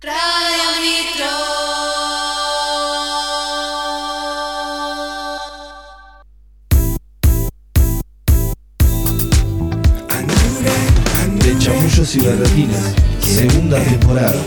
Radio 0.00 0.80
Nitro. 0.80 1.26
de 11.34 11.58
Chamullos 11.58 12.14
y 12.14 12.20
Berretines, 12.20 12.94
segunda 13.20 13.82
temporada. 13.82 14.40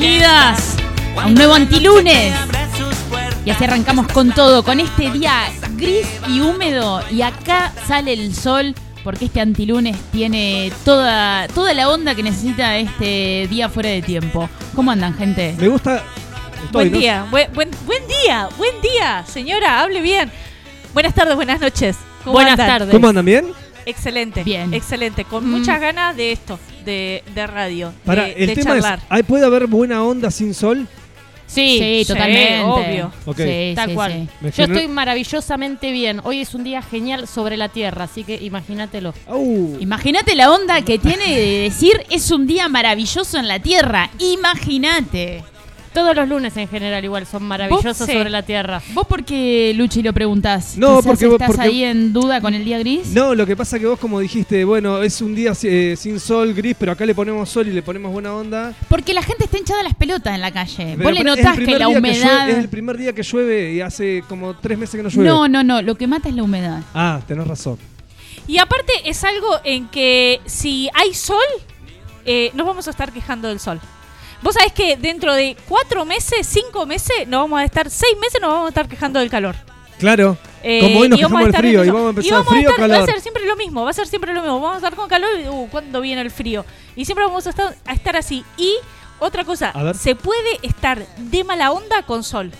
Bienvenidas 0.00 0.76
a 1.20 1.26
un 1.26 1.34
nuevo 1.34 1.54
Antilunes. 1.54 2.32
Y 3.44 3.50
así 3.50 3.64
arrancamos 3.64 4.06
con 4.12 4.30
todo, 4.32 4.62
con 4.62 4.78
este 4.78 5.10
día 5.10 5.50
gris 5.76 6.06
y 6.28 6.38
húmedo. 6.40 7.02
Y 7.10 7.22
acá 7.22 7.72
sale 7.88 8.12
el 8.12 8.32
sol, 8.32 8.76
porque 9.02 9.24
este 9.24 9.40
antilunes 9.40 9.96
tiene 10.12 10.70
toda, 10.84 11.48
toda 11.48 11.74
la 11.74 11.88
onda 11.90 12.14
que 12.14 12.22
necesita 12.22 12.76
este 12.76 13.48
día 13.50 13.68
fuera 13.68 13.88
de 13.88 14.00
tiempo. 14.02 14.48
¿Cómo 14.76 14.92
andan, 14.92 15.16
gente? 15.16 15.56
Me 15.58 15.66
gusta. 15.66 15.96
Estoy, 15.96 16.68
Buen 16.72 16.92
¿no? 16.92 16.98
día, 16.98 17.26
buen, 17.30 17.52
buen, 17.54 17.70
buen 17.84 18.02
día, 18.22 18.48
buen 18.56 18.80
día, 18.80 19.24
señora, 19.26 19.80
hable 19.80 20.00
bien. 20.00 20.30
Buenas 20.94 21.12
tardes, 21.14 21.34
buenas 21.34 21.60
noches. 21.60 21.96
¿Cómo 22.22 22.34
Buenas 22.34 22.52
andan? 22.52 22.66
tardes. 22.68 22.90
¿Cómo 22.94 23.08
andan 23.08 23.24
bien? 23.24 23.46
Excelente, 23.86 24.44
Bien. 24.44 24.72
excelente, 24.74 25.24
con 25.24 25.44
Mm. 25.48 25.50
muchas 25.50 25.80
ganas 25.80 26.14
de 26.16 26.30
esto, 26.32 26.58
de, 26.88 27.22
de 27.34 27.46
radio, 27.46 27.92
Para, 28.04 28.24
de, 28.24 28.32
el 28.32 28.46
de 28.48 28.54
tema 28.56 28.72
charlar. 28.74 28.98
es, 28.98 29.04
¿hay- 29.08 29.22
¿puede 29.22 29.44
haber 29.46 29.66
buena 29.66 30.02
onda 30.02 30.30
sin 30.30 30.54
sol? 30.54 30.86
Sí, 31.46 31.78
Sí, 31.78 32.02
sí, 32.04 32.12
totalmente. 32.12 32.60
obvio. 32.62 33.12
Ok. 33.24 33.38
Sí, 33.38 33.72
tal 33.74 33.88
sí, 33.88 33.94
cual. 33.94 34.28
Yo 34.54 34.64
estoy 34.64 34.86
maravillosamente 34.86 35.92
bien. 35.92 36.20
Hoy 36.24 36.40
es 36.40 36.52
un 36.54 36.62
día 36.62 36.82
genial 36.82 37.26
sobre 37.26 37.56
la 37.56 37.70
Tierra, 37.70 38.04
así 38.04 38.22
que 38.22 38.34
imagínatelo. 38.36 39.14
Au. 39.26 39.76
Imagínate 39.80 40.34
la 40.34 40.52
onda 40.52 40.82
que 40.82 40.98
tiene 40.98 41.24
de 41.26 41.58
decir 41.62 42.02
es 42.10 42.30
un 42.32 42.46
día 42.46 42.68
maravilloso 42.68 43.38
en 43.38 43.48
la 43.48 43.60
Tierra. 43.60 44.10
Imagínate. 44.18 45.42
Todos 45.98 46.14
los 46.14 46.28
lunes 46.28 46.56
en 46.56 46.68
general 46.68 47.04
igual 47.04 47.26
son 47.26 47.42
maravillosos 47.42 47.96
sí. 48.06 48.12
sobre 48.12 48.30
la 48.30 48.42
Tierra. 48.42 48.80
¿Vos 48.94 49.04
por 49.08 49.24
qué, 49.24 49.72
Luchi, 49.74 50.00
lo 50.00 50.12
preguntás? 50.12 50.76
No, 50.76 51.02
porque 51.02 51.26
vos- 51.26 51.34
estás 51.34 51.48
porque- 51.48 51.62
ahí 51.62 51.82
en 51.82 52.12
duda 52.12 52.40
con 52.40 52.54
el 52.54 52.64
día 52.64 52.78
gris. 52.78 53.08
No, 53.08 53.34
lo 53.34 53.44
que 53.44 53.56
pasa 53.56 53.80
que 53.80 53.86
vos 53.86 53.98
como 53.98 54.20
dijiste, 54.20 54.64
bueno, 54.64 55.02
es 55.02 55.20
un 55.20 55.34
día 55.34 55.52
eh, 55.64 55.96
sin 55.98 56.20
sol, 56.20 56.54
gris, 56.54 56.76
pero 56.78 56.92
acá 56.92 57.04
le 57.04 57.16
ponemos 57.16 57.48
sol 57.48 57.66
y 57.66 57.72
le 57.72 57.82
ponemos 57.82 58.12
buena 58.12 58.32
onda. 58.32 58.72
Porque 58.88 59.12
la 59.12 59.22
gente 59.22 59.44
está 59.46 59.58
hinchada 59.58 59.80
a 59.80 59.82
las 59.82 59.94
pelotas 59.96 60.34
en 60.36 60.40
la 60.40 60.52
calle. 60.52 60.94
Pero 60.96 61.02
Vos 61.02 61.12
le 61.18 61.24
notás 61.24 61.58
que 61.58 61.78
la 61.78 61.88
humedad. 61.88 62.46
llueve- 62.46 62.52
es 62.52 62.58
el 62.58 62.68
primer 62.68 62.96
día 62.96 63.12
que 63.12 63.22
llueve 63.24 63.72
y 63.72 63.80
hace 63.80 64.22
como 64.28 64.54
tres 64.54 64.78
meses 64.78 64.94
que 64.94 65.02
no 65.02 65.08
llueve. 65.08 65.28
no, 65.28 65.48
no, 65.48 65.64
no. 65.64 65.82
Lo 65.82 65.96
que 65.96 66.06
mata 66.06 66.28
es 66.28 66.34
la 66.36 66.44
humedad. 66.44 66.80
Ah, 66.94 67.20
tenés 67.26 67.44
razón. 67.48 67.76
Y 68.46 68.58
aparte 68.58 68.92
es 69.04 69.24
algo 69.24 69.48
en 69.64 69.88
que 69.88 70.40
si 70.46 70.88
hay 70.94 71.12
sol, 71.12 71.38
eh, 72.24 72.52
nos 72.54 72.66
vamos 72.68 72.86
a 72.86 72.90
estar 72.90 73.10
quejando 73.12 73.48
del 73.48 73.58
sol. 73.58 73.80
Vos 74.42 74.54
sabés 74.54 74.72
que 74.72 74.96
dentro 74.96 75.34
de 75.34 75.56
cuatro 75.68 76.04
meses, 76.04 76.46
cinco 76.46 76.86
meses, 76.86 77.26
nos 77.26 77.42
vamos 77.42 77.60
a 77.60 77.64
estar, 77.64 77.90
seis 77.90 78.14
meses 78.20 78.40
nos 78.40 78.50
vamos 78.50 78.66
a 78.66 78.68
estar 78.68 78.88
quejando 78.88 79.18
del 79.20 79.30
calor. 79.30 79.56
Claro. 79.98 80.36
Eh, 80.62 80.80
como 80.80 81.00
hoy 81.00 81.08
nos 81.08 81.18
y 81.18 81.22
vamos 81.22 81.38
quejamos 81.38 81.38
a 81.38 81.38
del 81.40 81.48
estar 81.48 81.60
frío 81.60 81.84
y 81.84 81.88
vamos 81.88 82.06
a 82.06 82.10
empezar 82.10 82.32
vamos 82.32 82.48
frío 82.48 82.60
estar- 82.70 82.76
calor. 82.76 82.98
Va 82.98 83.02
a 83.02 83.06
ser 83.06 83.20
siempre 83.20 83.44
lo 83.46 83.56
mismo, 83.56 83.84
va 83.84 83.90
a 83.90 83.92
ser 83.92 84.06
siempre 84.06 84.32
lo 84.32 84.40
mismo. 84.42 84.60
Vamos 84.60 84.74
a 84.74 84.76
estar 84.78 84.94
con 84.94 85.08
calor 85.08 85.30
y, 85.40 85.48
uh, 85.48 85.68
¿cuándo 85.70 86.00
viene 86.00 86.20
el 86.20 86.30
frío? 86.30 86.64
Y 86.94 87.04
siempre 87.04 87.24
vamos 87.24 87.46
a 87.46 87.50
estar, 87.50 87.74
a 87.84 87.92
estar 87.92 88.16
así. 88.16 88.44
Y 88.56 88.74
otra 89.18 89.44
cosa, 89.44 89.70
A 89.70 89.92
se 89.94 90.14
puede 90.14 90.58
estar 90.62 91.04
de 91.16 91.44
mala 91.44 91.72
onda 91.72 92.02
con 92.02 92.22
sol. 92.22 92.52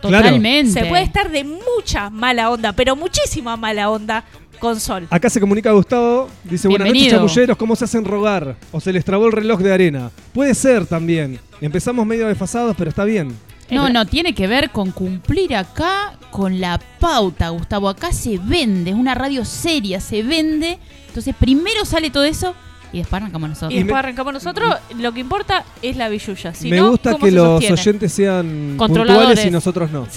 Totalmente. 0.00 0.72
Se 0.72 0.86
puede 0.86 1.02
estar 1.02 1.30
de 1.30 1.44
mucha 1.44 2.10
mala 2.10 2.50
onda, 2.50 2.72
pero 2.72 2.96
muchísima 2.96 3.56
mala 3.56 3.88
onda 3.90 4.24
con 4.62 4.78
sol. 4.78 5.08
Acá 5.10 5.28
se 5.28 5.40
comunica 5.40 5.72
Gustavo, 5.72 6.30
dice, 6.44 6.68
buenas 6.68 6.86
noches 6.86 7.10
chamulleros, 7.10 7.56
¿cómo 7.56 7.74
se 7.74 7.84
hacen 7.84 8.04
rogar? 8.04 8.54
¿O 8.70 8.80
se 8.80 8.92
les 8.92 9.04
trabó 9.04 9.26
el 9.26 9.32
reloj 9.32 9.58
de 9.60 9.72
arena? 9.72 10.12
Puede 10.32 10.54
ser 10.54 10.86
también. 10.86 11.40
Empezamos 11.60 12.06
medio 12.06 12.28
desfasados, 12.28 12.76
pero 12.78 12.88
está 12.88 13.02
bien. 13.02 13.36
No, 13.72 13.88
no, 13.88 14.06
tiene 14.06 14.34
que 14.36 14.46
ver 14.46 14.70
con 14.70 14.92
cumplir 14.92 15.56
acá 15.56 16.16
con 16.30 16.60
la 16.60 16.80
pauta, 17.00 17.48
Gustavo. 17.48 17.88
Acá 17.88 18.12
se 18.12 18.38
vende, 18.38 18.90
es 18.90 18.96
una 18.96 19.14
radio 19.16 19.44
seria, 19.44 19.98
se 20.00 20.22
vende. 20.22 20.78
Entonces 21.08 21.34
primero 21.36 21.84
sale 21.84 22.10
todo 22.10 22.22
eso 22.22 22.54
y 22.92 22.98
después 22.98 23.20
arrancamos 23.20 23.48
nosotros. 23.48 23.72
Y 23.72 23.78
después 23.78 23.98
arrancamos 23.98 24.32
nosotros, 24.32 24.76
lo 24.96 25.12
que 25.12 25.20
importa 25.20 25.64
es 25.82 25.96
la 25.96 26.08
billulla. 26.08 26.54
Si 26.54 26.70
Me 26.70 26.76
no, 26.76 26.90
gusta 26.90 27.12
¿cómo 27.12 27.24
que 27.24 27.30
se 27.30 27.36
los 27.36 27.48
sostiene? 27.48 27.80
oyentes 27.80 28.12
sean 28.12 28.74
Controladores. 28.76 29.26
puntuales 29.26 29.46
y 29.46 29.50
nosotros 29.50 29.90
no. 29.90 30.06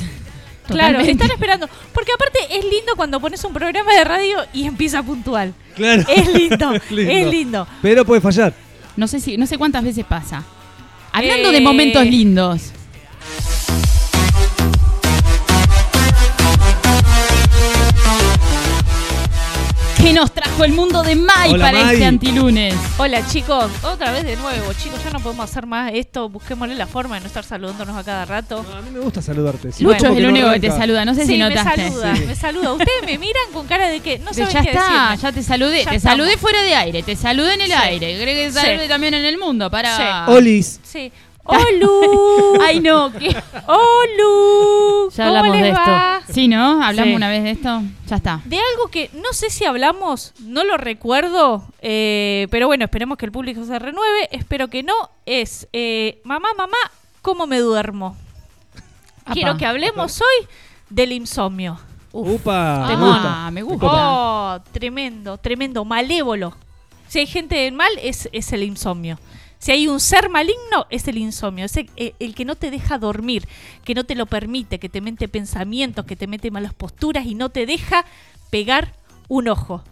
Claro, 0.68 0.98
Totalmente. 0.98 1.12
están 1.12 1.32
esperando. 1.32 1.70
Porque 1.94 2.12
aparte 2.14 2.40
es 2.50 2.64
lindo 2.64 2.96
cuando 2.96 3.20
pones 3.20 3.44
un 3.44 3.54
programa 3.54 3.94
de 3.94 4.04
radio 4.04 4.38
y 4.54 4.66
empieza 4.66 5.04
puntual. 5.04 5.54
Claro. 5.76 6.04
Es 6.10 6.28
lindo, 6.34 6.74
Es 6.76 6.92
lindo. 6.92 7.12
es 7.12 7.28
lindo. 7.28 7.68
Pero 7.82 8.06
puede 8.06 8.22
fallar. 8.22 8.54
No 8.96 9.08
sé 9.08 9.20
si, 9.20 9.38
no 9.38 9.46
sé 9.46 9.58
cuántas 9.58 9.84
veces 9.84 10.06
pasa. 10.06 10.44
Hablando 11.12 11.52
de 11.52 11.58
Eh. 11.58 11.62
momentos 11.62 12.06
lindos. 12.06 12.72
¿Qué 20.06 20.14
nos 20.14 20.32
trajo 20.32 20.64
el 20.64 20.72
mundo 20.72 21.02
de 21.02 21.16
Mai 21.16 21.52
Hola, 21.52 21.66
para 21.66 21.82
Mai. 21.84 21.94
este 21.96 22.06
antilunes? 22.06 22.76
Hola 23.00 23.26
chicos, 23.28 23.72
otra 23.82 24.12
vez 24.12 24.24
de 24.24 24.36
nuevo, 24.36 24.72
chicos, 24.74 25.04
ya 25.04 25.10
no 25.10 25.20
podemos 25.20 25.50
hacer 25.50 25.66
más 25.66 25.92
esto, 25.96 26.30
busquémosle 26.30 26.76
la 26.76 26.86
forma 26.86 27.16
de 27.16 27.22
no 27.22 27.28
estar 27.28 27.44
saludándonos 27.44 27.98
a 27.98 28.04
cada 28.04 28.24
rato. 28.24 28.64
No, 28.70 28.76
a 28.78 28.82
mí 28.84 28.92
me 28.92 29.00
gusta 29.00 29.24
saludarte. 29.24 29.72
Si 29.72 29.84
Lucho 29.84 30.06
es 30.06 30.18
el 30.18 30.28
único 30.28 30.46
no 30.46 30.54
que 30.54 30.60
te 30.60 30.70
saluda, 30.70 31.06
no 31.06 31.16
sé 31.16 31.22
sí, 31.22 31.34
si 31.34 31.38
me 31.40 31.50
notaste. 31.50 31.90
saluda, 31.90 32.16
Sí. 32.18 32.24
me 32.28 32.36
saluda. 32.36 32.74
Ustedes 32.74 33.04
me 33.04 33.18
miran 33.18 33.52
con 33.52 33.66
cara 33.66 33.88
de 33.88 34.00
que 34.00 34.20
no 34.20 34.32
saben 34.32 34.54
ya 34.54 34.62
qué 34.62 34.70
está, 34.70 34.84
decirme. 34.84 35.18
ya 35.24 35.32
te 35.32 35.42
saludé, 35.44 35.84
Ya 35.86 35.90
te 35.90 35.96
estamos. 35.96 36.18
saludé 36.20 36.38
fuera 36.38 36.62
de 36.62 36.76
aire, 36.76 37.02
te 37.02 37.16
saludé 37.16 37.56
en 37.56 37.62
el 37.62 37.68
Sí. 37.68 37.74
aire, 37.74 38.20
¿crees 38.22 38.54
que 38.56 38.62
te 38.62 38.84
Sí. 38.84 38.88
también 38.88 39.16
en 39.16 39.26
el 39.26 39.40
mundo? 39.40 39.72
Para. 39.72 40.26
Olis. 40.28 40.80
Sí. 40.84 41.12
¡Olu! 41.46 42.60
Ay 42.62 42.80
no, 42.80 43.12
¿qué? 43.14 43.36
¡Olu! 43.68 45.10
Ya 45.12 45.26
¿Cómo 45.26 45.38
hablamos 45.38 45.56
les 45.56 45.64
de 45.64 45.70
esto. 45.70 45.82
va? 45.92 46.22
Sí, 46.30 46.48
¿no? 46.48 46.84
Hablamos 46.84 47.10
Sí. 47.12 47.16
una 47.16 47.30
vez 47.30 47.44
de 47.44 47.52
esto. 47.52 47.82
Ya 48.08 48.16
está. 48.18 48.42
De 48.46 48.58
algo 48.58 48.90
que 48.90 49.10
no 49.14 49.32
sé 49.32 49.50
si 49.50 49.66
hablamos, 49.66 50.34
no 50.40 50.64
lo 50.64 50.78
recuerdo, 50.78 51.64
eh, 51.82 52.48
pero 52.52 52.68
bueno, 52.68 52.86
esperemos 52.86 53.18
que 53.18 53.26
el 53.26 53.32
público 53.32 53.64
se 53.66 53.78
renueve. 53.80 54.28
Espero 54.32 54.68
que 54.70 54.84
no. 54.84 54.94
Es, 55.26 55.68
eh, 55.74 56.20
mamá, 56.24 56.50
mamá, 56.58 56.78
¿cómo 57.22 57.48
me 57.48 57.60
duermo? 57.60 58.18
Quiero 59.34 59.58
que 59.58 59.66
hablemos 59.66 60.22
hoy 60.22 60.48
del 60.90 61.12
insomnio. 61.12 61.80
Upa, 62.12 62.86
me 62.88 62.94
Ah, 62.94 62.98
gusta. 62.98 63.52
me 63.52 63.62
gusta. 63.64 63.88
Oh, 63.90 64.60
tremendo, 64.72 65.38
tremendo, 65.38 65.84
malévolo. 65.84 66.56
Si 67.08 67.20
hay 67.20 67.28
gente 67.28 67.70
mal, 67.72 67.92
es, 68.02 68.30
es 68.32 68.54
el 68.54 68.64
insomnio. 68.64 69.20
Si 69.66 69.72
hay 69.72 69.88
un 69.88 70.00
ser 70.00 70.30
maligno, 70.30 70.86
es 70.92 71.08
el 71.08 71.18
insomnio. 71.18 71.66
Es 71.66 71.76
el, 71.76 71.90
el- 72.20 72.36
que 72.36 72.46
no 72.46 72.54
te 72.56 72.70
deja 72.70 73.00
dormir, 73.00 73.48
que 73.84 73.96
no 73.96 74.04
te 74.04 74.14
lo 74.14 74.28
permite, 74.28 74.78
que 74.78 74.90
te 74.90 75.02
mete 75.02 75.28
pensamientos, 75.28 76.06
que 76.06 76.16
te 76.16 76.28
mete 76.28 76.52
malas 76.52 76.76
posturas 76.76 77.26
y 77.26 77.34
no 77.34 77.50
te 77.50 77.66
deja 77.66 78.06
pegar 78.52 78.94
un 79.28 79.48
ojo. 79.48 79.84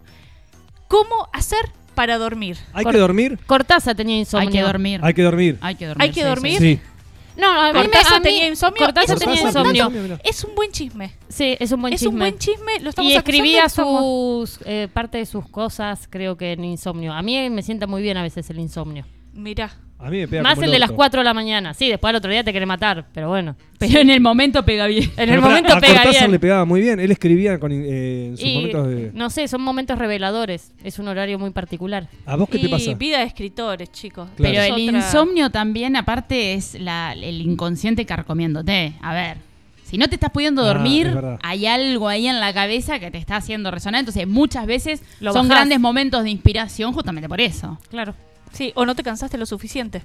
¿Cómo 0.88 1.28
hacer 1.34 1.58
para 1.96 2.20
dormir? 2.20 2.56
¿Hay 2.74 2.84
Cor- 2.84 2.94
que 2.94 3.00
dormir? 3.00 3.40
Cortázar 3.48 3.96
tenía 3.96 4.16
insomnio. 4.20 4.48
Hay 4.48 4.54
que 4.54 4.62
dormir. 4.62 5.00
Hay 5.04 5.14
que 5.16 5.24
dormir. 5.24 5.58
Hay 5.62 5.74
que 5.74 5.88
dormir. 5.88 6.04
Hay 6.04 6.10
que 6.12 6.22
sí, 6.22 6.28
dormir. 6.28 6.58
sí, 6.60 6.76
sí. 6.76 6.76
Sí. 6.76 7.42
No, 7.42 7.50
a 7.52 7.74
mí, 7.74 7.80
me- 7.80 7.86
¿Cortázar 7.86 8.14
a 8.14 8.20
mí- 8.20 8.24
tenía 8.26 8.48
insomnio? 8.48 8.78
Cortázar 8.86 9.18
tenía 9.18 9.34
es 9.34 9.42
insomnio. 9.42 9.64
tenía 9.72 9.82
insomnio, 9.86 10.04
mira. 10.04 10.20
Es 10.24 10.44
un 10.44 10.54
buen 10.54 10.72
chisme. 10.72 11.16
Sí, 11.30 11.58
es 11.60 11.72
un 11.72 11.82
buen 11.82 11.94
es 11.96 12.00
chisme. 12.00 12.14
un 12.14 12.20
buen 12.20 12.38
chisme. 12.38 12.80
Lo 12.82 12.90
estamos 12.92 13.12
y 13.12 13.16
escribía 13.16 13.68
sus 13.70 14.60
eh, 14.66 14.88
parte 14.94 15.18
de 15.18 15.26
sus 15.26 15.50
cosas, 15.50 16.08
creo 16.12 16.38
que 16.38 16.52
en 16.52 16.64
insomnio. 16.64 17.12
A 17.12 17.24
mí 17.24 17.50
me 17.50 17.64
sienta 17.64 17.88
muy 17.88 18.04
bien 18.04 18.18
a 18.18 18.22
veces 18.22 18.48
el 18.52 18.60
insomnio. 18.60 19.04
Mirá. 19.34 19.72
A 20.00 20.10
mí 20.10 20.18
me 20.18 20.28
pega 20.28 20.44
Más 20.44 20.56
como 20.56 20.66
el 20.66 20.72
de 20.72 20.80
las 20.80 20.90
orto. 20.90 20.98
4 20.98 21.22
de 21.22 21.24
la 21.24 21.34
mañana. 21.34 21.74
Sí, 21.74 21.88
después 21.88 22.10
al 22.10 22.18
otro 22.18 22.30
día 22.30 22.44
te 22.44 22.52
quiere 22.52 22.66
matar, 22.66 23.06
pero 23.14 23.30
bueno. 23.30 23.56
Pero 23.80 24.00
en 24.02 24.10
el 24.10 24.20
momento 24.20 24.64
pega 24.66 24.86
bien. 24.88 25.04
En 25.06 25.12
Pero 25.16 25.34
el 25.36 25.40
pará, 25.40 25.50
momento 25.50 25.74
a 25.74 25.80
pega 25.80 25.94
Cortázar 25.94 26.22
bien. 26.24 26.32
le 26.32 26.40
pegaba 26.40 26.66
muy 26.66 26.82
bien. 26.82 27.00
Él 27.00 27.10
escribía 27.10 27.58
con, 27.58 27.72
eh, 27.72 28.26
en 28.28 28.38
sus 28.38 28.46
Y, 28.46 28.54
momentos 28.56 28.88
de... 28.90 29.12
No 29.14 29.30
sé, 29.30 29.48
son 29.48 29.62
momentos 29.62 29.98
reveladores. 29.98 30.74
Es 30.84 31.00
un 31.00 31.08
horario 31.08 31.40
muy 31.40 31.52
particular. 31.52 32.10
¿A 32.26 32.36
vos 32.36 32.50
qué 32.50 32.60
te 32.60 32.66
y 32.66 32.70
pasa? 32.70 32.94
vida 32.96 33.20
de 33.20 33.24
escritores, 33.26 33.92
chicos. 33.94 34.28
Claro. 34.36 34.52
Pero 34.54 34.62
Es 34.64 34.68
el 34.78 34.90
otra- 34.90 34.98
insomnio 35.00 35.50
también, 35.52 35.96
aparte, 35.96 36.54
es 36.54 36.78
la, 36.80 37.14
el 37.14 37.42
inconsciente 37.42 38.06
carcomiéndote. 38.06 38.94
A 39.02 39.14
ver, 39.14 39.38
Si 39.86 39.98
no 39.98 40.10
te 40.10 40.16
estás 40.16 40.32
pudiendo 40.32 40.64
Ah, 40.64 40.68
dormir, 40.74 41.14
verdad. 41.14 41.40
hay 41.44 41.66
algo 41.66 42.10
ahí 42.10 42.28
en 42.28 42.40
la 42.42 42.52
cabeza 42.54 43.00
que 43.00 43.10
te 43.12 43.20
está 43.20 43.38
haciendo 43.38 43.72
resonar. 43.72 44.00
Entonces, 44.00 44.28
muchas 44.28 44.66
veces 44.66 45.02
Lo 45.22 45.32
son 45.32 45.48
bajás. 45.48 45.60
grandes 45.62 45.80
momentos 45.80 46.24
de 46.24 46.30
inspiración 46.32 46.92
justamente 46.92 47.30
por 47.30 47.40
eso. 47.40 47.78
Claro. 47.90 48.16
Sí, 48.54 48.72
o 48.76 48.86
no 48.86 48.96
te 48.96 49.04
cansaste 49.04 49.38
lo 49.38 49.46
suficiente. 49.46 50.04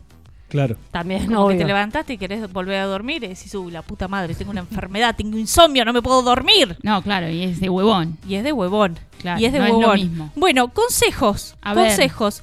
Claro. 0.49 0.77
También, 0.91 1.27
Como 1.27 1.49
que 1.49 1.57
te 1.57 1.65
levantaste 1.65 2.15
y 2.15 2.19
querés 2.19 2.51
volver 2.51 2.81
a 2.81 2.87
dormir 2.87 3.23
y 3.23 3.29
decís, 3.29 3.55
uy, 3.55 3.71
la 3.71 3.83
puta 3.83 4.09
madre, 4.09 4.35
tengo 4.35 4.51
una 4.51 4.61
enfermedad, 4.61 5.15
tengo 5.15 5.37
insomnio, 5.37 5.85
no 5.85 5.93
me 5.93 6.01
puedo 6.01 6.23
dormir. 6.23 6.79
No, 6.83 7.03
claro, 7.03 7.29
y 7.29 7.43
es 7.43 7.61
de 7.61 7.69
huevón. 7.69 8.17
Y 8.27 8.37
es 8.37 8.45
de 8.45 8.53
huevón. 8.53 8.99
Claro, 9.21 9.39
y 9.41 9.45
es 9.45 9.53
de 9.53 9.59
no 9.59 9.65
es 9.67 9.71
lo 9.73 9.79
huevón. 9.79 9.97
mismo. 10.01 10.33
Bueno, 10.37 10.69
consejos. 10.69 11.55
A 11.61 11.75
ver. 11.75 11.89
consejos. 11.89 12.43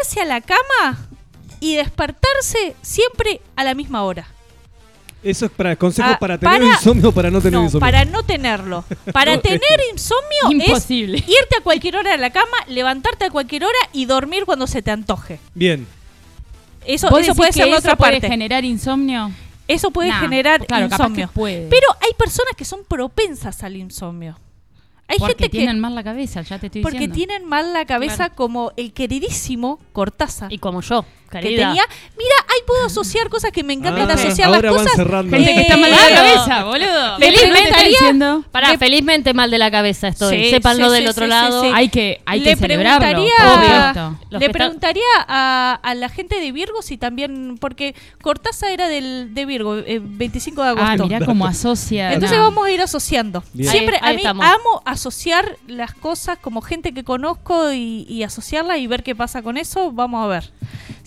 Irse 0.00 0.22
a 0.22 0.24
la 0.24 0.40
cama 0.40 1.06
y 1.60 1.76
despertarse 1.76 2.74
siempre 2.80 3.42
a 3.56 3.64
la 3.64 3.74
misma 3.74 4.02
hora. 4.04 4.26
Eso 5.22 5.46
es 5.46 5.50
para 5.52 5.74
consejos 5.74 6.12
Ah, 6.14 6.18
para 6.18 6.38
tener 6.38 6.60
para- 6.60 6.72
insomnio 6.74 7.08
o 7.08 7.12
para 7.12 7.30
no 7.30 7.40
tener 7.40 7.58
no, 7.58 7.64
insomnio. 7.64 7.80
para 7.80 8.04
no 8.04 8.22
tenerlo. 8.22 8.84
Para 9.12 9.34
No, 9.36 9.40
tener 9.42 9.60
es- 9.62 9.92
insomnio 9.94 10.64
Imposible. 10.66 11.18
es 11.18 11.28
irte 11.28 11.56
a 11.58 11.62
cualquier 11.62 11.96
hora 11.96 12.12
de 12.12 12.18
la 12.18 12.30
cama, 12.30 12.56
levantarte 12.68 13.24
a 13.24 13.30
cualquier 13.30 13.64
hora 13.64 13.78
y 13.92 14.04
dormir 14.06 14.44
cuando 14.44 14.66
se 14.68 14.80
te 14.80 14.90
antoje. 14.92 15.40
Bien. 15.54 15.86
Eso, 16.86 17.10
¿Vos 17.10 17.20
eso 17.20 17.26
decís 17.32 17.36
puede 17.36 17.48
que 17.50 17.52
ser 17.54 17.66
la 17.66 17.72
eso 17.72 17.78
otra 17.80 17.96
puede 17.96 18.12
parte. 18.12 18.28
generar 18.28 18.64
insomnio? 18.64 19.30
Eso 19.66 19.90
puede 19.90 20.08
Nah, 20.08 20.20
generar 20.20 20.64
claro, 20.66 20.88
capaz 20.88 21.04
insomnio. 21.04 21.26
que 21.28 21.32
puede. 21.34 21.66
Pero 21.68 21.86
hay 22.00 22.12
personas 22.16 22.54
que 22.56 22.64
son 22.64 22.80
propensas 22.88 23.62
al 23.62 23.76
insomnio. 23.76 24.38
Hay 25.10 25.18
Porque 25.18 25.32
gente 25.34 25.44
que 25.44 25.58
tienen 25.58 25.80
mal 25.80 25.94
la 25.94 26.04
cabeza, 26.04 26.42
ya 26.42 26.58
te 26.58 26.66
estoy 26.66 26.82
porque 26.82 26.98
diciendo. 26.98 27.14
tienen 27.16 27.44
mal 27.46 27.72
la 27.72 27.84
cabeza 27.86 28.16
Claro. 28.16 28.34
como 28.36 28.72
el 28.76 28.92
queridísimo 28.92 29.78
Cortázar. 29.92 30.52
Y 30.52 30.58
como 30.58 30.80
yo, 30.82 31.04
que 31.30 31.40
tenía, 31.40 31.66
mira, 32.16 32.34
ahí 32.48 32.60
puedo 32.66 32.86
asociar 32.86 33.28
cosas 33.28 33.50
que 33.52 33.62
me 33.62 33.74
encantan 33.74 34.10
Ah, 34.10 34.14
asociar 34.14 34.48
ahora 34.48 34.62
las 34.62 34.72
van 34.72 34.84
cosas. 34.84 34.96
cerrando. 34.96 35.36
Gente 35.36 35.54
que 35.54 35.60
está 35.60 35.76
mal 35.76 35.90
de 35.90 35.96
la 35.96 36.14
cabeza, 36.14 36.64
boludo. 36.64 37.18
Le 37.18 37.26
¿Qué 37.26 37.32
te 37.32 37.42
está 37.44 37.52
preguntaría- 37.54 37.88
diciendo? 37.88 38.44
Pará, 38.50 38.70
Le- 38.72 38.78
felizmente 38.78 39.34
mal 39.34 39.50
de 39.50 39.58
la 39.58 39.70
cabeza 39.70 40.08
estoy. 40.08 40.44
Sí, 40.44 40.50
Sépanlo 40.50 40.88
sí, 40.88 40.94
del 40.94 41.02
sí, 41.04 41.08
otro 41.10 41.24
sí, 41.26 41.30
lado. 41.30 41.60
sí, 41.62 41.68
sí. 41.68 41.72
Hay 41.76 41.88
que, 41.90 42.20
hay 42.26 42.40
le 42.40 42.50
que 42.50 42.56
celebrarlo. 42.56 42.98
preguntaría, 43.08 44.18
le 44.30 44.50
preguntaría 44.50 45.02
a, 45.26 45.78
a 45.82 45.94
la 45.94 46.08
gente 46.08 46.40
de 46.40 46.52
Virgo 46.52 46.82
si 46.82 46.96
también, 46.98 47.58
porque 47.60 47.94
Cortázar 48.22 48.70
era 48.70 48.88
del, 48.88 49.34
de 49.34 49.44
Virgo, 49.46 49.76
eh, 49.78 50.00
25 50.02 50.62
de 50.62 50.68
agosto. 50.70 51.02
Ah, 51.02 51.06
mirá 51.06 51.24
cómo 51.26 51.46
asocia. 51.46 52.12
Entonces 52.12 52.38
no. 52.38 52.44
vamos 52.44 52.66
a 52.66 52.70
ir 52.70 52.80
asociando. 52.80 53.42
Bien. 53.52 53.70
Siempre 53.70 53.96
Ahí- 53.96 54.02
ahí 54.02 54.10
a 54.10 54.14
mí 54.14 54.22
estamos. 54.22 54.46
amo 54.46 54.82
asociar 54.84 55.56
las 55.66 55.92
cosas 55.94 56.38
como 56.38 56.60
gente 56.62 56.92
que 56.92 57.04
conozco 57.04 57.72
y, 57.72 58.06
y 58.08 58.22
asociarla 58.22 58.78
y 58.78 58.86
ver 58.86 59.02
qué 59.02 59.14
pasa 59.14 59.42
con 59.42 59.56
eso. 59.56 59.92
Vamos 59.92 60.24
a 60.24 60.28
ver 60.28 60.50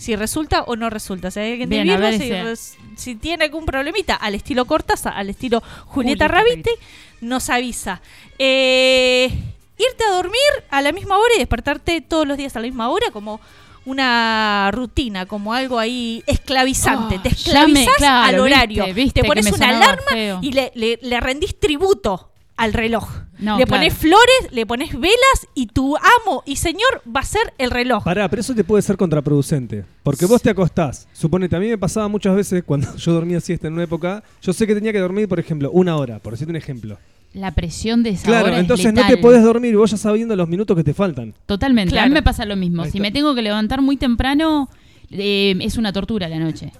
si 0.02 0.16
resulta 0.16 0.62
o 0.64 0.74
no 0.76 0.90
resulta. 0.90 1.30
Si 1.30 1.38
hay 1.40 1.52
alguien 1.52 1.68
de 1.70 1.82
Bien, 1.82 2.00
ver 2.00 2.18
si, 2.18 2.24
ese- 2.24 2.42
res- 2.42 2.76
si 2.96 3.14
tiene 3.14 3.44
algún 3.44 3.64
problemita 3.66 4.14
al 4.16 4.34
estilo 4.34 4.64
Cortázar, 4.64 5.14
al 5.16 5.30
estilo 5.30 5.60
Julieta 5.86 6.26
Julieta 6.26 6.28
Raviti, 6.28 6.70
nos 7.20 7.48
avisa. 7.50 8.02
Eh, 8.38 9.30
irte 9.78 10.04
a 10.04 10.14
dormir 10.14 10.40
a 10.70 10.82
la 10.82 10.90
misma 10.92 11.16
hora 11.18 11.34
y 11.36 11.38
despertarte 11.38 12.00
todos 12.00 12.26
los 12.26 12.36
días 12.36 12.56
a 12.56 12.60
la 12.60 12.66
misma 12.66 12.88
hora 12.90 13.10
como 13.12 13.40
una 13.84 14.70
rutina, 14.72 15.26
como 15.26 15.54
algo 15.54 15.78
ahí 15.78 16.22
esclavizante. 16.26 17.16
Oh, 17.18 17.22
Te 17.22 17.28
me- 17.30 17.34
esclavizas 17.36 17.94
claro, 17.96 18.26
al 18.36 18.40
horario. 18.40 18.84
viste, 18.86 19.00
viste 19.00 19.20
Te 19.22 19.26
pones 19.28 19.46
que 19.46 19.54
una 19.54 19.68
alarma 19.70 20.02
feo. 20.10 20.38
y 20.42 20.52
le, 20.52 20.72
le- 20.74 20.98
le 21.00 21.20
rendís 21.20 21.58
tributo 21.58 22.31
al 22.56 22.72
reloj. 22.72 23.08
No, 23.38 23.58
le 23.58 23.64
claro. 23.66 23.80
pones 23.80 23.94
flores, 23.94 24.52
le 24.52 24.66
pones 24.66 24.92
velas 24.92 25.48
y 25.54 25.66
tu 25.66 25.96
amo 25.96 26.42
y 26.46 26.56
señor 26.56 27.02
va 27.14 27.20
a 27.20 27.24
ser 27.24 27.52
el 27.58 27.70
reloj. 27.70 28.04
Pará, 28.04 28.28
pero 28.28 28.40
eso 28.40 28.54
te 28.54 28.62
puede 28.62 28.82
ser 28.82 28.96
contraproducente. 28.96 29.84
Porque 30.02 30.26
vos 30.26 30.40
te 30.42 30.50
acostás. 30.50 31.08
Suponete, 31.12 31.56
a 31.56 31.58
mí 31.60 31.68
me 31.68 31.78
pasaba 31.78 32.06
muchas 32.08 32.36
veces 32.36 32.62
cuando 32.64 32.94
yo 32.96 33.12
dormía 33.12 33.40
siesta 33.40 33.66
en 33.66 33.74
una 33.74 33.84
época. 33.84 34.22
Yo 34.42 34.52
sé 34.52 34.66
que 34.66 34.74
tenía 34.74 34.92
que 34.92 35.00
dormir, 35.00 35.28
por 35.28 35.40
ejemplo, 35.40 35.70
una 35.72 35.96
hora, 35.96 36.18
por 36.20 36.34
decirte 36.34 36.50
un 36.52 36.56
ejemplo. 36.56 36.98
La 37.34 37.50
presión 37.50 38.02
de 38.02 38.10
esa 38.10 38.26
Claro, 38.26 38.44
hora 38.46 38.56
es 38.56 38.60
entonces 38.60 38.92
no 38.92 39.06
te 39.06 39.16
podés 39.16 39.42
dormir 39.42 39.74
vos 39.76 39.90
ya 39.90 39.96
sabiendo 39.96 40.36
los 40.36 40.46
minutos 40.48 40.76
que 40.76 40.84
te 40.84 40.92
faltan. 40.94 41.34
Totalmente. 41.46 41.94
A 41.94 41.96
Claro. 41.96 42.08
mí 42.10 42.14
me 42.14 42.22
pasa 42.22 42.44
lo 42.44 42.56
mismo. 42.56 42.82
Ahí 42.82 42.90
Si 42.90 42.98
está. 42.98 43.02
me 43.08 43.10
tengo 43.10 43.34
que 43.34 43.40
levantar 43.42 43.80
muy 43.80 43.96
temprano, 43.96 44.68
eh, 45.10 45.56
es 45.62 45.78
una 45.78 45.92
tortura 45.92 46.28
la 46.28 46.38
noche. 46.38 46.72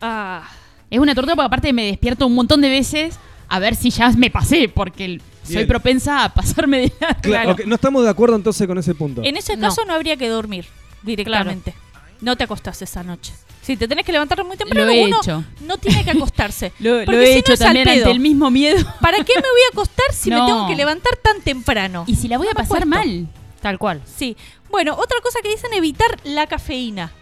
Ah, 0.00 0.48
Es 0.88 1.00
una 1.00 1.14
tortura 1.16 1.34
porque 1.34 1.46
aparte 1.46 1.72
me 1.72 1.84
despierto 1.86 2.28
un 2.28 2.34
montón 2.36 2.60
de 2.60 2.68
veces 2.68 3.18
a 3.48 3.58
ver 3.58 3.74
si 3.74 3.90
ya 3.90 4.10
me 4.12 4.30
pasé, 4.30 4.68
porque 4.68 5.20
soy 5.44 5.56
Bien. 5.56 5.68
propensa 5.68 6.24
a 6.24 6.34
pasarme 6.34 6.78
de 6.80 6.92
la... 7.00 7.14
Claro. 7.14 7.56
no 7.66 7.74
estamos 7.76 8.02
de 8.04 8.10
acuerdo 8.10 8.36
entonces 8.36 8.66
con 8.66 8.78
ese 8.78 8.94
punto. 8.94 9.22
en 9.24 9.36
ese 9.36 9.56
No. 9.56 9.68
caso 9.68 9.84
no 9.84 9.94
habría 9.94 10.16
que 10.16 10.28
dormir 10.28 10.66
directamente. 11.02 11.74
No 12.20 12.36
te 12.36 12.44
acostás 12.44 12.80
esa 12.82 13.02
noche. 13.02 13.32
Si 13.62 13.76
te 13.76 13.86
tenés 13.88 14.04
que 14.06 14.12
levantar 14.12 14.42
muy 14.44 14.56
temprano, 14.56 14.86
Lo 14.86 14.92
he 14.92 15.04
uno 15.04 15.18
hecho. 15.20 15.44
no 15.62 15.76
tiene 15.76 16.04
que 16.04 16.12
acostarse. 16.12 16.72
Lo, 16.78 17.00
he 17.00 17.04
si 17.04 17.10
no 17.10 17.18
hecho 17.20 17.52
es 17.52 17.60
al 17.60 17.66
también 17.68 17.88
ante 17.88 18.10
el 18.10 18.20
mismo 18.20 18.50
miedo. 18.50 18.78
¿Para 19.00 19.18
qué 19.18 19.32
me 19.34 19.40
voy 19.42 19.60
a 19.70 19.72
acostar 19.72 20.06
si 20.12 20.30
me 20.30 20.36
No. 20.36 20.46
tengo 20.46 20.66
que 20.68 20.76
levantar 20.76 21.16
tan 21.16 21.40
temprano? 21.42 22.04
Y 22.06 22.14
si 22.16 22.28
la 22.28 22.38
voy 22.38 22.46
a 22.46 22.50
No 22.50 22.56
pasar 22.56 22.86
mal. 22.86 23.28
Tal 23.60 23.78
cual. 23.78 24.02
Sí. 24.06 24.36
Bueno, 24.70 24.94
otra 24.94 25.18
cosa 25.22 25.40
que 25.42 25.48
dicen 25.50 25.72
evitar 25.74 26.16
la 26.24 26.46
cafeína. 26.46 27.12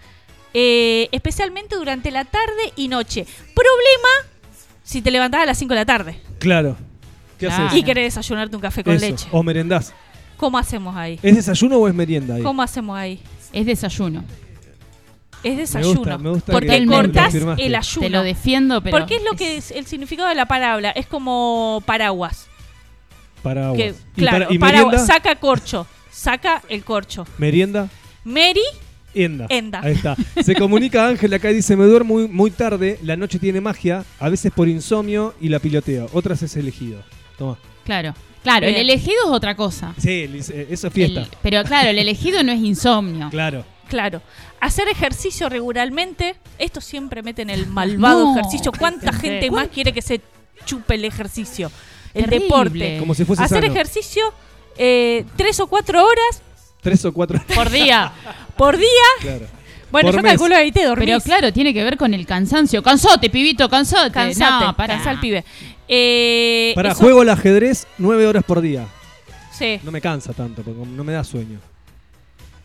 Eh, 0.52 1.08
especialmente 1.12 1.74
durante 1.76 2.10
la 2.10 2.24
tarde 2.24 2.72
y 2.76 2.88
noche. 2.88 3.26
Problema 3.54 4.08
si 4.84 5.02
te 5.02 5.10
levantás 5.10 5.42
a 5.42 5.46
las 5.46 5.58
5 5.58 5.74
de 5.74 5.80
la 5.80 5.84
tarde 5.86 6.20
Claro. 6.38 6.76
¿Qué 7.38 7.46
Claro. 7.48 7.66
haces? 7.66 7.78
y 7.78 7.82
querés 7.82 8.14
desayunarte 8.14 8.54
un 8.54 8.62
café 8.62 8.84
con 8.84 8.94
Eso, 8.94 9.06
leche. 9.06 9.26
O 9.32 9.42
merendás. 9.42 9.92
¿Cómo 10.36 10.56
hacemos 10.58 10.94
ahí? 10.96 11.18
¿Es 11.22 11.34
desayuno 11.34 11.78
o 11.78 11.88
es 11.88 11.94
merienda 11.94 12.36
ahí? 12.36 12.42
¿Cómo 12.42 12.62
hacemos 12.62 12.96
ahí? 12.96 13.20
Es 13.52 13.66
desayuno. 13.66 14.22
Es 15.42 15.56
desayuno. 15.58 16.18
me 16.18 16.30
gusta 16.30 16.52
porque 16.52 16.68
que 16.68 16.80
me 16.86 16.94
cortás 16.94 17.24
confirmaste. 17.24 17.66
el 17.66 17.74
ayuno. 17.74 18.06
Te 18.06 18.10
lo 18.10 18.22
defiendo, 18.22 18.80
pero... 18.82 18.96
porque 18.96 19.16
es 19.16 19.22
lo 19.24 19.32
que 19.36 19.56
es 19.58 19.70
el 19.72 19.84
significado 19.86 20.28
de 20.28 20.34
la 20.36 20.46
palabra. 20.46 20.90
Es 20.90 21.06
como 21.06 21.82
paraguas. 21.86 22.46
Paraguas. 23.42 23.76
Que, 23.76 23.94
¿Y, 24.16 24.20
claro, 24.20 24.44
para- 24.46 24.54
y 24.54 24.58
paraguas. 24.58 24.92
merienda? 24.92 25.14
Saca 25.14 25.34
corcho. 25.36 25.86
Saca 26.10 26.62
el 26.68 26.82
corcho. 26.84 27.26
¿Merienda? 27.38 27.88
Mary, 28.24 28.62
Enda. 29.14 29.46
Enda. 29.48 29.80
Ahí 29.82 29.94
está. 29.94 30.16
Se 30.42 30.54
comunica 30.54 31.06
Ángel 31.08 31.32
acá 31.34 31.50
y 31.50 31.54
dice, 31.54 31.76
me 31.76 31.84
duermo 31.86 32.14
muy, 32.14 32.28
muy 32.28 32.50
tarde, 32.50 32.98
la 33.02 33.16
noche 33.16 33.38
tiene 33.38 33.60
magia, 33.60 34.04
a 34.18 34.28
veces 34.28 34.52
por 34.54 34.68
insomnio 34.68 35.34
y 35.40 35.48
la 35.48 35.58
piloteo, 35.58 36.08
otras 36.12 36.42
es 36.42 36.56
elegido. 36.56 37.02
Toma. 37.38 37.58
Claro. 37.84 38.14
Claro, 38.42 38.66
el 38.66 38.74
Bien. 38.74 38.84
elegido 38.84 39.16
es 39.26 39.30
otra 39.30 39.54
cosa. 39.56 39.94
Sí, 39.98 40.10
eh, 40.10 40.66
eso 40.70 40.86
es 40.88 40.92
fiesta. 40.92 41.20
El- 41.22 41.28
pero 41.42 41.62
claro, 41.64 41.88
el 41.88 41.98
elegido 41.98 42.42
no 42.42 42.52
es 42.52 42.60
insomnio. 42.60 43.30
Claro. 43.30 43.64
Claro. 43.88 44.20
Hacer 44.60 44.88
ejercicio 44.88 45.48
regularmente. 45.48 46.34
Esto 46.58 46.80
siempre 46.80 47.22
mete 47.22 47.42
en 47.42 47.50
el 47.50 47.66
malvado 47.66 48.24
No. 48.24 48.32
ejercicio. 48.38 48.72
¿Cuánta 48.78 49.12
Sí. 49.12 49.20
gente 49.20 49.50
más 49.50 49.68
quiere 49.68 49.92
que 49.92 50.02
se 50.02 50.20
chupe 50.66 50.94
el 50.96 51.04
ejercicio? 51.04 51.70
El 52.12 52.24
Terrible. 52.24 52.44
deporte. 52.44 52.96
Como 52.98 53.14
si 53.14 53.24
fuese 53.24 53.42
Hacer 53.42 53.62
sano. 53.62 53.72
ejercicio 53.74 54.22
eh, 54.76 55.24
tres 55.36 55.60
o 55.60 55.66
cuatro 55.66 56.02
horas 56.04 56.42
Tres 56.84 57.04
o 57.04 57.12
cuatro. 57.12 57.40
Por 57.54 57.70
día. 57.70 58.12
por 58.56 58.76
día. 58.76 58.86
claro. 59.20 59.46
Bueno, 59.90 60.08
Por 60.08 60.16
yo 60.16 60.22
mes. 60.22 60.32
calculo 60.32 60.54
ahí 60.56 60.70
te 60.72 60.84
dormís. 60.84 61.06
Pero 61.06 61.20
claro, 61.20 61.52
tiene 61.52 61.72
que 61.74 61.82
ver 61.82 61.96
con 61.96 62.14
el 62.14 62.26
cansancio. 62.26 62.82
Cansote, 62.82 63.30
pibito, 63.30 63.68
cansote. 63.68 64.10
Cansate, 64.12 64.64
no, 64.66 64.76
para. 64.76 65.02
al 65.02 65.18
pibe. 65.20 65.44
Eh, 65.88 66.72
Para, 66.74 66.90
eso- 66.92 67.00
juego 67.00 67.22
al 67.22 67.28
ajedrez 67.30 67.86
nueve 67.98 68.26
horas 68.26 68.44
por 68.44 68.60
día. 68.60 68.86
Sí. 69.52 69.80
No 69.82 69.90
me 69.92 70.00
cansa 70.00 70.32
tanto, 70.32 70.62
porque 70.62 70.80
no 70.84 71.04
me 71.04 71.12
da 71.12 71.22
sueño. 71.24 71.58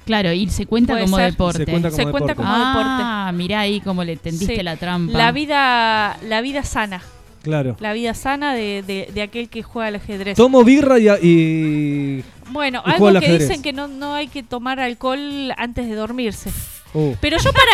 Claro, 0.06 0.32
y 0.34 0.50
se 0.50 0.66
cuenta 0.66 0.94
Puede 0.94 1.06
como 1.06 1.18
ser. 1.18 1.32
deporte. 1.32 1.66
Se 1.66 1.66
cuenta 1.72 1.90
como 1.92 1.98
Se 2.04 2.04
cuenta 2.10 2.28
deporte. 2.30 2.42
deporte. 2.44 3.04
ah, 3.06 3.32
mirá 3.34 3.60
ahí 3.60 3.80
cómo 3.82 4.04
le 4.04 4.18
tendiste 4.18 4.56
Sí. 4.56 4.64
la 4.64 4.76
trampa. 4.78 5.16
La 5.18 5.32
vida, 5.32 6.18
la 6.24 6.42
vida 6.42 6.64
sana. 6.64 7.02
Claro. 7.44 7.78
La 7.80 7.94
vida 7.94 8.14
sana 8.14 8.54
de, 8.54 8.84
de- 8.86 9.10
de 9.14 9.22
aquel 9.22 9.50
que 9.50 9.64
juega 9.64 9.88
al 9.88 9.96
ajedrez. 9.96 10.36
Tomo 10.38 10.64
birra 10.64 11.00
y... 11.00 11.08
y- 11.22 12.24
Bueno, 12.50 12.84
Y 12.86 12.92
algo 12.92 13.20
que 13.20 13.38
dicen 13.40 13.62
que 13.62 13.72
no, 13.74 13.88
no 13.88 14.14
hay 14.16 14.28
que 14.28 14.44
tomar 14.44 14.80
alcohol 14.80 15.54
antes 15.58 15.88
de 15.88 15.96
dormirse. 15.96 16.52
Uh. 16.94 17.14
Pero 17.22 17.38
yo 17.38 17.52
para 17.54 17.72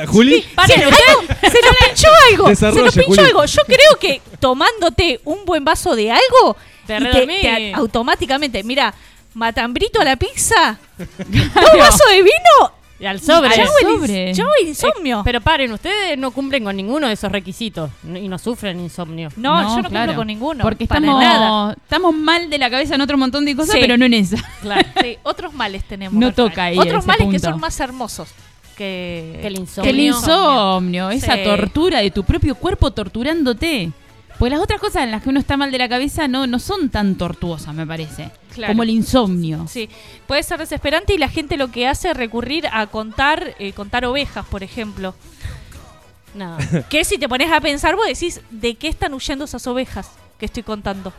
mí, 0.00 0.06
Juli, 0.08 0.42
se, 0.66 0.74
algo- 0.74 0.90
se 1.40 1.58
nos 1.62 1.76
pinchó 1.86 2.08
algo. 2.32 2.54
se 2.54 2.72
nos 2.72 2.94
pinchó 2.94 3.04
Juli. 3.06 3.20
algo. 3.20 3.44
Yo 3.44 3.62
creo 3.66 3.98
que 4.00 4.20
tomándote 4.40 5.20
un 5.24 5.44
buen 5.44 5.64
vaso 5.64 5.94
de 5.96 6.10
algo, 6.10 6.56
Te 6.86 6.96
y 6.96 6.98
redormís. 6.98 7.40
te- 7.40 7.72
automáticamente, 7.74 8.62
mira, 8.64 8.92
matambrito 9.34 10.00
a 10.00 10.04
la 10.04 10.16
pizza, 10.16 10.78
un 10.98 11.78
vaso 11.78 12.04
de 12.10 12.16
vino, 12.22 12.72
al 13.06 13.20
sobre. 13.20 13.48
Al 13.48 13.68
sobre. 13.68 14.34
ya 14.34 14.44
el 14.62 14.68
insomnio. 14.68 15.20
Eh, 15.20 15.22
pero 15.24 15.40
paren, 15.40 15.72
ustedes 15.72 16.18
no 16.18 16.30
cumplen 16.30 16.64
con 16.64 16.76
ninguno 16.76 17.06
de 17.06 17.12
esos 17.14 17.30
requisitos 17.30 17.90
y 18.04 18.28
no 18.28 18.38
sufren 18.38 18.80
insomnio. 18.80 19.28
no, 19.36 19.62
yo 19.76 19.82
no 19.82 19.88
claro. 19.88 20.06
cumplo 20.06 20.16
con 20.16 20.26
ninguno. 20.26 20.62
Porque 20.64 20.84
estamos, 20.84 21.22
nada. 21.22 21.74
estamos 21.74 22.14
mal 22.14 22.50
de 22.50 22.58
la 22.58 22.68
cabeza 22.70 22.94
en 22.96 23.00
otro 23.00 23.16
montón 23.18 23.44
de 23.44 23.54
cosas, 23.54 23.74
Sí. 23.74 23.78
pero 23.80 23.96
no 23.96 24.04
en 24.06 24.14
esa. 24.14 24.36
Claro. 24.62 24.88
Sí, 25.02 25.16
otros 25.22 25.52
males 25.54 25.84
tenemos. 25.84 26.14
No 26.18 26.32
toca 26.32 26.64
ahí 26.64 26.78
Otros 26.78 26.98
ese 26.98 27.06
males 27.06 27.28
que 27.30 27.38
son 27.38 27.60
más 27.60 27.78
hermosos 27.80 28.28
que, 28.76 29.38
Que 29.42 29.46
el 29.48 29.54
Que 29.54 29.60
insomnio. 29.60 29.90
el 29.90 30.00
insomnio, 30.00 31.10
esa 31.10 31.34
Sí. 31.36 31.44
tortura 31.44 32.00
de 32.00 32.10
tu 32.10 32.24
propio 32.24 32.54
cuerpo 32.54 32.90
torturándote. 32.92 33.90
Pues 34.38 34.52
las 34.52 34.60
otras 34.60 34.80
cosas 34.80 35.02
en 35.02 35.10
las 35.10 35.22
que 35.22 35.30
uno 35.30 35.40
está 35.40 35.56
mal 35.56 35.72
de 35.72 35.78
la 35.78 35.88
cabeza 35.88 36.28
no, 36.28 36.46
no 36.46 36.58
son 36.60 36.90
tan 36.90 37.16
tortuosas, 37.16 37.74
me 37.74 37.84
parece. 37.86 38.30
Claro. 38.58 38.72
Como 38.72 38.82
el 38.82 38.90
insomnio. 38.90 39.66
Sí, 39.68 39.88
puede 40.26 40.42
ser 40.42 40.58
desesperante 40.58 41.14
y 41.14 41.18
la 41.18 41.28
gente 41.28 41.56
lo 41.56 41.70
que 41.70 41.86
hace 41.86 42.10
es 42.10 42.16
recurrir 42.16 42.66
a 42.72 42.86
contar, 42.88 43.54
eh, 43.58 43.72
contar 43.72 44.04
ovejas, 44.04 44.44
por 44.46 44.62
ejemplo. 44.62 45.14
No. 46.34 46.56
Que 46.90 47.04
si 47.04 47.18
te 47.18 47.28
pones 47.28 47.50
a 47.52 47.60
pensar, 47.60 47.94
vos 47.96 48.06
decís, 48.06 48.40
¿de 48.50 48.74
qué 48.74 48.88
están 48.88 49.14
huyendo 49.14 49.44
esas 49.44 49.66
ovejas 49.66 50.10
que 50.38 50.46
estoy 50.46 50.62
contando? 50.64 51.12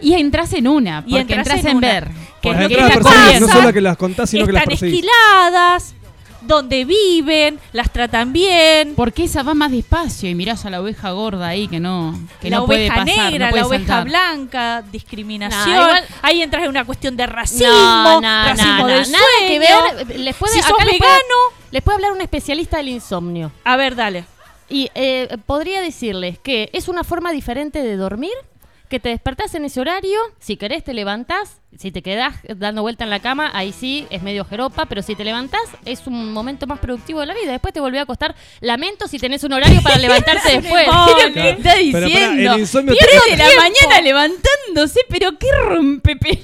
Y 0.00 0.12
entras 0.12 0.52
en 0.52 0.68
una, 0.68 1.02
Y 1.06 1.12
porque 1.16 1.34
entras 1.34 1.56
entras, 1.58 1.64
en 1.74 1.80
ver. 1.80 2.08
Que 2.40 2.52
Porque 2.52 2.56
es 2.56 2.62
lo 2.62 2.68
que 2.68 2.74
te 2.76 3.00
perseguir, 3.00 3.40
no 3.40 3.48
solo 3.48 3.72
que 3.72 3.80
las 3.80 3.96
contás, 3.96 4.30
sino 4.30 4.46
que 4.46 4.52
las 4.52 4.62
Están 4.62 4.70
perseguís. 4.78 4.94
esquiladas, 4.94 5.94
donde 6.40 6.84
viven, 6.84 7.58
las 7.72 7.92
tratan 7.92 8.32
bien. 8.32 8.94
Porque 8.96 9.24
esa 9.24 9.42
va 9.42 9.54
más 9.54 9.70
despacio 9.70 10.28
y 10.30 10.34
mirás 10.34 10.64
a 10.64 10.70
la 10.70 10.80
oveja 10.80 11.10
gorda 11.10 11.48
ahí 11.48 11.68
que 11.68 11.80
no, 11.80 12.18
que 12.40 12.50
la 12.50 12.58
no 12.58 12.66
puede 12.66 12.80
oveja 12.88 12.94
pasar, 13.04 13.06
negra, 13.32 13.46
no 13.46 13.50
puede 13.50 13.62
la 13.62 13.66
oveja 13.68 13.86
saltar. 13.86 14.04
blanca, 14.04 14.84
discriminación. 14.92 15.76
No, 15.76 15.82
igual- 15.82 16.04
Ahí 16.22 16.42
entras 16.42 16.62
en 16.64 16.68
una 16.70 16.84
cuestión 16.84 17.16
de 17.16 17.26
racismo, 17.26 17.66
No, 17.68 18.20
no, 18.20 18.44
racismo 18.44 18.78
no, 18.78 18.86
del 18.86 19.02
no, 19.02 19.08
nada 19.18 19.24
que 19.40 19.56
sueño. 19.56 20.06
ver. 20.06 20.20
Les 20.20 20.36
puede, 20.36 20.52
Si 20.54 20.62
sos 20.62 20.70
acá 20.72 20.84
les 20.84 20.98
puede- 20.98 21.10
vegano- 21.12 21.54
les 21.70 21.82
puede 21.82 21.94
hablar 21.96 22.12
un 22.12 22.20
especialista 22.20 22.76
del 22.78 22.88
insomnio. 22.88 23.52
A 23.64 23.76
ver, 23.76 23.94
dale. 23.96 24.24
Y 24.70 24.90
eh, 24.94 25.36
podría 25.46 25.80
decirles 25.80 26.38
que 26.38 26.68
es 26.72 26.88
una 26.88 27.02
forma 27.04 27.32
diferente 27.32 27.82
de 27.82 27.96
dormir, 27.96 28.32
que 28.88 29.00
te 29.00 29.10
despertás 29.10 29.54
en 29.54 29.64
ese 29.64 29.80
horario, 29.80 30.18
si 30.40 30.56
querés 30.56 30.82
te 30.84 30.94
levantás, 30.94 31.60
si 31.76 31.92
te 31.92 32.02
quedás 32.02 32.34
dando 32.56 32.80
vuelta 32.82 33.04
en 33.04 33.10
la 33.10 33.20
cama, 33.20 33.50
ahí 33.52 33.72
sí 33.72 34.06
es 34.10 34.22
medio 34.22 34.44
jeropa, 34.44 34.86
pero 34.86 35.02
si 35.02 35.14
te 35.14 35.22
levantás 35.24 35.60
es 35.84 36.06
un 36.06 36.32
momento 36.32 36.66
más 36.66 36.78
productivo 36.78 37.20
de 37.20 37.26
la 37.26 37.34
vida. 37.34 37.52
Después 37.52 37.74
te 37.74 37.80
volvés 37.80 38.00
a 38.00 38.02
acostar. 38.04 38.34
Lamento 38.60 39.06
si 39.06 39.18
tenés 39.18 39.44
un 39.44 39.52
horario 39.52 39.82
para 39.82 39.98
levantarte 39.98 40.60
después. 40.60 40.86
Pero 40.86 41.34
¿qué 41.34 41.50
está 41.50 41.74
Pero 41.74 41.92
pará, 41.92 42.06
diciendo? 42.56 42.92
el 42.92 42.98
Pierde 42.98 43.20
te- 43.30 43.36
la 43.36 43.62
mañana 43.62 44.00
levantándose, 44.02 45.00
pero 45.08 45.38
qué 45.38 45.46
rompepelo. 45.66 46.40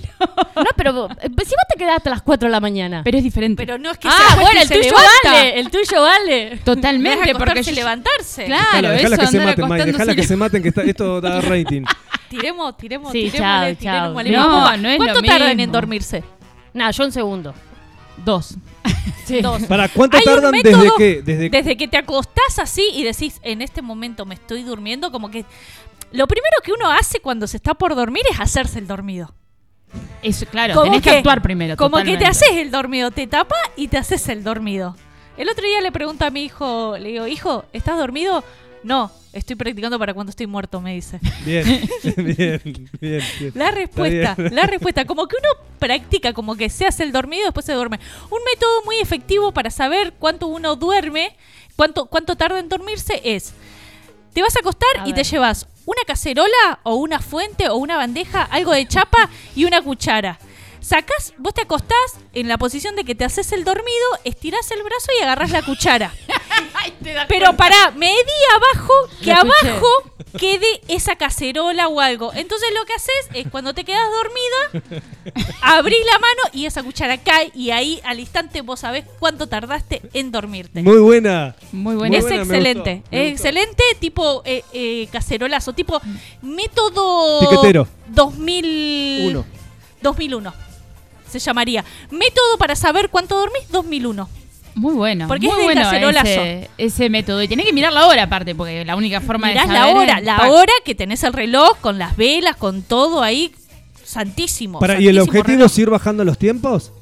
No, 0.56 0.64
pero 0.76 1.08
eh, 1.10 1.28
si 1.28 1.50
vos 1.50 1.64
te 1.72 1.78
quedás 1.78 1.96
hasta 1.96 2.10
las 2.10 2.22
4 2.22 2.46
de 2.48 2.52
la 2.52 2.60
mañana. 2.60 3.02
Pero 3.04 3.18
es 3.18 3.24
diferente. 3.24 3.62
Pero 3.64 3.78
no 3.78 3.90
es 3.90 3.98
que 3.98 4.08
ah, 4.08 4.36
bueno, 4.40 4.60
el 4.60 4.68
tuyo 4.68 4.80
levanta. 4.82 5.08
vale, 5.24 5.58
el 5.58 5.70
tuyo 5.70 6.02
vale. 6.02 6.52
Es 6.54 6.64
Totalmente, 6.64 7.34
porque 7.34 7.62
yo- 7.62 7.72
levantarse. 7.72 8.44
Claro, 8.44 8.64
Dejala, 8.88 8.90
dejala 8.90 9.14
eso 9.16 9.20
que 9.24 9.26
se 9.28 9.38
maten, 9.44 9.86
dejala 9.92 10.14
que 10.14 10.22
se 10.22 10.36
maten, 10.36 10.62
que 10.62 10.68
está, 10.68 10.82
esto 10.82 11.20
da 11.20 11.40
rating. 11.40 11.82
Tiremos, 12.34 12.76
tiremos, 12.76 13.12
Sí, 13.12 13.30
tirémosle, 13.30 13.76
chao, 13.76 13.84
chao. 13.84 14.14
tirémosle. 14.14 14.30
No, 14.32 14.76
no 14.76 14.88
es 14.88 14.96
¿Cuánto 14.96 15.20
lo 15.20 15.22
tardan 15.26 15.60
en 15.60 15.72
dormirse? 15.72 16.24
Nada, 16.72 16.90
yo 16.90 17.04
un 17.04 17.12
segundo. 17.12 17.54
Dos. 18.24 18.54
Dos. 19.42 19.62
¿Para 19.64 19.88
cuánto 19.88 20.16
Hay 20.16 20.24
tardan 20.24 20.50
método 20.52 20.82
desde 20.82 20.96
qué? 20.98 21.22
Desde, 21.22 21.48
Desde 21.50 21.76
que 21.76 21.88
te 21.88 21.96
acostás 21.96 22.58
así 22.58 22.90
y 22.94 23.02
decís, 23.04 23.40
en 23.42 23.62
este 23.62 23.80
momento 23.82 24.26
me 24.26 24.34
estoy 24.34 24.62
durmiendo, 24.62 25.10
como 25.10 25.30
que 25.30 25.44
lo 26.12 26.26
primero 26.26 26.56
que 26.62 26.72
uno 26.72 26.90
hace 26.90 27.20
cuando 27.20 27.46
se 27.46 27.56
está 27.56 27.74
por 27.74 27.94
dormir 27.94 28.22
es 28.30 28.38
hacerse 28.38 28.78
el 28.78 28.86
dormido. 28.86 29.32
Eso, 30.22 30.46
claro, 30.46 30.74
Como 30.74 30.84
tenés 30.86 31.02
que, 31.02 31.10
que- 31.10 31.16
actuar 31.18 31.42
primero. 31.42 31.76
Como 31.76 31.98
que 32.02 32.16
te 32.16 32.26
haces 32.26 32.50
el 32.52 32.70
dormido, 32.70 33.10
te 33.10 33.26
tapa 33.26 33.56
y 33.76 33.88
te 33.88 33.96
haces 33.96 34.28
el 34.28 34.42
dormido. 34.44 34.96
El 35.36 35.48
otro 35.48 35.64
día 35.64 35.80
le 35.80 35.90
pregunto 35.90 36.24
a 36.24 36.30
mi 36.30 36.44
hijo, 36.44 36.96
le 36.98 37.08
digo, 37.10 37.26
hijo, 37.26 37.64
¿estás 37.72 37.98
dormido? 37.98 38.44
No, 38.84 39.10
estoy 39.32 39.56
practicando 39.56 39.98
para 39.98 40.12
cuando 40.12 40.30
estoy 40.30 40.46
muerto, 40.46 40.80
me 40.80 40.94
dice. 40.94 41.18
Bien, 41.44 41.64
bien, 42.16 42.60
bien, 42.64 42.90
bien. 43.00 43.52
La 43.54 43.70
respuesta, 43.70 44.34
bien. 44.36 44.54
la 44.54 44.66
respuesta, 44.66 45.06
como 45.06 45.26
que 45.26 45.36
uno 45.36 45.48
practica, 45.78 46.34
como 46.34 46.54
que 46.54 46.68
se 46.68 46.86
hace 46.86 47.02
el 47.02 47.10
dormido, 47.10 47.44
después 47.44 47.64
se 47.64 47.72
duerme. 47.72 47.98
Un 48.30 48.38
método 48.44 48.84
muy 48.84 48.96
efectivo 48.96 49.52
para 49.52 49.70
saber 49.70 50.12
cuánto 50.18 50.46
uno 50.46 50.76
duerme, 50.76 51.34
cuánto, 51.76 52.06
cuánto 52.06 52.36
tarda 52.36 52.60
en 52.60 52.68
dormirse 52.68 53.20
es, 53.24 53.54
te 54.34 54.42
vas 54.42 54.54
a 54.56 54.60
acostar 54.60 55.00
A 55.00 55.08
y 55.08 55.14
te 55.14 55.24
llevas 55.24 55.66
una 55.86 56.02
cacerola 56.06 56.80
o 56.82 56.96
una 56.96 57.20
fuente 57.20 57.68
o 57.70 57.76
una 57.76 57.96
bandeja, 57.96 58.42
algo 58.42 58.72
de 58.72 58.86
chapa 58.86 59.30
y 59.56 59.64
una 59.64 59.80
cuchara. 59.80 60.38
Sacás, 60.84 61.32
vos 61.38 61.54
te 61.54 61.62
acostás 61.62 61.96
en 62.34 62.46
la 62.46 62.58
posición 62.58 62.94
de 62.94 63.04
que 63.04 63.14
te 63.14 63.24
haces 63.24 63.52
el 63.52 63.64
dormido, 63.64 63.88
estirás 64.24 64.70
el 64.70 64.82
brazo 64.82 65.06
y 65.18 65.22
agarrás 65.22 65.50
la 65.50 65.62
cuchara. 65.62 66.12
Pero 67.28 67.56
para 67.56 67.90
medí 67.92 68.12
abajo, 68.54 68.92
que 69.22 69.32
Lo 69.32 69.36
abajo 69.38 69.86
quede 70.38 70.82
esa 70.88 71.16
cacerola 71.16 71.88
o 71.88 72.00
algo. 72.00 72.32
Entonces 72.34 72.68
lo 72.78 72.84
que 72.84 72.92
haces 72.92 73.14
es 73.32 73.48
cuando 73.50 73.72
te 73.72 73.84
quedas 73.84 74.06
dormida, 74.12 75.42
abrís 75.62 76.04
la 76.12 76.18
mano 76.18 76.42
y 76.52 76.66
esa 76.66 76.82
cuchara 76.82 77.16
cae 77.16 77.50
y 77.54 77.70
ahí 77.70 78.02
al 78.04 78.20
instante 78.20 78.60
vos 78.60 78.80
sabés 78.80 79.06
cuánto 79.18 79.46
tardaste 79.46 80.02
en 80.12 80.32
dormirte. 80.32 80.82
Muy 80.82 80.98
buena. 80.98 81.56
Muy 81.72 81.94
buena. 81.94 82.18
es 82.18 82.24
buena, 82.24 82.36
me 82.36 82.42
excelente, 82.42 82.94
gustó, 82.96 83.08
me 83.10 83.26
es 83.26 83.32
gustó. 83.32 83.48
excelente 83.48 83.84
tipo 84.00 84.42
eh, 84.44 84.62
eh, 84.74 85.08
cacerolazo, 85.10 85.72
tipo 85.72 85.98
método 86.42 87.40
Piquetero. 87.40 87.88
2000 88.08 89.28
Uno. 89.30 89.46
2001. 90.02 90.63
Se 91.40 91.46
llamaría 91.46 91.84
método 92.10 92.58
para 92.58 92.74
saber 92.76 93.08
cuánto 93.10 93.36
dormís 93.38 93.68
2001. 93.70 94.28
Muy 94.76 94.94
bueno. 94.94 95.28
Porque 95.28 95.46
muy 95.46 95.52
es 95.52 95.58
de 95.58 95.64
bueno 95.66 95.82
cacerolazo. 95.82 96.26
ese, 96.28 96.70
ese 96.78 97.08
método. 97.10 97.42
Y 97.42 97.48
tenés 97.48 97.64
que 97.66 97.72
mirar 97.72 97.92
la 97.92 98.06
hora 98.06 98.24
aparte, 98.24 98.54
porque 98.56 98.84
la 98.84 98.96
única 98.96 99.20
forma 99.20 99.46
Mirás 99.48 99.68
de 99.68 99.72
la 99.72 99.80
saber 99.80 99.96
hora, 99.96 100.18
es- 100.18 100.24
la 100.24 100.50
hora 100.50 100.72
que 100.84 100.94
tenés 100.96 101.22
el 101.22 101.32
reloj 101.32 101.78
con 101.80 101.98
las 101.98 102.16
velas, 102.16 102.56
con 102.56 102.82
todo 102.82 103.22
ahí. 103.22 103.52
Santísimo. 104.02 104.80
Para, 104.80 105.00
¿Y 105.00 105.08
el 105.08 105.18
objetivo 105.20 105.44
reloj. 105.58 105.66
es 105.70 105.78
ir 105.78 105.90
bajando 105.90 106.24
los 106.24 106.38
tiempos? 106.38 106.92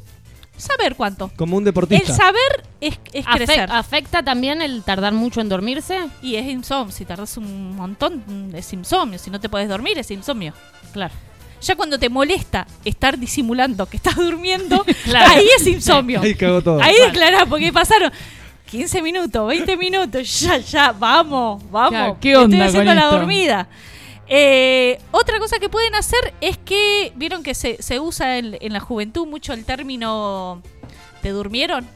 Saber 0.57 0.95
cuánto. 0.95 1.31
Como 1.37 1.57
un 1.57 1.62
El 1.62 1.67
deportista. 1.67 2.15
saber 2.15 2.62
es, 2.81 2.99
es 3.12 3.25
Afe- 3.27 3.37
crecer. 3.37 3.69
¿Afecta 3.73 4.23
también 4.23 4.62
el 4.62 4.83
tardar 4.85 5.12
mucho 5.12 5.41
en 5.41 5.49
dormirse? 5.49 5.99
Y 6.23 6.37
es 6.37 6.47
insomnio. 6.47 6.93
Si 6.93 7.05
tardas 7.05 7.37
un 7.37 7.75
montón, 7.75 8.53
es 8.55 8.73
insomnio. 8.73 9.19
Si 9.19 9.31
no 9.31 9.41
te 9.41 9.49
puedes 9.49 9.69
dormir, 9.69 9.99
es 9.99 10.11
insomnio. 10.11 10.53
Claro. 10.93 11.12
Ya 11.62 11.76
cuando 11.76 11.99
te 11.99 12.09
molesta 12.09 12.66
estar 12.85 13.19
disimulando 13.19 13.87
que 13.87 13.97
estás 13.97 14.16
durmiendo, 14.16 14.85
Claro. 15.04 15.31
ahí 15.33 15.47
es 15.57 15.66
insomnio. 15.66 16.21
Ahí 16.21 16.35
cagó 16.35 16.61
todo. 16.62 16.81
Ahí 16.83 16.95
declarás, 17.07 17.45
porque 17.49 17.73
pasaron 17.73 18.11
15 18.71 19.02
minutos, 19.02 19.47
20 19.49 19.76
minutos, 19.76 20.40
ya, 20.40 20.59
ya, 20.59 20.92
vamos, 20.92 21.62
vamos. 21.71 21.90
Claro, 21.90 22.19
¿qué 22.21 22.37
onda 22.37 22.57
Estoy 22.57 22.69
haciendo 22.69 22.90
con 22.90 22.97
la 22.97 23.02
esto? 23.04 23.16
dormida. 23.19 23.69
Eh, 24.28 24.99
otra 25.11 25.38
cosa 25.38 25.59
que 25.59 25.69
pueden 25.69 25.95
hacer 25.95 26.33
es 26.40 26.57
que, 26.57 27.12
vieron 27.16 27.42
que 27.42 27.54
se, 27.54 27.83
se 27.83 28.00
usa 28.00 28.38
en, 28.38 28.57
en 28.61 28.73
la 28.73 28.81
juventud 28.81 29.26
mucho 29.26 29.52
el 29.52 29.64
término 29.64 30.62
¿te 31.21 31.31
durmieron? 31.31 31.87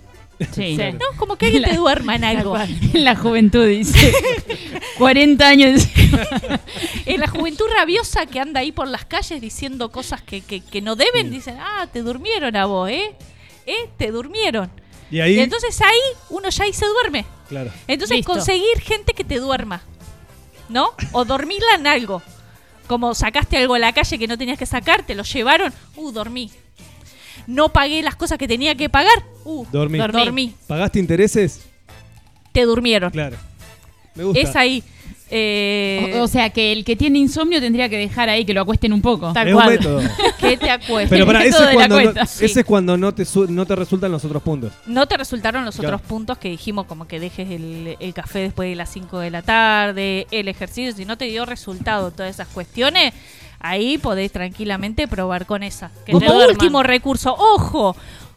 Sí. 0.52 0.76
Sí. 0.76 0.82
¿No? 0.92 1.16
Como 1.18 1.36
que 1.36 1.46
alguien 1.46 1.64
te 1.64 1.76
duerma 1.76 2.14
en 2.16 2.24
algo. 2.24 2.56
En 2.58 3.04
la 3.04 3.16
juventud, 3.16 3.66
dice. 3.66 4.12
40 4.98 5.46
años. 5.48 5.88
En 7.06 7.20
la 7.20 7.28
juventud 7.28 7.64
rabiosa 7.74 8.26
que 8.26 8.40
anda 8.40 8.60
ahí 8.60 8.72
por 8.72 8.88
las 8.88 9.04
calles 9.04 9.40
diciendo 9.40 9.90
cosas 9.92 10.20
que, 10.22 10.40
que, 10.40 10.60
que 10.60 10.80
no 10.82 10.96
deben, 10.96 11.30
dicen, 11.30 11.56
ah, 11.60 11.86
te 11.92 12.02
durmieron 12.02 12.56
a 12.56 12.66
vos, 12.66 12.90
¿eh? 12.90 13.14
¿Eh? 13.64 13.88
Te 13.96 14.10
durmieron. 14.10 14.70
Y 15.10 15.20
ahí, 15.20 15.34
Y 15.36 15.40
entonces 15.40 15.80
ahí 15.82 16.00
uno 16.30 16.48
ya 16.48 16.64
ahí 16.64 16.72
se 16.72 16.84
duerme. 16.86 17.24
claro. 17.48 17.70
Entonces 17.86 18.16
Listo. 18.18 18.32
conseguir 18.32 18.80
gente 18.80 19.12
que 19.14 19.22
te 19.22 19.38
duerma, 19.38 19.82
¿no? 20.68 20.90
O 21.12 21.24
dormirla 21.24 21.76
en 21.76 21.86
algo. 21.86 22.22
Como 22.88 23.14
sacaste 23.14 23.56
algo 23.56 23.74
a 23.74 23.78
la 23.78 23.92
calle 23.92 24.18
que 24.18 24.26
no 24.26 24.36
tenías 24.36 24.58
que 24.58 24.66
sacar, 24.66 25.04
te 25.06 25.14
lo 25.14 25.22
llevaron, 25.22 25.72
uh, 25.94 26.10
dormí. 26.10 26.50
No 27.46 27.72
pagué 27.72 28.02
las 28.02 28.16
cosas 28.16 28.38
que 28.38 28.48
tenía 28.48 28.74
que 28.74 28.88
pagar, 28.88 29.22
uh, 29.44 29.64
Dormí. 29.70 29.98
dormí. 29.98 30.54
¿Pagaste 30.66 30.98
intereses? 30.98 31.62
Te 32.52 32.62
durmieron. 32.64 33.10
Claro. 33.10 33.36
Me 34.14 34.24
gusta. 34.24 34.40
Es 34.40 34.56
ahí. 34.56 34.82
Eh, 35.28 36.12
O, 36.14 36.22
o 36.22 36.28
sea 36.28 36.50
que 36.50 36.70
el 36.70 36.84
que 36.84 36.94
tiene 36.94 37.18
insomnio 37.18 37.60
tendría 37.60 37.88
que 37.88 37.98
dejar 37.98 38.28
ahí 38.28 38.44
que 38.44 38.54
lo 38.54 38.60
acuesten 38.60 38.92
un 38.92 39.02
poco. 39.02 39.32
Tal 39.32 39.48
es 39.48 39.54
un 39.54 39.60
cual. 39.60 39.70
método. 39.70 40.00
que 40.40 40.56
te 40.56 40.70
acuestes. 40.70 41.10
Pero 41.10 41.26
para, 41.26 41.40
El 41.42 41.48
ese 41.48 41.58
método 41.58 41.68
es, 41.68 41.74
de 41.74 41.74
la 41.80 41.88
cuando 41.88 42.12
no. 42.20 42.26
Sí. 42.26 42.44
ese 42.44 42.60
es 42.60 42.66
cuando 42.66 42.96
no 42.96 43.12
te, 43.14 43.24
su- 43.24 43.50
no 43.50 43.66
te 43.66 43.74
resultan 43.76 44.12
los 44.12 44.24
otros 44.24 44.42
puntos. 44.42 44.72
No 44.86 45.06
te 45.08 45.16
resultaron 45.16 45.64
los 45.64 45.74
Claro. 45.76 45.96
otros 45.96 46.08
puntos 46.08 46.38
que 46.38 46.48
dijimos, 46.48 46.86
como 46.86 47.08
que 47.08 47.18
dejes 47.18 47.50
el, 47.50 47.96
el 47.98 48.14
café 48.14 48.38
después 48.38 48.68
de 48.70 48.76
las 48.76 48.88
5 48.92 49.18
de 49.18 49.30
la 49.32 49.42
tarde, 49.42 50.26
el 50.30 50.46
ejercicio, 50.48 50.92
si 50.94 51.04
no 51.04 51.18
te 51.18 51.24
dio 51.26 51.44
resultado 51.44 52.12
todas 52.12 52.30
esas 52.32 52.46
cuestiones, 52.48 53.12
ahí 53.60 53.98
podés 53.98 54.32
tranquilamente 54.32 55.08
probar 55.08 55.46
con 55.46 55.62
esa. 55.62 55.90
Que 56.04 56.12
Como 56.12 56.26
te 56.26 56.32
último 56.48 56.82
recurso, 56.82 57.34
ojo, 57.36 57.96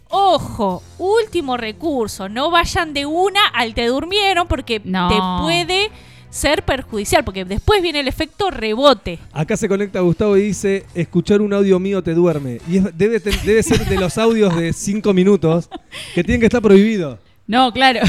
ojo, 0.09 0.81
último 0.97 1.57
recurso, 1.57 2.29
no 2.29 2.49
vayan 2.51 2.93
de 2.93 3.05
una 3.05 3.45
al 3.53 3.73
te 3.73 3.85
durmieron 3.87 4.47
porque 4.47 4.81
No. 4.83 5.07
te 5.07 5.43
puede 5.43 5.91
ser 6.29 6.63
perjudicial, 6.63 7.23
porque 7.23 7.43
después 7.43 7.81
viene 7.81 8.01
el 8.01 8.07
efecto 8.07 8.51
rebote. 8.51 9.17
Acá 9.33 9.57
se 9.57 9.67
conecta 9.67 9.99
Gustavo 10.01 10.37
y 10.37 10.41
dice, 10.43 10.85
escuchar 10.93 11.41
un 11.41 11.53
audio 11.53 11.79
mío 11.79 12.03
te 12.03 12.13
duerme. 12.13 12.59
Y 12.69 12.77
es- 12.77 12.97
debe, 12.97 13.19
te- 13.19 13.31
debe 13.45 13.63
ser 13.63 13.83
de 13.85 13.97
los 13.97 14.15
audios 14.19 14.55
de 14.55 14.71
5 14.73 15.11
minutos 15.13 15.69
que 16.13 16.23
tienen 16.23 16.39
que 16.39 16.45
estar 16.45 16.61
prohibidos. 16.61 17.17
No, 17.47 17.71
claro. 17.73 18.01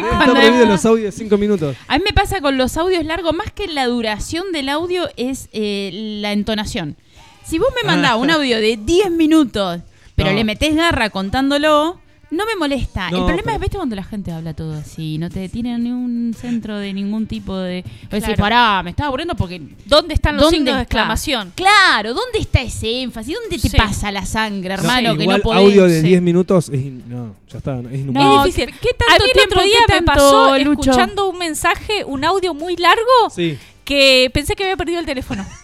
Cuando- 0.00 0.34
prohibidos 0.34 0.68
los 0.68 0.84
audios 0.86 1.14
de 1.14 1.18
5 1.18 1.36
minutos. 1.38 1.76
A 1.88 1.98
mí 1.98 2.04
me 2.06 2.12
pasa 2.12 2.40
con 2.40 2.56
los 2.56 2.76
audios 2.76 3.04
largos, 3.04 3.34
más 3.34 3.52
que 3.52 3.66
la 3.66 3.86
duración 3.86 4.52
del 4.52 4.68
audio, 4.68 5.08
es 5.16 5.48
eh, 5.52 5.90
la 6.20 6.32
entonación. 6.32 6.96
Si 7.44 7.58
vos 7.58 7.68
me 7.80 7.86
mandás 7.86 8.16
un 8.16 8.30
audio 8.30 8.56
de 8.60 8.76
10 8.76 9.10
minutos, 9.10 9.80
pero 10.14 10.30
No. 10.30 10.36
le 10.36 10.44
metés 10.44 10.74
garra 10.76 11.10
contándolo, 11.10 12.00
No 12.32 12.46
me 12.46 12.56
molesta. 12.56 13.10
No, 13.10 13.18
el 13.18 13.22
problema 13.24 13.42
pero- 13.44 13.54
es, 13.56 13.60
¿viste 13.60 13.76
cuando 13.76 13.94
la 13.94 14.04
gente 14.04 14.32
habla 14.32 14.54
todo 14.54 14.72
así? 14.72 15.18
No 15.18 15.28
te 15.28 15.48
tiene 15.50 15.78
ni 15.78 15.90
un 15.92 16.34
centro 16.36 16.78
de 16.78 16.92
ningún 16.94 17.26
tipo 17.26 17.56
de... 17.56 17.84
Claro. 18.08 18.34
pará, 18.36 18.82
me 18.82 18.90
estaba 18.90 19.08
aburriendo 19.08 19.34
porque... 19.36 19.60
¿Dónde 19.84 20.14
están 20.14 20.36
los 20.36 20.44
¿Dónde 20.44 20.56
signos 20.56 20.76
de 20.76 20.82
exclamación? 20.82 21.52
Claro, 21.54 22.14
¿dónde 22.14 22.38
está 22.38 22.62
ese 22.62 23.02
énfasis? 23.02 23.36
¿Dónde 23.40 23.58
te 23.58 23.68
Sí. 23.68 23.76
pasa 23.76 24.10
la 24.10 24.24
sangre, 24.24 24.74
hermano? 24.74 25.14
que 25.14 25.22
igual 25.24 25.38
no 25.38 25.42
podés... 25.42 25.60
audio 25.62 25.84
de 25.86 26.00
sí. 26.00 26.06
10 26.08 26.22
minutos 26.22 26.68
es 26.70 26.82
no, 26.84 27.36
ya 27.50 27.58
está, 27.58 27.78
es. 27.80 28.04
No, 28.06 28.44
es 28.46 28.54
difícil. 28.54 28.74
¿qué- 28.80 28.94
tanto 28.94 29.14
a 29.14 29.18
mí 29.18 29.24
el 29.26 29.32
tiempo, 29.32 29.54
otro 29.54 29.62
día 29.64 29.78
me 29.88 29.94
tanto, 29.94 30.12
pasó 30.12 30.58
Lucho? 30.58 30.80
escuchando 30.90 31.28
un 31.28 31.38
mensaje, 31.38 32.04
un 32.06 32.24
audio 32.24 32.54
muy 32.54 32.76
largo, 32.76 33.02
Sí. 33.34 33.58
que 33.84 34.30
pensé 34.32 34.54
que 34.56 34.62
había 34.64 34.76
perdido 34.78 35.00
el 35.00 35.06
teléfono. 35.06 35.44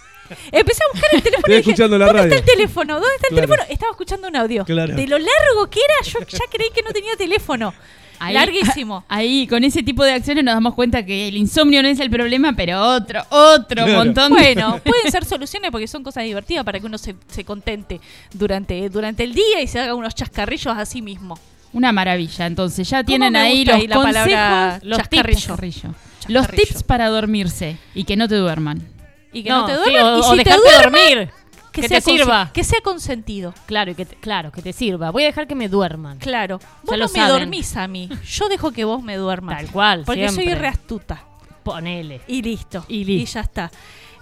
Empecé 0.52 0.82
a 0.85 0.92
buscar 0.92 1.11
el 1.14 1.23
teléfono 1.23 1.38
Estoy 1.47 1.54
y 1.54 1.56
dije, 1.58 1.70
escuchando 1.70 1.99
la 1.99 2.06
¿dónde 2.06 2.20
radio. 2.23 2.35
está 2.35 2.50
el 2.50 2.56
teléfono? 2.56 2.94
¿Dónde 2.94 3.08
está 3.16 3.26
el 3.28 3.35
Claro. 3.35 3.47
teléfono? 3.49 3.73
Estaba 3.73 3.90
escuchando 3.92 4.28
un 4.28 4.37
audio. 4.37 4.64
Claro. 4.64 4.94
De 4.97 5.06
lo 5.06 5.18
largo 5.18 5.70
que 5.70 5.80
era, 5.80 6.11
yo 6.11 6.18
ya 6.26 6.44
creí 6.50 6.70
que 6.75 6.82
no 6.82 6.90
tenía 6.90 7.14
teléfono. 7.16 7.73
Ahí- 8.20 8.35
Larguísimo. 8.35 9.04
Ahí, 9.08 9.47
con 9.47 9.62
ese 9.62 9.82
tipo 9.85 10.02
de 10.04 10.12
acciones 10.12 10.42
nos 10.42 10.54
damos 10.54 10.75
cuenta 10.75 11.06
que 11.06 11.28
el 11.28 11.37
insomnio 11.37 11.82
no 11.82 11.88
es 11.88 12.00
el 12.00 12.11
problema, 12.11 12.52
pero 12.56 12.80
otro, 12.82 13.23
otro 13.30 13.85
Claro. 13.85 13.92
montón 14.04 14.32
de... 14.35 14.40
Bueno, 14.40 14.80
pueden 14.85 15.12
ser 15.12 15.25
soluciones 15.25 15.70
porque 15.70 15.87
son 15.87 16.02
cosas 16.02 16.25
divertidas 16.25 16.64
para 16.64 16.80
que 16.80 16.87
uno 16.87 16.99
se, 16.99 17.14
se 17.28 17.44
contente 17.44 18.00
durante, 18.32 18.88
durante 18.88 19.23
el 19.23 19.35
día 19.35 19.62
y 19.62 19.68
se 19.68 19.78
haga 19.78 19.94
unos 19.94 20.16
chascarrillos 20.16 20.76
a 20.76 20.85
sí 20.85 21.00
mismo. 21.00 21.38
Una 21.73 21.92
maravilla. 21.92 22.47
Entonces 22.47 22.88
ya 22.90 23.04
tienen 23.04 23.37
ahí 23.37 23.64
los 23.64 23.76
ahí 23.76 23.87
la 23.87 23.94
consejos, 23.97 24.26
palabra 24.26 24.80
los 24.82 24.99
chascarrillo. 24.99 25.28
tips, 25.37 25.47
chascarrillo. 25.47 25.88
Los 26.28 26.42
Chascarrillo. 26.47 26.68
tips 26.70 26.82
para 26.82 27.08
dormirse 27.11 27.76
y 27.94 28.02
que 28.02 28.16
no 28.16 28.26
te 28.26 28.35
duerman. 28.35 28.82
Y 29.32 29.42
que 29.42 29.50
no, 29.50 29.66
te 29.66 29.73
sí, 29.73 29.78
duerman. 29.78 30.04
o, 30.14 30.16
y 30.16 30.20
o 30.20 30.23
si 30.23 30.30
te 30.30 30.44
dejarte 30.44 30.62
duerman, 30.70 30.92
dormir. 31.02 31.30
que, 31.73 31.80
Que, 31.82 31.88
sea 31.88 32.00
te 32.00 32.11
sirva. 32.11 32.50
que 32.52 32.64
sea 32.64 32.80
consentido. 32.80 33.54
Claro, 33.66 33.90
y 33.90 33.94
que 33.94 34.04
te, 34.06 34.16
claro, 34.16 34.50
que 34.52 34.62
te 34.62 34.73
sirva. 34.73 35.11
Voy 35.11 35.25
a 35.25 35.26
dejar 35.26 35.47
que 35.47 35.54
me 35.54 35.68
duerman. 35.68 36.18
Claro. 36.18 36.58
Vos 36.82 36.90
Ya 36.92 36.97
no 36.97 37.04
me 37.04 37.08
saben. 37.20 37.28
dormís 37.40 37.76
a 37.76 37.87
mí. 37.88 38.08
Yo 38.26 38.49
dejo 38.49 38.73
que 38.73 38.85
vos 38.85 39.02
me 39.02 39.16
duermas. 39.16 39.56
Tal 39.58 39.70
cual, 39.70 40.02
Porque 40.06 40.28
siempre. 40.28 40.44
soy 40.47 40.54
re 40.54 40.68
astuta. 40.68 41.25
Ponele. 41.62 42.20
Y 42.26 42.42
listo. 42.42 42.85
Y 42.88 43.04
listo. 43.04 43.35
ya 43.35 43.40
está. 43.42 43.70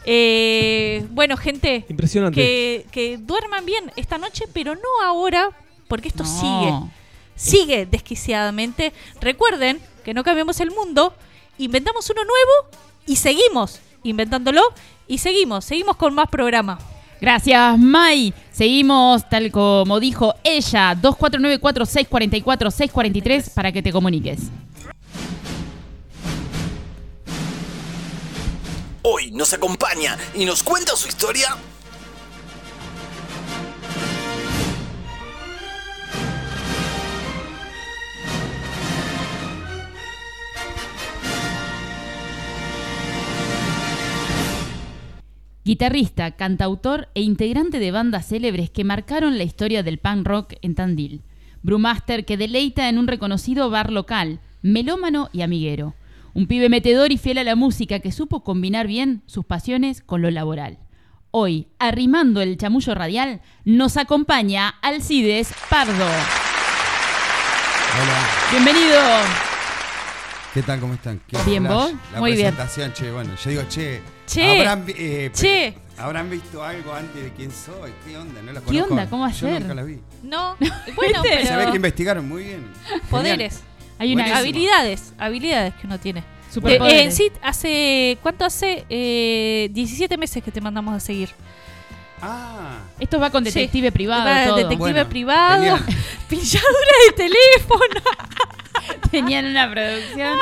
Eh, 0.04 1.04
bueno, 1.10 1.36
gente, 1.36 1.84
Impresionante. 1.88 2.40
que, 2.40 2.86
que 2.92 3.18
duerman 3.18 3.64
bien 3.66 3.90
esta 3.96 4.18
noche, 4.18 4.44
pero 4.52 4.74
no 4.74 5.04
ahora, 5.04 5.50
porque 5.88 6.08
esto 6.08 6.22
No. 6.24 6.28
sigue. 6.28 6.92
Sigue 7.34 7.86
desquiciadamente. 7.86 8.92
Recuerden 9.20 9.80
que 10.04 10.14
no 10.14 10.22
cambiamos 10.24 10.60
el 10.60 10.70
mundo, 10.70 11.12
inventamos 11.58 12.08
uno 12.08 12.22
nuevo 12.22 12.76
y 13.06 13.16
seguimos 13.16 13.80
inventándolo 14.04 14.62
y 15.06 15.18
seguimos, 15.18 15.64
seguimos 15.64 15.96
con 15.96 16.14
más 16.14 16.28
programa. 16.28 16.78
Gracias, 17.20 17.78
Mai. 17.78 18.34
Seguimos, 18.52 19.28
tal 19.28 19.50
como 19.50 20.00
dijo 20.00 20.34
ella, 20.44 20.94
2494-644-643 21.00 23.54
para 23.54 23.72
que 23.72 23.82
te 23.82 23.92
comuniques. 23.92 24.40
Hoy 29.02 29.30
nos 29.30 29.52
acompaña 29.52 30.18
y 30.34 30.44
nos 30.44 30.62
cuenta 30.62 30.96
su 30.96 31.08
historia. 31.08 31.56
Guitarrista, 45.66 46.30
cantautor 46.30 47.08
e 47.16 47.22
integrante 47.22 47.80
de 47.80 47.90
bandas 47.90 48.28
célebres 48.28 48.70
que 48.70 48.84
marcaron 48.84 49.36
la 49.36 49.42
historia 49.42 49.82
del 49.82 49.98
punk 49.98 50.24
rock 50.24 50.52
en 50.62 50.76
Tandil. 50.76 51.22
Brewmaster 51.62 52.24
que 52.24 52.36
deleita 52.36 52.88
en 52.88 52.98
un 52.98 53.08
reconocido 53.08 53.68
bar 53.68 53.90
local, 53.90 54.38
melómano 54.62 55.28
y 55.32 55.42
amiguero. 55.42 55.96
Un 56.34 56.46
pibe 56.46 56.68
metedor 56.68 57.10
y 57.10 57.18
fiel 57.18 57.38
a 57.38 57.42
la 57.42 57.56
música 57.56 57.98
que 57.98 58.12
supo 58.12 58.44
combinar 58.44 58.86
bien 58.86 59.22
sus 59.26 59.44
pasiones 59.44 60.02
con 60.02 60.22
lo 60.22 60.30
laboral. 60.30 60.78
Hoy, 61.32 61.66
arrimando 61.80 62.42
el 62.42 62.56
chamullo 62.58 62.94
radial, 62.94 63.40
nos 63.64 63.96
acompaña 63.96 64.68
Alcides 64.82 65.52
Pardo. 65.68 66.04
Hola, 67.96 68.28
Bienvenido. 68.52 69.00
¿qué 70.54 70.62
tal? 70.62 70.78
¿Cómo 70.78 70.94
están? 70.94 71.20
¿Qué 71.26 71.36
Bien, 71.44 71.64
flash? 71.66 71.74
¿vos? 71.74 71.92
La 72.12 72.20
Muy 72.20 72.34
bien. 72.36 72.54
presentación, 72.54 72.92
che, 72.92 73.10
bueno, 73.10 73.32
yo 73.42 73.50
digo, 73.50 73.62
che, 73.68 74.00
Che, 74.26 74.58
¿habrán, 74.60 74.84
eh, 74.88 75.30
che. 75.32 75.74
¿habrán 75.98 76.28
visto 76.30 76.62
algo 76.62 76.92
antes 76.92 77.22
de 77.22 77.32
quién 77.32 77.50
soy? 77.50 77.92
¿Qué 78.04 78.16
onda? 78.18 78.42
No 78.42 78.52
la 78.52 78.60
¿Qué 78.60 78.66
conozco. 78.66 78.90
onda? 78.94 79.08
¿Cómo 79.08 79.28
Yo 79.30 79.46
ayer? 79.46 79.60
nunca 79.62 79.74
la 79.74 79.82
vi. 79.84 80.00
No, 80.22 80.56
bueno, 80.96 81.22
ve 81.22 81.30
que 81.30 81.46
pero 81.48 81.74
investigaron 81.76 82.28
muy 82.28 82.44
bien. 82.44 82.66
Genial. 82.84 83.02
poderes, 83.10 83.62
Hay 83.98 84.12
una 84.12 84.24
Buenísimo. 84.24 84.38
habilidades, 84.40 85.12
habilidades 85.18 85.74
que 85.74 85.86
uno 85.86 85.98
tiene. 85.98 86.24
Superpoderes. 86.52 87.00
Eh, 87.00 87.04
en 87.04 87.12
sí, 87.12 87.32
hace, 87.42 88.18
¿cuánto 88.22 88.44
hace? 88.44 88.84
Eh, 88.88 89.68
17 89.72 90.16
meses 90.18 90.42
que 90.42 90.50
te 90.50 90.60
mandamos 90.60 90.94
a 90.94 91.00
seguir. 91.00 91.30
Ah, 92.20 92.78
Esto 92.98 93.20
va 93.20 93.30
con 93.30 93.44
Sí. 93.44 93.50
detective 93.52 93.92
privado. 93.92 94.24
Va, 94.24 94.44
todo. 94.46 94.56
detective 94.56 94.76
Bueno, 94.92 95.08
privado, 95.08 95.62
genial. 95.62 95.84
pilladura 96.28 96.92
de 97.06 97.12
teléfono. 97.12 98.00
Tenían 99.10 99.46
una 99.46 99.70
producción. 99.70 100.38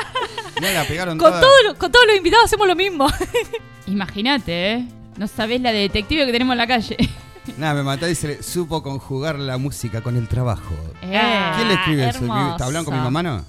no 0.60 0.70
la 0.70 0.84
pegaron 0.84 1.18
Con, 1.18 1.30
toda. 1.30 1.40
todo 1.40 1.62
lo- 1.68 1.74
con 1.78 1.90
todos 1.92 2.06
los 2.06 2.16
invitados 2.16 2.46
hacemos 2.46 2.66
lo 2.66 2.76
mismo. 2.76 3.06
Imagínate, 3.86 4.72
¿eh? 4.72 4.84
No 5.16 5.26
sabés 5.28 5.60
la 5.60 5.72
de 5.72 5.80
detective 5.80 6.26
que 6.26 6.32
tenemos 6.32 6.52
en 6.54 6.58
la 6.58 6.66
calle. 6.66 6.96
Nada, 7.58 7.74
me 7.74 7.82
mató 7.82 8.08
y 8.08 8.14
se 8.14 8.28
le 8.28 8.42
supo 8.42 8.82
conjugar 8.82 9.38
la 9.38 9.58
música 9.58 10.00
con 10.00 10.16
el 10.16 10.28
trabajo. 10.28 10.74
Eh, 11.02 11.52
¿Quién 11.56 11.68
le 11.68 11.74
escribe 11.74 12.08
eso? 12.08 12.18
hermoso. 12.20 12.52
¿Está 12.52 12.64
hablando 12.64 12.90
con 12.90 12.98
mi 12.98 13.04
mamá, 13.04 13.22
no? 13.22 13.44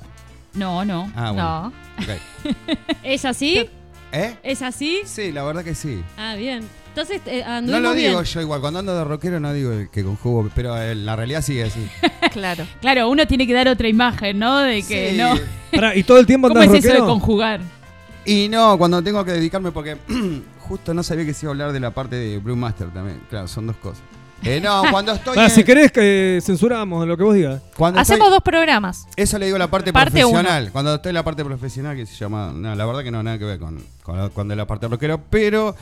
No, 0.54 0.84
no. 0.86 1.12
Ah, 1.16 1.32
bueno. 1.32 1.74
No. 1.98 2.14
Ok. 2.14 2.78
¿Es 3.04 3.24
así? 3.26 3.70
¿Eh? 4.12 4.36
¿Es 4.44 4.62
así? 4.62 5.02
Sí, 5.06 5.32
la 5.32 5.44
verdad 5.44 5.64
que 5.64 5.76
sí. 5.76 6.04
Ah, 6.18 6.36
bien. 6.36 6.68
Entonces, 6.96 7.22
eh, 7.26 7.44
No 7.62 7.80
lo 7.82 7.94
digo 7.94 8.12
bien. 8.22 8.24
yo 8.24 8.42
igual, 8.42 8.62
cuando 8.62 8.80
ando 8.80 8.96
de 8.96 9.04
rockero 9.04 9.38
no 9.42 9.52
digo 9.52 9.72
que 9.92 10.02
conjugo, 10.04 10.50
pero 10.56 10.82
en 10.82 11.06
la 11.06 11.16
realidad 11.18 11.42
sigue 11.42 11.64
así. 11.66 11.86
Claro. 12.32 12.66
Claro, 12.82 13.10
uno 13.10 13.26
tiene 13.28 13.48
que 13.48 13.54
dar 13.54 13.68
otra 13.70 13.88
imagen, 13.88 14.40
¿no? 14.40 14.60
De 14.60 14.84
que 14.84 15.12
Sí. 15.12 15.18
no. 15.18 15.36
Pará, 15.74 15.96
¿Y 15.96 16.04
todo 16.04 16.18
el 16.20 16.26
tiempo 16.26 16.48
¿Cómo 16.50 16.62
es 16.62 16.74
eso 16.74 16.94
de 16.94 17.00
conjugar? 17.00 17.62
Y 18.26 18.50
no, 18.50 18.78
cuando 18.78 19.02
tengo 19.04 19.24
que 19.24 19.32
dedicarme, 19.32 19.72
porque 19.72 19.98
justo 20.60 20.94
no 20.94 21.02
sabía 21.04 21.26
que 21.26 21.34
se 21.34 21.46
iba 21.46 21.52
a 21.52 21.54
hablar 21.54 21.72
de 21.72 21.80
la 21.80 21.92
parte 21.92 22.16
de 22.18 22.38
Brewmaster 22.40 22.90
también. 22.94 23.22
Claro, 23.30 23.48
son 23.48 23.68
dos 23.68 23.76
cosas. 23.78 24.04
Eh, 24.44 24.60
no, 24.62 24.84
cuando 24.92 25.14
estoy. 25.14 25.38
En- 25.38 25.50
si 25.50 25.64
querés 25.64 25.92
que 25.94 26.40
censuramos 26.42 27.08
lo 27.08 27.16
que 27.16 27.24
vos 27.24 27.36
digas. 27.36 27.62
cuando 27.78 28.00
Hacemos 28.02 28.20
estoy- 28.28 28.32
dos 28.34 28.44
programas. 28.44 29.08
Eso 29.16 29.38
le 29.40 29.46
digo 29.46 29.58
la 29.58 29.68
parte, 29.70 29.94
Parte 29.94 30.12
profesional. 30.12 30.72
Cuando 30.74 30.96
estoy 30.96 31.10
en 31.12 31.16
la 31.16 31.24
parte 31.24 31.44
profesional, 31.46 31.96
que 31.96 32.06
se 32.06 32.16
llama. 32.16 32.52
No, 32.54 32.74
la 32.76 32.86
verdad 32.86 33.02
que 33.04 33.12
no, 33.12 33.22
nada 33.24 33.38
que 33.38 33.46
ver 33.46 33.60
con, 33.60 33.82
con 34.04 34.18
la- 34.18 34.30
cuando 34.30 34.56
la 34.56 34.66
parte 34.68 34.88
rockero, 34.88 35.22
pero. 35.30 35.76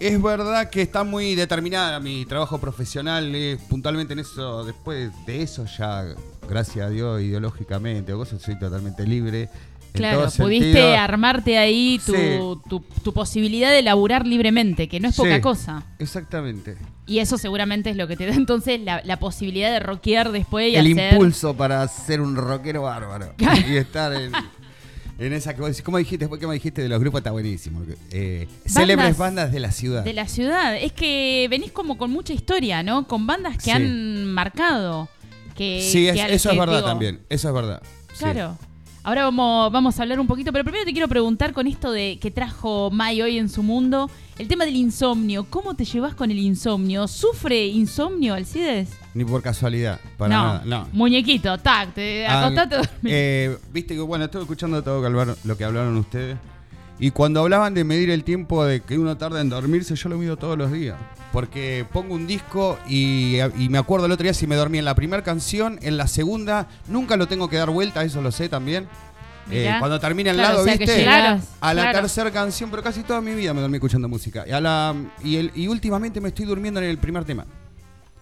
Es 0.00 0.22
verdad 0.22 0.70
que 0.70 0.82
está 0.82 1.04
muy 1.04 1.34
determinada 1.34 1.98
mi 2.00 2.24
trabajo 2.24 2.58
profesional, 2.58 3.34
eh, 3.34 3.58
puntualmente 3.68 4.12
en 4.12 4.20
eso, 4.20 4.64
después 4.64 5.10
de 5.26 5.42
eso 5.42 5.66
ya, 5.78 6.04
gracias 6.48 6.86
a 6.86 6.90
Dios, 6.90 7.20
ideológicamente, 7.20 8.12
o 8.12 8.18
cosas, 8.18 8.40
soy 8.40 8.58
totalmente 8.58 9.04
libre. 9.06 9.48
Claro, 9.92 10.28
pudiste 10.36 10.72
sentido. 10.74 10.96
armarte 10.96 11.58
ahí 11.58 11.98
tu, 12.04 12.12
Sí. 12.12 12.38
tu, 12.68 12.80
tu 13.02 13.12
posibilidad 13.12 13.72
de 13.72 13.82
laburar 13.82 14.26
libremente, 14.26 14.86
que 14.86 15.00
no 15.00 15.08
es 15.08 15.16
poca 15.16 15.40
cosa. 15.40 15.82
Exactamente. 15.98 16.76
Y 17.06 17.18
eso 17.20 17.38
seguramente 17.38 17.90
es 17.90 17.96
lo 17.96 18.06
que 18.06 18.16
te 18.16 18.26
da 18.26 18.34
entonces 18.34 18.80
la, 18.80 19.02
la 19.04 19.18
posibilidad 19.18 19.72
de 19.72 19.80
rockear 19.80 20.30
después 20.30 20.70
y 20.72 20.76
el 20.76 20.92
hacer... 20.92 21.14
impulso 21.14 21.56
para 21.56 21.88
ser 21.88 22.20
un 22.20 22.36
rockero 22.36 22.82
bárbaro 22.82 23.34
y 23.66 23.76
estar 23.76 24.12
en, 24.12 24.30
en 25.18 25.32
esa 25.32 25.54
que 25.54 25.60
vos 25.60 25.70
decís. 25.70 25.82
¿Cómo 25.84 25.98
dijiste? 25.98 26.28
Que 26.38 26.46
me 26.46 26.54
dijiste 26.54 26.82
de 26.82 26.88
los 26.88 27.00
grupos 27.00 27.20
está 27.20 27.30
buenísimo. 27.32 27.82
Eh, 28.10 28.46
célebres 28.66 29.16
bandas 29.18 29.52
de 29.52 29.60
la 29.60 29.72
ciudad. 29.72 30.04
de 30.04 30.12
la 30.12 30.28
ciudad. 30.28 30.76
Es 30.76 30.92
que 30.92 31.46
venís 31.50 31.72
como 31.72 31.98
con 31.98 32.10
mucha 32.10 32.32
historia, 32.32 32.82
¿no? 32.82 33.06
Con 33.06 33.26
bandas 33.26 33.56
que 33.56 33.64
Sí. 33.64 33.70
han 33.72 34.24
marcado. 34.26 35.08
Que, 35.56 35.82
sí, 35.82 36.06
es- 36.06 36.14
que 36.14 36.22
al- 36.22 36.30
eso 36.30 36.50
es 36.52 36.58
verdad 36.58 36.76
digo, 36.76 36.86
también. 36.88 37.20
Eso 37.28 37.48
es 37.48 37.54
verdad. 37.54 37.82
Sí. 38.12 38.18
Claro. 38.20 38.56
Ahora 39.04 39.24
vamos, 39.24 39.72
vamos 39.72 39.98
a 39.98 40.02
hablar 40.02 40.20
un 40.20 40.26
poquito, 40.26 40.52
pero 40.52 40.64
primero 40.64 40.84
te 40.84 40.92
quiero 40.92 41.08
preguntar 41.08 41.52
con 41.54 41.66
esto 41.66 41.90
de 41.92 42.18
que 42.20 42.30
trajo 42.30 42.90
Mai 42.90 43.22
hoy 43.22 43.38
en 43.38 43.48
su 43.48 43.62
mundo, 43.62 44.10
el 44.38 44.48
tema 44.48 44.66
del 44.66 44.76
insomnio. 44.76 45.46
¿Cómo 45.48 45.74
te 45.74 45.84
llevas 45.86 46.14
con 46.14 46.30
el 46.30 46.38
insomnio? 46.38 47.08
¿Sufre 47.08 47.66
insomnio, 47.68 48.34
Alcides? 48.34 48.90
Ni 49.18 49.24
por 49.24 49.42
casualidad. 49.42 49.98
Para 50.16 50.34
no, 50.36 50.44
nada. 50.44 50.62
No. 50.64 50.88
muñequito, 50.92 51.58
tac, 51.58 51.92
te 51.92 52.24
Ah, 52.24 52.40
acostate 52.46 52.74
a 52.76 52.78
dormir. 52.78 52.92
eh, 53.12 53.58
Viste 53.72 53.94
que, 53.94 54.00
bueno, 54.00 54.26
estuve 54.26 54.42
escuchando 54.42 54.80
todo 54.82 55.08
lo 55.44 55.56
que 55.56 55.64
hablaron 55.64 55.96
ustedes. 55.96 56.36
Y 57.00 57.10
cuando 57.10 57.40
hablaban 57.40 57.74
de 57.74 57.82
medir 57.84 58.10
el 58.10 58.22
tiempo 58.22 58.64
de 58.64 58.80
que 58.80 58.96
uno 58.98 59.16
tarda 59.16 59.40
en 59.40 59.48
dormirse, 59.48 59.94
yo 59.96 60.08
lo 60.08 60.18
mido 60.18 60.36
todos 60.36 60.56
los 60.56 60.70
días. 60.70 60.96
Porque 61.32 61.84
pongo 61.92 62.14
un 62.14 62.26
disco 62.28 62.78
y, 62.88 63.38
y 63.58 63.68
me 63.68 63.78
acuerdo 63.78 64.06
el 64.06 64.12
otro 64.12 64.22
día 64.22 64.34
si 64.34 64.46
me 64.46 64.54
dormí 64.54 64.78
en 64.78 64.84
la 64.84 64.94
primera 64.94 65.22
canción, 65.24 65.78
en 65.82 65.96
la 65.96 66.06
segunda, 66.06 66.68
nunca 66.88 67.16
lo 67.16 67.26
tengo 67.26 67.48
que 67.48 67.56
dar 67.56 67.70
vuelta, 67.70 68.04
eso 68.04 68.22
lo 68.22 68.30
sé 68.32 68.48
también. 68.48 68.86
Eh, 69.50 69.74
cuando 69.78 69.98
termina 69.98 70.30
el 70.30 70.36
Claro, 70.36 70.50
lado, 70.58 70.62
o 70.62 70.64
sea 70.66 70.76
¿viste? 70.76 71.08
a 71.08 71.74
la 71.74 71.82
claro. 71.82 72.00
tercera 72.00 72.30
canción, 72.30 72.70
pero 72.70 72.82
casi 72.82 73.02
toda 73.02 73.20
mi 73.20 73.34
vida 73.34 73.52
me 73.54 73.60
dormí 73.62 73.76
escuchando 73.78 74.08
música. 74.08 74.44
Y, 74.46 74.50
a 74.52 74.60
la, 74.60 74.94
y, 75.24 75.36
el, 75.36 75.50
y 75.54 75.68
últimamente 75.68 76.20
me 76.20 76.28
estoy 76.28 76.44
durmiendo 76.44 76.80
en 76.80 76.86
el 76.86 76.98
primer 76.98 77.24
tema. 77.24 77.46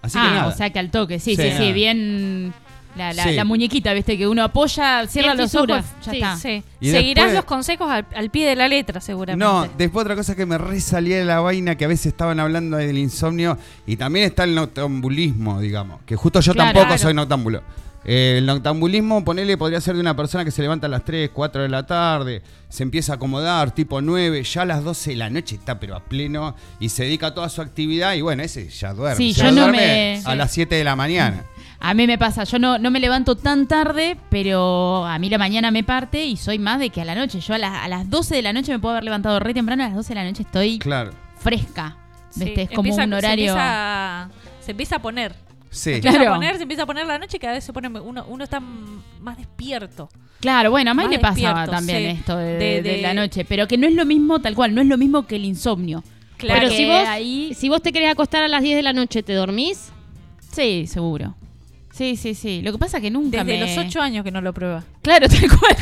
Así 0.06 0.18
que 0.18 0.26
ah, 0.26 0.30
nada. 0.30 0.46
o 0.46 0.52
sea 0.52 0.70
que 0.70 0.78
al 0.78 0.90
toque, 0.90 1.18
sí, 1.20 1.36
sí, 1.36 1.50
Sí, 1.56 1.72
bien 1.72 2.52
La, 2.96 3.12
la- 3.12 3.24
Sí. 3.24 3.32
la 3.34 3.44
muñequita, 3.44 3.92
¿viste? 3.92 4.16
Que 4.16 4.26
uno 4.26 4.42
apoya, 4.42 5.06
cierra 5.06 5.34
los 5.34 5.54
ojos, 5.54 5.68
ya 5.68 6.10
sí. 6.12 6.16
está. 6.16 6.36
Sí. 6.38 6.62
Y 6.80 6.90
Seguirás 6.90 7.26
después- 7.26 7.34
los 7.34 7.44
consejos 7.44 7.90
al, 7.90 8.06
al 8.14 8.30
pie 8.30 8.48
de 8.48 8.56
la 8.56 8.68
letra, 8.68 9.02
seguramente. 9.02 9.44
No, 9.44 9.68
después 9.76 10.04
otra 10.04 10.16
cosa 10.16 10.34
que 10.34 10.46
me 10.46 10.56
resalía 10.56 11.18
de 11.18 11.26
la 11.26 11.40
vaina 11.40 11.74
que 11.76 11.84
a 11.84 11.88
veces 11.88 12.06
estaban 12.06 12.40
hablando 12.40 12.78
del 12.78 12.96
insomnio 12.96 13.58
y 13.86 13.96
también 13.98 14.24
está 14.24 14.44
el 14.44 14.54
noctambulismo, 14.54 15.60
digamos, 15.60 16.00
que 16.06 16.16
justo 16.16 16.40
yo 16.40 16.54
Claro. 16.54 16.68
tampoco 16.68 16.86
Claro. 16.86 17.02
soy 17.02 17.12
noctámbulo. 17.12 17.62
Eh, 18.08 18.36
el 18.38 18.46
noctambulismo, 18.46 19.24
ponele, 19.24 19.56
podría 19.58 19.80
ser 19.80 19.96
de 19.96 20.00
una 20.00 20.14
persona 20.14 20.44
que 20.44 20.52
se 20.52 20.62
levanta 20.62 20.86
a 20.86 20.90
las 20.90 21.04
3, 21.04 21.30
4 21.32 21.62
de 21.62 21.68
la 21.68 21.84
tarde, 21.86 22.40
se 22.68 22.84
empieza 22.84 23.12
a 23.12 23.16
acomodar, 23.16 23.72
tipo 23.72 24.00
9, 24.00 24.44
ya 24.44 24.62
a 24.62 24.64
las 24.64 24.84
12 24.84 25.10
de 25.10 25.16
la 25.16 25.28
noche 25.28 25.56
está 25.56 25.80
pero 25.80 25.96
a 25.96 26.04
pleno 26.04 26.54
y 26.78 26.88
se 26.90 27.02
dedica 27.02 27.28
a 27.28 27.34
toda 27.34 27.48
su 27.48 27.60
actividad 27.62 28.14
y 28.14 28.20
bueno, 28.22 28.44
ese 28.44 28.68
ya 28.68 28.94
duerme. 28.94 29.16
Sí, 29.16 29.32
yo 29.32 29.50
no 29.50 29.62
duerme 29.62 29.78
me- 29.78 30.22
A 30.24 30.36
las 30.36 30.52
7 30.52 30.76
de 30.76 30.84
la 30.84 30.94
mañana. 30.94 31.42
A 31.80 31.94
mí 31.94 32.06
me 32.06 32.16
pasa, 32.16 32.44
yo 32.44 32.58
no, 32.60 32.78
no 32.78 32.90
me 32.92 33.00
levanto 33.00 33.36
tan 33.36 33.66
tarde, 33.66 34.16
pero 34.30 35.04
a 35.04 35.18
mí 35.18 35.28
la 35.28 35.38
mañana 35.38 35.72
me 35.72 35.82
parte 35.82 36.24
y 36.24 36.36
soy 36.36 36.58
más 36.60 36.78
de 36.78 36.90
que 36.90 37.00
a 37.00 37.04
la 37.04 37.14
noche. 37.16 37.40
Yo 37.40 37.54
a, 37.54 37.58
las- 37.58 37.84
a 37.84 37.88
las 37.88 38.08
12 38.08 38.36
de 38.36 38.42
la 38.42 38.52
noche 38.52 38.70
me 38.70 38.78
puedo 38.78 38.92
haber 38.92 39.04
levantado 39.04 39.40
re 39.40 39.52
temprano, 39.52 39.82
a 39.82 39.88
las 39.88 39.96
12 39.96 40.10
de 40.10 40.14
la 40.14 40.24
noche 40.24 40.42
estoy 40.44 40.78
Claro. 40.78 41.10
fresca. 41.40 41.96
Sí, 42.30 42.44
¿Viste? 42.44 42.62
Es 42.62 42.68
como 42.70 42.80
empieza- 42.88 43.02
un 43.04 43.10
Se 43.10 43.16
horario. 43.16 43.46
empieza, 43.52 44.28
se 44.60 44.70
empieza 44.70 44.96
a 44.96 45.02
poner. 45.02 45.45
Sí. 45.70 45.90
Se 45.90 45.94
empieza 45.96 46.16
Claro. 46.18 46.30
a 46.32 46.34
poner, 46.36 46.56
se 46.56 46.62
empieza 46.62 46.82
a 46.84 46.86
poner 46.86 47.06
la 47.06 47.18
noche 47.18 47.36
y 47.36 47.40
cada 47.40 47.52
vez 47.54 47.64
se 47.64 47.72
pone 47.72 47.88
uno, 47.88 48.24
uno 48.28 48.44
está 48.44 48.60
más 48.60 49.36
despierto. 49.36 50.08
Claro, 50.40 50.70
bueno, 50.70 50.90
a 50.90 50.94
Más 50.94 51.08
le 51.10 51.18
pasaba 51.18 51.66
también 51.66 51.98
sí. 51.98 52.18
esto 52.20 52.36
de, 52.36 52.52
De- 52.58 52.82
de 52.82 52.92
de- 52.92 53.02
la 53.02 53.14
noche, 53.14 53.44
pero 53.44 53.66
que 53.66 53.76
no 53.78 53.86
es 53.86 53.94
lo 53.94 54.04
mismo, 54.04 54.38
tal 54.40 54.54
cual, 54.54 54.74
no 54.74 54.80
es 54.80 54.86
lo 54.86 54.96
mismo 54.98 55.26
que 55.26 55.36
el 55.36 55.44
insomnio. 55.44 56.02
Claro. 56.36 56.60
Pero 56.60 56.68
Porque 56.70 56.76
si 56.76 56.84
vos, 56.86 57.08
ahí- 57.08 57.54
si 57.54 57.68
vos 57.68 57.80
te 57.82 57.92
querés 57.92 58.10
acostar 58.12 58.42
a 58.42 58.48
las 58.48 58.62
10 58.62 58.76
de 58.76 58.82
la 58.82 58.92
noche, 58.92 59.22
¿te 59.22 59.32
dormís? 59.32 59.90
Sí, 60.52 60.86
seguro. 60.86 61.34
Sí, 61.96 62.16
sí, 62.16 62.34
sí. 62.34 62.60
Lo 62.62 62.72
que 62.72 62.78
pasa 62.78 63.00
que 63.00 63.10
nunca 63.10 63.42
Desde 63.42 63.58
me... 63.58 63.66
los 63.74 63.86
ocho 63.86 64.02
años 64.02 64.22
que 64.22 64.30
no 64.30 64.42
lo 64.42 64.52
prueba. 64.52 64.84
Claro, 65.00 65.28
tal 65.30 65.48
cual. 65.58 65.76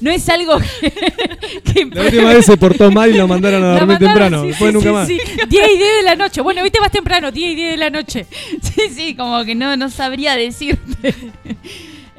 No 0.00 0.10
es 0.10 0.26
algo 0.30 0.58
que... 0.58 0.90
que 0.90 1.84
La 1.92 2.02
última 2.02 2.32
vez 2.32 2.46
se 2.46 2.56
portó 2.56 2.90
mal 2.90 3.10
y 3.10 3.18
lo 3.18 3.28
mandaron 3.28 3.62
a 3.64 3.72
dormir 3.72 4.00
mandaron, 4.00 4.08
temprano. 4.14 4.42
sí, 4.42 4.48
Después 4.48 4.70
sí, 4.70 4.74
nunca 4.74 4.88
sí, 4.88 4.94
más. 4.94 5.08
sí. 5.08 5.46
10 5.48 5.68
y 5.74 5.76
10 5.76 5.96
de 5.98 6.02
la 6.02 6.16
noche. 6.16 6.40
Bueno, 6.40 6.62
hoy 6.62 6.70
te 6.70 6.80
vas 6.80 6.90
temprano, 6.90 7.30
10 7.30 7.52
y 7.52 7.54
10 7.56 7.70
de 7.72 7.76
la 7.76 7.90
noche. 7.90 8.26
Sí, 8.62 8.82
sí, 8.94 9.14
como 9.14 9.44
que 9.44 9.54
no, 9.54 9.76
no 9.76 9.90
sabría 9.90 10.34
decirte. 10.36 11.14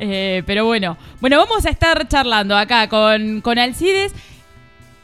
Eh, 0.04 0.42
pero 0.48 0.66
bueno. 0.66 0.98
Bueno, 1.20 1.38
vamos 1.38 1.64
a 1.68 1.70
estar 1.70 2.08
charlando 2.08 2.58
acá 2.58 2.90
con, 2.90 3.40
con 3.42 3.60
Alcides, 3.60 4.12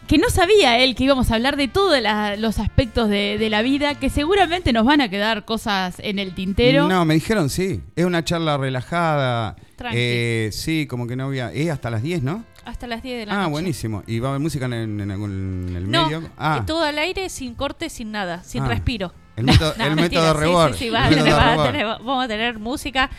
que 0.08 0.18
no 0.18 0.30
sabía 0.30 0.80
él 0.80 0.96
que 0.96 1.04
íbamos 1.04 1.30
a 1.32 1.36
hablar 1.36 1.58
de 1.58 1.68
todos 1.68 1.98
los 2.38 2.60
aspectos 2.60 3.10
de, 3.10 3.38
de 3.38 3.50
la 3.50 3.62
vida, 3.62 3.96
que 3.96 4.10
seguramente 4.10 4.72
nos 4.74 4.86
van 4.86 5.02
a 5.02 5.10
quedar 5.10 5.46
cosas 5.46 5.96
en 6.00 6.18
el 6.20 6.34
tintero. 6.34 6.88
No, 6.88 7.04
me 7.06 7.14
dijeron 7.16 7.50
sí. 7.50 7.82
Es 7.96 8.06
una 8.06 8.24
charla 8.24 8.58
relajada. 8.58 9.56
Tranqui. 9.76 9.98
Eh, 10.00 10.50
sí, 10.54 10.88
como 10.88 11.08
que 11.08 11.16
no 11.16 11.26
había. 11.26 11.52
Es 11.52 11.70
hasta 11.70 11.90
las 11.90 12.02
10, 12.02 12.24
¿no? 12.24 12.44
Hasta 12.66 12.88
las 12.88 13.02
10 13.04 13.20
de 13.20 13.26
la 13.28 13.34
Ah, 13.34 13.38
noche. 13.44 13.52
buenísimo. 13.52 14.04
¿Y 14.08 14.20
va 14.20 14.28
a 14.28 14.32
haber 14.32 14.42
música 14.42 14.66
en, 14.66 14.74
en- 14.74 15.00
en 15.02 15.74
el 15.76 15.90
No, 15.92 16.06
medio? 16.06 16.30
Ah, 16.38 16.60
eh, 16.62 16.64
todo 16.66 16.84
al 16.84 16.98
aire, 17.00 17.30
sin 17.30 17.54
corte, 17.56 17.90
sin 17.90 18.12
nada, 18.12 18.44
sin 18.44 18.64
Ah. 18.64 18.68
respiro. 18.68 19.14
el 19.38 19.46
método, 19.46 19.74
No, 19.78 19.86
el 19.86 19.96
método 19.96 20.34
sí, 20.34 20.40
Rebord. 20.40 20.74
Sí, 20.74 20.86
sí, 20.86 20.92
método 20.92 21.72
Rebord. 21.72 22.00
vamos 22.04 22.26
a 22.26 22.28
tener 22.28 22.58
música, 22.60 23.10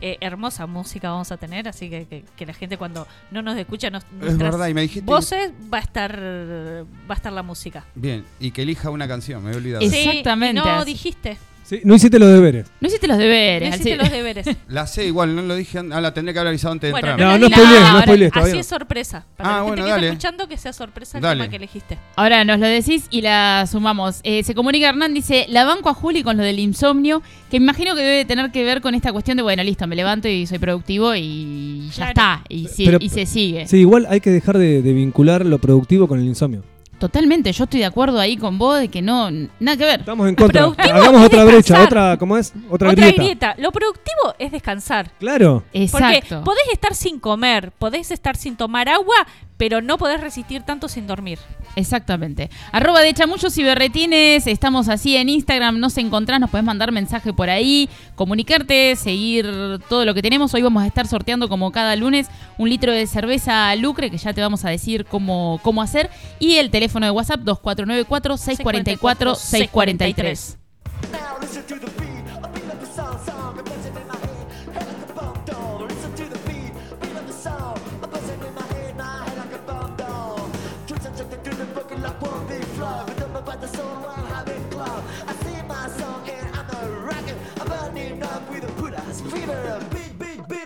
eh, 0.00 0.16
hermosa 0.20 0.66
música 0.66 1.10
vamos 1.10 1.30
a 1.32 1.36
tener, 1.36 1.68
así 1.68 1.90
que, 1.90 2.06
que- 2.06 2.24
que 2.36 2.46
la 2.46 2.54
gente 2.54 2.76
cuando 2.78 3.06
no 3.30 3.42
nos 3.42 3.56
escucha 3.58 3.90
nos, 3.90 4.04
Es 4.22 4.38
verdad, 4.38 4.68
y 4.68 4.74
me 4.74 4.82
dijiste. 4.82 5.06
voces 5.10 5.52
va 5.72 5.78
a 5.78 5.80
estar 5.80 6.12
va 6.18 7.14
a 7.14 7.16
estar 7.16 7.32
la 7.32 7.42
música. 7.42 7.84
Bien, 7.94 8.24
y 8.40 8.50
que 8.50 8.62
elija 8.62 8.90
una 8.90 9.08
canción, 9.08 9.42
me 9.44 9.52
he 9.52 9.56
olvidado. 9.56 9.82
Sí, 9.88 9.94
Exactamente 10.08 10.60
y 10.60 10.64
no 10.64 10.84
dijiste, 10.84 11.38
Sí, 11.68 11.80
no 11.84 11.94
hiciste 11.96 12.18
los 12.18 12.30
deberes. 12.32 12.66
No 12.80 12.88
hiciste 12.88 13.06
los 13.06 13.18
deberes. 13.18 13.68
no 13.68 13.76
hiciste 13.76 13.96
los 13.96 14.10
deberes. 14.10 14.46
La 14.68 14.86
sé 14.86 15.04
igual, 15.06 15.36
no 15.36 15.42
lo 15.42 15.54
dije. 15.54 15.78
an- 15.78 15.92
Ah, 15.92 16.00
la 16.00 16.14
tendría 16.14 16.32
que 16.32 16.38
haber 16.38 16.48
avisado 16.48 16.72
antes 16.72 16.88
de 16.88 16.92
Bueno, 16.92 17.10
entrar. 17.10 17.28
No, 17.28 17.32
la 17.32 17.38
no 17.38 17.46
spoilees, 17.48 17.80
no 17.80 17.86
ahora- 17.88 18.02
spoilees 18.02 18.30
Así 18.32 18.40
todavía. 18.40 18.60
es 18.60 18.66
sorpresa. 18.66 19.26
Para 19.36 19.48
Ah, 19.48 19.52
la 19.52 19.58
gente 19.58 19.68
bueno, 19.68 19.84
que 19.84 19.90
dale. 19.90 20.06
está 20.06 20.12
escuchando 20.14 20.48
que 20.48 20.56
sea 20.56 20.72
sorpresa 20.72 21.18
el 21.18 21.22
Dale. 21.22 21.40
tema 21.42 21.50
que 21.50 21.56
elegiste. 21.56 21.98
Ahora 22.16 22.44
nos 22.44 22.58
lo 22.58 22.66
decís 22.66 23.06
y 23.10 23.20
la 23.20 23.66
sumamos. 23.70 24.20
Eh, 24.22 24.42
se 24.44 24.54
comunica 24.54 24.88
Hernán, 24.88 25.12
dice, 25.12 25.44
la 25.50 25.64
banco 25.66 25.90
a 25.90 25.94
Juli 25.94 26.22
con 26.22 26.38
lo 26.38 26.42
del 26.42 26.58
insomnio, 26.58 27.20
que 27.50 27.58
imagino 27.58 27.94
que 27.94 28.00
debe 28.00 28.24
tener 28.24 28.50
que 28.50 28.64
ver 28.64 28.80
con 28.80 28.94
esta 28.94 29.12
cuestión 29.12 29.36
de, 29.36 29.42
bueno, 29.42 29.62
listo, 29.62 29.86
me 29.86 29.94
levanto 29.94 30.26
y 30.26 30.46
soy 30.46 30.58
productivo 30.58 31.14
y 31.14 31.88
ya 31.90 31.94
Claro. 31.96 32.10
está, 32.10 32.44
y, 32.48 32.68
si- 32.68 32.86
Pero- 32.86 32.98
y 33.00 33.10
se 33.10 33.26
sigue. 33.26 33.66
Sí, 33.68 33.76
igual 33.76 34.06
hay 34.08 34.20
que 34.20 34.30
dejar 34.30 34.56
de, 34.56 34.80
de 34.80 34.92
vincular 34.94 35.44
lo 35.44 35.58
productivo 35.58 36.08
con 36.08 36.18
el 36.18 36.24
insomnio. 36.26 36.62
Totalmente, 36.98 37.52
yo 37.52 37.64
estoy 37.64 37.80
de 37.80 37.86
acuerdo 37.86 38.18
ahí 38.18 38.36
con 38.36 38.58
vos 38.58 38.78
de 38.80 38.88
que 38.88 39.00
no, 39.02 39.30
nada 39.30 39.76
que 39.76 39.84
ver. 39.84 40.00
Estamos 40.00 40.28
en 40.28 40.34
contra. 40.34 40.64
Hagamos 40.76 41.24
otra 41.26 41.44
brecha, 41.44 41.82
otra, 41.82 42.16
¿cómo 42.18 42.36
es? 42.36 42.52
Otra, 42.68 42.90
Otra 42.90 43.04
grieta. 43.06 43.22
grieta. 43.22 43.54
Lo 43.58 43.70
productivo 43.70 44.34
es 44.38 44.50
descansar. 44.50 45.12
Claro. 45.18 45.62
Porque 45.72 45.84
Exacto. 45.84 46.42
podés 46.44 46.64
estar 46.72 46.94
sin 46.94 47.20
comer, 47.20 47.70
podés 47.78 48.10
estar 48.10 48.36
sin 48.36 48.56
tomar 48.56 48.88
agua, 48.88 49.14
pero 49.58 49.82
no 49.82 49.98
podés 49.98 50.20
resistir 50.20 50.62
tanto 50.62 50.88
sin 50.88 51.06
dormir. 51.06 51.38
Exactamente. 51.76 52.48
Arroba 52.72 53.00
de 53.00 53.12
chamullos 53.12 53.56
y 53.58 53.62
berretines, 53.62 54.46
estamos 54.46 54.88
así 54.88 55.16
en 55.16 55.28
Instagram, 55.28 55.78
nos 55.78 55.98
encontrás, 55.98 56.40
nos 56.40 56.48
podés 56.48 56.64
mandar 56.64 56.92
mensaje 56.92 57.32
por 57.32 57.50
ahí, 57.50 57.90
comunicarte, 58.14 58.96
seguir 58.96 59.46
todo 59.88 60.04
lo 60.04 60.14
que 60.14 60.22
tenemos. 60.22 60.54
Hoy 60.54 60.62
vamos 60.62 60.82
a 60.82 60.86
estar 60.86 61.06
sorteando 61.06 61.48
como 61.48 61.70
cada 61.72 61.94
lunes 61.96 62.28
un 62.56 62.70
litro 62.70 62.92
de 62.92 63.06
cerveza 63.06 63.74
lucre, 63.76 64.10
que 64.10 64.18
ya 64.18 64.32
te 64.32 64.40
vamos 64.40 64.64
a 64.64 64.70
decir 64.70 65.04
cómo, 65.04 65.60
cómo 65.62 65.82
hacer, 65.82 66.08
y 66.38 66.54
el 66.54 66.70
teléfono 66.70 67.06
de 67.06 67.10
WhatsApp 67.10 67.40
2494 67.40 68.36
644 68.36 69.34
643 69.34 70.57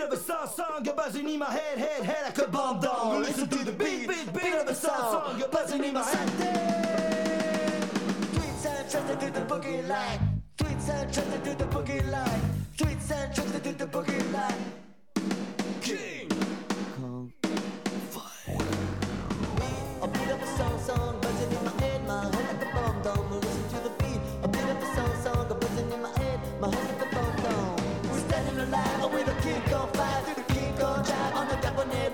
Beat 0.02 0.12
of 0.12 0.18
a 0.18 0.22
song, 0.22 0.48
song, 0.48 0.88
a 0.88 0.92
buzzing 0.92 1.28
in 1.28 1.38
my 1.38 1.48
head, 1.48 1.78
head, 1.78 2.02
head 2.02 2.24
like 2.24 2.38
a 2.38 2.50
bomb 2.50 2.80
doll. 2.80 3.20
Listen 3.20 3.46
to 3.48 3.64
the 3.64 3.70
beat, 3.70 4.08
beat, 4.08 4.32
beat 4.32 4.52
of 4.52 4.66
a 4.66 4.74
song, 4.74 5.12
song, 5.12 5.40
a 5.40 5.46
buzzing 5.46 5.84
in 5.84 5.94
my 5.94 6.02
head. 6.02 6.28
Tweets 8.32 8.66
and 8.66 8.90
tricks 8.90 9.06
to 9.06 9.16
do 9.20 9.30
the 9.30 9.40
boogie 9.42 9.88
line. 9.88 10.42
Tweets 10.58 10.88
and 10.88 11.14
tricks 11.14 11.30
to 11.30 11.38
do 11.44 11.54
the 11.54 11.64
boogie 11.66 12.10
line. 12.10 12.40
Tweets 12.76 13.10
and 13.12 13.32
tricks 13.32 13.52
to 13.52 13.60
do 13.60 13.72
the 13.74 13.86
boogie 13.86 14.32
line. 14.32 14.72
King 15.80 16.21
me? 31.86 32.12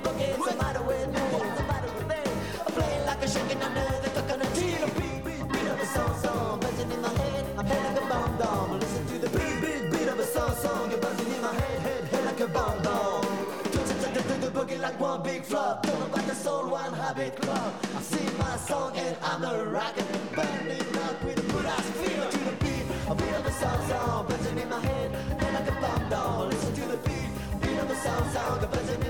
I'm 2.66 2.72
playing 2.72 3.06
like 3.06 3.22
a 3.22 3.28
shaking 3.28 3.62
under 3.62 3.84
the 4.02 4.10
coconut 4.10 4.54
tree. 4.54 4.76
Beat, 4.98 5.24
beat, 5.24 5.48
beat 5.52 5.68
of 5.68 5.80
a 5.80 5.86
song 5.86 6.14
song 6.22 6.60
buzzing 6.60 6.90
in 6.90 7.00
my 7.00 7.08
head, 7.08 7.56
my 7.56 7.64
head 7.64 7.94
like 7.94 8.02
a 8.02 8.06
bomb 8.08 8.38
dome. 8.38 8.80
Listen 8.80 9.06
to 9.06 9.18
the 9.18 9.28
beat, 9.38 9.60
beat, 9.60 9.90
beat 9.90 10.08
of 10.08 10.18
a 10.18 10.26
song 10.26 10.54
song, 10.56 10.90
buzzing 11.00 11.34
in 11.34 11.42
my 11.42 11.52
head, 11.54 11.80
head, 11.80 12.04
head 12.04 12.24
like 12.24 12.40
a 12.40 12.48
bomb 12.48 12.78
turn 14.28 14.40
the 14.40 14.50
boogie 14.58 14.80
like 14.80 14.98
one 15.00 15.22
big 15.22 15.42
flop. 15.42 15.82
Don't 15.82 16.02
about 16.02 16.26
the 16.26 16.34
soul, 16.34 16.68
one 16.68 16.92
habit 16.92 17.36
club. 17.40 17.74
I 17.96 18.02
sing 18.02 18.38
my 18.38 18.56
song 18.56 18.96
and 18.96 19.16
I'm 19.22 19.42
a 19.44 19.64
rocket, 19.64 20.06
burning 20.34 20.96
up 21.06 21.24
with 21.24 21.38
a 21.38 21.46
good 21.52 21.66
feel 22.00 22.24
to 22.30 22.38
the 22.48 22.54
beat. 22.62 22.84
A 23.10 23.14
beat 23.14 23.34
of 23.34 23.46
a 23.46 23.52
song 23.52 24.26
buzzing 24.28 24.58
in 24.58 24.68
my 24.68 24.80
head, 24.80 25.10
head 25.40 25.54
like 25.54 25.68
a 25.68 25.80
bomb 25.80 26.08
dome. 26.10 26.50
Listen 26.50 26.74
to 26.74 26.84
the 26.92 26.96
beat, 27.08 27.30
beat 27.60 27.78
of 27.78 27.90
a 27.90 27.96
song 27.96 28.24
song 28.32 28.68
buzzing 28.70 29.02
in 29.06 29.07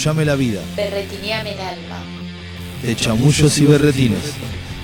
Chamullame 0.00 0.24
la 0.24 0.34
vida. 0.34 0.62
Berretineame 0.76 1.52
el 1.52 1.60
alma. 1.60 1.98
de 2.82 2.96
chamullos 2.96 3.58
y 3.58 3.66
berretines. 3.66 4.32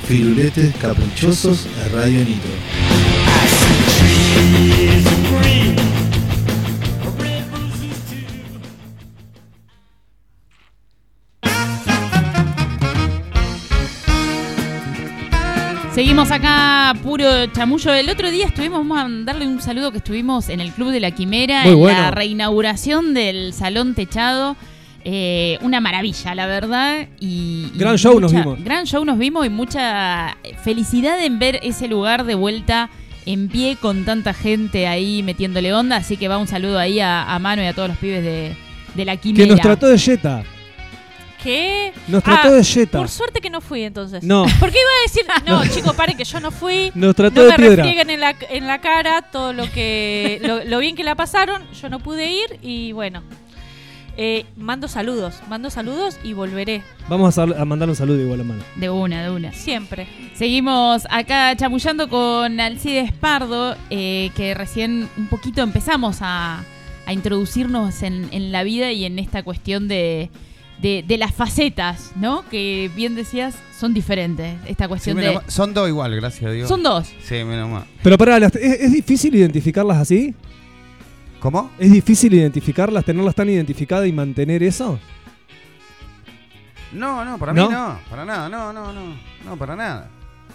Firuletes 0.07 0.75
caprichosos 0.77 1.65
de 1.65 1.89
Radio 1.89 2.19
Nitro. 2.23 2.51
Seguimos 15.95 16.31
acá, 16.31 16.93
puro 17.03 17.47
chamullo. 17.53 17.95
El 17.95 18.11
otro 18.11 18.31
día 18.31 18.47
estuvimos, 18.47 18.81
vamos 18.87 18.99
a 18.99 19.07
darle 19.25 19.47
un 19.47 19.63
saludo 19.63 19.93
que 19.93 19.99
estuvimos 19.99 20.51
en 20.51 20.61
el 20.61 20.73
Club 20.73 20.91
de 20.91 21.01
la 21.01 21.11
Quimera, 21.13 21.63
Muy 21.63 21.73
en 21.73 21.79
bueno. 21.79 21.99
la 22.03 22.11
reinauguración 22.11 23.15
del 23.15 23.55
Salón 23.55 23.95
Techado. 23.95 24.57
Eh, 25.09 25.57
una 25.63 25.81
maravilla, 25.81 26.35
la 26.35 26.47
verdad. 26.47 27.07
Y, 27.21 27.71
y 27.73 27.79
Gran 27.79 27.97
show 27.97 28.19
nos 28.19 28.33
vimos. 28.33 28.59
Gran 28.65 28.87
show 28.87 29.05
nos 29.05 29.19
vimos 29.19 29.47
y 29.47 29.51
mucha 29.51 30.37
felicidad 30.65 31.23
en 31.25 31.39
ver 31.39 31.61
ese 31.63 31.87
lugar 31.87 32.25
de 32.25 32.35
vuelta 32.35 32.91
en 33.25 33.49
pie 33.49 33.77
con 33.81 34.05
tanta 34.05 34.35
gente 34.35 34.89
ahí 34.89 35.23
metiéndole 35.23 35.73
onda. 35.73 35.97
Así 35.99 36.17
que 36.17 36.27
va 36.27 36.39
un 36.39 36.49
saludo 36.49 36.81
ahí 36.81 36.99
a, 36.99 37.23
a 37.33 37.39
Mano 37.39 37.63
y 37.63 37.67
a 37.67 37.73
todos 37.73 37.89
los 37.89 37.99
pibes 37.99 38.25
de, 38.25 38.57
de 38.97 39.05
la 39.05 39.17
Quimera. 39.17 39.45
Que 39.45 39.51
nos 39.53 39.61
trató 39.61 39.87
de 39.87 39.97
Jetta. 39.97 40.43
¿Qué? 41.41 41.93
Nos 42.09 42.25
trató 42.25 42.49
Ah, 42.49 42.53
de 42.53 42.65
Jetta. 42.65 42.99
Por 42.99 43.09
suerte 43.09 43.41
que 43.41 43.51
no 43.51 43.61
fui 43.61 43.83
entonces. 43.85 44.25
No. 44.25 44.45
Porque 44.59 44.77
iba 44.81 44.91
a 44.91 45.03
decir, 45.07 45.25
no, 45.47 45.65
chicos, 45.73 45.95
paren 45.95 46.17
que 46.17 46.25
yo 46.25 46.41
no 46.41 46.51
fui. 46.51 46.91
Nos 46.97 47.15
trató 47.15 47.43
no 47.43 47.47
de 47.47 47.51
me 47.53 47.57
piedra. 47.59 47.77
refrieguen 47.85 48.11
en 48.11 48.21
la, 48.21 48.35
en 48.51 48.67
la 48.67 48.81
cara 48.81 49.23
todo 49.23 49.53
lo 49.53 49.71
que 49.71 50.41
lo, 50.43 50.65
lo 50.65 50.81
bien 50.81 50.97
que 50.97 51.05
la 51.05 51.15
pasaron. 51.15 51.63
Yo 51.81 51.89
no 51.89 52.01
pude 52.01 52.29
ir 52.33 52.59
y 52.63 52.91
bueno. 52.91 53.23
Eh, 54.19 54.47
mando 54.57 54.89
saludos, 54.89 55.35
mando 55.49 55.69
saludos 55.69 56.19
y 56.25 56.33
volveré. 56.33 56.83
Vamos 57.09 57.37
a, 57.37 57.43
a 57.43 57.65
mandar 57.67 57.89
un 57.91 57.97
saludo 57.97 58.21
igual 58.21 58.41
a 58.41 58.45
mano. 58.45 58.63
De 58.77 58.89
una, 58.89 59.23
de 59.23 59.31
una. 59.31 59.53
Siempre. 59.53 60.07
Seguimos 60.35 61.07
acá 61.11 61.55
chamullando 61.57 62.09
con 62.09 62.59
Alcides 62.59 63.13
Pardo, 63.13 63.77
eh, 63.91 64.31
que 64.35 64.55
recién 64.55 65.09
un 65.19 65.27
poquito 65.27 65.61
empezamos 65.63 66.19
a, 66.21 66.65
a 67.05 67.13
introducirnos 67.13 68.03
en, 68.03 68.29
en 68.33 68.53
la 68.53 68.63
vida 68.63 68.91
y 68.91 69.05
en 69.05 69.19
esta 69.19 69.43
cuestión 69.43 69.87
de, 69.87 70.31
de, 70.81 71.05
de 71.07 71.19
las 71.19 71.35
facetas, 71.35 72.13
¿no? 72.17 72.43
Que 72.49 72.91
bien 72.97 73.15
decías, 73.17 73.55
son 73.79 73.93
diferentes. 73.93 74.57
Esta 74.67 74.89
cuestión 74.89 75.19
de... 75.19 75.39
son 75.49 75.75
dos 75.75 75.89
igual, 75.89 76.17
gracias 76.17 76.51
a 76.51 76.53
Dios. 76.55 76.69
Son 76.69 76.83
dos. 76.83 77.07
Sí, 77.23 77.35
menos 77.45 77.69
mal. 77.69 77.85
Pero 78.03 78.17
pará, 78.17 78.39
¿es, 78.39 78.55
es 78.57 78.93
difícil 78.93 79.35
identificarlas 79.35 79.99
así? 79.99 80.35
¿Cómo? 81.47 81.71
¿Es 81.79 81.93
difícil 81.93 82.35
identificarlas, 82.35 83.05
tenerlas 83.05 83.33
tan 83.37 83.49
identificadas 83.49 84.09
y 84.09 84.13
mantener 84.13 84.65
eso? 84.65 84.99
No, 86.93 87.25
no, 87.25 87.39
para 87.39 87.53
¿No? 87.53 87.69
mí 87.69 87.73
no. 87.73 88.01
Para 88.11 88.25
nada, 88.25 88.49
no, 88.49 88.73
no, 88.73 88.93
no. 88.93 89.15
No, 89.45 89.57
para 89.57 89.77
nada. 89.77 90.09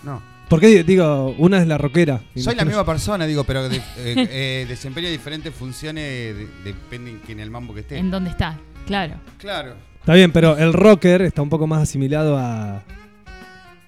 No. 0.04 0.22
Porque 0.50 0.84
digo, 0.84 1.34
una 1.38 1.60
es 1.62 1.68
la 1.68 1.78
rockera. 1.78 2.20
Soy 2.36 2.56
la 2.56 2.66
misma 2.66 2.86
persona, 2.86 3.26
digo, 3.26 3.46
pero 3.46 3.70
de, 3.70 3.78
eh, 3.78 3.82
eh, 3.98 4.66
desempeño 4.68 5.08
diferentes 5.10 5.56
funciones, 5.56 6.36
de- 6.36 6.48
depende 6.66 7.20
en 7.26 7.40
el 7.40 7.50
mambo 7.50 7.74
que 7.74 7.80
esté. 7.80 7.98
En 7.98 8.12
dónde 8.12 8.32
está, 8.32 8.58
claro. 8.86 9.14
Claro. 9.38 9.76
Está 10.02 10.14
bien, 10.16 10.34
pero 10.34 10.58
el 10.58 10.74
rocker 10.74 11.22
está 11.22 11.42
un 11.42 11.48
poco 11.50 11.68
más 11.68 11.84
asimilado 11.84 12.38
a, 12.38 12.84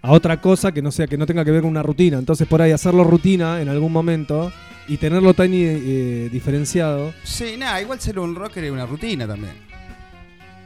a 0.01 0.09
otra 0.13 0.39
cosa 0.39 0.71
que 0.71 0.81
no 0.81 0.89
sea 0.89 1.05
que 1.07 1.17
no 1.17 1.25
tenga 1.25 1.43
que 1.43 1.51
ver 1.51 1.63
con 1.63 1.69
una 1.71 1.83
rutina. 1.83 2.17
Entonces 2.17 2.47
por 2.47 2.61
ahí 2.61 2.71
hacerlo 2.71 3.03
rutina 3.03 3.59
en 3.61 3.67
algún 3.67 3.91
momento 3.91 4.53
y 4.87 4.97
tenerlo 4.97 5.33
tan 5.33 5.51
eh, 5.53 6.29
diferenciado. 6.31 7.13
Sí, 7.23 7.55
nada, 7.57 7.81
igual 7.81 7.99
ser 7.99 8.19
un 8.19 8.35
rocker 8.35 8.63
es 8.63 8.71
una 8.71 8.85
rutina 8.85 9.27
también. 9.27 9.53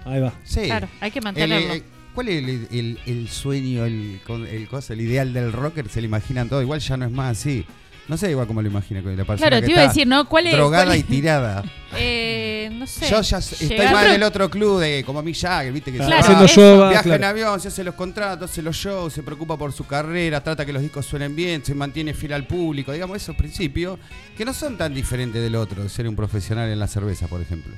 Ahí 0.05 0.19
va. 0.21 0.33
Sí. 0.43 0.61
Claro, 0.65 0.87
hay 1.01 1.11
que 1.11 1.19
El, 1.19 1.23
mantenerlo. 1.25 1.73
eh, 1.73 1.83
¿Cuál 2.15 2.29
es 2.29 2.43
el, 2.43 2.67
el- 2.71 2.99
el 3.05 3.29
sueño, 3.29 3.85
el, 3.85 4.19
el 4.49 4.67
cosa, 4.67 4.93
el 4.93 5.01
ideal 5.01 5.33
del 5.33 5.51
rocker? 5.51 5.87
Se 5.89 6.01
lo 6.01 6.07
imaginan 6.07 6.49
todo. 6.49 6.61
Igual 6.61 6.79
ya 6.79 6.97
no 6.97 7.05
es 7.05 7.11
más 7.11 7.37
así. 7.37 7.65
No 8.07 8.15
sé 8.17 8.31
igual 8.31 8.47
cómo 8.47 8.61
lo 8.61 8.69
imagina 8.69 9.01
con 9.01 9.11
la 9.17 9.25
persona 9.25 9.49
Claro, 9.49 9.61
que 9.61 9.65
te 9.65 9.71
iba 9.73 9.81
a 9.81 9.83
está 9.85 9.93
decir, 9.93 10.07
¿no? 10.07 10.29
¿Cuál 10.29 10.47
es- 10.47 10.53
drogada 10.53 10.85
cuál 10.85 10.97
es- 10.97 11.03
y 11.03 11.07
tirada. 11.07 11.63
Eh, 11.99 12.69
no 12.73 12.85
sé. 12.85 13.09
Yo 13.09 13.21
ya 13.21 13.37
s- 13.37 13.55
estoy 13.55 13.69
Llegar- 13.77 13.93
más 13.93 14.11
del 14.11 14.21
otro 14.23 14.49
club 14.49 14.79
de 14.81 15.03
como 15.05 15.23
Mick 15.23 15.37
Jagger, 15.39 15.71
viste 15.71 15.89
que 15.91 15.97
Claro, 15.99 16.11
se 16.11 16.19
haciendo 16.19 16.43
va, 16.43 16.47
yoga, 16.51 16.89
viaja 16.89 17.03
claro. 17.03 17.15
en 17.17 17.23
avión, 17.23 17.59
se 17.61 17.69
hace 17.69 17.83
los 17.83 17.95
contratos, 17.95 18.51
hace 18.51 18.61
los 18.61 18.75
shows, 18.75 19.13
se 19.13 19.23
preocupa 19.23 19.57
por 19.57 19.71
su 19.71 19.85
carrera, 19.87 20.41
trata 20.43 20.65
que 20.65 20.73
los 20.73 20.81
discos 20.81 21.05
suenen 21.05 21.33
bien, 21.35 21.63
se 21.63 21.73
mantiene 21.73 22.13
fiel 22.13 22.33
al 22.33 22.45
público, 22.45 22.91
digamos 22.91 23.15
esos 23.17 23.35
principios 23.37 23.97
que 24.37 24.43
no 24.43 24.53
son 24.53 24.77
tan 24.77 24.93
diferentes 24.93 25.41
del 25.41 25.55
otro, 25.55 25.81
de 25.83 25.89
ser 25.89 26.07
un 26.09 26.15
profesional 26.15 26.69
en 26.69 26.77
la 26.77 26.87
cerveza, 26.87 27.27
por 27.27 27.41
ejemplo. 27.41 27.73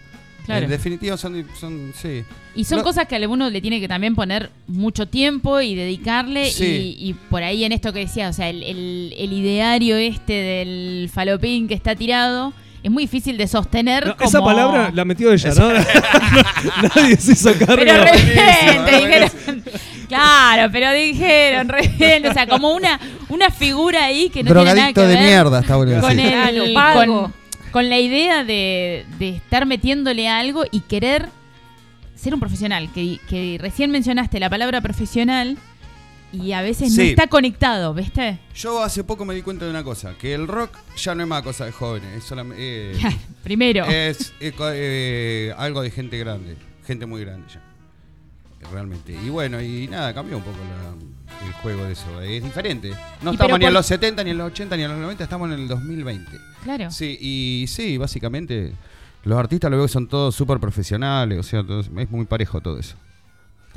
Claro. 0.45 0.65
En 0.65 0.71
definitiva 0.71 1.15
son, 1.17 1.45
son 1.59 1.93
sí. 1.95 2.23
Y 2.55 2.63
son 2.63 2.79
No- 2.79 2.83
cosas 2.83 3.07
que 3.07 3.15
a 3.15 3.29
uno 3.29 3.49
le 3.49 3.61
tiene 3.61 3.79
que 3.79 3.87
también 3.87 4.15
poner 4.15 4.49
mucho 4.67 5.07
tiempo 5.07 5.61
y 5.61 5.75
dedicarle. 5.75 6.49
Sí. 6.49 6.95
Y, 6.99 7.09
y 7.09 7.13
por 7.13 7.43
ahí 7.43 7.63
en 7.63 7.71
esto 7.71 7.93
que 7.93 7.99
decía, 7.99 8.29
o 8.29 8.33
sea, 8.33 8.49
el, 8.49 8.63
el- 8.63 9.13
el 9.17 9.33
ideario 9.33 9.95
este 9.97 10.33
del 10.33 11.09
falopín 11.13 11.67
que 11.67 11.75
está 11.75 11.95
tirado 11.95 12.51
es 12.81 12.89
muy 12.89 13.03
difícil 13.03 13.37
de 13.37 13.45
sostener. 13.47 14.07
No, 14.07 14.15
como... 14.17 14.27
Esa 14.29 14.41
palabra 14.43 14.89
la 14.93 15.05
metió 15.05 15.31
ella, 15.33 15.53
¿no? 15.57 15.69
Nadie 16.95 17.17
se 17.17 17.33
hizo 17.33 17.51
cargo. 17.53 17.75
Pero 17.75 17.93
dijeron. 18.05 19.63
Claro, 20.07 20.69
pero 20.71 20.91
dijeron 20.93 21.67
re 21.69 21.87
bien, 21.97 22.25
O 22.25 22.33
sea, 22.33 22.47
como 22.47 22.73
una, 22.73 22.99
una 23.29 23.51
figura 23.51 24.05
ahí 24.05 24.29
que 24.29 24.43
no 24.43 24.51
tiene 24.53 24.73
nada 24.73 24.93
que 24.93 25.01
de 25.01 25.07
ver 25.07 25.23
mierda, 25.23 25.59
está 25.59 25.75
bueno 25.75 26.01
con, 26.01 26.19
el, 26.19 26.73
con, 26.73 27.33
con 27.71 27.89
la 27.89 27.99
idea 27.99 28.43
de, 28.43 29.05
de 29.19 29.29
estar 29.29 29.65
metiéndole 29.65 30.27
algo 30.27 30.63
y 30.71 30.81
querer 30.81 31.27
ser 32.15 32.33
un 32.33 32.39
profesional. 32.39 32.91
Que, 32.93 33.19
que 33.29 33.57
recién 33.59 33.91
mencionaste 33.91 34.39
la 34.39 34.49
palabra 34.49 34.81
profesional 34.81 35.57
y 36.31 36.51
a 36.51 36.61
veces 36.61 36.91
no 36.91 37.03
Sí. 37.03 37.09
está 37.09 37.27
conectado, 37.27 37.93
¿viste? 37.93 38.39
Yo 38.55 38.83
hace 38.83 39.03
poco 39.03 39.25
me 39.25 39.33
di 39.33 39.41
cuenta 39.41 39.65
de 39.65 39.71
una 39.71 39.83
cosa, 39.83 40.13
que 40.15 40.33
el 40.33 40.47
rock 40.47 40.77
ya 40.97 41.15
no 41.15 41.23
es 41.23 41.29
más 41.29 41.41
cosa 41.41 41.65
de 41.65 41.71
jóvenes, 41.71 42.17
es 42.17 42.23
solamente... 42.23 42.91
eh, 42.91 43.17
Primero. 43.43 43.85
Es 43.85 44.33
eh, 44.39 44.51
co- 44.51 44.69
eh, 44.71 45.53
algo 45.57 45.81
de 45.81 45.89
gente 45.91 46.17
grande, 46.19 46.55
gente 46.85 47.05
muy 47.07 47.21
grande 47.21 47.47
ya. 47.53 47.61
Realmente. 48.71 49.13
Y 49.13 49.29
bueno, 49.29 49.61
y 49.61 49.87
nada, 49.87 50.13
cambió 50.13 50.37
un 50.37 50.43
poco 50.43 50.57
la- 50.57 51.45
el 51.47 51.53
juego 51.53 51.85
de 51.85 51.93
eso. 51.93 52.21
Es 52.21 52.43
diferente. 52.43 52.89
No 53.21 53.31
Y 53.31 53.35
estamos 53.35 53.37
pero 53.37 53.57
ni 53.57 53.65
en 53.65 53.69
por- 53.69 53.73
los 53.73 53.85
70, 53.85 54.23
ni 54.23 54.31
en 54.31 54.37
los 54.37 54.47
80, 54.51 54.75
ni 54.75 54.83
en 54.83 54.89
los 54.91 54.99
90, 54.99 55.23
estamos 55.23 55.47
en 55.51 55.59
el 55.59 55.67
2020. 55.67 56.31
Claro. 56.63 56.91
Sí, 56.91 57.17
y 57.19 57.65
sí, 57.67 57.97
básicamente 57.97 58.73
los 59.23 59.37
artistas 59.37 59.69
lo 59.71 59.77
veo 59.77 59.85
que 59.85 59.91
son 59.91 60.07
todos 60.07 60.35
súper 60.35 60.59
profesionales, 60.59 61.37
o 61.39 61.43
sea, 61.43 61.63
todos- 61.63 61.89
es 61.97 62.09
muy 62.11 62.25
parejo 62.25 62.61
todo 62.61 62.79
eso. 62.79 62.95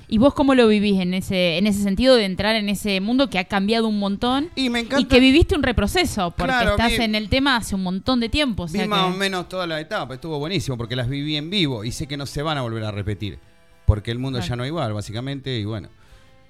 ¿Y 0.09 0.18
vos 0.18 0.35
cómo 0.35 0.55
lo 0.55 0.68
vivís 0.68 1.01
en 1.01 1.14
ese, 1.14 1.57
en 1.59 1.66
ese 1.66 1.83
sentido 1.83 2.16
de 2.16 2.25
entrar 2.27 2.55
en 2.57 2.68
ese 2.68 3.01
mundo 3.01 3.31
que 3.31 3.38
ha 3.38 3.45
cambiado 3.45 3.88
un 3.88 3.99
montón? 3.99 4.51
Y 4.57 4.68
me 4.68 4.81
Y 4.81 4.85
encanta... 4.85 5.09
que 5.09 5.21
viviste 5.21 5.55
un 5.55 5.62
reproceso, 5.62 6.31
porque 6.33 6.53
Claro, 6.53 6.71
estás 6.73 6.92
en 6.99 7.14
el 7.14 7.29
tema 7.31 7.57
hace 7.57 7.75
un 7.75 7.83
montón 7.83 8.21
de 8.21 8.29
tiempo. 8.29 8.64
O 8.64 8.66
Vi 8.66 8.87
más 8.88 9.05
o 9.05 9.11
menos 9.16 9.49
toda 9.49 9.66
la 9.66 9.81
etapa, 9.81 10.14
estuvo 10.14 10.38
buenísimo 10.38 10.77
porque 10.77 10.97
las 10.97 11.09
viví 11.09 11.37
en 11.37 11.49
vivo 11.51 11.83
y 11.85 11.92
sé 11.92 12.07
que 12.07 12.16
no 12.16 12.27
se 12.27 12.42
van 12.42 12.59
a 12.59 12.62
volver 12.62 12.85
a 12.85 12.90
repetir. 12.90 13.38
Porque 13.87 14.11
el 14.11 14.18
mundo 14.18 14.38
Claro. 14.38 14.49
ya 14.51 14.57
no 14.57 14.64
es 14.64 14.68
igual, 14.68 14.92
básicamente, 14.92 15.59
y 15.59 15.64
bueno, 15.64 15.88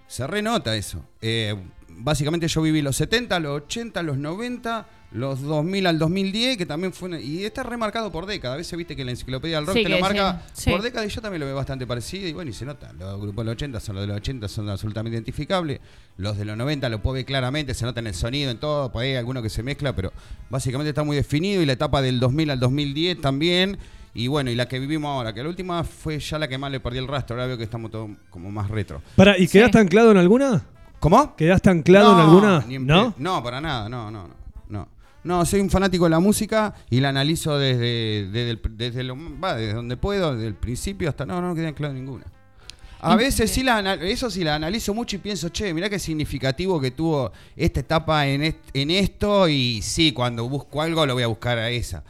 se 0.09 0.27
renota 0.27 0.75
eso. 0.77 1.05
Eh, 1.21 1.55
básicamente 1.99 2.49
yo 2.49 2.63
viví 2.63 2.83
los 2.83 2.97
70, 2.97 3.39
los 3.41 3.63
80, 3.65 4.03
los 4.03 4.17
90, 4.19 4.87
los 5.13 5.43
2000 5.43 5.87
al 5.87 5.99
2010, 5.99 6.57
que 6.57 6.65
también 6.67 6.93
fue... 6.93 7.09
una- 7.09 7.21
y 7.21 7.45
está 7.45 7.63
remarcado 7.63 8.11
por 8.11 8.27
década. 8.27 8.55
A 8.55 8.57
veces 8.57 8.77
viste 8.77 8.97
que 8.97 9.05
la 9.05 9.11
enciclopedia 9.11 9.57
del 9.57 9.67
rock 9.67 9.77
Sí, 9.77 9.83
te 9.83 9.89
lo 9.91 9.99
marca 10.01 10.43
sí. 10.55 10.71
por 10.71 10.81
Sí. 10.81 10.85
década 10.87 11.07
y 11.07 11.09
yo 11.11 11.21
también 11.21 11.41
lo 11.41 11.47
veo 11.47 11.55
bastante 11.55 11.87
parecido 11.87 12.27
y 12.29 12.33
bueno, 12.33 12.51
y 12.51 12.55
se 12.55 12.65
nota. 12.65 12.93
Los 12.99 13.21
grupos 13.21 13.45
de 13.45 13.45
los 13.45 13.53
80 13.53 13.81
son 13.81 13.95
los 13.97 14.03
de 14.03 14.09
los 14.09 14.17
80, 14.17 14.49
son 14.49 14.69
absolutamente 14.71 15.17
identificables. 15.17 15.81
Los 16.17 16.39
de 16.39 16.45
los 16.45 16.57
90 16.57 16.89
lo 16.89 17.03
puedo 17.03 17.15
ver 17.15 17.25
claramente, 17.25 17.75
se 17.75 17.85
nota 17.85 18.01
en 18.01 18.07
el 18.07 18.15
sonido, 18.15 18.51
en 18.51 18.59
todo, 18.59 18.91
por 18.91 19.03
ahí 19.03 19.11
hay 19.11 19.17
alguno 19.17 19.43
que 19.43 19.51
se 19.51 19.63
mezcla, 19.63 19.95
pero 19.95 20.13
básicamente 20.51 20.89
está 20.91 21.03
muy 21.05 21.17
definido 21.17 21.61
y 21.63 21.67
la 21.67 21.73
etapa 21.75 22.01
del 22.03 22.19
2000 22.21 22.51
al 22.51 22.61
2010 22.61 23.21
también. 23.21 23.79
Y 24.15 24.27
bueno, 24.29 24.51
y 24.51 24.55
la 24.55 24.69
que 24.69 24.79
vivimos 24.79 25.09
ahora, 25.09 25.33
que 25.33 25.43
la 25.43 25.49
última 25.49 25.85
fue 25.85 26.19
ya 26.21 26.39
la 26.39 26.47
que 26.47 26.59
más 26.59 26.71
le 26.71 26.81
perdí 26.81 26.99
el 26.99 27.09
rastro, 27.09 27.35
ahora 27.35 27.47
veo 27.47 27.57
que 27.57 27.65
estamos 27.65 27.91
todos 27.91 28.11
como 28.29 28.51
más 28.51 28.71
retro. 28.71 29.01
Para, 29.17 29.39
¿Y 29.39 29.47
Sí. 29.47 29.53
quedaste 29.59 29.79
anclado 29.79 30.11
en 30.11 30.19
alguna? 30.19 30.63
¿Cómo? 31.03 31.35
¿Quedaste 31.35 31.69
anclado 31.69 32.13
en 32.13 32.19
alguna? 32.21 32.65
ni 32.69 32.77
en 32.77 32.87
¿No? 32.87 33.11
pe- 33.13 33.21
No, 33.21 33.43
para 33.43 33.61
nada, 33.61 33.89
no, 33.89 34.09
no, 34.09 34.29
no, 34.29 34.35
no. 34.69 34.89
No, 35.25 35.45
soy 35.45 35.61
un 35.61 35.69
fanático 35.69 36.05
de 36.05 36.11
la 36.11 36.21
música 36.21 36.75
y 36.91 37.01
la 37.01 37.09
analizo 37.09 37.59
desde, 37.59 38.29
desde, 38.31 38.51
el- 38.51 38.61
desde, 38.71 39.03
lo- 39.03 39.17
va, 39.41 39.57
desde 39.57 39.75
donde 39.75 39.97
puedo, 39.97 40.35
desde 40.35 40.47
el 40.47 40.55
principio 40.55 41.09
hasta... 41.09 41.27
No, 41.27 41.41
no 41.43 41.57
quedé 41.57 41.67
anclado 41.67 41.93
en 41.95 42.05
ninguna. 42.05 42.25
A 43.01 43.17
veces 43.17 43.51
sí 43.51 43.65
la, 43.65 43.95
eso 43.95 44.31
sí 44.31 44.45
la 44.45 44.55
analizo 44.55 44.95
mucho 44.95 45.17
y 45.17 45.19
pienso, 45.19 45.49
che, 45.49 45.75
mirá 45.75 45.91
qué 45.91 45.99
significativo 45.99 46.81
que 46.81 46.93
tuvo 46.93 47.33
esta 47.57 47.81
etapa 47.81 48.29
en, 48.29 48.45
est- 48.45 48.71
en 48.73 48.93
esto 48.93 49.49
y 49.49 49.83
sí, 49.83 50.13
cuando 50.13 50.49
busco 50.49 50.81
algo 50.83 51.05
lo 51.05 51.15
voy 51.15 51.25
a 51.25 51.27
buscar 51.27 51.59
a 51.59 51.69
esa. 51.69 52.05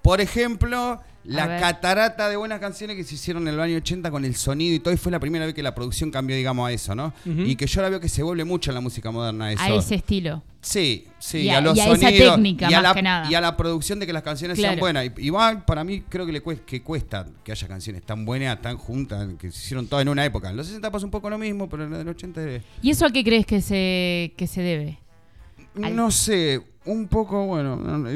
Por 0.00 0.20
ejemplo, 0.20 1.00
la 1.28 1.58
catarata 1.60 2.28
de 2.28 2.36
buenas 2.36 2.58
canciones 2.60 2.96
que 2.96 3.04
se 3.04 3.14
hicieron 3.14 3.46
en 3.48 3.54
el 3.54 3.60
año 3.60 3.76
80 3.76 4.10
con 4.10 4.24
el 4.24 4.34
sonido 4.34 4.74
y 4.74 4.78
todo, 4.80 4.92
y 4.94 4.96
fue 4.96 5.12
la 5.12 5.20
primera 5.20 5.44
vez 5.46 5.54
que 5.54 5.62
la 5.62 5.74
producción 5.74 6.10
cambió, 6.10 6.34
digamos, 6.36 6.68
a 6.68 6.72
eso, 6.72 6.94
¿no? 6.94 7.12
Y 7.24 7.56
que 7.56 7.66
yo 7.66 7.82
la 7.82 7.88
veo 7.90 8.00
que 8.00 8.08
se 8.08 8.22
vuelve 8.22 8.44
mucho 8.44 8.70
en 8.70 8.74
la 8.76 8.80
música 8.80 9.10
moderna 9.10 9.52
eso. 9.52 9.62
a 9.62 9.68
ese 9.68 9.94
estilo. 9.96 10.42
Sí, 10.60 11.06
sí, 11.20 11.38
Y 11.42 11.48
a, 11.50 11.58
a- 11.58 11.60
los 11.60 11.76
y 11.76 11.80
a 11.80 11.84
esa 11.92 12.06
sonidos 12.08 12.34
técnica, 12.34 12.68
y 12.70 12.74
a 12.74 12.78
más 12.78 12.82
la, 12.82 12.94
que 12.94 13.02
nada. 13.02 13.30
y 13.30 13.34
a 13.34 13.40
la 13.40 13.56
producción 13.56 14.00
de 14.00 14.06
que 14.06 14.12
las 14.12 14.22
canciones 14.24 14.58
Claro. 14.58 14.72
sean 14.72 14.80
buenas. 14.80 15.04
Y- 15.16 15.26
Igual 15.26 15.64
para 15.64 15.84
mí 15.84 16.02
creo 16.08 16.26
que 16.26 16.32
le 16.32 16.40
cuesta, 16.40 16.64
que 16.66 16.82
cuesta 16.82 17.26
que 17.44 17.52
haya 17.52 17.68
canciones 17.68 18.02
tan 18.02 18.24
buenas, 18.24 18.60
tan 18.60 18.76
juntas, 18.76 19.28
que 19.38 19.50
se 19.52 19.58
hicieron 19.58 19.86
todas 19.86 20.02
en 20.02 20.08
una 20.08 20.24
época. 20.24 20.50
En 20.50 20.56
los 20.56 20.66
60 20.66 20.90
pasa 20.90 21.04
un 21.04 21.12
poco 21.12 21.30
lo 21.30 21.38
mismo, 21.38 21.68
pero 21.68 21.84
en 21.84 21.90
los 22.04 22.06
80 22.16 22.42
es- 22.48 22.62
¿Y 22.82 22.90
eso 22.90 23.06
a 23.06 23.10
qué 23.10 23.22
crees 23.22 23.46
que 23.46 23.60
se, 23.60 24.32
que 24.36 24.46
se 24.48 24.60
debe? 24.62 24.98
Al- 25.82 25.94
no 25.94 26.10
sé, 26.10 26.60
un 26.86 27.06
poco, 27.06 27.46
bueno, 27.46 27.76
no, 27.76 27.98
no, 27.98 28.10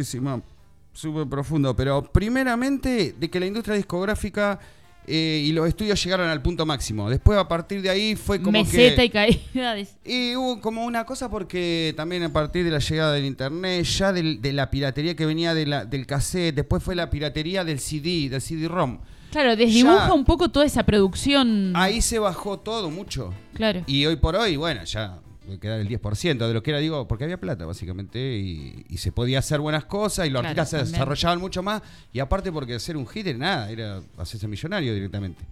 súper 0.92 1.26
profundo, 1.26 1.74
pero 1.76 2.02
primeramente 2.02 3.14
de 3.18 3.30
que 3.30 3.40
la 3.40 3.46
industria 3.46 3.76
discográfica 3.76 4.58
eh, 5.06 5.42
y 5.44 5.52
los 5.52 5.66
estudios 5.66 6.02
llegaron 6.04 6.28
al 6.28 6.40
punto 6.42 6.64
máximo. 6.64 7.10
Después 7.10 7.36
a 7.38 7.48
partir 7.48 7.82
de 7.82 7.90
ahí 7.90 8.14
fue 8.14 8.40
como 8.40 8.52
Meseta 8.52 8.96
que... 8.96 9.04
y 9.04 9.10
caída. 9.10 9.74
de- 9.74 9.88
Y 10.04 10.36
hubo 10.36 10.60
como 10.60 10.84
una 10.84 11.04
cosa 11.04 11.28
porque 11.28 11.92
también 11.96 12.22
a 12.22 12.32
partir 12.32 12.64
de 12.64 12.70
la 12.70 12.78
llegada 12.78 13.12
del 13.12 13.24
internet, 13.24 13.84
ya 13.84 14.12
del- 14.12 14.40
de 14.40 14.52
la 14.52 14.70
piratería 14.70 15.16
que 15.16 15.26
venía 15.26 15.54
de 15.54 15.66
la- 15.66 15.84
del 15.84 16.06
cassette, 16.06 16.54
después 16.54 16.82
fue 16.84 16.94
la 16.94 17.10
piratería 17.10 17.64
del 17.64 17.80
CD, 17.80 18.28
del 18.28 18.40
CD-ROM. 18.40 18.98
Claro, 19.32 19.56
desdibuja 19.56 20.08
Ya- 20.08 20.12
un 20.12 20.24
poco 20.24 20.50
toda 20.50 20.66
esa 20.66 20.84
producción. 20.84 21.72
Ahí 21.74 22.00
se 22.02 22.18
bajó 22.18 22.60
todo 22.60 22.90
mucho. 22.90 23.32
Claro. 23.54 23.82
Y 23.86 24.04
hoy 24.06 24.16
por 24.16 24.36
hoy, 24.36 24.56
bueno, 24.56 24.84
ya 24.84 25.18
quedar 25.60 25.80
el 25.80 25.88
10% 25.88 26.46
de 26.46 26.54
lo 26.54 26.62
que 26.62 26.70
era, 26.70 26.78
digo, 26.80 27.06
porque 27.08 27.24
había 27.24 27.38
plata 27.40 27.64
básicamente 27.66 28.18
y, 28.38 28.84
y 28.88 28.96
se 28.98 29.12
podía 29.12 29.38
hacer 29.40 29.60
buenas 29.60 29.84
cosas 29.84 30.26
y 30.26 30.30
los 30.30 30.40
Claro, 30.42 30.60
artistas 30.60 30.86
se 30.88 30.92
desarrollaban 30.92 31.40
mucho 31.40 31.62
más 31.62 31.82
y 32.12 32.20
aparte 32.20 32.50
porque 32.52 32.74
hacer 32.74 32.96
un 32.96 33.06
hit 33.06 33.26
era 33.26 33.38
nada, 33.38 33.70
era 33.70 34.00
hacerse 34.18 34.48
millonario 34.48 34.94
directamente. 34.94 35.42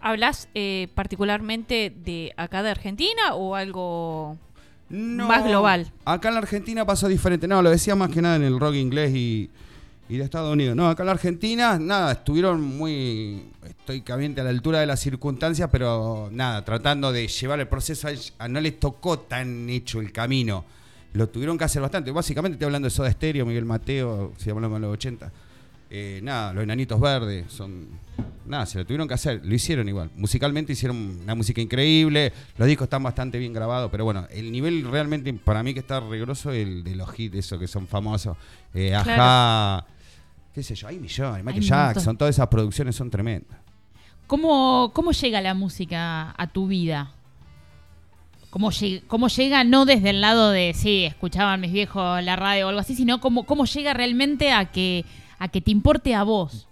¿Hablas 0.00 0.48
eh, 0.54 0.88
particularmente 0.94 1.92
de 2.04 2.32
acá 2.36 2.62
de 2.62 2.70
Argentina 2.70 3.34
o 3.34 3.54
algo 3.54 4.38
No, 4.88 5.28
más 5.28 5.44
global? 5.44 5.92
Acá 6.06 6.28
en 6.28 6.34
la 6.34 6.40
Argentina 6.40 6.86
pasó 6.86 7.06
diferente. 7.06 7.46
No, 7.46 7.60
lo 7.60 7.70
decía 7.70 7.94
más 7.94 8.10
que 8.10 8.22
nada 8.22 8.36
en 8.36 8.42
el 8.44 8.58
rock 8.58 8.74
inglés 8.76 9.14
y, 9.14 9.50
y 10.10 10.16
de 10.16 10.24
Estados 10.24 10.52
Unidos. 10.52 10.74
No, 10.74 10.90
acá 10.90 11.04
en 11.04 11.06
la 11.06 11.12
Argentina, 11.12 11.78
nada, 11.78 12.10
estuvieron 12.10 12.60
muy 12.60 13.44
estoicamente 13.64 14.40
a 14.40 14.44
la 14.44 14.50
altura 14.50 14.80
de 14.80 14.86
las 14.86 14.98
circunstancias, 14.98 15.68
pero 15.70 16.28
nada, 16.32 16.64
tratando 16.64 17.12
de 17.12 17.28
llevar 17.28 17.60
el 17.60 17.68
proceso. 17.68 18.08
A, 18.38 18.48
no 18.48 18.60
les 18.60 18.80
tocó 18.80 19.20
tan 19.20 19.70
hecho 19.70 20.00
el 20.00 20.10
camino. 20.10 20.64
Lo 21.12 21.28
tuvieron 21.28 21.56
que 21.56 21.62
hacer 21.62 21.80
bastante. 21.80 22.10
Básicamente 22.10 22.54
estoy 22.54 22.66
hablando 22.66 22.86
de 22.86 22.90
Soda 22.90 23.10
Stereo, 23.12 23.46
Miguel 23.46 23.64
Mateo, 23.64 24.32
si 24.36 24.50
hablamos 24.50 24.80
de 24.80 24.86
los 24.86 24.94
80. 24.94 25.32
Eh, 25.90 26.18
nada, 26.24 26.52
los 26.54 26.64
enanitos 26.64 27.00
verdes 27.00 27.46
son. 27.48 27.86
Nada, 28.46 28.66
se 28.66 28.78
lo 28.78 28.84
tuvieron 28.84 29.06
que 29.06 29.14
hacer, 29.14 29.40
lo 29.44 29.54
hicieron 29.54 29.88
igual. 29.88 30.10
Musicalmente 30.16 30.72
hicieron 30.72 31.20
una 31.22 31.36
música 31.36 31.60
increíble, 31.60 32.32
los 32.58 32.66
discos 32.66 32.86
están 32.86 33.04
bastante 33.04 33.38
bien 33.38 33.52
grabados, 33.52 33.92
pero 33.92 34.04
bueno, 34.04 34.26
el 34.32 34.50
nivel 34.50 34.90
realmente 34.90 35.32
para 35.34 35.62
mí 35.62 35.72
que 35.72 35.80
está 35.80 36.00
riguroso 36.00 36.50
el 36.50 36.82
de 36.82 36.96
los 36.96 37.16
hits, 37.16 37.36
esos 37.36 37.60
que 37.60 37.68
son 37.68 37.86
famosos. 37.86 38.36
Eh, 38.74 38.92
Ajá. 38.92 39.86
Qué 40.54 40.62
sé 40.62 40.74
yo, 40.74 40.88
hay 40.88 40.98
millones, 40.98 41.44
Michael 41.44 41.62
un 41.62 41.68
Jackson, 41.68 42.00
montón. 42.02 42.16
todas 42.18 42.34
esas 42.34 42.48
producciones 42.48 42.96
son 42.96 43.10
tremendas. 43.10 43.58
¿Cómo, 44.26 44.90
¿Cómo 44.94 45.12
llega 45.12 45.40
la 45.40 45.54
música 45.54 46.34
a 46.36 46.46
tu 46.46 46.66
vida? 46.68 47.12
¿Cómo, 48.50 48.70
llega, 48.72 49.02
¿Cómo 49.06 49.28
llega 49.28 49.62
no 49.64 49.84
desde 49.84 50.10
el 50.10 50.20
lado 50.20 50.50
de, 50.50 50.72
sí, 50.74 51.04
escuchaban 51.04 51.60
mis 51.60 51.72
viejos 51.72 52.22
la 52.22 52.34
radio 52.36 52.66
o 52.66 52.68
algo 52.70 52.80
así, 52.80 52.94
sino 52.96 53.20
cómo, 53.20 53.44
cómo 53.44 53.64
llega 53.64 53.94
realmente 53.94 54.52
a 54.52 54.66
que, 54.66 55.04
a 55.38 55.48
que 55.48 55.60
te 55.60 55.70
importe 55.70 56.14
a 56.14 56.24
vos? 56.24 56.66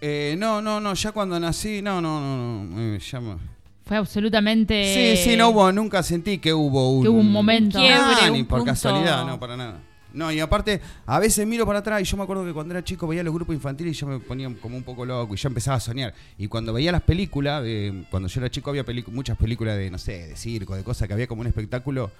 Eh, 0.00 0.36
no, 0.38 0.60
no, 0.62 0.80
no, 0.80 0.94
ya 0.94 1.12
cuando 1.12 1.38
nací, 1.40 1.82
no, 1.82 2.00
no, 2.00 2.20
no, 2.20 2.64
no, 2.64 2.80
eh, 2.94 2.98
ya 3.00 3.20
me- 3.20 3.36
Fue 3.84 3.96
absolutamente... 3.96 5.16
Sí, 5.16 5.30
sí, 5.30 5.36
no 5.36 5.48
hubo, 5.50 5.72
nunca 5.72 6.02
sentí 6.04 6.38
que 6.38 6.52
hubo 6.54 6.90
un... 6.92 7.02
Que 7.02 7.08
hubo 7.08 7.18
un 7.18 7.32
momento. 7.32 7.78
Un 7.78 7.84
quiebre, 7.84 8.14
Ah, 8.22 8.26
un 8.28 8.32
ni 8.32 8.42
por 8.44 8.58
punto. 8.60 8.72
casualidad, 8.72 9.24
no, 9.26 9.38
para 9.40 9.56
nada. 9.56 9.80
No, 10.18 10.32
y 10.32 10.40
aparte, 10.40 10.80
a 11.06 11.20
veces 11.20 11.46
miro 11.46 11.64
para 11.64 11.78
atrás 11.78 12.00
y 12.00 12.04
yo 12.04 12.16
me 12.16 12.24
acuerdo 12.24 12.44
que 12.44 12.52
cuando 12.52 12.74
era 12.74 12.82
chico 12.82 13.06
veía 13.06 13.22
los 13.22 13.32
grupos 13.32 13.54
infantiles 13.54 13.96
y 13.96 14.00
yo 14.00 14.06
me 14.08 14.18
ponía 14.18 14.52
como 14.60 14.76
un 14.76 14.82
poco 14.82 15.04
loco 15.06 15.32
y 15.34 15.36
yo 15.36 15.46
empezaba 15.48 15.76
a 15.76 15.80
soñar. 15.80 16.12
Y 16.36 16.48
cuando 16.48 16.72
veía 16.72 16.90
las 16.90 17.02
películas, 17.02 17.62
de- 17.62 18.02
cuando 18.10 18.28
yo 18.28 18.40
era 18.40 18.50
chico 18.50 18.70
había 18.70 18.84
muchas 19.12 19.36
películas 19.38 19.76
de, 19.76 19.90
no 19.92 19.98
sé, 19.98 20.26
de 20.26 20.36
circo, 20.36 20.74
de 20.74 20.82
cosas 20.82 21.06
que 21.06 21.14
había 21.14 21.28
como 21.28 21.42
un 21.42 21.46
espectáculo 21.46 22.10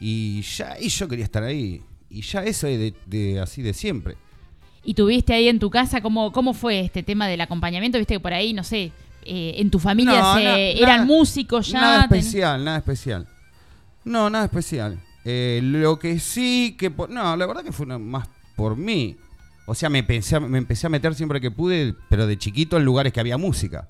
y 0.00 0.42
ya 0.42 0.76
y 0.80 0.88
yo 0.88 1.08
quería 1.08 1.24
estar 1.24 1.42
ahí. 1.42 1.82
Y 2.08 2.22
ya 2.22 2.44
eso 2.44 2.66
es 2.68 2.78
de, 2.78 2.94
de- 3.06 3.40
así 3.40 3.60
de 3.60 3.74
siempre. 3.74 4.16
¿Y 4.84 4.94
tuviste 4.94 5.32
ahí 5.34 5.48
en 5.48 5.58
tu 5.58 5.68
casa 5.68 6.00
cómo, 6.00 6.30
cómo 6.32 6.54
fue 6.54 6.80
este 6.80 7.02
tema 7.02 7.26
del 7.26 7.40
acompañamiento? 7.40 7.98
Viste 7.98 8.14
que 8.14 8.20
por 8.20 8.32
ahí, 8.32 8.52
no 8.52 8.62
sé, 8.64 8.92
eh, 9.24 9.54
en 9.56 9.70
tu 9.70 9.78
familia 9.78 10.20
No, 10.20 10.34
se- 10.36 10.72
eran 10.78 10.88
nada- 10.98 11.04
músicos 11.06 11.68
ya. 11.68 11.80
Nada 11.80 12.08
ten- 12.08 12.18
especial, 12.18 12.64
nada 12.64 12.78
especial. 12.78 13.26
No, 14.04 14.28
nada 14.30 14.44
especial. 14.44 14.98
Eh, 15.24 15.60
lo 15.62 15.98
que 15.98 16.18
sí 16.18 16.76
que... 16.78 16.90
por- 16.90 17.10
no, 17.10 17.36
la 17.36 17.46
verdad 17.46 17.62
que 17.62 17.72
fue 17.72 17.86
más 17.86 18.28
por 18.56 18.76
mí. 18.76 19.16
O 19.66 19.74
sea, 19.74 19.88
me, 19.88 20.02
pensé, 20.02 20.40
me 20.40 20.58
empecé 20.58 20.86
a 20.86 20.90
meter 20.90 21.14
siempre 21.14 21.40
que 21.40 21.50
pude, 21.50 21.94
pero 22.08 22.26
de 22.26 22.36
chiquito 22.36 22.76
en 22.76 22.84
lugares 22.84 23.12
que 23.12 23.20
había 23.20 23.36
música. 23.38 23.86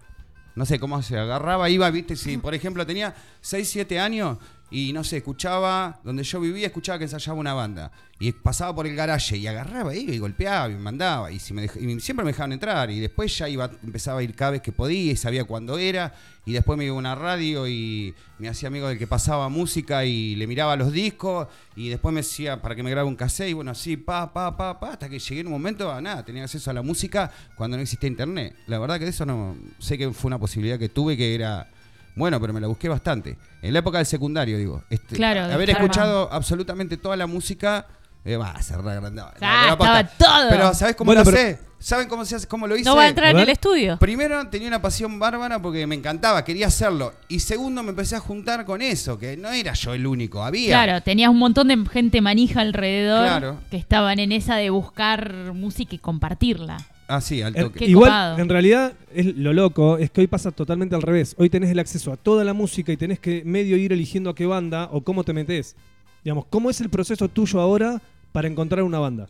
No 0.54 0.66
sé 0.66 0.78
cómo 0.78 1.00
se 1.00 1.18
agarraba, 1.18 1.70
iba, 1.70 1.90
viste, 1.90 2.14
si 2.14 2.36
por 2.36 2.54
ejemplo 2.54 2.86
tenía 2.86 3.14
6, 3.40 3.68
7 3.70 3.98
años 3.98 4.36
y 4.72 4.92
no 4.92 5.04
sé, 5.04 5.18
escuchaba, 5.18 6.00
donde 6.02 6.22
yo 6.24 6.40
vivía, 6.40 6.66
escuchaba 6.66 6.98
que 6.98 7.04
ensayaba 7.04 7.38
una 7.38 7.52
banda. 7.54 7.92
Y 8.18 8.30
pasaba 8.32 8.72
por 8.74 8.86
el 8.86 8.94
garaje 8.94 9.36
y 9.36 9.46
agarraba, 9.48 9.94
y 9.94 10.16
golpeaba 10.18 10.70
y 10.70 10.76
mandaba. 10.76 11.30
Y, 11.32 11.40
me 11.52 11.66
dej- 11.68 11.96
y 11.96 12.00
siempre 12.00 12.24
me 12.24 12.30
dejaban 12.30 12.52
entrar. 12.52 12.88
Y 12.90 13.00
después 13.00 13.36
ya 13.36 13.48
iba, 13.48 13.68
empezaba 13.82 14.20
a 14.20 14.22
ir 14.22 14.34
cada 14.36 14.52
vez 14.52 14.62
que 14.62 14.70
podía 14.70 15.10
y 15.12 15.16
sabía 15.16 15.42
cuándo 15.44 15.76
era. 15.76 16.14
Y 16.46 16.52
después 16.52 16.78
me 16.78 16.84
iba 16.84 16.94
a 16.94 16.98
una 16.98 17.14
radio 17.16 17.66
y 17.66 18.14
me 18.38 18.48
hacía 18.48 18.68
amigo 18.68 18.86
del 18.88 18.96
que 18.98 19.08
pasaba 19.08 19.48
música 19.48 20.04
y 20.04 20.36
le 20.36 20.46
miraba 20.46 20.76
los 20.76 20.92
discos. 20.92 21.48
Y 21.74 21.88
después 21.88 22.14
me 22.14 22.20
decía 22.20 22.62
para 22.62 22.76
que 22.76 22.84
me 22.84 22.90
grabe 22.92 23.08
un 23.08 23.16
cassette. 23.16 23.50
Y 23.50 23.52
bueno, 23.54 23.72
así, 23.72 23.96
pa, 23.96 24.32
pa, 24.32 24.56
pa, 24.56 24.78
pa. 24.78 24.92
Hasta 24.92 25.08
que 25.08 25.18
llegué 25.18 25.40
en 25.40 25.48
un 25.48 25.54
momento 25.54 25.90
a 25.90 26.00
nada, 26.00 26.24
tenía 26.24 26.44
acceso 26.44 26.70
a 26.70 26.74
la 26.74 26.82
música 26.82 27.28
cuando 27.56 27.76
no 27.76 27.82
existía 27.82 28.08
internet. 28.08 28.54
La 28.68 28.78
verdad 28.78 28.98
que 29.00 29.04
de 29.04 29.10
eso 29.10 29.26
no. 29.26 29.56
Sé 29.80 29.98
que 29.98 30.12
fue 30.12 30.28
una 30.28 30.38
posibilidad 30.38 30.78
que 30.78 30.88
tuve 30.88 31.16
que 31.16 31.34
era. 31.34 31.68
Bueno, 32.14 32.40
pero 32.40 32.52
me 32.52 32.60
la 32.60 32.66
busqué 32.66 32.88
bastante. 32.88 33.36
En 33.62 33.72
la 33.72 33.78
época 33.78 33.98
del 33.98 34.06
secundario, 34.06 34.58
digo. 34.58 34.82
Este, 34.90 35.16
Claro, 35.16 35.52
haber 35.52 35.70
escuchado 35.70 36.28
absolutamente 36.32 36.96
toda 36.96 37.16
la 37.16 37.26
música. 37.26 37.86
Eh, 38.24 38.36
va, 38.36 38.60
se 38.62 38.76
re 38.76 38.92
agrandaba. 38.92 39.34
Ah, 39.40 39.70
estaba 39.72 40.04
todo. 40.04 40.48
Pero 40.50 40.74
¿sabes 40.74 40.94
cómo 40.94 41.06
Bueno, 41.08 41.24
lo 41.24 41.30
pero- 41.30 41.36
sé? 41.38 41.58
¿Saben 41.80 42.06
cómo 42.06 42.24
se 42.24 42.36
hace? 42.36 42.46
¿Cómo 42.46 42.68
lo 42.68 42.76
hice? 42.76 42.84
No 42.84 42.94
va 42.94 43.02
a 43.02 43.08
entrar 43.08 43.26
A 43.26 43.30
en 43.32 43.38
el 43.40 43.48
estudio. 43.48 43.96
Primero 43.98 44.46
tenía 44.46 44.68
una 44.68 44.80
pasión 44.80 45.18
bárbara 45.18 45.60
porque 45.60 45.84
me 45.88 45.96
encantaba, 45.96 46.44
quería 46.44 46.68
hacerlo. 46.68 47.12
Y 47.26 47.40
segundo 47.40 47.82
me 47.82 47.90
empecé 47.90 48.14
a 48.14 48.20
juntar 48.20 48.64
con 48.64 48.80
eso, 48.82 49.18
que 49.18 49.36
no 49.36 49.50
era 49.50 49.72
yo 49.72 49.92
el 49.92 50.06
único, 50.06 50.44
había. 50.44 50.68
Claro, 50.68 51.02
tenías 51.02 51.30
un 51.30 51.40
montón 51.40 51.66
de 51.66 51.84
gente 51.90 52.20
manija 52.20 52.60
alrededor 52.60 53.26
Claro. 53.26 53.56
que 53.68 53.78
estaban 53.78 54.20
en 54.20 54.30
esa 54.30 54.54
de 54.54 54.70
buscar 54.70 55.32
música 55.54 55.96
y 55.96 55.98
compartirla. 55.98 56.76
Así, 57.14 57.42
al 57.42 57.54
En- 57.56 57.64
toque. 57.64 57.80
Qué 57.80 57.84
Igual, 57.86 58.08
copado. 58.10 58.38
en 58.38 58.48
realidad, 58.48 58.92
es 59.14 59.36
lo 59.36 59.52
loco 59.52 59.98
es 59.98 60.10
que 60.10 60.22
hoy 60.22 60.26
pasa 60.26 60.50
totalmente 60.50 60.94
al 60.94 61.02
revés. 61.02 61.34
Hoy 61.38 61.50
tenés 61.50 61.70
el 61.70 61.78
acceso 61.78 62.12
a 62.12 62.16
toda 62.16 62.42
la 62.44 62.54
música 62.54 62.90
y 62.92 62.96
tenés 62.96 63.18
que 63.18 63.42
medio 63.44 63.76
ir 63.76 63.92
eligiendo 63.92 64.30
a 64.30 64.34
qué 64.34 64.46
banda 64.46 64.88
o 64.92 65.02
cómo 65.02 65.22
te 65.24 65.32
metes. 65.32 65.76
Digamos, 66.24 66.46
¿cómo 66.48 66.70
es 66.70 66.80
el 66.80 66.88
proceso 66.88 67.28
tuyo 67.28 67.60
ahora 67.60 68.00
para 68.32 68.48
encontrar 68.48 68.82
una 68.84 68.98
banda? 68.98 69.26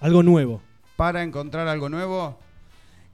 Algo 0.00 0.22
nuevo. 0.22 0.60
Para 0.96 1.22
encontrar 1.22 1.68
algo 1.68 1.88
nuevo. 1.88 2.38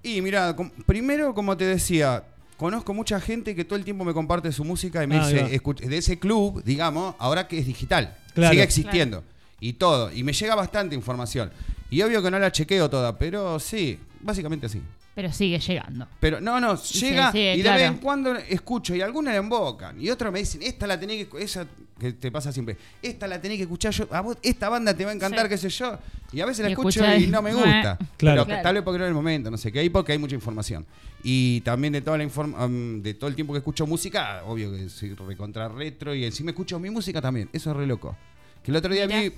Y 0.02 0.22
mira, 0.22 0.56
primero, 0.86 1.34
como 1.34 1.56
te 1.56 1.64
decía, 1.66 2.24
conozco 2.56 2.94
mucha 2.94 3.20
gente 3.20 3.54
que 3.54 3.64
todo 3.66 3.76
el 3.78 3.84
tiempo 3.84 4.04
me 4.04 4.14
comparte 4.14 4.50
su 4.52 4.64
música 4.64 5.04
y 5.04 5.06
me 5.06 5.16
Ah, 5.18 5.26
dice, 5.28 5.60
"Escuch- 5.60 5.80
de 5.86 5.96
ese 5.98 6.18
club, 6.18 6.62
digamos, 6.64 7.14
ahora 7.18 7.46
que 7.48 7.58
es 7.58 7.66
digital, 7.66 8.16
Claro. 8.34 8.50
sigue 8.52 8.62
existiendo. 8.62 9.22
Y 9.60 9.74
todo. 9.74 10.10
Y 10.10 10.24
me 10.24 10.32
llega 10.32 10.54
bastante 10.54 10.94
información. 10.94 11.50
Y 11.90 12.03
obvio 12.03 12.22
que 12.22 12.31
no 12.31 12.38
la 12.38 12.53
chequeo 12.53 12.88
toda, 12.88 13.18
pero 13.18 13.59
sí, 13.59 13.98
básicamente 14.20 14.66
así. 14.66 14.81
Pero 15.14 15.33
sigue 15.33 15.59
llegando. 15.59 16.07
Pero 16.20 16.40
no, 16.40 16.61
no, 16.61 16.76
sí, 16.76 17.00
llega 17.00 17.33
sí, 17.33 17.38
y 17.38 17.57
de 17.57 17.62
claro. 17.62 17.79
vez 17.81 17.90
en 17.90 17.96
cuando 17.98 18.35
escucho 18.37 18.94
y 18.94 19.00
algunas 19.00 19.35
la 19.35 19.40
embocan 19.40 20.00
y 20.00 20.09
otros 20.09 20.33
me 20.33 20.38
dicen, 20.38 20.62
esta 20.62 20.87
la 20.87 20.98
tenés 20.98 21.26
que, 21.26 21.42
esa 21.42 21.66
que 21.98 22.12
te 22.12 22.31
pasa 22.31 22.53
siempre, 22.53 22.76
esta 23.03 23.26
la 23.26 23.40
tenés 23.40 23.57
que 23.59 23.64
escuchar 23.64 23.92
yo, 23.92 24.07
a 24.12 24.20
vos 24.20 24.38
esta 24.40 24.68
banda 24.68 24.94
te 24.94 25.05
va 25.05 25.11
a 25.11 25.14
encantar, 25.14 25.42
Sí. 25.46 25.48
qué 25.50 25.59
sé 25.59 25.68
yo, 25.68 25.98
y 26.33 26.40
a 26.40 26.46
veces 26.46 26.62
la 26.62 26.70
Y 26.70 26.72
escucho 26.72 27.05
y 27.16 27.26
no 27.26 27.42
me 27.42 27.53
gusta, 27.53 27.98
Claro. 28.16 28.46
pero 28.46 28.57
que 28.59 28.62
tal 28.62 28.74
vez 28.76 28.85
porque 28.85 28.98
no 28.98 29.05
es 29.05 29.09
el 29.09 29.14
momento, 29.14 29.50
no 29.50 29.59
sé 29.59 29.72
qué, 29.72 29.81
hay 29.81 29.90
porque 29.90 30.12
hay 30.12 30.18
mucha 30.18 30.37
información. 30.37 30.87
Y 31.24 31.61
también 31.62 31.92
de 31.92 32.00
toda 32.03 32.16
la 32.16 32.26
am, 32.57 33.03
de 33.03 33.12
todo 33.14 33.29
el 33.29 33.35
tiempo 33.35 33.53
que 33.53 33.59
escucho 33.59 33.87
música, 33.88 34.42
obvio 34.46 34.72
que 34.72 34.88
soy 34.88 35.14
recontra 35.14 35.68
retro 35.68 36.14
y 36.14 36.24
encima 36.24 36.53
escucho 36.53 36.79
mi 36.79 36.88
música 36.88 37.20
también, 37.20 37.50
eso 37.53 37.72
es 37.72 37.76
re 37.76 37.87
loco. 37.87 38.16
Que 38.62 38.70
el 38.70 38.76
otro 38.76 38.94
día 38.94 39.07
Mirá. 39.07 39.20
vi 39.20 39.33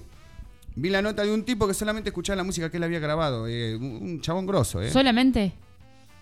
vi 0.76 0.88
la 0.90 1.02
nota 1.02 1.22
de 1.22 1.32
un 1.32 1.44
tipo 1.44 1.66
que 1.66 1.74
solamente 1.74 2.10
escuchaba 2.10 2.36
la 2.36 2.44
música 2.44 2.70
que 2.70 2.76
él 2.78 2.82
había 2.82 2.98
grabado, 2.98 3.46
eh, 3.48 3.76
un, 3.76 4.20
chabón 4.20 4.46
grosso, 4.46 4.80
¿eh? 4.82 4.90
¿Solamente? 4.90 5.52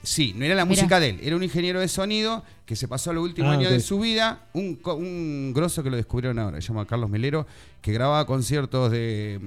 Sí, 0.03 0.33
no 0.35 0.45
era 0.47 0.55
la 0.55 0.65
Mirá. 0.65 0.83
música 0.83 0.99
de 1.01 1.11
él, 1.11 1.21
era 1.23 1.37
un 1.37 1.43
ingeniero 1.43 1.79
de 1.81 1.87
sonido 1.89 2.43
que 2.65 2.75
se 2.75 2.89
pasó 2.89 3.13
los 3.13 3.23
últimos 3.23 3.51
Ah, 3.51 3.55
años 3.59 3.67
ok. 3.67 3.73
de 3.75 3.81
su 3.81 4.01
vida, 4.01 4.47
un, 4.55 4.77
co- 4.77 4.95
un 4.95 5.53
grosso 5.55 5.83
que 5.83 5.91
lo 5.91 5.97
descubrieron 5.97 6.39
ahora, 6.39 6.61
se 6.61 6.69
llama 6.69 6.87
Carlos 6.87 7.11
Melero, 7.11 7.47
que 7.83 7.93
grababa 7.93 8.25
conciertos 8.27 8.91
de, 8.91 9.39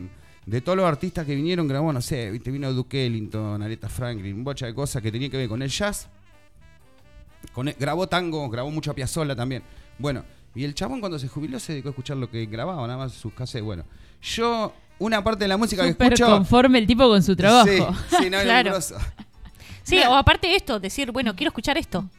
de 0.45 0.61
todos 0.61 0.77
los 0.77 0.85
artistas 0.85 1.25
que 1.25 1.33
vinieron, 1.33 1.67
grabó, 1.67 1.91
no 1.91 2.01
sé, 2.01 2.29
viste, 2.29 2.51
vino 2.51 2.71
Duke 2.71 3.03
Ellington, 3.05 3.63
Aretha 3.63 3.89
Franklin, 3.89 4.35
un 4.35 4.43
bocha 4.43 4.67
de 4.67 4.75
cosas 4.75 5.01
que 5.01 5.11
tenía 5.11 5.29
que 5.29 5.37
ver 5.37 5.49
con 5.49 5.61
el 5.63 5.69
jazz. 5.69 6.07
Con 7.51 7.67
el- 7.67 7.75
grabó 7.79 8.07
tango, 8.07 8.47
grabó 8.49 8.71
mucho 8.71 8.91
a 8.91 8.93
Piazzolla 8.93 9.35
también. 9.35 9.63
Bueno, 9.99 10.23
Y 10.55 10.65
el 10.65 10.75
chabón 10.75 10.99
cuando 10.99 11.17
se 11.17 11.27
jubiló 11.27 11.59
se 11.59 11.71
dedicó 11.73 11.89
a 11.89 11.91
escuchar 11.93 12.15
lo 12.17 12.29
que 12.29 12.45
grababa, 12.45 12.85
nada 12.85 12.95
más 12.99 13.13
sus 13.13 13.33
cassettes. 13.33 13.65
Bueno, 13.65 13.85
yo, 14.21 14.71
una 14.99 15.23
parte 15.23 15.43
de 15.43 15.47
la 15.47 15.57
música 15.57 15.83
que 15.83 15.89
escucho... 15.89 16.25
conforme 16.27 16.79
el 16.79 16.87
tipo 16.87 17.07
con 17.07 17.21
su 17.23 17.35
trabajo. 17.35 17.67
Sí, 18.19 18.29
no, 18.29 18.39
Claro. 18.43 18.77
Sí, 19.83 19.97
o 20.07 20.15
aparte 20.15 20.47
de 20.47 20.55
esto, 20.55 20.79
decir, 20.79 21.11
bueno, 21.11 21.35
quiero 21.35 21.49
escuchar 21.49 21.77
esto. 21.77 22.09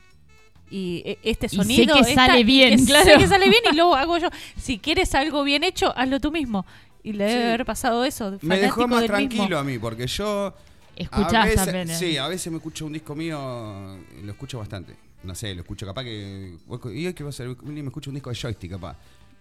Y 0.71 1.03
eh, 1.07 1.19
este 1.23 1.49
sé 1.49 1.57
sonido. 1.57 1.95
que 1.95 2.01
esta- 2.01 2.27
sale 2.27 2.41
y 2.41 2.45
bien, 2.45 2.79
que 2.81 2.85
claro. 2.87 3.05
Sé 3.07 3.17
que 3.19 3.27
sale 3.29 3.49
bien 3.49 3.63
y 3.73 3.77
luego 3.77 3.95
hago 3.95 4.19
yo. 4.19 4.29
Si 4.61 4.79
quieres 4.79 5.15
algo 5.15 5.45
bien 5.45 5.65
hecho, 5.65 5.93
hazlo 5.97 6.21
tú 6.21 6.31
mismo. 6.31 6.67
Y 7.03 7.13
le 7.13 7.25
debe 7.25 7.41
Sí. 7.43 7.49
haber 7.49 7.65
pasado 7.65 8.05
eso. 8.05 8.39
Me 8.43 8.59
dejó 8.59 8.89
más 8.89 9.01
del 9.01 9.09
tranquilo 9.11 9.43
mismo. 9.45 9.59
a 9.59 9.65
mí, 9.65 9.79
porque 9.79 10.07
yo... 10.07 10.53
Escuchás 10.97 11.35
a 11.35 11.45
veces, 11.45 11.65
también. 11.65 11.91
¿eh? 11.91 11.95
Sí, 11.99 12.17
a 12.17 12.29
veces 12.29 12.51
me 12.53 12.59
escucho 12.59 12.87
un 12.87 12.93
disco 12.93 13.15
mío, 13.15 13.99
lo 14.23 14.31
escucho 14.33 14.59
bastante. 14.59 14.97
No 15.25 15.35
sé, 15.35 15.55
lo 15.55 15.63
escucho 15.63 15.87
capaz 15.87 16.05
que... 16.05 16.57
¿Y 16.93 17.13
qué 17.13 17.25
va 17.25 17.31
a 17.31 17.33
ser? 17.33 17.49
Me 17.63 17.81
escucho 17.81 18.11
un 18.11 18.15
disco 18.15 18.31
de 18.31 18.37
joystick 18.37 18.71
capaz. 18.73 18.97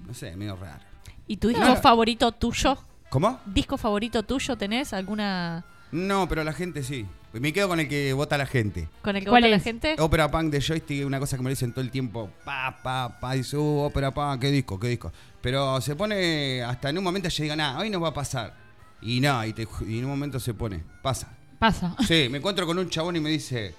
No 0.06 0.14
sé, 0.14 0.36
medio 0.36 0.56
raro. 0.56 0.82
¿Y 1.28 1.38
tu 1.38 1.50
disco 1.50 1.64
No. 1.64 1.76
favorito 1.76 2.32
tuyo? 2.32 2.78
¿Cómo? 3.14 3.40
¿Disco 3.46 3.78
favorito 3.78 4.24
tuyo 4.24 4.56
tenés? 4.58 4.92
¿Alguna 4.92 5.64
No, 5.92 6.28
pero 6.28 6.44
la 6.44 6.52
gente 6.52 6.82
sí. 6.82 7.06
Me 7.34 7.54
quedo 7.54 7.68
con 7.68 7.80
el 7.80 7.88
que 7.88 8.12
vota 8.14 8.40
la 8.40 8.48
gente. 8.48 8.90
con 9.04 9.16
el 9.16 9.24
que 9.24 9.30
¿Cuál 9.30 9.44
vota 9.44 9.50
la 9.52 9.58
es? 9.58 9.64
gente? 9.64 9.96
Opera 10.00 10.32
Punk 10.32 10.52
de 10.52 10.60
joystick 10.60 11.02
es 11.02 11.06
una 11.06 11.20
cosa 11.20 11.38
que 11.38 11.44
me 11.44 11.52
dicen 11.52 11.72
todo 11.74 11.82
el 11.82 11.92
tiempo. 11.92 12.32
Pa, 12.44 12.76
pa, 12.82 13.20
pa, 13.20 13.34
dice, 13.34 13.56
uh, 13.56 13.82
Opera 13.84 14.10
Punk, 14.12 14.42
qué 14.42 14.50
disco, 14.50 14.80
qué 14.80 14.88
disco. 14.88 15.12
Pero 15.42 15.80
se 15.80 15.96
pone, 15.96 16.64
hasta 16.64 16.90
en 16.90 16.98
un 16.98 17.04
momento 17.04 17.30
yo 17.30 17.44
digo, 17.44 17.56
nada, 17.56 17.78
hoy 17.78 17.92
no 17.92 18.02
va 18.02 18.08
a 18.10 18.14
pasar. 18.16 18.56
Y 19.00 19.20
nada, 19.20 19.46
y, 19.46 19.54
te- 19.54 19.68
y 19.88 20.00
en 20.00 20.06
un 20.06 20.10
momento 20.10 20.40
se 20.40 20.56
pone, 20.56 20.84
pasa. 21.04 21.28
Pasa. 21.60 21.96
Sí, 22.08 22.30
me 22.32 22.40
encuentro 22.40 22.66
con 22.66 22.80
un 22.80 22.90
chabón 22.90 23.16
y 23.16 23.20
me 23.20 23.30
dice, 23.30 23.76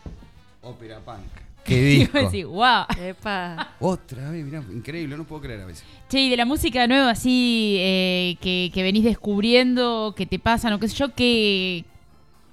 Opera 0.62 1.00
Punk, 1.00 1.26
qué 1.64 1.74
Y 1.80 1.98
disco. 2.00 2.18
decís, 2.18 2.44
wow. 2.46 2.84
Epa. 3.00 3.74
Otra 3.80 4.30
vez, 4.30 4.44
mirá, 4.44 4.62
increíble, 4.72 5.16
no 5.16 5.24
puedo 5.24 5.42
creer 5.42 5.60
a 5.62 5.66
veces. 5.66 5.84
Che, 6.08 6.20
y 6.20 6.30
de 6.30 6.36
la 6.36 6.44
música 6.44 6.86
nueva 6.86 7.10
así 7.10 7.76
eh, 7.78 8.36
que, 8.40 8.70
que 8.72 8.82
venís 8.82 9.04
descubriendo, 9.04 10.14
que 10.16 10.26
te 10.26 10.38
pasan 10.38 10.72
o 10.74 10.78
qué 10.78 10.88
sé 10.88 10.96
yo, 10.96 11.14
¿qué, 11.14 11.84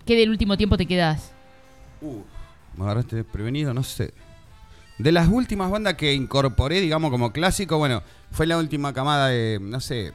qué 0.06 0.16
del 0.16 0.30
último 0.30 0.58
tiempo 0.58 0.78
te 0.78 0.86
quedás? 0.86 1.34
Uh, 2.02 2.22
me 2.78 2.86
agarraste 2.86 3.16
desprevenido, 3.18 3.74
no 3.74 3.84
sé. 3.84 4.14
De 4.98 5.12
las 5.12 5.28
últimas 5.30 5.70
bandas 5.72 5.96
que 5.96 6.14
incorporé, 6.14 6.80
digamos, 6.80 7.10
como 7.12 7.32
clásico, 7.32 7.78
bueno, 7.78 8.04
fue 8.32 8.46
la 8.48 8.58
última 8.58 8.94
camada 8.94 9.28
de, 9.30 9.58
no 9.62 9.80
sé, 9.80 10.14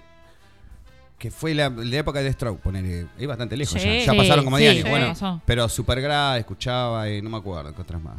que 1.18 1.30
fue 1.30 1.55
la, 1.55 1.70
la 1.70 1.97
época 1.97 2.20
de 2.20 2.32
Stroke, 2.32 2.61
poner, 2.61 3.07
es 3.18 3.26
bastante 3.26 3.57
lejos 3.57 3.80
Sí. 3.80 3.86
ya, 3.88 3.99
ya 4.05 4.12
Sí, 4.12 4.18
pasaron 4.18 4.44
como 4.44 4.59
sí, 4.59 4.62
10 4.64 4.72
años, 4.74 4.84
sí. 4.84 4.90
bueno, 4.90 5.07
Pasó. 5.09 5.42
pero 5.47 5.68
Supergrad 5.68 6.38
escuchaba, 6.38 7.11
y 7.11 7.20
no 7.22 7.30
me 7.30 7.38
acuerdo, 7.38 7.74
qué 7.74 7.82
otras 7.82 8.01
más. 8.03 8.16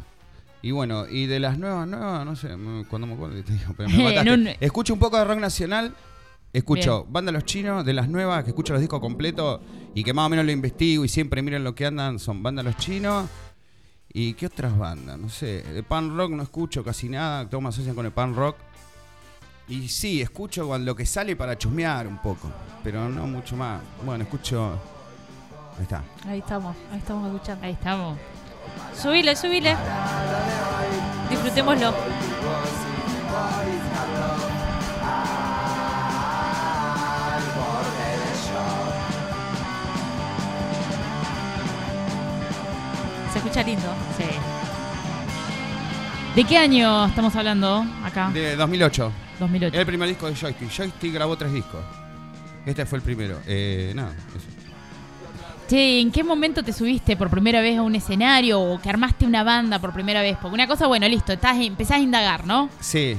Y 0.62 0.70
bueno, 0.72 1.06
y 1.08 1.26
de 1.26 1.38
las 1.40 1.58
nuevas, 1.58 1.86
nuevas, 1.86 2.24
no 2.24 2.34
sé, 2.34 2.56
me- 2.56 2.84
cuando 2.86 3.06
me 3.06 3.14
acuerdo, 3.14 3.42
te 3.44 3.52
digo, 3.52 3.74
pero 3.76 3.88
me 3.88 3.98
mataste. 4.04 4.32
un- 4.34 4.48
Escucho 4.60 4.92
un 4.92 4.98
poco 4.98 5.16
de 5.16 5.24
rock 5.24 5.38
nacional, 5.38 5.94
escucho 6.52 7.06
Banda 7.08 7.30
Los 7.30 7.44
Chinos, 7.44 7.84
de 7.84 7.92
las 7.92 8.08
nuevas, 8.08 8.42
que 8.44 8.50
escucho 8.50 8.72
los 8.72 8.80
discos 8.80 9.00
completos 9.00 9.60
y 9.94 10.02
que 10.02 10.12
más 10.12 10.26
o 10.26 10.28
menos 10.28 10.44
lo 10.44 10.50
investigo 10.52 11.04
y 11.04 11.08
siempre 11.08 11.42
miren 11.42 11.62
lo 11.62 11.74
que 11.74 11.86
andan, 11.86 12.18
son 12.18 12.42
Banda 12.42 12.62
Los 12.62 12.76
Chinos. 12.76 13.28
¿Y 14.10 14.32
qué 14.34 14.46
otras 14.46 14.76
bandas? 14.76 15.18
No 15.18 15.28
sé, 15.28 15.62
de 15.62 15.82
pan 15.82 16.16
rock 16.16 16.30
no 16.32 16.42
escucho 16.42 16.82
casi 16.82 17.08
nada, 17.10 17.48
todos 17.48 17.62
me 17.62 17.68
asocian 17.68 17.94
con 17.94 18.06
el 18.06 18.12
pan 18.12 18.34
rock. 18.34 18.56
Y 19.68 19.86
sí, 19.88 20.22
escucho 20.22 20.66
cuando 20.66 20.86
lo 20.86 20.96
que 20.96 21.04
sale 21.04 21.36
para 21.36 21.56
chusmear 21.58 22.06
un 22.06 22.16
poco, 22.18 22.50
pero 22.82 23.06
no 23.10 23.26
mucho 23.26 23.54
más. 23.54 23.82
Bueno, 24.04 24.24
escucho... 24.24 24.72
Ahí 25.76 25.82
está. 25.82 26.02
Ahí 26.26 26.38
estamos, 26.38 26.74
ahí 26.90 26.98
estamos 26.98 27.32
escuchando. 27.32 27.66
Ahí 27.66 27.72
estamos. 27.74 28.18
Subile, 29.00 29.36
subile. 29.36 29.76
Disfrutémoslo. 31.30 31.94
Se 43.32 43.38
escucha 43.38 43.62
lindo. 43.62 43.86
Sí. 44.16 44.24
¿De 46.34 46.44
qué 46.44 46.56
año 46.58 47.06
estamos 47.06 47.34
hablando 47.36 47.84
acá? 48.04 48.30
De 48.30 48.56
2008. 48.56 49.12
2008. 49.40 49.78
El 49.78 49.86
primer 49.86 50.08
disco 50.08 50.26
de 50.28 50.34
Joystick. 50.34 50.70
Joystick 50.70 51.14
grabó 51.14 51.36
tres 51.36 51.52
discos. 51.52 51.80
Este 52.64 52.84
fue 52.86 52.98
el 52.98 53.04
primero. 53.04 53.38
Eh, 53.46 53.92
nada, 53.94 54.12
eso. 54.36 54.57
Che, 55.68 56.00
¿en 56.00 56.10
qué 56.10 56.24
momento 56.24 56.62
te 56.62 56.72
subiste 56.72 57.14
por 57.16 57.28
primera 57.28 57.60
vez 57.60 57.76
a 57.78 57.82
un 57.82 57.94
escenario 57.94 58.58
o 58.60 58.80
que 58.80 58.88
armaste 58.88 59.26
una 59.26 59.44
banda 59.44 59.78
por 59.78 59.92
primera 59.92 60.22
vez? 60.22 60.36
Porque 60.40 60.54
una 60.54 60.66
cosa, 60.66 60.86
bueno, 60.86 61.06
listo, 61.08 61.32
estás, 61.34 61.58
empezás 61.58 61.98
a 61.98 62.00
indagar, 62.00 62.46
¿no? 62.46 62.70
Sí, 62.80 63.16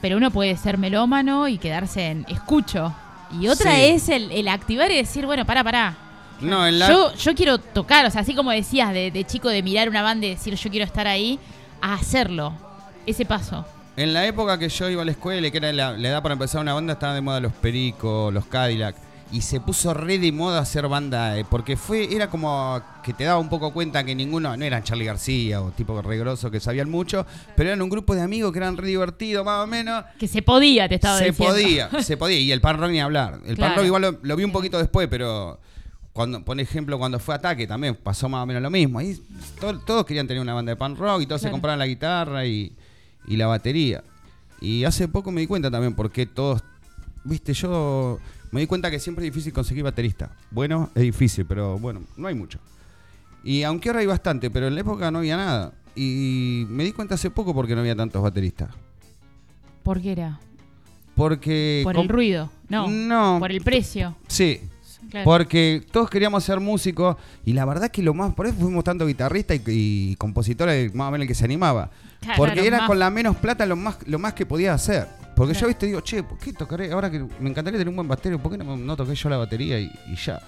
Pero 0.00 0.16
uno 0.16 0.30
puede 0.30 0.56
ser 0.56 0.78
melómano 0.78 1.46
y 1.48 1.58
quedarse 1.58 2.06
en 2.08 2.24
escucho. 2.28 2.94
Y 3.38 3.46
otra 3.48 3.72
Sí. 3.76 3.82
es 3.82 4.08
el, 4.08 4.32
el 4.32 4.48
activar 4.48 4.90
y 4.90 4.96
decir, 4.96 5.26
bueno, 5.26 5.44
pará, 5.44 5.62
pará. 5.62 5.96
No, 6.40 6.66
en 6.66 6.78
la... 6.78 6.88
Yo, 6.88 7.14
yo 7.14 7.34
quiero 7.34 7.58
tocar, 7.58 8.04
o 8.06 8.10
sea, 8.10 8.22
así 8.22 8.34
como 8.34 8.50
decías 8.50 8.92
de, 8.92 9.10
de 9.10 9.24
chico 9.24 9.48
de 9.48 9.62
mirar 9.62 9.88
una 9.88 10.02
banda 10.02 10.26
y 10.26 10.30
decir 10.30 10.54
yo 10.56 10.70
quiero 10.70 10.84
estar 10.86 11.06
ahí, 11.06 11.38
a 11.80 11.94
hacerlo. 11.94 12.52
Ese 13.06 13.24
paso. 13.26 13.64
En 13.96 14.12
la 14.14 14.26
época 14.26 14.58
que 14.58 14.68
yo 14.70 14.88
iba 14.88 15.02
a 15.02 15.04
la 15.04 15.10
escuela, 15.12 15.46
y 15.46 15.50
que 15.50 15.58
era 15.58 15.72
la, 15.72 15.92
la 15.92 16.08
edad 16.08 16.22
para 16.22 16.32
empezar 16.32 16.60
una 16.62 16.72
banda, 16.74 16.94
estaban 16.94 17.14
de 17.14 17.20
moda 17.20 17.38
los 17.40 17.52
Pericos, 17.52 18.32
los 18.32 18.46
Cadillac. 18.46 18.96
Y 19.32 19.40
se 19.40 19.60
puso 19.60 19.94
re 19.94 20.18
de 20.18 20.30
moda 20.30 20.60
hacer 20.60 20.86
banda, 20.88 21.38
eh, 21.38 21.46
porque 21.48 21.76
fue 21.78 22.14
era 22.14 22.28
como 22.28 22.82
que 23.02 23.14
te 23.14 23.24
daba 23.24 23.38
un 23.40 23.48
poco 23.48 23.72
cuenta 23.72 24.04
que 24.04 24.14
ninguno, 24.14 24.54
no 24.56 24.62
eran 24.64 24.82
Charlie 24.82 25.06
García 25.06 25.62
o 25.62 25.70
tipo 25.70 26.02
re 26.02 26.18
grosso 26.18 26.50
que 26.50 26.60
sabían 26.60 26.90
mucho, 26.90 27.24
pero 27.56 27.70
eran 27.70 27.80
un 27.80 27.88
grupo 27.88 28.14
de 28.14 28.20
amigos 28.20 28.52
que 28.52 28.58
eran 28.58 28.76
re 28.76 28.86
divertidos, 28.88 29.42
más 29.44 29.64
o 29.64 29.66
menos. 29.66 30.04
Que 30.18 30.28
se 30.28 30.42
podía, 30.42 30.86
te 30.86 30.96
estaba 30.96 31.18
se 31.18 31.26
diciendo. 31.30 31.54
podía, 31.54 31.90
se 32.02 32.16
podía. 32.18 32.38
Y 32.40 32.52
el 32.52 32.60
pan 32.60 32.76
rock 32.78 32.90
ni 32.90 33.00
hablar. 33.00 33.40
El 33.46 33.56
pan 33.56 33.74
rock 33.74 33.86
igual 33.86 34.02
lo, 34.02 34.18
lo 34.22 34.36
vi 34.36 34.44
un 34.44 34.52
poquito 34.52 34.76
después, 34.78 35.08
pero 35.08 35.58
cuando, 36.12 36.44
por 36.44 36.60
ejemplo, 36.60 36.98
cuando 36.98 37.18
fue 37.18 37.34
Ataque 37.34 37.66
también 37.66 37.94
pasó 37.94 38.28
más 38.28 38.42
o 38.42 38.46
menos 38.46 38.62
lo 38.62 38.68
mismo. 38.68 38.98
Ahí 38.98 39.18
to- 39.58 39.78
todos 39.80 40.04
querían 40.04 40.26
tener 40.28 40.42
una 40.42 40.52
banda 40.52 40.72
de 40.72 40.76
pan 40.76 40.94
rock 40.94 41.22
y 41.22 41.26
todos 41.26 41.40
se 41.40 41.50
compraban 41.50 41.78
la 41.78 41.86
guitarra 41.86 42.44
y, 42.44 42.76
y 43.26 43.36
la 43.38 43.46
batería. 43.46 44.04
Y 44.60 44.84
hace 44.84 45.08
poco 45.08 45.32
me 45.32 45.40
di 45.40 45.46
cuenta 45.46 45.70
también 45.70 45.94
porque 45.94 46.26
todos, 46.26 46.62
viste, 47.24 47.54
yo 47.54 48.18
me 48.52 48.60
di 48.60 48.66
cuenta 48.68 48.90
que 48.90 49.00
siempre 49.00 49.26
es 49.26 49.32
difícil 49.32 49.52
conseguir 49.52 49.82
baterista. 49.82 50.30
Bueno, 50.50 50.90
es 50.94 51.02
difícil, 51.02 51.44
pero 51.44 51.78
bueno, 51.78 52.02
no 52.16 52.28
hay 52.28 52.34
mucho. 52.36 52.58
Y 53.42 53.64
aunque 53.64 53.88
ahora 53.88 54.00
hay 54.00 54.06
bastante, 54.06 54.50
pero 54.50 54.68
en 54.68 54.74
la 54.76 54.82
época 54.82 55.10
no 55.10 55.18
había 55.18 55.36
nada. 55.36 55.72
Y 55.96 56.64
me 56.68 56.84
di 56.84 56.92
cuenta 56.92 57.16
hace 57.16 57.28
poco 57.30 57.52
porque 57.52 57.74
no 57.74 57.80
había 57.80 57.96
tantos 57.96 58.22
bateristas. 58.22 58.70
¿Por 59.82 60.00
qué 60.00 60.12
era? 60.12 60.38
Porque... 61.16 61.80
Por 61.84 61.96
el 61.98 62.08
ruido. 62.08 62.50
No. 62.68 62.88
No. 62.88 63.36
Por 63.40 63.50
el 63.52 63.60
precio. 63.62 64.16
Sí, 64.28 64.60
Claro. 65.10 65.24
porque 65.24 65.84
todos 65.90 66.08
queríamos 66.08 66.42
ser 66.44 66.58
músicos 66.60 67.16
y 67.44 67.52
la 67.52 67.64
verdad 67.66 67.90
que 67.90 68.02
lo 68.02 68.14
más, 68.14 68.32
por 68.34 68.46
eso 68.46 68.54
fuimos 68.56 68.82
tanto 68.84 69.04
guitarristas 69.06 69.58
y, 69.66 70.12
y 70.12 70.16
compositores, 70.16 70.94
más 70.94 71.08
o 71.08 71.10
menos 71.10 71.24
el 71.24 71.28
que 71.28 71.34
se 71.34 71.44
animaba. 71.44 71.90
Claro, 72.20 72.36
porque 72.38 72.66
era 72.66 72.78
más- 72.78 72.86
con 72.86 72.98
la 72.98 73.10
menos 73.10 73.36
plata 73.36 73.66
lo 73.66 73.76
más, 73.76 73.98
lo 74.06 74.18
más 74.18 74.32
que 74.32 74.46
podía 74.46 74.72
hacer. 74.72 75.08
Porque 75.34 75.54
yo 75.54 75.60
Claro. 75.60 75.68
viste 75.68 75.86
digo, 75.86 76.00
che, 76.02 76.22
¿por 76.22 76.38
qué 76.38 76.52
tocaré? 76.52 76.92
Ahora 76.92 77.10
que 77.10 77.18
me 77.40 77.50
encantaría 77.50 77.78
tener 77.78 77.88
un 77.88 77.96
buen 77.96 78.08
batero, 78.08 78.38
¿por 78.38 78.52
qué 78.52 78.58
no, 78.58 78.76
no 78.76 78.96
toqué 78.96 79.14
yo 79.14 79.28
la 79.28 79.38
batería 79.38 79.78
y, 79.80 79.90
y 80.06 80.14
ya? 80.16 80.40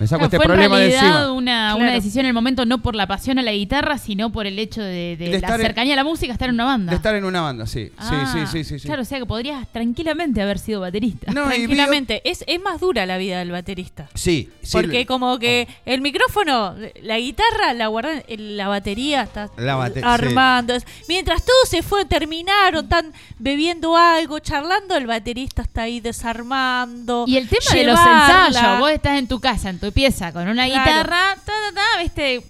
Me 0.00 0.06
saco 0.06 0.20
Claro, 0.20 0.24
este 0.26 0.36
fue 0.36 0.44
en 0.44 0.48
problema 0.50 0.76
de 0.78 0.88
realidad 0.88 1.04
encima. 1.06 1.32
una, 1.32 1.68
Claro. 1.72 1.76
una 1.84 1.92
decisión 1.92 2.24
en 2.24 2.28
el 2.28 2.34
momento 2.34 2.64
no 2.66 2.78
por 2.78 2.94
la 2.94 3.06
pasión 3.06 3.38
a 3.38 3.42
la 3.42 3.52
guitarra, 3.52 3.98
sino 3.98 4.30
por 4.30 4.46
el 4.46 4.58
hecho 4.58 4.80
de, 4.82 5.16
de 5.16 5.28
De 5.30 5.40
la 5.40 5.48
en- 5.56 5.60
cercanía 5.60 5.94
a 5.94 5.96
la 5.96 6.04
música, 6.04 6.32
estar 6.32 6.48
en 6.48 6.54
una 6.54 6.64
banda. 6.64 6.90
De 6.90 6.96
estar 6.96 7.14
en 7.14 7.24
una 7.24 7.40
banda, 7.40 7.66
sí. 7.66 7.90
Ah, 7.98 8.30
sí, 8.32 8.40
sí, 8.40 8.46
sí, 8.46 8.64
sí, 8.64 8.78
sí. 8.78 8.86
Claro, 8.86 9.02
o 9.02 9.04
sea 9.04 9.18
que 9.18 9.26
podrías 9.26 9.66
tranquilamente 9.72 10.40
haber 10.40 10.58
sido 10.58 10.80
baterista. 10.80 11.32
No, 11.32 11.44
Tranquilamente. 11.46 12.22
Es, 12.24 12.44
es 12.46 12.60
más 12.62 12.80
dura 12.80 13.06
la 13.06 13.18
vida 13.18 13.38
del 13.40 13.50
baterista. 13.50 14.08
Sí, 14.14 14.50
sí. 14.62 14.72
Porque 14.72 15.04
como 15.06 15.38
que 15.38 15.66
el 15.84 16.00
micrófono, 16.00 16.74
la 17.02 17.18
guitarra 17.18 17.74
la 17.74 17.88
guardan, 17.88 18.22
la 18.28 18.68
batería 18.68 19.22
está 19.22 19.50
La 19.56 19.76
bate- 19.76 20.02
armando. 20.04 20.74
Mientras 21.08 21.44
todos 21.44 21.68
se 21.68 21.82
fueron, 21.82 22.08
terminaron, 22.08 22.84
están 22.84 23.12
bebiendo 23.38 23.96
algo, 23.96 24.38
charlando, 24.38 24.96
el 24.96 25.06
baterista 25.06 25.62
está 25.62 25.82
ahí 25.82 26.00
desarmando. 26.00 27.24
Y 27.26 27.36
el 27.36 27.48
tema 27.48 27.60
de 27.74 27.84
los 27.84 27.98
llevarla. 27.98 28.46
ensayos, 28.48 28.78
vos 28.80 28.90
estás 28.90 29.18
en 29.18 29.26
tu 29.26 29.40
casa, 29.40 29.70
en 29.70 29.78
tu 29.78 29.87
pieza, 29.92 30.32
con 30.32 30.48
una 30.48 30.66
Claro. 30.66 30.84
guitarra, 30.84 31.36
ta, 31.36 31.52
ta, 31.52 31.74
ta, 31.74 32.02
viste, 32.02 32.42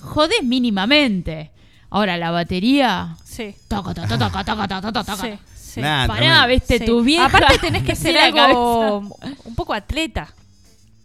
jodés 0.00 0.42
mínimamente. 0.42 1.50
Ahora, 1.90 2.16
la 2.16 2.30
batería, 2.30 3.16
Sí. 3.24 3.54
toca, 3.68 3.94
toca, 3.94 4.08
toca, 4.18 4.44
toca, 4.44 4.44
toca, 4.68 4.80
toca, 4.82 5.04
toca. 5.04 5.16
Sí, 5.16 5.38
sí. 5.54 5.80
Nah, 5.80 6.06
Pará, 6.06 6.18
tremendo. 6.20 6.48
viste, 6.48 6.78
Sí. 6.78 6.84
tu 6.84 7.02
vieja. 7.02 7.26
Aparte 7.26 7.58
tenés 7.58 7.82
que 7.84 7.94
ser 7.96 8.12
de 8.14 8.20
algo 8.20 8.98
un 9.44 9.54
poco 9.54 9.72
atleta 9.74 10.28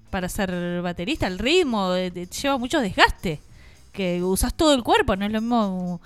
para 0.09 0.27
ser 0.27 0.81
baterista. 0.81 1.27
El 1.27 1.39
ritmo 1.39 1.93
eh, 1.93 2.11
te 2.11 2.25
lleva 2.25 2.57
mucho 2.57 2.79
desgaste. 2.81 3.39
Que 3.93 4.23
usas 4.23 4.53
todo 4.53 4.73
el 4.73 4.83
cuerpo, 4.83 5.15
no 5.17 5.25
es 5.25 5.31
lo 5.31 5.41
mismo 5.41 6.01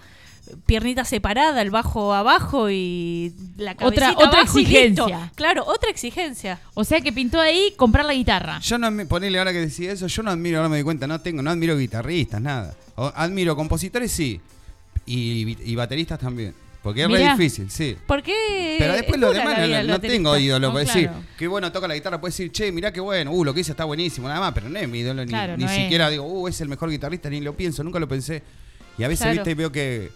piernita 0.65 1.05
separada, 1.05 1.61
el 1.61 1.71
bajo 1.71 2.13
abajo 2.13 2.69
y 2.69 3.33
la 3.57 3.71
Otra- 3.73 3.89
cabecita 3.89 4.11
otra 4.27 4.39
abajo 4.41 4.59
y 4.59 4.65
listo. 4.65 4.79
exigencia. 5.07 5.31
Claro, 5.35 5.63
otra 5.65 5.89
exigencia. 5.89 6.59
O 6.73 6.83
sea 6.83 7.01
que 7.01 7.11
pintó 7.11 7.39
ahí 7.39 7.73
comprar 7.77 8.05
la 8.05 8.13
guitarra. 8.13 8.59
Yo 8.59 8.77
no, 8.77 9.07
ponele 9.07 9.37
ahora 9.39 9.51
que 9.53 9.59
decía 9.61 9.91
eso, 9.91 10.07
yo 10.07 10.23
no 10.23 10.31
admiro, 10.31 10.57
ahora 10.57 10.69
me 10.69 10.77
di 10.77 10.83
cuenta, 10.83 11.07
no 11.07 11.19
tengo, 11.21 11.41
no 11.41 11.49
admiro 11.51 11.77
guitarristas, 11.77 12.41
nada. 12.41 12.75
O- 12.95 13.11
admiro 13.15 13.55
compositores, 13.55 14.11
sí, 14.11 14.39
y, 15.05 15.71
y 15.71 15.75
bateristas 15.75 16.19
también. 16.19 16.53
Porque 16.81 17.01
es 17.01 17.07
Mirá. 17.07 17.33
re 17.35 17.43
difícil, 17.43 17.71
sí. 17.71 17.97
Porque 18.05 18.75
Pero 18.77 18.93
después 18.93 19.15
es 19.15 19.19
lo 19.21 19.27
dura 19.33 19.39
demás 19.57 19.85
no, 19.87 19.99
tengo 19.99 20.37
ídolo 20.37 20.67
No, 20.67 20.73
para 20.73 20.85
decir, 20.85 21.07
claro. 21.07 21.23
qué 21.35 21.47
bueno 21.47 21.71
toca 21.71 21.87
la 21.87 21.95
guitarra, 21.95 22.21
puedes 22.21 22.37
decir, 22.37 22.51
che, 22.51 22.71
mirá 22.71 22.93
qué 22.93 22.99
bueno, 22.99 23.31
uh, 23.31 23.43
lo 23.43 23.55
que 23.55 23.61
hice 23.61 23.71
está 23.71 23.85
buenísimo, 23.85 24.27
nada 24.27 24.39
más, 24.39 24.53
pero 24.53 24.69
no 24.69 24.77
es 24.77 24.87
mi 24.87 24.99
ídolo, 24.99 25.23
ni, 25.25 25.29
Claro, 25.29 25.57
ni 25.57 25.63
no 25.63 25.69
es. 25.71 25.75
siquiera 25.77 26.11
digo, 26.11 26.25
uh, 26.25 26.47
es 26.47 26.61
el 26.61 26.69
mejor 26.69 26.91
guitarrista, 26.91 27.27
ni 27.31 27.41
lo 27.41 27.57
pienso, 27.57 27.83
nunca 27.83 27.97
lo 27.99 28.07
pensé. 28.07 28.43
Y 28.99 29.03
a 29.03 29.07
veces, 29.07 29.23
Claro. 29.25 29.37
viste, 29.37 29.55
veo 29.55 29.71
que, 29.71 30.11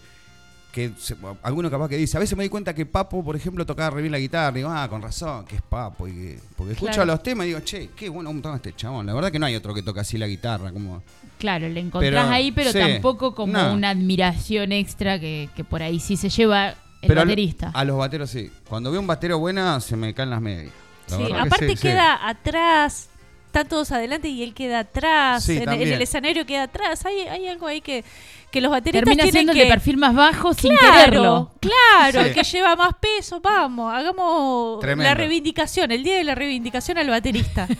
que 0.72 0.92
se- 0.98 1.16
alguno 1.42 1.70
capaz 1.72 1.90
que 1.90 1.98
dice, 1.98 2.16
a 2.18 2.20
veces 2.20 2.38
me 2.38 2.44
di 2.44 2.50
cuenta 2.50 2.74
que 2.76 2.86
Papo, 2.86 3.24
por 3.24 3.36
ejemplo, 3.36 3.66
tocaba 3.66 3.90
re 3.92 4.02
bien 4.02 4.12
la 4.12 4.20
guitarra, 4.20 4.52
digo, 4.52 4.70
ah, 4.70 4.88
con 4.88 5.02
razón, 5.02 5.46
que 5.46 5.56
es 5.56 5.62
Papo, 5.64 6.08
y 6.08 6.12
que- 6.14 6.40
porque 6.56 6.74
escucho 6.74 6.94
Claro. 6.94 7.06
los 7.14 7.24
temas 7.24 7.46
y 7.46 7.50
digo, 7.50 7.60
che, 7.62 7.90
qué 7.96 8.08
bueno 8.10 8.32
toca 8.42 8.56
este 8.58 8.76
chabón, 8.76 9.06
la 9.08 9.14
verdad 9.14 9.32
que 9.32 9.40
no 9.40 9.46
hay 9.48 9.56
otro 9.56 9.74
que 9.74 9.82
toca 9.82 10.02
así 10.02 10.18
la 10.18 10.28
guitarra, 10.28 10.72
como... 10.72 11.02
Claro, 11.40 11.68
le 11.70 11.80
encontrás 11.80 12.12
Pero, 12.26 12.34
ahí, 12.34 12.52
pero 12.52 12.72
sí, 12.72 12.78
tampoco 12.80 13.34
como 13.34 13.54
no. 13.54 13.74
una 13.74 13.90
admiración 13.92 14.72
extra 14.74 15.20
que, 15.20 15.50
que 15.56 15.64
por 15.64 15.82
ahí 15.82 16.00
sí 16.00 16.18
se 16.18 16.30
lleva 16.30 16.70
el 17.02 17.08
Pero 17.08 17.22
baterista. 17.22 17.72
A 17.74 17.86
los 17.86 17.98
bateros 17.98 18.30
sí. 18.30 18.52
Cuando 18.68 18.92
veo 18.92 19.00
un 19.00 19.08
batero 19.08 19.40
buena, 19.40 19.80
se 19.80 19.96
me 19.96 20.14
caen 20.14 20.30
las 20.32 20.42
medias. 20.42 20.74
La 21.10 21.18
Sí, 21.18 21.24
que 21.26 21.34
aparte 21.34 21.76
sí. 21.78 21.82
queda 21.82 22.28
atrás, 22.28 23.10
están 23.46 23.68
todos 23.70 23.92
adelante 23.94 24.28
y 24.28 24.44
él 24.44 24.54
queda 24.54 24.80
atrás, 24.80 25.48
en, 25.48 25.68
en 25.70 25.82
el 25.94 26.02
escenario 26.02 26.46
queda 26.46 26.64
atrás. 26.64 27.06
Hay, 27.06 27.20
hay 27.22 27.48
algo 27.48 27.68
ahí 27.68 27.80
que, 27.80 28.04
que 28.52 28.62
los 28.62 28.72
bateristas 28.72 29.02
Termina 29.06 29.24
tienen 29.24 29.32
siendo 29.34 29.54
que... 29.54 29.62
el 29.62 29.68
de 29.68 29.74
perfil 29.74 29.98
más 29.98 30.16
bajo 30.16 30.54
sin 30.54 30.74
quererlo. 30.76 31.52
claro, 31.60 32.22
Sí. 32.22 32.28
el 32.30 32.34
que 32.34 32.44
lleva 32.44 32.76
más 32.76 32.94
peso, 33.00 33.40
vamos, 33.42 33.94
hagamos 33.94 34.80
Tremendo. 34.80 35.04
la 35.10 35.14
reivindicación, 35.16 35.92
el 35.92 36.04
día 36.04 36.16
de 36.18 36.24
la 36.24 36.36
reivindicación 36.36 36.98
al 36.98 37.10
baterista. 37.10 37.68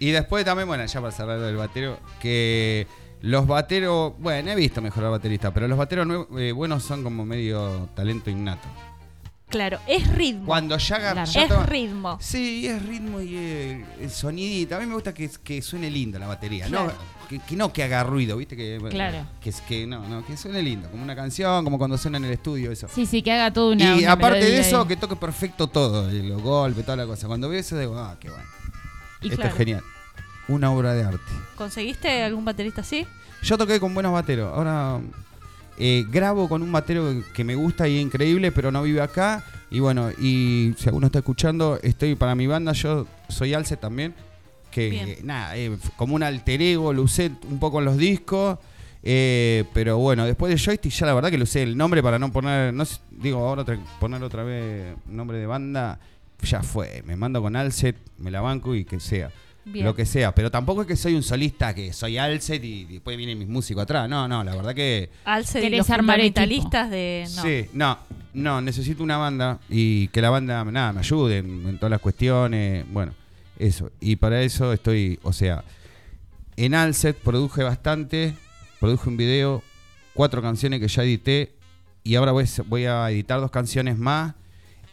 Y 0.00 0.12
después 0.12 0.44
también, 0.44 0.68
bueno, 0.68 0.84
ya 0.86 1.00
para 1.00 1.10
cerrar 1.10 1.40
del 1.40 1.56
batero, 1.56 1.98
que 2.20 2.86
los 3.20 3.48
bateros, 3.48 4.12
bueno, 4.20 4.48
he 4.52 4.54
visto 4.54 4.80
mejorar 4.80 5.10
baterista, 5.10 5.52
pero 5.52 5.66
los 5.66 5.76
bateros 5.76 6.06
nuevos- 6.06 6.28
eh, 6.40 6.52
buenos 6.52 6.84
son 6.84 7.02
como 7.02 7.24
medio 7.24 7.88
talento 7.96 8.30
innato. 8.30 8.68
Claro, 9.48 9.78
es 9.86 10.06
ritmo. 10.14 10.46
Cuando 10.46 10.76
ya 10.78 10.96
agarra... 10.96 11.24
Claro. 11.24 11.30
ya 11.32 11.42
es 11.42 11.48
toma- 11.48 11.66
ritmo. 11.66 12.18
Sí, 12.20 12.66
es 12.66 12.82
ritmo 12.86 13.20
y 13.20 13.36
el, 13.36 13.84
el 14.00 14.10
sonidito. 14.10 14.76
A 14.76 14.80
mí 14.80 14.86
me 14.86 14.94
gusta 14.94 15.12
que, 15.14 15.30
que 15.42 15.60
suene 15.62 15.90
lindo 15.90 16.18
la 16.18 16.26
batería, 16.26 16.66
Claro. 16.66 16.86
no 16.86 17.18
que, 17.28 17.38
que 17.40 17.56
no 17.56 17.72
que 17.74 17.82
haga 17.82 18.02
ruido, 18.04 18.38
¿viste? 18.38 18.56
Que, 18.56 18.78
Claro. 18.90 19.26
Que, 19.42 19.50
es- 19.50 19.60
que 19.60 19.86
no, 19.86 20.06
no, 20.08 20.24
que 20.24 20.36
suene 20.36 20.62
lindo, 20.62 20.90
como 20.90 21.02
una 21.02 21.14
canción, 21.14 21.62
como 21.64 21.76
cuando 21.78 21.98
suena 21.98 22.16
en 22.18 22.24
el 22.24 22.32
estudio, 22.32 22.72
eso. 22.72 22.88
Sí, 22.94 23.04
sí, 23.06 23.20
que 23.22 23.32
haga 23.32 23.52
todo 23.52 23.72
una. 23.72 23.96
y 23.96 24.04
una 24.04 24.12
aparte 24.12 24.44
de 24.44 24.60
eso, 24.60 24.80
ahí. 24.82 24.88
que 24.88 24.96
toque 24.96 25.16
perfecto 25.16 25.66
todo, 25.66 26.10
y 26.12 26.22
los 26.22 26.40
golpes, 26.40 26.84
toda 26.84 26.96
la 26.96 27.06
cosa. 27.06 27.26
Cuando 27.26 27.48
veo 27.50 27.60
eso, 27.60 27.78
digo, 27.78 27.98
ah, 27.98 28.16
qué 28.18 28.30
bueno. 28.30 28.44
Y 29.20 29.26
Esto 29.26 29.36
claro. 29.36 29.50
es 29.50 29.56
genial. 29.58 29.82
Una 30.48 30.70
obra 30.70 30.94
de 30.94 31.02
arte. 31.04 31.20
¿Conseguiste 31.56 32.22
algún 32.22 32.44
baterista 32.46 32.80
así? 32.80 33.06
Yo 33.42 33.58
toqué 33.58 33.78
con 33.78 33.92
buenos 33.92 34.12
bateros. 34.12 34.50
Ahora 34.56 34.98
eh, 35.78 36.04
grabo 36.10 36.48
con 36.48 36.62
un 36.62 36.70
batero 36.72 37.22
que 37.34 37.44
me 37.44 37.54
gusta 37.54 37.86
y 37.88 37.96
es 37.96 38.02
increíble, 38.02 38.52
pero 38.52 38.70
no 38.70 38.82
vive 38.82 39.00
acá. 39.00 39.44
Y 39.70 39.80
bueno, 39.80 40.10
y 40.18 40.74
si 40.78 40.88
alguno 40.88 41.06
está 41.06 41.18
escuchando, 41.20 41.78
estoy 41.82 42.14
para 42.14 42.34
mi 42.34 42.46
banda. 42.46 42.72
Yo 42.72 43.06
soy 43.28 43.54
Alce 43.54 43.76
también. 43.76 44.14
Que 44.70 44.88
eh, 45.12 45.18
nada, 45.22 45.56
eh, 45.56 45.76
como 45.96 46.14
un 46.14 46.22
alter 46.22 46.60
ego, 46.60 46.92
lo 46.92 47.02
usé 47.02 47.30
un 47.50 47.58
poco 47.58 47.78
en 47.78 47.84
los 47.86 47.96
discos. 47.96 48.58
eh, 49.02 49.64
pero 49.72 49.96
bueno, 49.98 50.26
después 50.26 50.50
de 50.52 50.58
Joystick 50.58 50.92
ya 50.92 51.06
la 51.06 51.14
verdad 51.14 51.30
que 51.30 51.38
lo 51.38 51.44
usé 51.44 51.62
el 51.62 51.76
nombre 51.76 52.02
para 52.02 52.18
no 52.18 52.30
poner, 52.32 52.74
no 52.74 52.84
sé, 52.84 52.98
digo 53.10 53.38
ahora 53.46 53.62
otra- 53.62 53.78
poner 54.00 54.22
otra 54.22 54.42
vez 54.42 54.94
nombre 55.06 55.38
de 55.38 55.46
banda, 55.46 55.98
ya 56.42 56.62
fue, 56.62 57.02
me 57.06 57.16
mando 57.16 57.40
con 57.40 57.56
Alcet, 57.56 57.96
me 58.18 58.30
la 58.30 58.40
banco 58.40 58.74
y 58.74 58.84
que 58.84 59.00
sea 59.00 59.30
Bien. 59.64 59.84
lo 59.84 59.94
que 59.94 60.06
sea. 60.06 60.34
Pero 60.34 60.50
tampoco 60.50 60.82
es 60.82 60.86
que 60.88 60.96
soy 60.96 61.14
un 61.14 61.22
solista, 61.22 61.74
que 61.74 61.92
soy 61.92 62.16
Alcet 62.16 62.62
y 62.64 62.84
después 62.84 63.16
vienen 63.16 63.38
mis 63.38 63.48
músicos 63.48 63.82
atrás. 63.82 64.08
No, 64.08 64.26
no, 64.26 64.42
la 64.42 64.54
verdad 64.56 64.74
que. 64.74 65.10
Alce 65.24 65.58
y 65.58 65.62
Querés 65.62 65.78
los 65.78 65.90
armar 65.90 66.16
fundamentalistas 66.16 66.90
de... 66.90 67.24
No. 67.36 67.42
Sí, 67.42 67.66
no, 67.74 67.98
no, 68.34 68.60
necesito 68.62 69.02
una 69.02 69.18
banda 69.18 69.58
y 69.68 70.08
que 70.08 70.22
la 70.22 70.30
banda, 70.30 70.64
nada, 70.64 70.92
me 70.94 71.00
ayude 71.00 71.38
en, 71.38 71.68
en 71.68 71.76
todas 71.76 71.90
las 71.90 72.00
cuestiones. 72.00 72.84
Bueno, 72.90 73.12
eso. 73.58 73.90
Y 74.00 74.16
para 74.16 74.40
eso 74.42 74.72
estoy, 74.72 75.18
o 75.22 75.32
sea, 75.32 75.62
en 76.56 76.74
Alcet 76.74 77.16
produje 77.18 77.62
bastante, 77.62 78.34
produje 78.80 79.08
un 79.08 79.16
video, 79.18 79.62
cuatro 80.14 80.40
canciones 80.40 80.80
que 80.80 80.88
ya 80.88 81.02
edité 81.04 81.52
y 82.04 82.14
ahora 82.14 82.32
voy, 82.32 82.44
a- 82.44 82.62
voy 82.66 82.84
a 82.86 83.10
editar 83.10 83.38
dos 83.40 83.50
canciones 83.50 83.98
más 83.98 84.34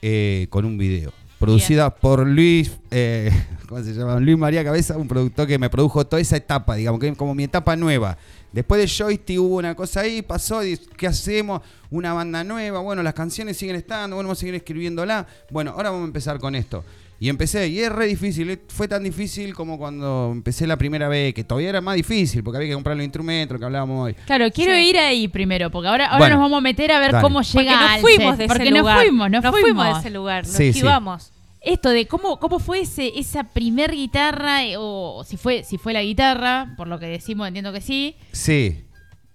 eh, 0.02 0.48
con 0.50 0.66
un 0.66 0.78
video. 0.78 1.14
Producida 1.40 1.94
por 1.94 2.26
Luis, 2.26 2.72
eh, 2.92 3.32
¿cómo 3.68 3.84
se 3.84 3.94
llama? 3.94 4.20
Luis 4.20 4.38
María 4.38 4.64
Cabeza, 4.64 4.98
un 4.98 5.08
productor 5.08 5.48
que 5.48 5.60
me 5.60 5.70
produjo 5.70 6.06
toda 6.06 6.22
esa 6.22 6.38
etapa, 6.38 6.76
digamos, 6.76 7.00
que 7.00 7.14
como 7.16 7.36
mi 7.36 7.44
etapa 7.44 7.76
nueva. 7.76 8.18
Después 8.52 8.82
de 8.82 8.88
Joystick 8.88 9.40
hubo 9.40 9.58
una 9.58 9.76
cosa 9.76 10.02
ahí, 10.02 10.22
pasó, 10.22 10.64
y 10.64 10.78
¿qué 10.96 11.08
hacemos? 11.08 11.62
Una 11.92 12.14
banda 12.14 12.44
nueva, 12.44 12.80
bueno, 12.80 13.04
las 13.04 13.14
canciones 13.14 13.58
siguen 13.58 13.76
estando, 13.76 14.16
bueno, 14.16 14.28
vamos 14.28 14.40
a 14.40 14.42
seguir 14.42 14.56
escribiéndola. 14.56 15.28
Bueno, 15.52 15.72
ahora 15.72 15.90
vamos 15.90 16.06
a 16.06 16.08
empezar 16.08 16.40
con 16.40 16.56
esto. 16.56 16.84
Y 17.20 17.30
empecé, 17.30 17.68
y 17.70 17.80
es 17.80 17.90
re 17.92 18.08
difícil, 18.08 18.50
eh, 18.50 18.60
fue 18.68 18.88
tan 18.90 19.04
difícil 19.04 19.54
como 19.54 19.78
cuando 19.78 20.30
empecé 20.34 20.68
la 20.68 20.76
primera 20.78 21.08
vez, 21.08 21.34
que 21.34 21.44
todavía 21.46 21.70
era 21.70 21.80
más 21.82 21.96
difícil, 21.96 22.44
porque 22.44 22.58
había 22.58 22.70
que 22.70 22.74
comprar 22.74 22.98
los 22.98 23.06
instrumentos, 23.06 23.56
lo 23.56 23.60
que 23.60 23.66
hablábamos 23.66 24.06
hoy. 24.08 24.14
Claro, 24.26 24.52
quiero 24.52 24.74
Sí. 24.74 24.90
ir 24.90 24.98
ahí 24.98 25.28
primero, 25.30 25.72
porque 25.72 25.88
ahora, 25.88 26.08
ahora 26.08 26.18
Bueno, 26.20 26.36
nos 26.36 26.44
vamos 26.44 26.58
a 26.58 26.62
meter 26.62 26.92
a 26.92 27.00
ver 27.00 27.14
dale. 27.14 27.24
cómo 27.24 27.40
Porque 27.42 27.58
llega 27.60 27.72
nos 27.72 27.90
Alcet, 27.92 28.02
fuimos 28.02 28.38
de 28.38 28.44
ese 28.46 28.54
porque 28.54 28.70
lugar. 28.72 28.96
nos 28.98 29.04
fuimos, 29.06 29.32
nos, 29.32 29.46
fuimos. 29.62 29.94
de 29.94 30.00
ese 30.00 30.10
lugar, 30.10 30.46
lo 30.46 30.52
Sí, 30.52 30.58
sí. 30.58 30.70
esquivamos. 30.70 31.32
Esto 31.62 31.90
de 31.90 32.06
cómo, 32.06 32.40
cómo 32.40 32.60
fue 32.60 32.82
ese, 32.82 33.18
esa 33.18 33.46
primer 33.46 33.92
guitarra, 33.92 34.64
eh, 34.66 34.76
o 34.78 35.24
si 35.26 35.36
fue, 35.38 35.64
si 35.64 35.78
fue 35.80 35.94
la 35.94 36.04
guitarra, 36.04 36.74
por 36.78 36.88
lo 36.88 37.00
que 37.00 37.08
decimos, 37.08 37.48
entiendo 37.48 37.74
que 37.74 37.82
sí, 37.82 38.16
Sí, 38.34 38.85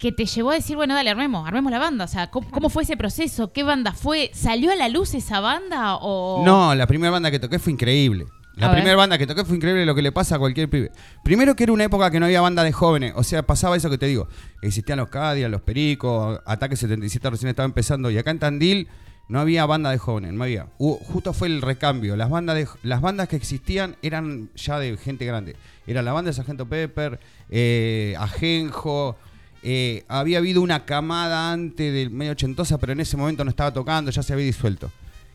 que 0.01 0.13
te 0.13 0.25
llevó 0.25 0.51
a 0.51 0.55
decir, 0.55 0.77
bueno, 0.77 0.95
dale, 0.95 1.11
armemos, 1.11 1.47
armemos 1.47 1.71
la 1.71 1.79
banda. 1.79 2.07
O 2.07 2.09
sea, 2.09 2.31
¿cómo, 2.31 2.51
cómo 2.51 2.71
fue 2.71 2.83
ese 2.85 2.97
proceso? 2.97 3.53
¿Qué 3.53 3.63
banda 3.63 3.93
fue? 3.93 4.31
¿Salió 4.33 4.73
a 4.73 4.75
la 4.77 4.89
luz 4.89 5.13
esa 5.15 5.41
banda? 5.41 5.97
O... 5.97 6.43
No, 6.45 6.75
la 6.75 6.87
primera 6.87 7.11
banda 7.11 7.31
que 7.31 7.39
toqué 7.39 7.59
fue 7.59 7.73
increíble. 7.75 8.25
La 8.57 8.73
primera 8.73 8.97
banda 8.97 9.17
que 9.17 9.27
toqué 9.27 9.45
fue 9.45 9.57
increíble 9.57 9.87
lo 9.87 9.95
que 9.95 10.03
le 10.03 10.11
pasa 10.13 10.37
a 10.37 10.39
cualquier 10.39 10.69
pibe. 10.69 10.91
Primero 11.23 11.55
que 11.55 11.63
era 11.65 11.73
una 11.73 11.85
época 11.85 12.11
que 12.11 12.19
no 12.19 12.27
había 12.27 12.41
banda 12.43 12.63
de 12.65 12.73
jóvenes. 12.73 13.13
O 13.17 13.23
sea, 13.23 13.43
pasaba 13.43 13.77
eso 13.77 13.89
que 13.89 13.97
te 13.99 14.07
digo. 14.07 14.27
Existían 14.63 14.99
los 14.99 15.09
Cadillacs, 15.09 15.51
los 15.51 15.63
Pericos, 15.63 16.41
Ataque 16.45 16.77
77 16.77 17.31
recién 17.31 17.49
estaba 17.51 17.65
empezando. 17.67 18.11
Y 18.11 18.19
acá 18.19 18.31
en 18.33 18.39
Tandil 18.39 18.89
no 19.29 19.41
había 19.41 19.65
banda 19.65 19.91
de 19.91 19.99
jóvenes, 19.99 20.33
no 20.35 20.45
había. 20.45 20.67
Hubo- 20.79 20.97
justo 20.99 21.33
fue 21.33 21.49
el 21.49 21.63
recambio. 21.63 22.17
Las 22.17 22.29
bandas, 22.29 22.57
de- 22.57 22.69
las 22.83 23.01
bandas 23.01 23.29
que 23.29 23.37
existían 23.37 23.97
eran 24.03 24.51
ya 24.57 24.79
de 24.79 24.97
gente 24.99 25.25
grande. 25.25 25.57
Era 25.87 26.03
la 26.03 26.13
banda 26.13 26.31
de 26.31 26.35
Sargento 26.35 26.67
Pepper, 26.67 27.19
eh, 27.51 28.15
Ajenjo. 28.19 29.17
Eh, 29.63 30.05
había 30.09 30.39
habido 30.39 30.63
una 30.63 30.85
camada 30.85 31.53
antes 31.53 31.93
del 31.93 32.11
medio 32.11 32.33
ochentosa, 32.33 32.79
pero 32.79 32.93
en 32.93 33.01
ese 33.01 33.17
momento 33.17 33.45
no 33.45 33.51
estaba 33.51 33.73
tocando, 33.73 34.11
ya 34.11 34.23
se 34.23 34.33
había 34.33 34.45
disuelto. 34.47 34.91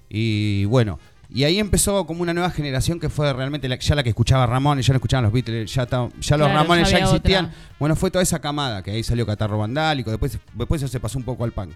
Y 0.09 0.65
bueno, 0.65 0.99
y 1.29 1.43
ahí 1.43 1.57
empezó 1.59 2.05
como 2.05 2.21
una 2.21 2.33
nueva 2.33 2.49
generación 2.51 2.99
que 2.99 3.09
fue 3.09 3.31
realmente 3.33 3.67
la- 3.67 3.77
ya 3.79 3.95
la 3.95 4.03
que 4.03 4.09
escuchaba 4.09 4.45
Ramones, 4.45 4.85
ya 4.85 4.93
no 4.93 4.97
escuchaban 4.97 5.23
los 5.23 5.33
Beatles, 5.33 5.73
ya, 5.73 5.85
ta- 5.85 6.09
ya 6.19 6.37
los 6.37 6.47
Claro, 6.47 6.53
Ramones 6.61 6.89
ya 6.89 6.99
existían. 6.99 7.45
otra. 7.45 7.57
Bueno, 7.79 7.95
fue 7.95 8.11
toda 8.11 8.21
esa 8.23 8.39
camada, 8.39 8.81
que 8.83 8.91
ahí 8.91 9.03
salió 9.03 9.25
Catarro 9.25 9.57
Vandálico, 9.57 10.11
después, 10.11 10.37
después 10.53 10.81
eso 10.81 10.91
se 10.91 10.99
pasó 10.99 11.17
un 11.17 11.23
poco 11.25 11.43
al 11.43 11.51
punk. 11.51 11.71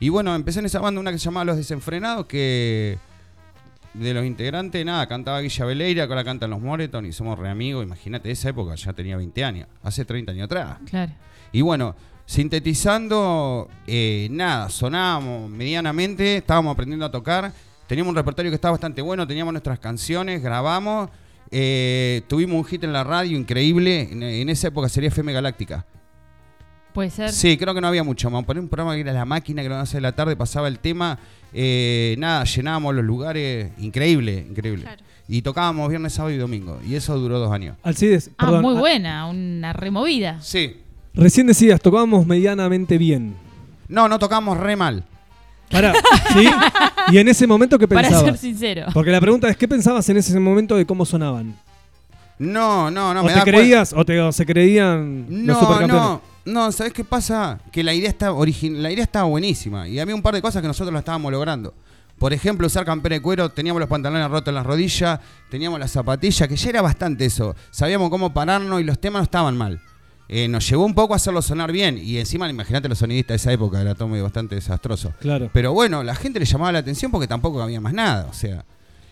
Y 0.00 0.08
bueno, 0.08 0.34
empecé 0.34 0.60
en 0.60 0.66
esa 0.66 0.80
banda 0.80 0.98
una 1.00 1.12
que 1.12 1.18
se 1.18 1.26
llamaba 1.26 1.44
Los 1.44 1.56
Desenfrenados, 1.58 2.24
que 2.26 2.96
de 3.92 4.14
los 4.14 4.24
integrantes, 4.24 4.82
nada, 4.86 5.06
cantaba 5.08 5.40
Guilla 5.40 5.64
Veleira, 5.66 6.06
que 6.06 6.12
ahora 6.12 6.24
cantan 6.24 6.48
los 6.50 6.60
Moreton 6.60 7.04
y 7.04 7.12
somos 7.12 7.38
re 7.38 7.50
amigos. 7.50 7.84
Imagínate, 7.84 8.30
esa 8.30 8.48
época 8.48 8.74
ya 8.76 8.92
tenía 8.94 9.16
20 9.16 9.44
años, 9.44 9.68
hace 9.82 10.04
30 10.04 10.32
años 10.32 10.44
atrás. 10.46 10.78
Claro. 10.88 11.12
Y 11.52 11.60
bueno, 11.62 11.94
sintetizando, 12.26 13.68
eh, 13.86 14.28
nada, 14.30 14.68
sonábamos 14.68 15.50
medianamente, 15.50 16.36
estábamos 16.38 16.72
aprendiendo 16.72 17.06
a 17.06 17.10
tocar, 17.10 17.52
teníamos 17.86 18.10
un 18.10 18.16
repertorio 18.16 18.50
que 18.50 18.54
estaba 18.56 18.72
bastante 18.72 19.02
bueno, 19.02 19.26
teníamos 19.26 19.52
nuestras 19.52 19.78
canciones, 19.78 20.42
grabamos, 20.42 21.10
eh, 21.50 22.22
tuvimos 22.28 22.56
un 22.58 22.64
hit 22.64 22.84
en 22.84 22.92
la 22.92 23.02
radio 23.04 23.36
increíble, 23.36 24.08
en, 24.12 24.22
en 24.22 24.48
esa 24.48 24.68
época 24.68 24.88
sería 24.88 25.08
FM 25.08 25.32
Galáctica. 25.32 25.84
Puede 26.92 27.10
ser. 27.10 27.30
Sí, 27.30 27.56
creo 27.56 27.72
que 27.72 27.80
no 27.80 27.86
había 27.86 28.02
mucho. 28.02 28.28
Vamos 28.28 28.42
a 28.42 28.46
poner 28.46 28.60
un 28.62 28.68
programa 28.68 28.94
que 28.96 29.02
era 29.02 29.12
La 29.12 29.24
Máquina, 29.24 29.62
que 29.62 29.68
a 29.68 29.70
las 29.70 29.80
11 29.82 29.96
de 29.98 30.00
la 30.00 30.12
tarde 30.12 30.34
pasaba 30.34 30.66
el 30.66 30.80
tema. 30.80 31.18
eh, 31.52 32.16
nada, 32.18 32.42
llenábamos 32.44 32.96
los 32.96 33.04
lugares. 33.04 33.70
Increíble, 33.78 34.44
increíble. 34.48 34.82
Claro. 34.82 35.02
Y 35.28 35.42
tocábamos 35.42 35.88
viernes, 35.88 36.12
sábado 36.14 36.34
y 36.34 36.38
domingo. 36.38 36.80
Y 36.84 36.96
eso 36.96 37.16
duró 37.16 37.38
dos 37.38 37.52
años. 37.52 37.76
Alcides, 37.84 38.30
Ah, 38.38 38.46
perdón, 38.46 38.62
muy 38.62 38.76
ah, 38.76 38.80
buena, 38.80 39.26
una 39.28 39.72
removida. 39.72 40.40
Sí. 40.42 40.78
Recién 41.14 41.46
decías, 41.46 41.80
tocábamos 41.80 42.26
medianamente 42.26 42.98
bien. 42.98 43.34
No, 43.88 44.08
no 44.08 44.18
tocábamos 44.18 44.58
re 44.58 44.76
mal. 44.76 45.04
Pará, 45.70 45.92
¿sí? 46.32 46.48
Y 47.12 47.18
en 47.18 47.28
ese 47.28 47.46
momento, 47.46 47.78
¿qué 47.78 47.86
Para 47.86 48.02
pensabas? 48.02 48.24
ser 48.26 48.38
sincero. 48.38 48.86
Porque 48.92 49.10
la 49.10 49.20
pregunta 49.20 49.48
es, 49.48 49.56
¿qué 49.56 49.68
pensabas 49.68 50.08
en 50.08 50.16
ese 50.16 50.38
momento 50.38 50.76
de 50.76 50.84
cómo 50.86 51.04
sonaban? 51.04 51.56
No, 52.38 52.90
no, 52.90 53.12
no. 53.14 53.20
¿O 53.20 53.24
me 53.24 53.32
te 53.32 53.38
da 53.38 53.44
creías 53.44 53.92
o, 53.92 54.04
te, 54.04 54.18
o 54.20 54.32
se 54.32 54.46
creían 54.46 55.26
los 55.28 55.56
No, 55.56 55.60
supercampeones? 55.60 56.02
no, 56.02 56.22
no, 56.46 56.72
¿sabes 56.72 56.92
qué 56.92 57.04
pasa? 57.04 57.60
Que 57.70 57.82
la 57.84 57.92
idea 57.92 58.08
está 58.08 58.32
origin 58.32 58.82
la 58.82 58.90
idea 58.90 59.04
estaba 59.04 59.26
buenísima 59.26 59.86
y 59.86 59.98
había 60.00 60.14
un 60.14 60.22
par 60.22 60.34
de 60.34 60.40
cosas 60.42 60.62
que 60.62 60.68
nosotros 60.68 60.92
la 60.92 61.00
estábamos 61.00 61.30
logrando. 61.30 61.74
Por 62.18 62.32
ejemplo, 62.32 62.66
usar 62.66 62.84
campera 62.84 63.14
de 63.14 63.22
cuero, 63.22 63.48
teníamos 63.50 63.80
los 63.80 63.88
pantalones 63.88 64.28
rotos 64.30 64.48
en 64.48 64.54
las 64.56 64.66
rodillas, 64.66 65.20
teníamos 65.50 65.78
las 65.80 65.90
zapatillas, 65.90 66.48
que 66.48 66.56
ya 66.56 66.68
era 66.70 66.82
bastante 66.82 67.24
eso. 67.26 67.54
Sabíamos 67.70 68.10
cómo 68.10 68.32
pararnos 68.32 68.80
y 68.80 68.84
los 68.84 68.98
temas 68.98 69.20
no 69.20 69.24
estaban 69.24 69.56
mal. 69.56 69.80
Eh, 70.32 70.46
nos 70.46 70.68
llevó 70.70 70.84
un 70.86 70.94
poco 70.94 71.12
a 71.12 71.16
hacerlo 71.16 71.42
sonar 71.42 71.72
bien. 71.72 71.98
Y 72.00 72.18
encima, 72.18 72.48
imagínate 72.48 72.88
los 72.88 72.98
sonidistas 72.98 73.32
de 73.34 73.36
esa 73.36 73.52
época, 73.52 73.80
era 73.80 73.96
todo 73.96 74.06
medio 74.08 74.22
bastante 74.22 74.54
desastroso. 74.54 75.12
Claro. 75.20 75.50
Pero 75.52 75.72
bueno, 75.72 76.04
la 76.04 76.14
gente 76.14 76.38
le 76.38 76.44
llamaba 76.46 76.70
la 76.70 76.78
atención 76.78 77.10
porque 77.10 77.26
tampoco 77.26 77.60
había 77.60 77.80
más 77.80 77.92
nada. 77.92 78.26
O 78.30 78.32
sea. 78.32 78.64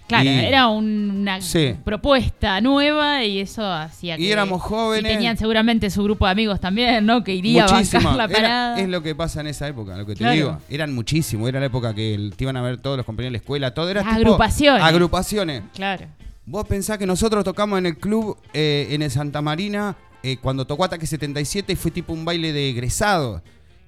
Claro, 0.06 0.24
y- 0.24 0.28
era 0.28 0.68
una 0.68 1.38
Sí. 1.42 1.74
propuesta 1.84 2.62
nueva 2.62 3.24
y 3.24 3.40
eso 3.40 3.62
hacía 3.70 4.16
que... 4.16 4.22
Y 4.22 4.30
éramos 4.32 4.62
jóvenes. 4.62 5.10
Y 5.12 5.14
tenían 5.16 5.36
seguramente 5.36 5.90
su 5.90 6.02
grupo 6.02 6.24
de 6.24 6.30
amigos 6.32 6.60
también, 6.60 7.04
¿no? 7.04 7.22
Que 7.22 7.34
iría 7.34 7.66
Muchísimo. 7.66 8.08
a 8.08 8.16
bancar 8.16 8.16
la 8.16 8.24
Era- 8.24 8.48
parada. 8.48 8.80
es 8.80 8.88
lo 8.88 9.02
que 9.02 9.14
pasa 9.14 9.42
en 9.42 9.48
esa 9.48 9.68
época, 9.68 9.98
lo 9.98 10.06
que 10.06 10.12
te 10.14 10.18
Claro. 10.20 10.34
digo. 10.34 10.58
Eran 10.70 10.94
muchísimos. 10.94 11.46
Era 11.46 11.60
la 11.60 11.66
época 11.66 11.92
que 11.94 12.14
el- 12.14 12.32
te 12.34 12.44
iban 12.44 12.56
a 12.56 12.62
ver 12.62 12.78
todos 12.78 12.96
los 12.96 13.04
compañeros 13.04 13.32
de 13.32 13.38
la 13.38 13.38
escuela, 13.42 13.74
todo 13.74 13.90
era 13.90 14.00
tipo- 14.02 14.14
agrupaciones. 14.14 14.82
Agrupaciones. 14.82 15.62
Claro. 15.74 16.06
Vos 16.46 16.66
pensás 16.66 16.96
que 16.96 17.04
nosotros 17.06 17.44
tocamos 17.44 17.78
en 17.78 17.84
el 17.84 17.98
club 17.98 18.38
eh, 18.54 18.86
en 18.92 19.02
el 19.02 19.10
Santa 19.10 19.42
Marina 19.42 19.94
eh, 20.22 20.36
cuando 20.38 20.66
tocó 20.66 20.84
Ataque 20.84 21.06
77 21.06 21.72
y 21.72 21.76
fue 21.76 21.90
tipo 21.90 22.12
un 22.12 22.24
baile 22.24 22.52
de 22.52 22.70
egresados. 22.70 23.42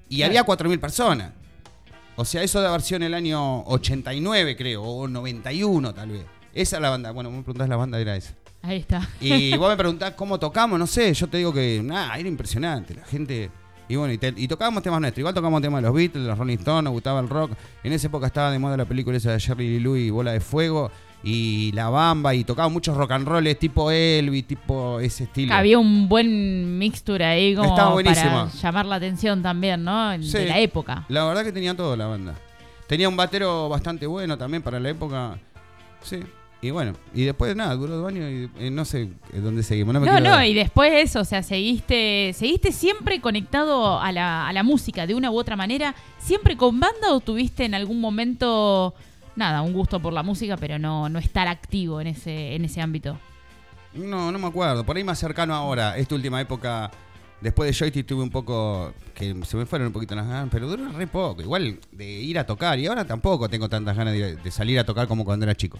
Y 0.09 0.17
Claro. 0.17 0.29
había 0.31 0.43
4.000 0.45 0.79
personas. 0.79 1.31
O 2.15 2.25
sea, 2.25 2.43
eso 2.43 2.61
de 2.61 2.67
haber 2.67 2.81
sido 2.81 2.97
en 2.97 3.03
el 3.03 3.13
año 3.13 3.61
89, 3.63 4.55
creo, 4.57 4.83
o 4.83 5.07
91 5.07 5.93
tal 5.93 6.09
vez. 6.11 6.25
Esa 6.53 6.75
es 6.75 6.81
la 6.81 6.89
banda. 6.89 7.11
Bueno, 7.11 7.29
vos 7.29 7.37
me 7.37 7.43
preguntás 7.43 7.69
la 7.69 7.77
banda, 7.77 7.99
era 7.99 8.15
esa. 8.15 8.33
Ahí 8.61 8.77
está. 8.77 9.07
Y 9.21 9.55
vos 9.57 9.69
me 9.69 9.77
preguntás 9.77 10.13
cómo 10.13 10.37
tocamos, 10.37 10.77
no 10.77 10.85
sé, 10.85 11.13
yo 11.13 11.27
te 11.27 11.37
digo 11.37 11.53
que 11.53 11.81
nada, 11.83 12.15
era 12.17 12.27
impresionante. 12.27 12.93
La 12.93 13.05
gente. 13.05 13.49
Y 13.87 13.95
bueno, 13.95 14.13
y, 14.13 14.17
te- 14.17 14.33
y 14.37 14.47
tocábamos 14.47 14.83
temas 14.83 15.01
nuestros. 15.01 15.19
Igual 15.19 15.33
tocábamos 15.33 15.61
temas 15.61 15.81
de 15.81 15.87
los 15.87 15.95
Beatles, 15.95 16.23
de 16.23 16.29
los 16.29 16.37
Rolling 16.37 16.57
Stones, 16.57 16.83
nos 16.83 16.93
gustaba 16.93 17.19
el 17.21 17.27
rock. 17.29 17.51
En 17.83 17.91
esa 17.93 18.07
época 18.07 18.27
estaba 18.27 18.51
de 18.51 18.59
moda 18.59 18.77
la 18.77 18.85
película 18.85 19.17
esa 19.17 19.31
de 19.31 19.39
Jerry 19.39 19.67
Lee 19.67 19.79
Lewis 19.79 20.07
y 20.07 20.09
Bola 20.09 20.31
de 20.33 20.39
Fuego. 20.41 20.91
Y 21.23 21.71
La 21.73 21.89
Bamba, 21.89 22.33
y 22.33 22.43
tocaba 22.43 22.67
muchos 22.69 22.97
rock 22.97 23.11
and 23.11 23.27
rolls 23.27 23.59
tipo 23.59 23.91
Elvis, 23.91 24.47
tipo 24.47 24.99
ese 24.99 25.25
estilo. 25.25 25.53
Había 25.53 25.77
un 25.77 26.09
buen 26.09 26.79
mixture 26.79 27.23
ahí 27.23 27.55
como 27.55 27.75
para 27.75 28.49
llamar 28.51 28.85
la 28.87 28.95
atención 28.95 29.43
también, 29.43 29.83
¿no? 29.83 30.13
Sí. 30.21 30.31
De 30.39 30.45
la 30.47 30.59
época. 30.59 31.05
La 31.09 31.23
verdad 31.25 31.43
que 31.43 31.51
tenía 31.51 31.75
todo 31.75 31.95
la 31.95 32.07
banda. 32.07 32.35
Tenía 32.87 33.07
un 33.07 33.15
batero 33.15 33.69
bastante 33.69 34.07
bueno 34.07 34.37
también 34.37 34.63
para 34.63 34.79
la 34.79 34.89
época. 34.89 35.37
Sí. 36.01 36.19
Y 36.63 36.69
bueno, 36.69 36.93
y 37.15 37.23
después 37.23 37.55
nada, 37.55 37.73
duró 37.75 37.97
dos 37.97 38.07
años 38.07 38.29
y 38.29 38.65
eh, 38.65 38.69
no 38.69 38.85
sé 38.85 39.09
eh, 39.33 39.39
dónde 39.39 39.63
seguimos. 39.63 39.93
No, 39.95 39.99
me 39.99 40.05
No, 40.05 40.17
quiero- 40.17 40.29
no, 40.29 40.43
y 40.43 40.53
después 40.53 40.91
eso, 40.93 41.21
o 41.21 41.25
sea, 41.25 41.41
seguiste, 41.41 42.33
seguiste 42.35 42.71
siempre 42.71 43.19
conectado 43.19 43.99
a 43.99 44.11
la, 44.11 44.47
a 44.47 44.53
la 44.53 44.61
música 44.61 45.07
de 45.07 45.15
una 45.15 45.31
u 45.31 45.37
otra 45.39 45.55
manera, 45.55 45.95
siempre 46.19 46.55
con 46.57 46.79
banda 46.79 47.13
o 47.13 47.19
tuviste 47.19 47.65
en 47.65 47.73
algún 47.73 47.99
momento, 47.99 48.93
nada, 49.41 49.63
un 49.63 49.73
gusto 49.73 49.99
por 49.99 50.13
la 50.13 50.21
música, 50.21 50.55
pero 50.55 50.77
no, 50.77 51.09
no 51.09 51.17
estar 51.17 51.47
activo 51.47 51.99
en 51.99 52.07
ese, 52.07 52.55
en 52.55 52.63
ese 52.63 52.79
ámbito. 52.79 53.17
No, 53.93 54.31
no 54.31 54.37
me 54.37 54.47
acuerdo. 54.47 54.85
Por 54.85 54.95
ahí 54.95 55.03
más 55.03 55.17
cercano 55.17 55.55
ahora, 55.55 55.97
esta 55.97 56.13
última 56.13 56.39
época, 56.39 56.91
después 57.41 57.67
de 57.67 57.73
Joystick 57.73 58.05
tuve 58.05 58.21
un 58.21 58.29
poco, 58.29 58.93
que 59.15 59.35
se 59.43 59.57
me 59.57 59.65
fueron 59.65 59.87
un 59.87 59.93
poquito 59.93 60.13
las 60.13 60.27
ganas, 60.27 60.49
pero 60.51 60.67
duró 60.67 60.87
re 60.89 61.07
poco. 61.07 61.41
Igual 61.41 61.79
de 61.91 62.05
ir 62.05 62.37
a 62.37 62.45
tocar, 62.45 62.77
y 62.77 62.85
ahora 62.85 63.03
tampoco 63.05 63.49
tengo 63.49 63.67
tantas 63.67 63.97
ganas 63.97 64.13
de, 64.13 64.35
de 64.35 64.51
salir 64.51 64.77
a 64.77 64.85
tocar 64.85 65.07
como 65.07 65.25
cuando 65.25 65.43
era 65.45 65.55
chico. 65.55 65.79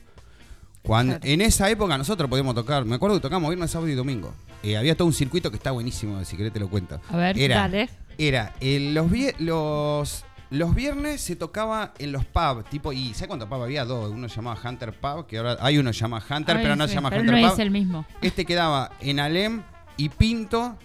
Cuando, 0.81 1.19
En 1.21 1.41
esa 1.41 1.69
época 1.69 1.95
nosotros 1.97 2.27
podíamos 2.27 2.55
tocar, 2.55 2.83
me 2.85 2.95
acuerdo 2.95 3.17
que 3.17 3.21
tocamos 3.21 3.49
viernes, 3.49 3.69
sábado 3.69 3.91
y 3.91 3.95
domingo. 3.95 4.33
Eh, 4.63 4.77
había 4.77 4.95
todo 4.95 5.07
un 5.07 5.13
circuito 5.13 5.51
que 5.51 5.57
está 5.57 5.71
buenísimo, 5.71 6.23
si 6.25 6.35
querés 6.35 6.51
te 6.51 6.59
lo 6.59 6.69
cuento. 6.69 6.99
A 7.09 7.17
ver, 7.17 7.37
era, 7.37 7.55
dale. 7.57 7.89
Era, 8.17 8.53
eh, 8.59 8.91
los, 8.91 9.11
los, 9.39 10.25
los 10.51 10.75
viernes 10.75 11.21
se 11.21 11.37
tocaba 11.37 11.93
en 11.97 12.11
los 12.11 12.25
pubs, 12.25 12.69
tipo, 12.69 12.91
y 12.91 13.13
¿sabes 13.13 13.29
cuántos 13.29 13.47
pubs 13.47 13.63
había? 13.63 13.85
Dos, 13.85 14.11
uno 14.11 14.27
se 14.27 14.35
llamaba 14.35 14.59
Hunter 14.63 14.93
Pub, 14.93 15.25
que 15.25 15.37
ahora 15.37 15.57
hay 15.61 15.77
uno 15.77 15.91
que 15.91 15.93
se 15.93 16.01
llama 16.01 16.17
Hunter, 16.29 16.57
Ay, 16.57 16.63
pero 16.63 16.75
no 16.75 16.83
sí, 16.83 16.89
se 16.89 16.95
llama 16.95 17.09
pero 17.09 17.21
Hunter 17.21 17.41
no 17.41 17.47
Pub. 17.47 17.53
es 17.53 17.59
el 17.59 17.71
mismo. 17.71 18.05
Este 18.21 18.45
quedaba 18.45 18.91
en 18.99 19.21
Alem 19.21 19.63
y 19.95 20.09
Pinto. 20.09 20.77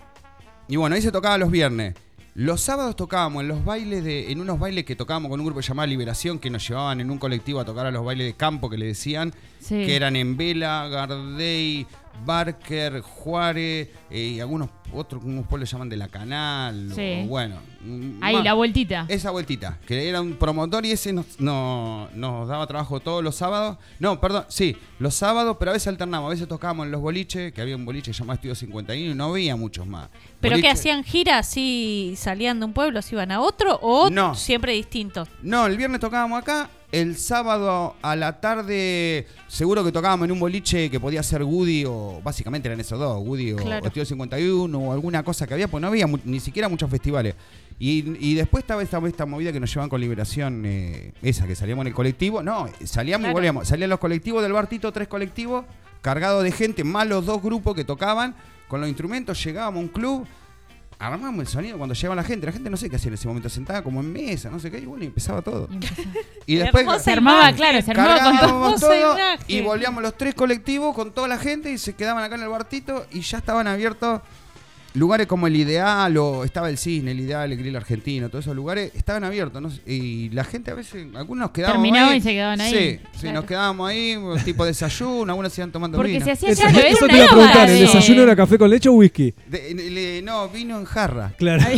Y 0.69 0.77
bueno, 0.77 0.95
ahí 0.95 1.03
se 1.03 1.11
tocaba 1.11 1.37
los 1.37 1.51
viernes. 1.51 1.95
Los 2.35 2.61
sábados 2.61 2.95
tocábamos 2.97 3.43
en 3.43 3.49
los 3.49 3.64
bailes 3.64 4.05
de. 4.05 4.31
en 4.31 4.41
unos 4.41 4.59
bailes 4.59 4.85
que 4.85 4.95
tocábamos 4.95 5.31
con 5.31 5.41
un 5.41 5.47
grupo 5.47 5.61
llamado 5.62 5.89
Liberación, 5.89 6.39
que 6.39 6.49
nos 6.51 6.69
llevaban 6.69 7.01
en 7.01 7.11
un 7.11 7.19
colectivo 7.19 7.59
a 7.59 7.64
tocar 7.64 7.87
a 7.87 7.91
los 7.91 8.05
bailes 8.05 8.27
de 8.27 8.35
campo 8.35 8.71
que 8.71 8.77
le 8.79 8.87
decían. 8.87 9.33
Sí. 9.59 9.85
Que 9.87 9.97
eran 9.97 10.14
en 10.17 10.37
Vela, 10.37 10.87
Gardey, 10.89 11.87
Barker, 12.25 13.01
Juárez, 13.01 13.89
eh, 14.11 14.19
y 14.37 14.41
algunos 14.41 14.71
otros, 14.93 15.23
unos 15.25 15.47
pueblos 15.47 15.71
llaman 15.71 15.89
de 15.89 15.97
la 15.97 16.09
Canal. 16.09 16.93
Sí. 16.95 17.23
O, 17.25 17.27
bueno. 17.29 17.57
Ahí, 18.21 18.35
más- 18.35 18.45
la 18.45 18.55
vueltita. 18.55 19.05
esa 19.09 19.31
vueltita, 19.31 19.79
que 19.87 20.09
era 20.09 20.21
un 20.21 20.35
promotor 20.35 20.85
y 20.87 20.93
ese 20.93 21.12
nos, 21.12 21.39
no- 21.41 22.09
nos 22.14 22.49
daba 22.49 22.67
trabajo 22.67 22.99
todos 23.01 23.23
los 23.23 23.35
sábados. 23.37 23.77
No, 24.01 24.21
perdón, 24.21 24.45
sí, 24.49 24.77
los 24.99 25.14
sábados, 25.14 25.57
pero 25.59 25.71
a 25.71 25.75
veces 25.75 25.89
alternamos. 25.89 26.27
A 26.29 26.31
veces 26.31 26.49
tocábamos 26.49 26.87
en 26.87 26.93
los 26.93 27.01
boliches, 27.01 27.53
que 27.53 27.61
había 27.61 27.77
un 27.77 27.85
boliche 27.85 28.12
llamado 28.12 28.35
Estudio 28.35 28.55
51 28.55 29.12
y 29.12 29.14
no 29.14 29.25
había 29.27 29.55
muchos 29.57 29.87
más. 29.87 30.09
¿Pero 30.41 30.57
qué 30.59 30.69
hacían 30.69 31.03
giras 31.05 31.47
así 31.49 32.14
salían 32.17 32.59
de 32.61 32.67
un 32.67 32.73
pueblo, 32.73 33.03
se 33.03 33.14
iban 33.14 33.31
a 33.33 33.41
otro 33.41 33.79
o 33.83 34.11
No. 34.11 34.35
siempre 34.35 34.73
distintos? 34.73 35.29
No, 35.43 35.67
el 35.67 35.77
viernes 35.77 36.01
tocábamos 36.01 36.41
acá. 36.41 36.71
El 37.01 37.17
sábado 37.19 37.95
a 38.01 38.17
la 38.17 38.41
tarde, 38.41 39.27
seguro 39.49 39.85
que 39.85 39.93
tocábamos 39.93 40.25
en 40.25 40.33
un 40.33 40.41
boliche 40.41 40.89
que 40.91 40.99
podía 40.99 41.23
ser 41.23 41.43
Woody 41.43 41.85
o 41.87 42.21
básicamente 42.25 42.69
eran 42.69 42.81
esos 42.81 42.99
dos, 42.99 43.23
Woody 43.23 43.53
o, 43.53 43.57
Claro. 43.57 43.85
o 43.85 43.87
Estudio 43.87 44.07
51 44.07 44.79
o 44.79 44.93
alguna 44.93 45.23
cosa 45.23 45.47
que 45.47 45.53
había, 45.53 45.69
pues 45.69 45.83
no 45.83 45.89
había 45.89 46.07
ni 46.25 46.41
siquiera 46.41 46.71
muchos 46.71 46.89
festivales. 46.89 47.35
Y, 47.79 48.17
y 48.27 48.35
después 48.35 48.63
estaba 48.65 48.83
esta, 48.83 48.99
esta 49.07 49.27
movida 49.27 49.53
que 49.53 49.61
nos 49.61 49.71
llevan 49.75 49.91
con 49.91 50.01
Liberación, 50.01 50.63
eh, 50.65 51.13
esa, 51.21 51.47
que 51.47 51.55
salíamos 51.55 51.83
en 51.83 51.89
el 51.89 51.95
colectivo. 51.95 52.43
No, 52.43 52.67
salíamos 52.85 53.25
Claro. 53.25 53.33
y 53.33 53.35
volvíamos. 53.35 53.69
Salían 53.69 53.91
los 53.91 53.99
colectivos 53.99 54.43
del 54.43 54.53
Bartito, 54.55 54.91
tres 54.91 55.07
colectivos, 55.07 55.67
cargados 56.01 56.43
de 56.45 56.51
gente, 56.53 56.83
más 56.83 57.07
los 57.07 57.27
dos 57.27 57.43
grupos 57.43 57.75
que 57.75 57.85
tocaban. 57.85 58.35
Con 58.69 58.81
los 58.81 58.89
instrumentos 58.89 59.45
llegábamos 59.45 59.81
a 59.81 59.83
un 59.83 59.89
club, 59.89 60.27
armamos 60.99 61.41
el 61.41 61.47
sonido 61.47 61.77
cuando 61.79 61.95
llegaba 61.95 62.15
la 62.15 62.25
gente. 62.25 62.47
La 62.47 62.53
gente 62.53 62.71
no 62.71 62.77
sé 62.77 62.89
qué 62.89 62.97
hacía 62.97 63.09
en 63.09 63.15
ese 63.15 63.29
momento, 63.29 63.49
sentada 63.49 63.83
como 63.83 64.01
en 64.01 64.13
mesa, 64.13 64.51
no 64.51 64.59
sé 64.59 64.71
qué, 64.71 64.79
y 64.79 64.87
bueno, 64.87 65.05
y 65.05 65.09
empezaba 65.09 65.43
todo. 65.43 65.69
Y 66.47 66.57
después 66.57 66.87
Se 67.03 67.13
armaba, 67.13 67.53
claro, 67.53 67.83
se 67.83 67.91
armaba 67.91 68.41
con 68.41 68.81
todo. 68.81 69.17
y 69.47 69.61
volvíamos 69.61 70.03
los 70.03 70.17
tres 70.17 70.35
colectivos 70.35 70.95
con 70.95 71.13
toda 71.13 71.29
la 71.29 71.39
gente 71.39 71.71
y 71.71 71.79
se 71.79 71.95
quedaban 71.95 72.25
acá 72.25 72.37
en 72.37 72.43
el 72.43 72.49
bartito 72.49 73.07
y 73.11 73.21
ya 73.21 73.39
estaban 73.39 73.67
abiertos 73.67 74.21
lugares 74.97 75.27
como 75.27 75.47
el 75.47 75.55
Ideal 75.57 76.17
o 76.17 76.45
estaba 76.45 76.69
el 76.71 76.79
Cisne, 76.79 77.11
el 77.13 77.21
Ideal, 77.21 77.53
el 77.53 77.59
Grill 77.59 77.77
Argentino, 77.77 78.29
todos 78.29 78.45
esos 78.45 78.57
lugares 78.57 78.93
estaban 78.95 79.25
abiertos. 79.25 79.61
¿no? 79.63 79.71
Y 79.87 80.31
la 80.31 80.45
gente 80.45 80.71
a 80.71 80.75
veces, 80.75 81.07
algunos 81.15 81.43
nos 81.43 81.51
quedábamos 81.51 81.83
Terminaban 81.83 82.13
ahí. 82.13 82.19
y 82.19 82.21
se 82.23 82.31
quedaban 82.33 82.61
ahí. 82.61 83.01
Sí, 83.15 83.29
nos 83.33 83.45
quedábamos 83.45 83.89
ahí, 83.89 84.17
tipo 84.45 84.65
desayuno, 84.65 85.33
algunos 85.33 85.53
se 85.53 85.61
iban 85.61 85.73
tomando 85.73 85.97
Porque 85.99 86.13
vino. 86.13 86.25
se 86.25 86.33
hacía 86.33 86.51
Eso, 86.51 86.63
claro, 86.63 86.79
eso 86.79 87.05
una 87.05 87.13
te 87.13 87.17
iba 87.19 87.27
a 87.27 87.29
preguntar, 87.29 87.69
¿el 87.71 87.75
de- 87.77 87.81
desayuno 87.83 88.23
era 88.23 88.37
café 88.37 88.59
con 88.59 88.71
leche 88.71 88.89
o 88.89 88.93
whisky? 88.93 89.35
De- 89.47 89.75
le- 89.75 90.23
no, 90.23 90.49
vino 90.49 90.79
en 90.79 90.85
jarra. 90.85 91.33
Claro. 91.37 91.63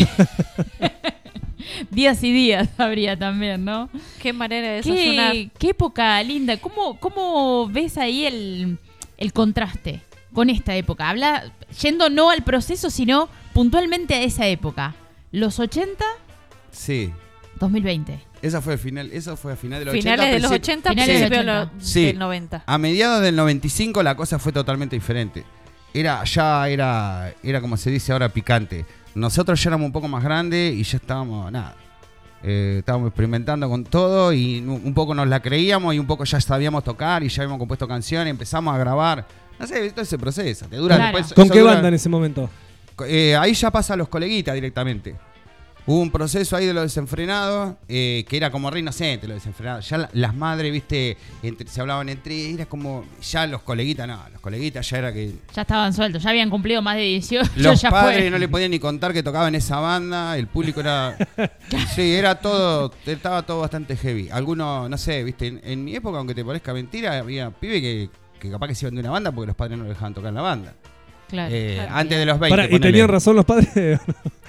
Días 1.90 2.22
y 2.24 2.32
días 2.32 2.68
habría 2.78 3.18
también, 3.18 3.64
¿no? 3.64 3.90
Qué 4.22 4.32
manera 4.32 4.68
de 4.68 4.74
desayunar. 4.76 5.32
¿Qué, 5.32 5.50
qué 5.58 5.68
época 5.70 6.22
linda. 6.22 6.56
¿Cómo, 6.56 6.98
cómo 6.98 7.68
ves 7.68 7.98
ahí 7.98 8.24
el, 8.24 8.78
el 9.18 9.32
contraste 9.32 10.00
con 10.32 10.50
esta 10.50 10.74
época? 10.76 11.08
Habla, 11.08 11.52
yendo 11.82 12.10
no 12.10 12.30
al 12.30 12.42
proceso, 12.42 12.90
sino 12.90 13.28
puntualmente 13.54 14.14
a 14.14 14.22
esa 14.22 14.46
época. 14.46 14.94
Los 15.32 15.58
80, 15.58 16.04
Sí. 16.70 17.12
2020. 17.60 18.20
Esa 18.40 18.60
fue 18.62 18.74
el 18.74 18.78
final, 18.78 19.10
eso 19.12 19.36
fue 19.36 19.52
a 19.52 19.56
final 19.56 19.80
de 19.80 19.86
los 19.86 19.94
Finales 19.94 20.20
80. 20.20 20.34
de 20.34 20.40
los 20.40 20.50
principio- 20.50 20.72
80, 20.74 20.90
Finales 20.90 21.08
del 21.20 21.28
principio 21.28 21.38
de 21.52 21.58
80. 21.60 21.74
los- 21.76 21.88
Sí. 21.88 22.04
del 22.06 22.18
90. 22.18 22.62
A 22.66 22.78
mediados 22.78 23.20
del 23.22 23.34
95 23.36 24.02
la 24.02 24.14
cosa 24.16 24.38
fue 24.38 24.52
totalmente 24.52 24.94
diferente. 24.94 25.44
Era, 25.92 26.22
ya 26.24 26.68
era, 26.68 27.34
era 27.42 27.60
como 27.60 27.76
se 27.76 27.90
dice 27.90 28.12
ahora, 28.12 28.28
picante. 28.28 28.86
Nosotros 29.14 29.60
ya 29.62 29.70
éramos 29.70 29.86
un 29.86 29.92
poco 29.92 30.06
más 30.06 30.22
grandes 30.22 30.74
y 30.74 30.84
ya 30.84 30.98
estábamos, 30.98 31.50
nada. 31.50 31.74
Eh, 32.42 32.76
estábamos 32.78 33.08
experimentando 33.08 33.68
con 33.68 33.84
todo 33.84 34.32
y 34.32 34.60
un 34.60 34.94
poco 34.94 35.14
nos 35.14 35.26
la 35.28 35.40
creíamos 35.40 35.94
y 35.94 35.98
un 35.98 36.06
poco 36.06 36.24
ya 36.24 36.40
sabíamos 36.40 36.84
tocar 36.84 37.22
y 37.22 37.28
ya 37.28 37.42
habíamos 37.42 37.58
compuesto 37.58 37.86
canciones, 37.88 38.30
empezamos 38.30 38.74
a 38.74 38.78
grabar. 38.78 39.26
No 39.58 39.66
sé, 39.66 39.90
todo 39.90 40.02
ese 40.02 40.18
proceso. 40.18 40.66
Te 40.66 40.76
dura 40.76 40.96
Claro. 40.96 41.18
después- 41.18 41.34
¿Con 41.34 41.50
qué 41.50 41.60
dura- 41.60 41.74
banda 41.74 41.88
en 41.88 41.94
ese 41.94 42.08
momento? 42.08 42.48
eh, 43.06 43.36
ahí 43.36 43.54
ya 43.54 43.70
pasa 43.70 43.94
a 43.94 43.96
los 43.96 44.08
coleguitas 44.08 44.54
directamente. 44.54 45.14
Hubo 45.90 46.00
un 46.00 46.10
proceso 46.10 46.54
ahí 46.54 46.66
de 46.66 46.74
los 46.74 46.82
desenfrenados, 46.82 47.76
eh, 47.88 48.26
que 48.28 48.36
era 48.36 48.50
como 48.50 48.70
re 48.70 48.80
inocente 48.80 49.26
los 49.26 49.36
desenfrenados. 49.36 49.88
Ya 49.88 49.96
la- 49.96 50.10
las 50.12 50.34
madres, 50.34 50.70
viste, 50.70 51.16
entre- 51.42 51.66
se 51.66 51.80
hablaban 51.80 52.10
entre, 52.10 52.50
era 52.52 52.66
como, 52.66 53.06
ya 53.22 53.46
los 53.46 53.62
coleguitas, 53.62 54.06
no, 54.06 54.20
los 54.30 54.38
coleguitas 54.42 54.88
ya 54.90 54.98
era 54.98 55.12
que 55.14 55.32
Ya 55.54 55.62
estaban 55.62 55.94
sueltos, 55.94 56.22
ya 56.22 56.28
habían 56.28 56.50
cumplido 56.50 56.82
más 56.82 56.96
de 56.96 57.02
18. 57.04 57.50
los 57.56 57.80
ya 57.80 57.90
padres 57.90 58.20
fue. 58.20 58.30
no 58.30 58.36
le 58.36 58.48
podían 58.48 58.70
ni 58.70 58.78
contar 58.78 59.14
que 59.14 59.22
tocaba 59.22 59.48
en 59.48 59.54
esa 59.54 59.80
banda, 59.80 60.36
el 60.36 60.46
público 60.46 60.80
era... 60.80 61.16
sí, 61.94 62.12
era 62.12 62.34
todo, 62.38 62.92
estaba 63.06 63.40
todo 63.46 63.60
bastante 63.60 63.96
heavy. 63.96 64.28
Algunos, 64.30 64.90
no 64.90 64.98
sé, 64.98 65.24
viste, 65.24 65.46
en, 65.46 65.60
en 65.64 65.84
mi 65.84 65.94
época, 65.96 66.18
aunque 66.18 66.34
te 66.34 66.44
parezca 66.44 66.74
mentira, 66.74 67.16
había 67.18 67.50
pibes 67.50 67.80
que, 67.80 68.10
que 68.38 68.50
capaz 68.50 68.68
que 68.68 68.74
se 68.74 68.84
iban 68.84 68.94
de 68.96 69.00
una 69.00 69.10
banda 69.12 69.32
porque 69.32 69.46
los 69.46 69.56
padres 69.56 69.78
no 69.78 69.84
lo 69.84 69.88
dejaban 69.88 70.12
tocar 70.12 70.28
en 70.28 70.34
la 70.34 70.42
banda. 70.42 70.74
Claro. 71.28 71.54
Eh, 71.54 71.74
Claro. 71.76 71.92
Antes 71.94 72.18
de 72.18 72.26
los 72.26 72.38
20. 72.38 72.50
Pará, 72.56 72.64
¿Y 72.64 72.68
ponele. 72.70 72.92
tenían 72.92 73.08
razón 73.08 73.36
los 73.36 73.44
padres? 73.44 74.00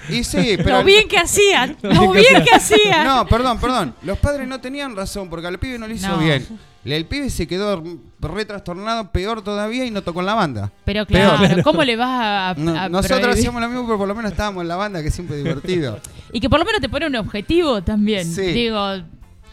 Y 0.08 0.24
sí, 0.24 0.54
pero. 0.56 0.78
Lo 0.78 0.84
bien 0.84 1.06
que 1.08 1.18
hacían. 1.18 1.76
Lo 1.82 2.10
bien 2.12 2.42
que 2.44 2.54
hacían. 2.54 3.04
No, 3.06 3.26
perdón, 3.26 3.58
perdón. 3.60 3.94
Los 4.02 4.18
padres 4.18 4.48
no 4.48 4.60
tenían 4.60 4.96
razón 4.96 5.28
porque 5.28 5.46
al 5.46 5.58
pibe 5.58 5.78
no 5.78 5.86
le 5.86 5.94
hizo 5.94 6.08
No. 6.08 6.18
bien. 6.18 6.46
El 6.82 7.04
pibe 7.04 7.28
se 7.28 7.46
quedó 7.46 7.84
re 8.20 8.44
trastornado, 8.46 9.10
peor 9.12 9.42
todavía, 9.44 9.84
y 9.84 9.90
no 9.90 10.00
tocó 10.02 10.20
en 10.20 10.26
la 10.26 10.34
banda. 10.34 10.72
Pero 10.86 11.04
Peor. 11.04 11.36
claro, 11.36 11.62
¿cómo 11.62 11.84
le 11.84 11.94
vas 11.96 12.08
a, 12.08 12.50
a- 12.50 12.54
No, 12.54 12.70
a 12.74 12.88
nosotros 12.88 13.18
prohibir? 13.20 13.38
hacíamos 13.38 13.60
lo 13.60 13.68
mismo, 13.68 13.84
pero 13.84 13.98
por 13.98 14.08
lo 14.08 14.14
menos 14.14 14.30
estábamos 14.32 14.62
en 14.62 14.68
la 14.68 14.76
banda, 14.76 15.02
que 15.02 15.10
siempre 15.10 15.36
es 15.36 15.44
divertido. 15.44 16.00
Y 16.32 16.40
que 16.40 16.48
por 16.48 16.58
lo 16.58 16.64
menos 16.64 16.80
te 16.80 16.88
pone 16.88 17.06
un 17.06 17.16
objetivo 17.16 17.82
también. 17.82 18.24
Sí. 18.24 18.40
Digo, 18.52 18.80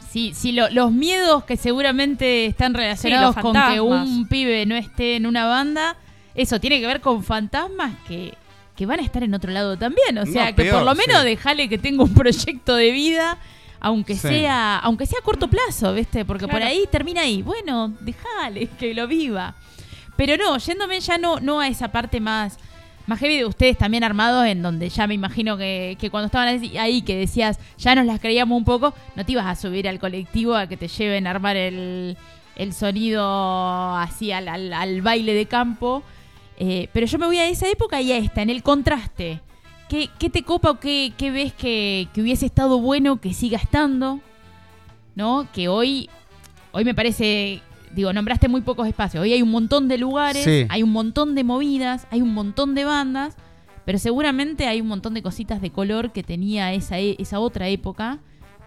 si, 0.10 0.34
si 0.34 0.54
lo- 0.54 0.70
los 0.70 0.94
miedos 0.94 1.44
que 1.44 1.58
seguramente 1.58 2.46
están 2.46 2.74
relacionados 2.74 3.36
con 3.36 3.54
que 3.74 3.82
un 3.82 4.26
pibe 4.30 4.66
no 4.66 4.76
esté 4.78 5.18
en 5.18 5.26
una 5.26 5.48
banda, 5.48 5.98
eso 6.38 6.60
tiene 6.62 6.80
que 6.80 6.88
ver 6.88 7.02
con 7.02 7.24
fantasmas 7.24 7.94
que, 8.08 8.34
que 8.76 8.86
van 8.86 9.00
a 9.00 9.04
estar 9.04 9.22
en 9.24 9.34
otro 9.34 9.52
lado 9.52 9.76
también. 9.78 10.18
O 10.18 10.26
sea, 10.26 10.46
No, 10.52 10.56
que 10.56 10.64
peor, 10.64 10.76
por 10.78 10.86
lo 10.86 10.96
menos 10.96 11.22
sí. 11.24 11.28
dejale 11.28 11.68
que 11.68 11.78
tenga 11.78 12.04
un 12.04 12.14
proyecto 12.14 12.76
de 12.76 12.92
vida. 12.92 13.38
Aunque 13.80 14.16
Sí. 14.16 14.28
sea, 14.30 14.78
aunque 14.80 15.06
sea 15.06 15.20
a 15.20 15.24
corto 15.24 15.48
plazo, 15.50 15.94
¿viste? 15.94 16.26
Porque 16.26 16.48
por 16.48 16.64
ahí 16.64 16.86
termina 16.92 17.22
ahí. 17.22 17.44
Bueno, 17.44 17.94
déjale 18.00 18.68
que 18.80 18.94
lo 18.96 19.06
viva. 19.08 19.54
Pero 20.16 20.36
no, 20.36 20.58
yéndome 20.58 21.00
ya 21.00 21.20
no, 21.20 21.40
no 21.40 21.60
a 21.60 21.68
esa 21.68 21.90
parte 21.92 22.20
más, 22.20 22.58
más 23.06 23.20
heavy 23.20 23.38
de 23.38 23.46
ustedes 23.46 23.78
también 23.78 24.04
armados, 24.04 24.48
en 24.48 24.64
donde 24.64 24.90
ya 24.90 25.06
me 25.06 25.14
imagino 25.14 25.58
que, 25.58 25.96
que 26.00 26.10
cuando 26.10 26.26
estaban 26.26 26.48
ahí- 26.48 26.76
ahí, 26.80 27.02
que 27.04 27.18
decías, 27.18 27.60
ya 27.78 27.94
nos 27.94 28.08
las 28.08 28.20
creíamos 28.20 28.58
un 28.58 28.66
poco, 28.66 28.96
no 29.16 29.24
te 29.24 29.34
ibas 29.34 29.46
a 29.46 29.56
subir 29.56 29.88
al 29.88 30.00
colectivo 30.00 30.56
a 30.56 30.66
que 30.66 30.76
te 30.76 30.88
lleven 30.88 31.28
a 31.28 31.30
armar 31.30 31.56
el, 31.56 32.18
el 32.56 32.74
sonido 32.74 33.96
así 33.96 34.32
al, 34.32 34.48
al- 34.48 34.74
al 34.74 35.02
baile 35.04 35.36
de 35.36 35.46
campo. 35.46 36.02
Eh, 36.58 36.90
pero 36.94 37.06
yo 37.06 37.18
me 37.20 37.26
voy 37.28 37.38
a 37.38 37.48
esa 37.48 37.70
época 37.70 38.02
y 38.02 38.12
a 38.12 38.18
esta, 38.18 38.42
en 38.42 38.50
el 38.50 38.64
contraste. 38.64 39.42
¿Qué, 39.90 40.10
qué 40.20 40.30
te 40.30 40.44
copa 40.44 40.72
o 40.72 40.80
qué, 40.80 41.14
qué 41.18 41.32
ves 41.32 41.54
que, 41.54 42.08
que 42.14 42.22
hubiese 42.22 42.46
estado 42.46 42.80
bueno 42.80 43.22
que 43.22 43.34
siga 43.34 43.58
estando? 43.58 44.20
¿No? 45.16 45.48
Que 45.54 45.68
hoy, 45.70 46.10
hoy 46.72 46.84
me 46.86 46.94
parece, 46.94 47.62
digo, 47.94 48.12
nombraste 48.14 48.48
muy 48.50 48.62
pocos 48.62 48.88
espacios. 48.88 49.22
Hoy 49.24 49.34
hay 49.34 49.42
un 49.42 49.52
montón 49.52 49.88
de 49.88 49.98
lugares, 49.98 50.44
Sí. 50.44 50.66
hay 50.70 50.84
un 50.84 50.92
montón 50.92 51.36
de 51.36 51.44
movidas, 51.44 52.08
hay 52.12 52.22
un 52.22 52.34
montón 52.34 52.76
de 52.76 52.86
bandas, 52.86 53.36
pero 53.86 53.98
seguramente 53.98 54.68
hay 54.68 54.82
un 54.82 54.88
montón 54.88 55.14
de 55.14 55.22
cositas 55.22 55.62
de 55.62 55.72
color 55.72 56.12
que 56.12 56.22
tenía 56.24 56.74
esa, 56.74 57.00
e- 57.00 57.16
esa 57.20 57.40
otra 57.40 57.68
época 57.70 58.20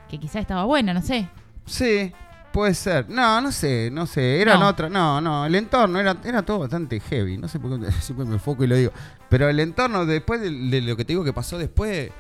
que 0.09 0.19
quizás 0.19 0.37
estaba 0.37 0.65
buena, 0.65 0.95
no 0.95 1.03
sé. 1.03 1.29
Sí, 1.67 2.11
puede 2.53 2.75
ser. 2.75 3.09
No, 3.09 3.41
no 3.41 3.53
sé, 3.53 3.91
no 3.93 4.07
sé. 4.07 4.41
Eran 4.41 4.61
No. 4.61 4.69
otras. 4.69 4.91
No, 4.91 5.21
no. 5.21 5.47
El 5.47 5.55
entorno 5.55 5.99
era, 6.01 6.17
era 6.25 6.43
todo 6.43 6.61
bastante 6.61 7.01
heavy. 7.01 7.37
No 7.39 7.49
sé 7.49 7.59
por 7.59 7.79
qué 7.81 7.91
siempre 8.01 8.27
me 8.27 8.35
enfoco 8.35 8.65
y 8.65 8.67
lo 8.67 8.77
digo. 8.77 8.93
Pero 9.29 9.49
el 9.49 9.61
entorno, 9.61 10.07
después 10.07 10.41
de, 10.41 10.51
de 10.51 10.81
lo 10.83 10.97
que 10.97 11.05
te 11.05 11.13
digo 11.13 11.25
que 11.25 11.33
pasó 11.33 11.59
después. 11.59 12.11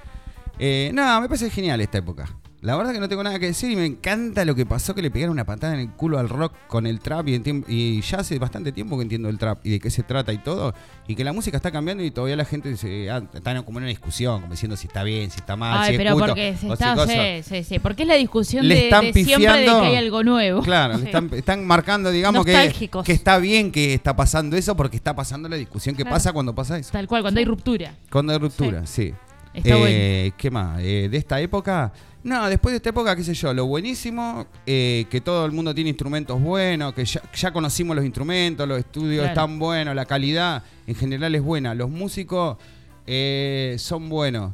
eh, 0.58 0.90
no, 0.94 1.20
me 1.20 1.28
parece 1.28 1.50
genial 1.50 1.80
esta 1.80 1.98
época. 1.98 2.26
La 2.62 2.76
verdad 2.76 2.92
que 2.92 3.00
no 3.00 3.08
tengo 3.08 3.22
nada 3.22 3.38
que 3.38 3.46
decir 3.46 3.70
y 3.70 3.76
me 3.76 3.86
encanta 3.86 4.44
lo 4.44 4.54
que 4.54 4.66
pasó 4.66 4.94
que 4.94 5.00
le 5.00 5.10
pegaron 5.10 5.32
una 5.32 5.46
patada 5.46 5.72
en 5.72 5.80
el 5.80 5.90
culo 5.92 6.18
al 6.18 6.28
rock 6.28 6.52
con 6.66 6.86
el 6.86 7.00
trap 7.00 7.26
y, 7.28 8.02
ya 8.02 8.18
hace 8.18 8.38
bastante 8.38 8.70
tiempo 8.70 8.98
que 8.98 9.02
entiendo 9.02 9.30
el 9.30 9.38
trap 9.38 9.64
y 9.64 9.70
de 9.70 9.80
qué 9.80 9.88
se 9.88 10.02
trata 10.02 10.30
y 10.32 10.38
todo 10.38 10.74
y 11.08 11.14
que 11.14 11.24
la 11.24 11.32
música 11.32 11.56
está 11.56 11.70
cambiando 11.70 12.04
y 12.04 12.10
todavía 12.10 12.36
la 12.36 12.44
gente 12.44 12.76
se, 12.76 13.10
ah, 13.10 13.22
está 13.32 13.62
como 13.62 13.78
en 13.78 13.84
una 13.84 13.88
discusión 13.88 14.42
como 14.42 14.52
diciendo 14.52 14.76
si 14.76 14.88
está 14.88 15.02
bien, 15.04 15.30
si 15.30 15.38
está 15.38 15.56
mal, 15.56 15.78
Ay, 15.78 15.88
si 15.88 15.92
es 15.94 15.98
pero 15.98 16.12
culto, 16.12 16.26
porque 16.28 16.56
se 16.56 16.68
está, 16.70 17.06
sí, 17.06 17.42
sí, 17.48 17.64
sí, 17.64 17.78
porque 17.78 18.02
es 18.02 18.08
la 18.08 18.16
discusión 18.16 18.68
Le 18.68 18.74
de, 18.74 18.84
están 18.84 19.10
de 19.10 19.24
siempre 19.24 19.60
de 19.60 19.64
que 19.64 19.70
hay 19.70 19.96
algo 19.96 20.22
nuevo. 20.22 20.62
Claro, 20.62 20.94
están, 20.98 21.30
están 21.32 21.66
marcando, 21.66 22.10
digamos, 22.10 22.44
que, 22.44 22.90
que 23.04 23.12
está 23.12 23.38
bien 23.38 23.72
que 23.72 23.94
está 23.94 24.14
pasando 24.16 24.56
eso 24.56 24.76
porque 24.76 24.96
está 24.96 25.16
pasando 25.16 25.48
la 25.48 25.56
discusión 25.56 25.96
que 25.96 26.02
Claro. 26.02 26.16
pasa 26.16 26.32
cuando 26.32 26.54
pasa 26.54 26.78
eso. 26.78 26.90
Tal 26.92 27.06
cual, 27.06 27.22
cuando 27.22 27.40
hay 27.40 27.46
ruptura. 27.46 27.94
Cuando 28.10 28.32
hay 28.32 28.38
ruptura, 28.38 28.86
sí. 28.86 29.14
Está 29.52 29.74
Eh, 29.76 30.32
¿Qué 30.36 30.50
más? 30.50 30.80
Eh, 30.80 31.08
¿De 31.10 31.16
esta 31.16 31.40
época? 31.40 31.92
No, 32.22 32.48
después 32.50 32.72
de 32.72 32.76
esta 32.76 32.90
época, 32.90 33.16
qué 33.16 33.24
sé 33.24 33.32
yo, 33.32 33.54
lo 33.54 33.64
buenísimo, 33.66 34.46
eh, 34.66 35.06
que 35.10 35.20
todo 35.22 35.46
el 35.46 35.52
mundo 35.52 35.74
tiene 35.74 35.88
instrumentos 35.90 36.38
buenos, 36.40 36.92
que 36.92 37.04
ya, 37.04 37.22
ya 37.34 37.50
conocimos 37.52 37.96
los 37.96 38.04
instrumentos, 38.04 38.68
los 38.68 38.78
estudios 38.78 39.20
Claro. 39.22 39.28
están 39.28 39.58
buenos, 39.58 39.94
la 39.94 40.04
calidad 40.04 40.62
en 40.86 40.94
general 40.94 41.34
es 41.34 41.42
buena, 41.42 41.74
los 41.74 41.88
músicos 41.88 42.58
eh, 43.06 43.76
son 43.78 44.08
buenos. 44.10 44.52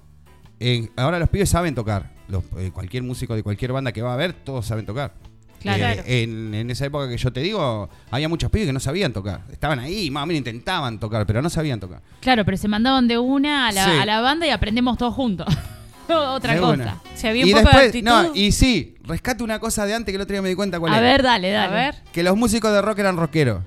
Eh, 0.60 0.88
ahora 0.96 1.18
los 1.18 1.28
pibes 1.28 1.48
saben 1.50 1.74
tocar. 1.74 2.12
Los- 2.28 2.44
eh, 2.58 2.70
cualquier 2.72 3.02
músico 3.02 3.34
de 3.34 3.42
cualquier 3.42 3.72
banda 3.72 3.92
que 3.92 4.00
va 4.00 4.14
a 4.14 4.16
ver, 4.16 4.32
todos 4.32 4.64
saben 4.64 4.86
tocar. 4.86 5.12
Claro. 5.60 6.02
Eh, 6.06 6.22
en, 6.22 6.54
en 6.54 6.70
esa 6.70 6.86
época 6.86 7.08
que 7.08 7.16
yo 7.16 7.32
te 7.32 7.40
digo, 7.40 7.88
había 8.12 8.28
muchos 8.28 8.50
pibes 8.50 8.68
que 8.68 8.72
no 8.72 8.78
sabían 8.80 9.12
tocar. 9.12 9.42
Estaban 9.50 9.80
ahí, 9.80 10.10
más 10.10 10.22
o 10.22 10.26
menos 10.26 10.38
intentaban 10.38 11.00
tocar, 11.00 11.26
pero 11.26 11.42
no 11.42 11.50
sabían 11.50 11.80
tocar. 11.80 12.00
Claro, 12.20 12.44
pero 12.44 12.56
se 12.56 12.68
mandaban 12.68 13.08
de 13.08 13.18
una 13.18 13.66
a 13.68 13.72
la, 13.72 13.84
Sí. 13.84 13.90
a 14.00 14.06
la 14.06 14.20
banda 14.20 14.46
y 14.46 14.50
aprendemos 14.50 14.96
todos 14.96 15.12
juntos. 15.14 15.46
Otra 16.34 16.54
De 16.54 16.61
cosa. 16.61 16.72
una. 16.74 17.00
Había 17.28 17.42
un 17.44 17.48
y 17.48 17.52
poco 17.52 17.59
de 17.59 17.64
después, 17.64 17.86
actitud. 17.86 18.04
no, 18.09 18.34
y 18.34 18.52
sí, 18.52 18.94
rescate 19.04 19.42
una 19.42 19.59
cosa 19.59 19.84
de 19.86 19.94
antes 19.94 20.12
que 20.12 20.16
el 20.16 20.22
otro 20.22 20.34
día 20.34 20.42
me 20.42 20.48
di 20.48 20.54
cuenta 20.54 20.78
cuál 20.78 20.92
A 20.94 20.98
era. 20.98 21.07
ver, 21.07 21.22
dale, 21.22 21.50
dale. 21.50 21.72
A 21.72 21.76
ver, 21.76 21.94
Que 22.12 22.22
los 22.22 22.36
músicos 22.36 22.72
de 22.72 22.82
rock 22.82 22.98
eran 23.00 23.16
rockeros. 23.16 23.62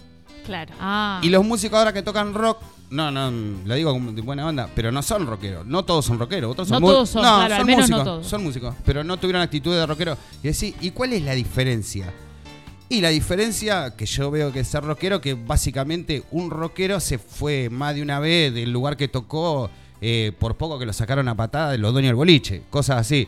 claro. 0.46 0.74
Ah. 0.80 1.20
Y 1.24 1.30
los 1.30 1.44
músicos 1.46 1.78
ahora 1.80 1.92
que 1.94 2.02
tocan 2.02 2.34
rock, 2.34 2.62
no, 2.92 3.12
no, 3.12 3.30
lo 3.66 3.76
digo 3.76 3.92
como 3.92 4.12
de 4.14 4.22
buena 4.22 4.48
onda, 4.48 4.68
pero 4.76 4.92
no 4.92 5.02
son 5.04 5.28
rockeros. 5.28 5.66
No 5.66 5.84
todos 5.86 6.06
son 6.06 6.18
rockeros. 6.20 6.52
Otros 6.52 6.68
son 6.70 6.82
No 6.82 6.88
todos 6.88 7.10
son, 7.10 7.22
claro, 7.22 7.56
al 7.56 7.66
menos 7.66 7.90
no 7.90 7.98
músicos. 7.98 8.04
todos. 8.04 8.28
Son 8.28 8.44
músicos, 8.44 8.76
pero 8.86 9.04
no 9.04 9.18
tuvieron 9.18 9.42
actitud 9.42 9.76
de 9.76 9.86
rockero. 9.86 10.18
Y 10.42 10.48
decir, 10.48 10.76
¿y 10.82 10.92
cuál 10.92 11.14
es 11.14 11.22
la 11.24 11.34
diferencia? 11.34 12.12
Y 12.92 13.02
la 13.02 13.10
diferencia 13.10 13.96
que 13.96 14.08
yo 14.08 14.32
veo 14.32 14.52
que 14.52 14.62
es 14.62 14.68
ser 14.68 14.84
rockero, 14.84 15.22
que 15.22 15.36
básicamente 15.36 16.24
un 16.32 16.50
rockero 16.50 17.00
se 17.00 17.20
fue 17.20 17.70
más 17.70 17.94
de 17.94 18.02
una 18.02 18.20
vez 18.20 18.52
del 18.52 18.72
lugar 18.72 18.98
que 18.98 19.08
tocó 19.08 19.70
eh, 20.02 20.32
por 20.40 20.56
poco 20.58 20.78
que 20.80 20.86
lo 20.86 20.94
sacaron 20.94 21.28
a 21.28 21.36
patada 21.36 21.72
de 21.72 21.78
los 21.78 21.92
dueños 21.94 22.10
del 22.10 22.16
boliche, 22.16 22.62
cosas 22.70 22.98
así. 23.00 23.28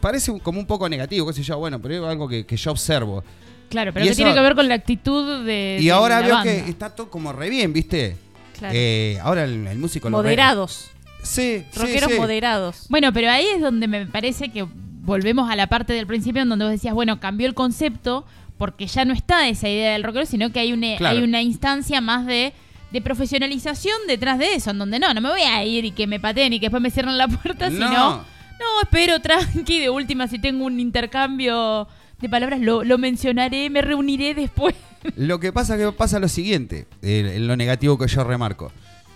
Parece 0.00 0.30
un- 0.30 0.38
como 0.38 0.58
un 0.60 0.66
poco 0.66 0.88
negativo, 0.88 1.26
qué 1.26 1.32
sé 1.34 1.42
yo, 1.42 1.58
bueno, 1.58 1.80
pero 1.80 1.94
es 2.06 2.10
algo 2.10 2.28
que, 2.28 2.46
que 2.46 2.56
yo 2.56 2.70
observo. 2.70 3.22
Claro, 3.68 3.92
pero 3.92 4.04
y 4.04 4.08
que 4.08 4.12
eso- 4.12 4.18
tiene 4.18 4.34
que 4.34 4.40
ver 4.40 4.54
con 4.54 4.68
la 4.68 4.74
actitud 4.74 5.44
de. 5.44 5.78
Y 5.80 5.84
de 5.84 5.92
ahora 5.92 6.20
la 6.20 6.26
veo 6.26 6.34
banda. 6.36 6.50
que 6.64 6.70
está 6.70 6.90
todo 6.94 7.08
como 7.10 7.32
re 7.32 7.50
bien, 7.50 7.72
¿viste? 7.72 8.16
Claro. 8.58 8.74
Eh, 8.76 9.18
ahora 9.22 9.44
el, 9.44 9.66
el 9.66 9.78
músico 9.78 10.10
lo 10.10 10.18
moderados. 10.18 10.90
Sí, 11.22 11.64
sí, 11.70 11.78
Rockeros 11.78 12.12
sí. 12.12 12.18
moderados. 12.18 12.86
Bueno, 12.88 13.12
pero 13.12 13.30
ahí 13.30 13.44
es 13.54 13.60
donde 13.60 13.86
me 13.88 14.06
parece 14.06 14.50
que 14.50 14.66
volvemos 15.02 15.50
a 15.50 15.56
la 15.56 15.66
parte 15.66 15.92
del 15.92 16.06
principio 16.06 16.42
en 16.42 16.48
donde 16.48 16.64
vos 16.64 16.72
decías, 16.72 16.94
bueno, 16.94 17.20
cambió 17.20 17.46
el 17.46 17.54
concepto 17.54 18.24
porque 18.58 18.86
ya 18.86 19.04
no 19.04 19.12
está 19.14 19.48
esa 19.48 19.68
idea 19.68 19.92
del 19.92 20.02
rockero, 20.02 20.26
sino 20.26 20.50
que 20.52 20.60
hay 20.60 20.72
una, 20.72 20.96
Claro. 20.96 21.16
hay 21.18 21.22
una 21.24 21.40
instancia 21.42 22.00
más 22.00 22.26
de, 22.26 22.52
de 22.90 23.00
profesionalización 23.00 23.96
detrás 24.06 24.38
de 24.38 24.54
eso, 24.54 24.70
en 24.70 24.78
donde 24.78 24.98
no, 24.98 25.12
no 25.14 25.20
me 25.20 25.30
voy 25.30 25.42
a 25.42 25.64
ir 25.64 25.84
y 25.84 25.92
que 25.92 26.06
me 26.06 26.18
pateen 26.20 26.52
y 26.52 26.60
que 26.60 26.66
después 26.66 26.82
me 26.82 26.90
cierren 26.90 27.16
la 27.18 27.28
puerta, 27.28 27.70
No. 27.70 27.76
sino, 27.76 28.10
no, 28.18 28.82
espero 28.82 29.20
tranqui, 29.22 29.80
de 29.80 29.90
última, 29.90 30.26
si 30.28 30.38
tengo 30.38 30.64
un 30.64 30.78
intercambio 30.80 31.86
de 32.20 32.28
palabras, 32.28 32.60
lo, 32.60 32.84
lo 32.84 32.98
mencionaré, 32.98 33.70
me 33.70 33.80
reuniré 33.82 34.34
después. 34.34 34.74
Lo 35.16 35.40
que 35.40 35.52
pasa 35.52 35.78
que 35.78 35.90
pasa 35.92 36.18
lo 36.20 36.28
siguiente, 36.28 36.86
en 37.02 37.46
lo 37.46 37.56
negativo 37.56 37.96
que 37.96 38.06
yo 38.06 38.22
remarco. 38.24 38.70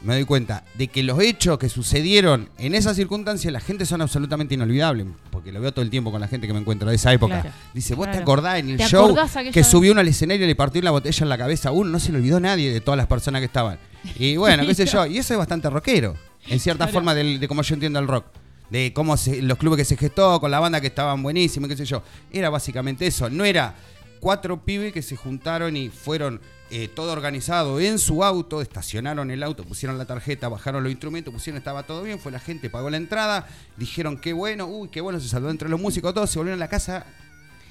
Me 0.04 0.14
doy 0.14 0.24
cuenta 0.24 0.64
de 0.74 0.88
que 0.88 1.02
los 1.02 1.18
hechos 1.20 1.58
que 1.58 1.68
sucedieron 1.70 2.50
en 2.58 2.74
esas 2.74 2.94
circunstancias, 2.96 3.50
la 3.52 3.60
gente 3.60 3.86
son 3.86 4.02
absolutamente 4.02 4.54
inolvidables. 4.54 5.06
Porque 5.30 5.50
lo 5.50 5.60
veo 5.60 5.72
todo 5.72 5.82
el 5.82 5.90
tiempo 5.90 6.12
con 6.12 6.20
la 6.20 6.28
gente 6.28 6.46
que 6.46 6.52
me 6.52 6.58
encuentro 6.60 6.88
de 6.90 6.96
esa 6.96 7.12
época. 7.12 7.40
Claro. 7.40 7.56
Dice, 7.72 7.94
¿vos 7.94 8.10
te 8.10 8.18
acordás 8.18 8.58
en 8.58 8.70
el 8.70 8.76
¿Te 8.76 8.86
show 8.86 9.16
que 9.52 9.64
subió 9.64 9.92
uno 9.92 10.00
al 10.02 10.08
escenario 10.08 10.44
y 10.44 10.48
le 10.48 10.54
partió 10.54 10.82
la 10.82 10.90
botella 10.90 11.22
en 11.22 11.28
la 11.30 11.38
cabeza 11.38 11.70
a 11.70 11.72
uno? 11.72 11.90
No 11.90 11.98
se 11.98 12.12
le 12.12 12.18
olvidó 12.18 12.38
nadie 12.38 12.70
de 12.70 12.80
todas 12.82 12.98
las 12.98 13.06
personas 13.06 13.40
que 13.40 13.46
estaban. 13.46 13.78
Y 14.18 14.36
bueno, 14.36 14.66
qué 14.66 14.74
sé 14.74 14.84
yo. 14.86 15.06
Y 15.06 15.16
eso 15.18 15.32
es 15.32 15.38
bastante 15.38 15.70
rockero, 15.70 16.16
en 16.48 16.60
cierta 16.60 16.86
forma 16.88 17.14
del- 17.14 17.40
de 17.40 17.48
cómo 17.48 17.62
yo 17.62 17.72
entiendo 17.74 17.98
el 17.98 18.06
rock. 18.06 18.26
De 18.68 18.92
cómo 18.92 19.16
se- 19.16 19.40
los 19.40 19.56
clubes 19.56 19.78
que 19.78 19.84
se 19.86 19.96
gestó, 19.96 20.38
con 20.38 20.50
la 20.50 20.60
banda 20.60 20.80
que 20.82 20.88
estaban 20.88 21.22
buenísimos, 21.22 21.68
qué 21.70 21.76
sé 21.78 21.86
yo. 21.86 22.02
Era 22.30 22.50
básicamente 22.50 23.06
eso. 23.06 23.30
No 23.30 23.44
era 23.46 23.74
cuatro 24.20 24.62
pibes 24.64 24.92
que 24.92 25.00
se 25.02 25.16
juntaron 25.16 25.76
y 25.76 25.88
fueron 25.88 26.40
eh, 26.76 26.88
todo 26.88 27.12
organizado 27.12 27.78
en 27.78 28.00
su 28.00 28.24
auto, 28.24 28.60
estacionaron 28.60 29.30
el 29.30 29.44
auto, 29.44 29.62
pusieron 29.62 29.96
la 29.96 30.06
tarjeta, 30.06 30.48
bajaron 30.48 30.82
los 30.82 30.90
instrumentos, 30.90 31.32
pusieron, 31.32 31.56
estaba 31.58 31.84
todo 31.84 32.02
bien, 32.02 32.18
fue 32.18 32.32
la 32.32 32.40
gente, 32.40 32.68
pagó 32.68 32.90
la 32.90 32.96
entrada, 32.96 33.46
dijeron 33.76 34.16
qué 34.18 34.32
bueno, 34.32 34.66
uy, 34.66 34.88
qué 34.88 35.00
bueno, 35.00 35.20
se 35.20 35.28
saludó 35.28 35.50
entre 35.50 35.68
los 35.68 35.80
músicos, 35.80 36.12
todos 36.12 36.28
se 36.30 36.38
volvieron 36.40 36.58
a 36.60 36.64
la 36.64 36.68
casa. 36.68 37.06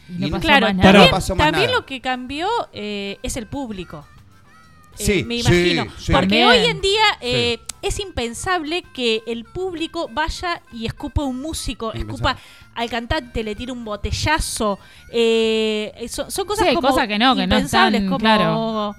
Y 0.07 0.13
no 0.13 0.27
Y 0.27 0.31
pasó 0.31 0.41
Claro, 0.41 0.67
más 0.67 0.75
nada. 0.75 0.83
también, 0.91 1.05
No 1.05 1.11
pasó 1.11 1.35
más 1.35 1.45
también 1.47 1.65
nada. 1.71 1.79
lo 1.81 1.85
que 1.85 1.99
cambió 1.99 2.47
eh, 2.71 3.17
es 3.23 3.35
el 3.35 3.47
público. 3.47 4.07
Eh, 4.99 5.03
Sí, 5.05 5.23
me 5.23 5.41
sí, 5.41 5.71
imagino. 5.71 5.83
sí. 5.97 6.11
Porque 6.11 6.27
También. 6.41 6.47
hoy 6.47 6.65
en 6.65 6.81
día 6.81 7.03
eh, 7.21 7.59
es 7.81 7.99
impensable 7.99 8.83
que 8.93 9.23
el 9.27 9.43
público 9.45 10.09
vaya 10.11 10.61
y 10.71 10.85
escupa 10.85 11.23
a 11.23 11.25
un 11.25 11.41
músico, 11.41 11.91
escupa 11.93 12.37
al 12.75 12.89
cantante, 12.89 13.43
le 13.43 13.55
tire 13.55 13.71
un 13.71 13.83
botellazo. 13.85 14.79
eh, 15.11 16.05
son, 16.09 16.29
son 16.31 16.45
cosas 16.47 16.67
como 16.73 16.81
cosas 16.89 17.07
que 17.07 17.17
no, 17.19 17.35
que 17.35 17.45
no 17.47 17.55
impensables, 17.55 18.01
están, 18.01 18.09
como 18.09 18.19
claro. 18.19 18.95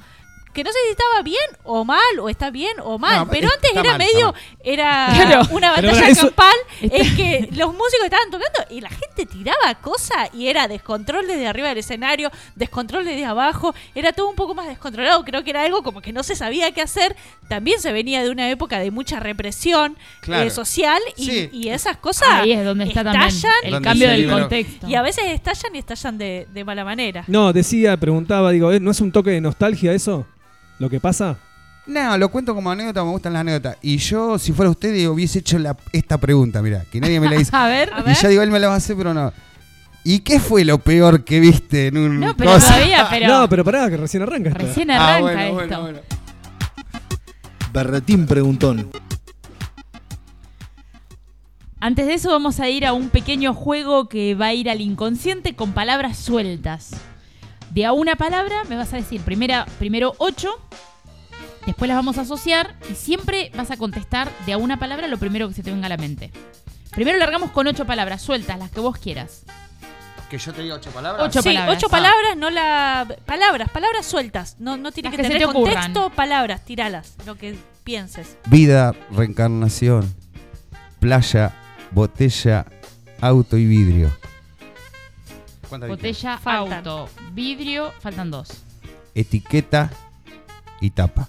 Que 0.55 0.65
no 0.65 0.71
sé 0.73 0.79
si 0.87 0.91
estaba 0.93 1.23
bien 1.23 1.45
o 1.65 1.85
mal, 1.85 2.01
o 2.21 2.29
está 2.29 2.51
bien 2.51 2.77
o 2.83 2.99
mal, 2.99 3.19
No, 3.27 3.29
pero 3.29 3.49
está 3.49 3.57
antes 3.57 3.71
era 3.73 3.91
mal, 3.91 3.99
medio, 3.99 4.33
mal. 4.33 4.41
era 4.65 5.09
Claro. 5.15 5.49
una 5.51 5.75
Pero 5.75 5.89
batalla 5.89 6.09
eso- 6.09 6.27
campal 6.29 6.55
Está- 6.81 6.97
en 6.97 7.17
que 7.17 7.49
los 7.53 7.69
músicos 7.75 8.05
estaban 8.05 8.31
tocando 8.31 8.61
y 8.71 8.81
la 8.81 8.89
gente 8.89 9.27
tiraba 9.27 9.75
cosas 9.83 10.31
y 10.33 10.47
era 10.49 10.69
descontrol 10.69 11.27
desde 11.27 11.47
arriba 11.47 11.69
del 11.69 11.79
escenario, 11.79 12.31
descontrol 12.55 13.05
desde 13.05 13.25
abajo, 13.25 13.75
era 13.95 14.13
todo 14.13 14.29
un 14.29 14.37
poco 14.37 14.55
más 14.55 14.69
descontrolado, 14.69 15.25
creo 15.25 15.43
que 15.45 15.51
era 15.51 15.63
algo 15.63 15.83
como 15.83 16.01
que 16.01 16.13
no 16.13 16.23
se 16.23 16.37
sabía 16.37 16.71
qué 16.73 16.81
hacer, 16.83 17.17
también 17.49 17.81
se 17.81 17.93
venía 17.93 18.23
de 18.23 18.31
una 18.31 18.49
época 18.49 18.79
de 18.79 18.91
mucha 18.91 19.21
represión 19.21 19.97
Claro. 20.21 20.45
eh, 20.47 20.51
social 20.51 21.01
y, 21.17 21.25
Sí. 21.27 21.51
y 21.53 21.69
esas 21.69 21.97
cosas 21.97 22.29
Ahí 22.31 22.53
es 22.53 22.65
donde 22.65 22.85
está 22.85 23.03
también 23.05 23.25
estallan 23.29 23.55
el 23.65 23.71
Donde 23.73 23.89
cambio 23.89 24.07
se 24.07 24.13
del 24.13 24.21
liberó. 24.23 24.39
contexto. 24.41 24.89
y 24.89 24.95
a 24.95 25.03
veces 25.03 25.25
estallan 25.27 25.75
y 25.75 25.79
estallan 25.79 26.19
de, 26.19 26.47
de 26.53 26.65
mala 26.65 26.85
manera. 26.85 27.25
No, 27.27 27.53
decía, 27.53 27.97
preguntaba, 27.97 28.51
digo, 28.53 28.71
¿eh, 28.73 28.81
¿no 28.81 28.91
es 28.91 29.01
un 29.01 29.11
toque 29.13 29.31
de 29.31 29.41
nostalgia 29.41 29.93
eso? 29.93 30.27
¿Lo 30.79 30.91
que 30.91 31.01
pasa? 31.01 31.37
No, 31.87 32.17
lo 32.17 32.31
cuento 32.31 32.55
como 32.55 32.71
anécdota, 32.71 33.05
me 33.05 33.11
gustan 33.11 33.35
las 33.35 33.41
anécdotas. 33.41 33.77
Y 33.83 33.99
yo, 33.99 34.39
si 34.39 34.53
fuera 34.53 34.71
usted, 34.71 34.93
digo, 34.95 35.13
hubiese 35.13 35.41
hecho 35.41 35.59
la- 35.59 35.77
esta 35.93 36.19
pregunta, 36.19 36.63
mira, 36.63 36.85
que 36.91 36.99
nadie 37.01 37.21
me 37.21 37.29
la 37.29 37.37
hizo. 37.37 37.55
A 37.57 37.67
ver. 37.67 37.93
A 37.93 38.01
y 38.01 38.05
ver. 38.05 38.17
ya 38.17 38.29
digo, 38.29 38.43
él 38.43 38.51
me 38.51 38.59
la 38.59 38.69
va 38.69 38.75
a 38.75 38.77
hacer, 38.79 38.97
pero 38.97 39.13
no. 39.13 39.33
¿Y 40.03 40.21
qué 40.21 40.39
fue 40.41 40.65
lo 40.65 40.79
peor 40.79 41.25
que 41.25 41.41
viste 41.41 41.87
en 41.89 41.97
un 41.99 42.21
No, 42.21 42.37
pero 42.37 42.53
cosa? 42.53 42.75
todavía, 42.75 43.07
pero. 43.11 43.27
No, 43.29 43.49
pero 43.49 43.65
pará, 43.65 43.89
que 43.91 43.97
recién 43.99 44.23
arranca 44.23 44.51
esto. 44.51 44.67
Recién 44.67 44.91
Ah, 44.91 45.17
arranca 45.17 45.21
bueno, 45.23 45.41
esto. 45.41 45.81
bueno, 45.83 45.83
bueno. 45.83 46.01
Berretín 47.73 48.27
preguntón. 48.27 48.91
Antes 51.81 52.07
de 52.07 52.15
eso 52.15 52.31
vamos 52.31 52.61
a 52.61 52.69
ir 52.71 52.87
a 52.87 52.93
un 52.95 53.11
pequeño 53.11 53.53
juego 53.53 54.09
que 54.09 54.35
va 54.35 54.47
a 54.47 54.55
ir 54.55 54.71
al 54.71 54.81
inconsciente 54.81 55.55
con 55.55 55.73
palabras 55.73 56.17
sueltas. 56.17 56.93
De 57.71 57.85
a 57.85 57.93
una 57.93 58.17
palabra 58.17 58.65
me 58.69 58.77
vas 58.77 58.93
a 58.93 58.97
decir 58.97 59.21
primera, 59.23 59.67
primero 59.79 60.15
ocho, 60.19 60.61
después 61.67 61.89
las 61.89 61.97
vamos 61.97 62.19
a 62.19 62.23
asociar 62.23 62.77
y 62.91 62.95
siempre 62.95 63.51
vas 63.57 63.71
a 63.71 63.77
contestar 63.77 64.31
de 64.47 64.53
a 64.53 64.59
una 64.59 64.79
palabra 64.79 65.09
lo 65.09 65.19
primero 65.19 65.49
que 65.49 65.55
se 65.55 65.63
te 65.63 65.71
venga 65.71 65.87
a 65.87 65.89
la 65.89 65.97
mente. 65.97 66.31
Primero 66.93 67.19
largamos 67.19 67.51
con 67.51 67.67
ocho 67.67 67.85
palabras 67.85 68.23
sueltas, 68.23 68.59
las 68.59 68.71
que 68.71 68.81
vos 68.81 68.97
quieras. 68.99 69.43
Que 70.31 70.39
yo 70.39 70.53
te 70.53 70.63
diga 70.63 70.77
ocho 70.77 70.91
palabras. 70.91 71.27
Ocho 71.27 71.43
sí, 71.43 71.49
palabras. 71.49 71.77
ocho 71.77 71.87
Ah. 71.89 71.91
palabras, 71.91 72.37
no 72.37 72.51
la. 72.51 73.07
Palabras, 73.27 73.71
palabras 73.71 74.07
sueltas. 74.07 74.57
No, 74.59 74.77
no 74.77 74.93
tiene 74.93 75.11
que, 75.11 75.17
tener 75.17 75.39
te 75.39 75.45
ocurran. 75.45 75.75
contexto, 75.75 76.11
palabras, 76.11 76.65
tiralas, 76.65 77.15
lo 77.27 77.35
que 77.37 77.57
pienses. 77.83 78.39
Vida, 78.47 78.95
reencarnación, 79.11 80.15
playa, 81.01 81.53
botella, 81.91 82.67
auto 83.21 83.57
y 83.57 83.67
vidrio. 83.67 84.17
Botella, 85.81 86.39
Faltan. 86.39 86.79
auto, 86.79 87.09
vidrio, 87.33 87.93
faltan 88.01 88.31
dos. 88.31 88.49
Etiqueta 89.15 89.91
y 90.81 90.91
tapa. 90.91 91.29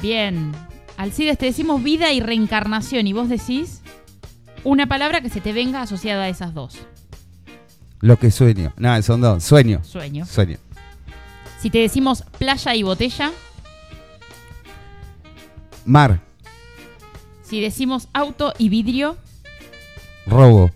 Bien. 0.00 0.52
Alcides, 0.96 1.38
te 1.38 1.46
decimos 1.46 1.82
vida 1.82 2.12
y 2.12 2.20
reencarnación 2.20 3.06
y 3.06 3.12
vos 3.12 3.28
decís 3.28 3.80
una 4.64 4.86
palabra 4.86 5.20
que 5.20 5.28
se 5.30 5.40
te 5.40 5.52
venga 5.52 5.82
asociada 5.82 6.24
a 6.24 6.28
esas 6.28 6.54
dos. 6.54 6.78
Lo 8.00 8.18
que 8.18 8.30
sueño. 8.30 8.72
No, 8.76 9.00
son 9.02 9.20
dos. 9.20 9.42
Sueño. 9.44 9.82
Sueño. 9.84 10.26
Sueño. 10.26 10.58
Si 11.60 11.70
te 11.70 11.78
decimos 11.78 12.24
playa 12.38 12.74
y 12.74 12.82
botella, 12.82 13.30
Mar, 15.84 16.20
si 17.42 17.60
decimos 17.60 18.08
auto 18.12 18.52
y 18.58 18.68
vidrio, 18.68 19.16
robo, 20.26 20.70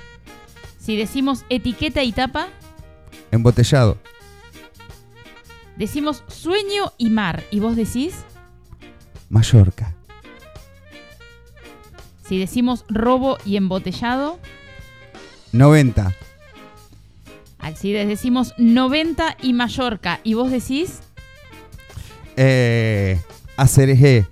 si 0.87 0.97
decimos 0.97 1.45
etiqueta 1.49 2.05
y 2.05 2.13
tapa, 2.13 2.47
embotellado, 3.33 3.99
decimos 5.77 6.23
sueño 6.29 6.93
y 6.97 7.11
mar. 7.11 7.43
Y 7.51 7.59
vos 7.59 7.75
decís, 7.75 8.15
Mallorca, 9.29 9.97
si 12.29 12.39
decimos 12.39 12.85
robo 12.89 13.37
y 13.45 13.57
embotellado, 13.57 14.39
90, 15.51 16.15
Alcides 17.59 18.07
decimos 18.07 18.55
90 18.57 19.39
y 19.43 19.55
Mallorca. 19.55 20.21
Y 20.23 20.35
vos 20.35 20.53
decís, 20.53 21.01
eh, 22.37 23.21
Acereje, 23.57 24.29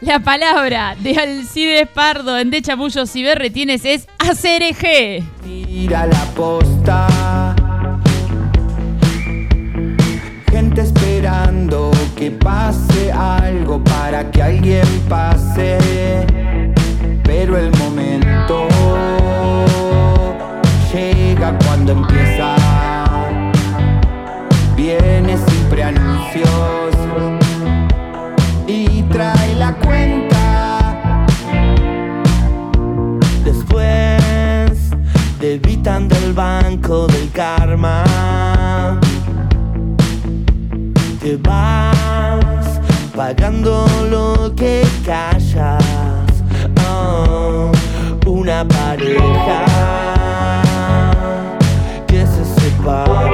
la 0.00 0.20
palabra 0.20 0.96
de 1.00 1.16
Alcides 1.16 1.88
Pardo 1.88 2.38
en 2.38 2.50
De 2.50 2.60
Chamullos 2.62 3.16
y 3.16 3.22
Berretines 3.22 3.84
es 3.84 4.06
acereje. 4.30 5.22
Tira 5.42 6.06
la 6.06 6.24
posta. 6.34 7.54
Gente 10.50 10.80
esperando 10.82 11.90
que 12.16 12.30
pase 12.30 13.12
algo 13.12 13.82
para 13.82 14.30
que 14.30 14.42
alguien 14.42 14.86
pase. 15.08 15.78
Pero 17.22 17.58
el 17.58 17.70
momento 17.78 18.68
llega 20.92 21.58
cuando 21.64 21.92
empieza. 21.92 22.56
Viene 24.76 25.36
sin 25.36 25.64
preanuncios 25.70 26.48
y 28.66 29.02
trae 29.02 29.54
la 29.56 29.72
cuenta. 29.74 30.23
Banco 36.34 37.06
del 37.06 37.30
karma. 37.30 38.04
Te 41.20 41.36
vas 41.36 42.80
pagando 43.14 43.86
lo 44.10 44.54
que 44.54 44.84
callas. 45.06 45.82
Oh, 46.88 47.70
una 48.26 48.66
pareja 48.66 49.64
que 52.06 52.26
se 52.26 52.44
separa. 52.60 53.33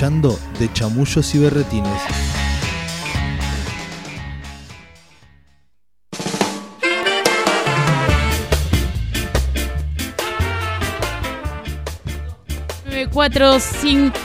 Escuchando 0.00 0.38
De 0.58 0.72
Chamullos 0.72 1.34
y 1.34 1.38
Berretines. 1.40 1.92
Cuatro, 13.12 13.60
cinco- 13.60 14.16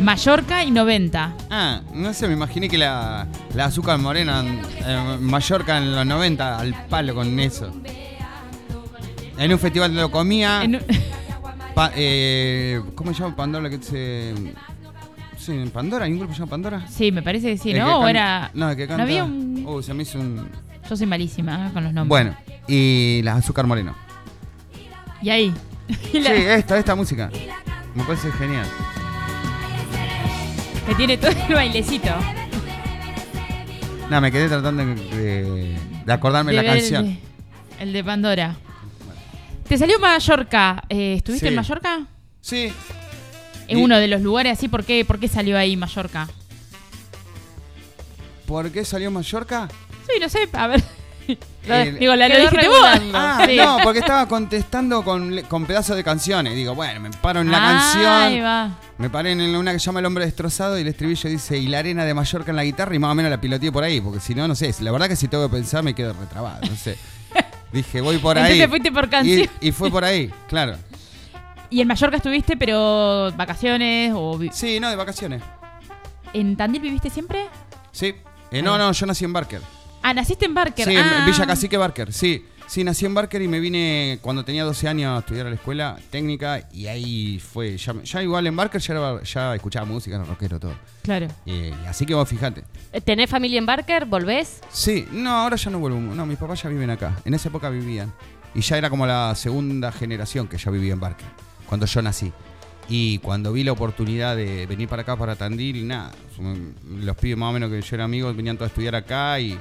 Mallorca 0.00 0.64
y 0.64 0.70
90. 0.70 1.34
Ah, 1.50 1.80
no 1.94 2.12
sé, 2.14 2.26
me 2.26 2.34
imaginé 2.34 2.68
que 2.68 2.78
la, 2.78 3.26
la 3.54 3.64
azúcar 3.66 3.98
morena 3.98 4.40
en 4.40 4.60
en 4.86 5.24
Mallorca 5.24 5.78
en 5.78 5.94
los 5.94 6.06
90 6.06 6.58
al 6.58 6.86
palo 6.86 7.14
con 7.14 7.38
eso. 7.38 7.70
En 9.38 9.52
un 9.52 9.58
festival 9.58 9.94
lo 9.94 10.10
comía. 10.10 10.62
En 10.64 10.76
un- 10.76 10.82
Pa- 11.74 11.92
eh, 11.94 12.80
¿Cómo 12.94 13.12
se 13.14 13.20
llama 13.22 13.36
Pandora? 13.36 13.70
Que 13.70 13.80
se... 13.82 14.34
Sí, 15.38 15.52
en 15.52 15.70
Pandora, 15.70 16.04
¿hay 16.06 16.12
un 16.12 16.18
grupo 16.18 16.30
que 16.30 16.34
se 16.36 16.40
llama 16.40 16.50
Pandora? 16.50 16.86
Sí, 16.88 17.12
me 17.12 17.22
parece 17.22 17.52
que 17.52 17.56
sí, 17.58 17.70
El 17.70 17.76
que 17.76 17.80
¿no? 17.80 18.00
O 18.00 18.08
era. 18.08 18.50
No, 18.54 18.70
el 18.70 18.76
que 18.76 18.86
canta... 18.88 19.02
había 19.04 19.24
un- 19.24 19.64
Uh, 19.66 19.82
se 19.82 19.94
me 19.94 20.02
hizo 20.02 20.18
un... 20.18 20.48
Yo 20.88 20.96
soy 20.96 21.06
malísima 21.06 21.68
¿eh? 21.68 21.70
con 21.72 21.84
los 21.84 21.92
nombres. 21.92 22.08
Bueno, 22.08 22.36
y 22.66 23.20
la 23.22 23.34
azúcar 23.36 23.66
moreno. 23.66 23.94
Y 25.22 25.30
ahí. 25.30 25.54
Sí, 26.12 26.18
esta, 26.24 26.78
esta 26.78 26.94
música. 26.94 27.30
Me 27.94 28.02
parece 28.04 28.30
genial. 28.32 28.66
Que 30.90 30.96
tiene 30.96 31.16
todo 31.18 31.30
el 31.30 31.54
bailecito. 31.54 32.10
No, 34.10 34.20
me 34.20 34.32
quedé 34.32 34.48
tratando 34.48 34.84
de, 34.84 35.78
de 36.04 36.12
acordarme 36.12 36.50
De 36.50 36.56
la 36.56 36.62
ver 36.62 36.70
el 36.72 36.78
canción. 36.80 37.04
de- 37.06 37.20
El 37.78 37.92
de, 37.92 38.02
Pandora. 38.02 38.56
Te 39.68 39.78
salió 39.78 40.00
Mallorca. 40.00 40.82
Eh, 40.88 41.14
¿Estuviste 41.18 41.46
Sí. 41.46 41.50
en 41.50 41.54
Mallorca? 41.54 42.06
Sí. 42.40 42.72
En 43.68 43.78
Y- 43.78 43.84
uno 43.84 43.98
de 43.98 44.08
los 44.08 44.20
lugares 44.20 44.58
así. 44.58 44.66
¿Por 44.66 44.84
qué, 44.84 45.04
¿Por 45.04 45.20
qué 45.20 45.28
salió 45.28 45.56
ahí 45.56 45.76
Mallorca? 45.76 46.28
¿Por 48.46 48.72
qué 48.72 48.84
salió 48.84 49.12
Mallorca? 49.12 49.68
Sí, 50.08 50.18
no 50.20 50.28
sé. 50.28 50.48
A 50.52 50.66
ver. 50.66 50.82
El- 51.68 51.98
digo, 51.98 52.16
la, 52.16 52.26
lo 52.28 52.34
Quedó 52.34 52.50
dijiste 52.50 52.68
vos. 52.68 52.78
Ah, 53.14 53.42
Sí. 53.46 53.56
no, 53.56 53.78
porque 53.82 53.98
estaba 53.98 54.26
contestando 54.26 55.02
con, 55.04 55.40
con 55.42 55.66
pedazos 55.66 55.96
de 55.96 56.02
canciones. 56.04 56.54
Digo, 56.54 56.74
bueno, 56.74 57.00
me 57.00 57.10
paro 57.10 57.40
en 57.42 57.50
la 57.50 57.58
Ahí 57.58 57.76
canción. 58.00 58.44
va. 58.44 58.70
Me 58.98 59.10
paré 59.10 59.32
en 59.32 59.40
una 59.56 59.72
que 59.72 59.78
se 59.78 59.86
llama 59.86 60.00
El 60.00 60.06
hombre 60.06 60.24
destrozado 60.24 60.78
y 60.78 60.82
el 60.82 60.88
estribillo 60.88 61.28
dice 61.30 61.58
y 61.58 61.66
la 61.68 61.78
arena 61.80 62.04
de 62.04 62.14
Mallorca 62.14 62.50
en 62.50 62.56
la 62.56 62.64
guitarra 62.64 62.94
y 62.94 62.98
más 62.98 63.12
o 63.12 63.14
menos 63.14 63.30
la 63.30 63.40
piloteé 63.40 63.70
por 63.72 63.84
ahí, 63.84 64.00
porque 64.00 64.20
si 64.20 64.34
no, 64.34 64.46
no 64.48 64.54
sé, 64.54 64.74
la 64.80 64.90
verdad 64.92 65.08
que 65.08 65.16
si 65.16 65.28
tengo 65.28 65.48
que 65.48 65.56
pensar 65.56 65.82
me 65.82 65.94
quedo 65.94 66.12
retrabado, 66.14 66.60
no 66.68 66.76
sé. 66.76 66.96
Dije, 67.72 68.00
voy 68.00 68.18
por 68.18 68.36
ahí. 68.36 68.52
Entonces 68.52 68.68
fuiste 68.68 68.90
por 68.92 69.08
canción. 69.08 69.48
Y, 69.60 69.68
y 69.68 69.72
fue 69.72 69.90
por 69.90 70.04
ahí, 70.04 70.30
claro. 70.48 70.76
Y 71.70 71.80
en 71.80 71.88
Mallorca 71.88 72.16
estuviste, 72.16 72.56
pero 72.56 73.30
vacaciones 73.36 74.12
o... 74.14 74.38
Sí, 74.52 74.80
no, 74.80 74.90
de 74.90 74.96
vacaciones. 74.96 75.40
¿En 76.32 76.56
Tandil 76.56 76.82
viviste 76.82 77.10
siempre? 77.10 77.46
Sí. 77.92 78.14
Eh, 78.50 78.60
no, 78.62 78.76
no, 78.76 78.90
yo 78.92 79.06
nací 79.06 79.24
en 79.24 79.32
Barker. 79.32 79.60
Ah, 80.02 80.14
naciste 80.14 80.46
en 80.46 80.54
Barker. 80.54 80.84
Sí, 80.86 80.92
en 80.96 80.98
ah. 81.04 81.24
Villa 81.26 81.46
Cacique 81.46 81.76
Barker, 81.76 82.12
sí. 82.12 82.44
Sí, 82.66 82.84
nací 82.84 83.04
en 83.04 83.14
Barker 83.14 83.42
y 83.42 83.48
me 83.48 83.58
vine 83.58 84.20
cuando 84.22 84.44
tenía 84.44 84.62
12 84.62 84.86
años 84.86 85.16
a 85.16 85.18
estudiar 85.18 85.44
a 85.46 85.48
la 85.50 85.56
escuela 85.56 85.98
técnica 86.08 86.68
y 86.72 86.86
ahí 86.86 87.40
fue, 87.40 87.76
ya, 87.76 87.94
ya 88.04 88.22
igual 88.22 88.46
en 88.46 88.54
Barker 88.54 88.80
ya, 88.80 88.94
era- 88.94 89.22
ya 89.24 89.54
escuchaba 89.56 89.84
música, 89.86 90.14
era 90.14 90.24
rockero 90.24 90.60
todo. 90.60 90.74
Claro. 91.02 91.26
Eh, 91.46 91.74
así 91.88 92.06
que 92.06 92.14
vos 92.14 92.28
fijate. 92.28 92.62
¿Tenés 93.04 93.28
familia 93.28 93.58
en 93.58 93.66
Barker? 93.66 94.04
¿Volvés? 94.06 94.60
Sí, 94.70 95.04
no, 95.10 95.30
ahora 95.30 95.56
ya 95.56 95.68
no 95.68 95.80
vuelvo. 95.80 95.98
No, 95.98 96.24
mis 96.26 96.38
papás 96.38 96.62
ya 96.62 96.68
viven 96.68 96.90
acá. 96.90 97.16
En 97.24 97.34
esa 97.34 97.48
época 97.48 97.70
vivían. 97.70 98.12
Y 98.54 98.60
ya 98.60 98.78
era 98.78 98.88
como 98.88 99.04
la 99.04 99.34
segunda 99.34 99.90
generación 99.90 100.46
que 100.46 100.56
ya 100.56 100.70
vivía 100.70 100.92
en 100.92 101.00
Barker, 101.00 101.26
cuando 101.66 101.86
yo 101.86 102.02
nací. 102.02 102.32
Y 102.88 103.18
cuando 103.18 103.52
vi 103.52 103.64
la 103.64 103.72
oportunidad 103.72 104.36
de 104.36 104.66
venir 104.66 104.88
para 104.88 105.02
acá, 105.02 105.16
para 105.16 105.34
Tandil, 105.34 105.86
nada, 105.88 106.12
los 106.88 107.16
pibes 107.16 107.36
más 107.36 107.50
o 107.50 107.52
menos 107.52 107.68
que 107.70 107.80
yo 107.82 107.96
era 107.96 108.04
amigo 108.04 108.32
venían 108.32 108.56
todos 108.56 108.68
a 108.68 108.70
estudiar 108.70 108.94
acá 108.94 109.38
y, 109.40 109.58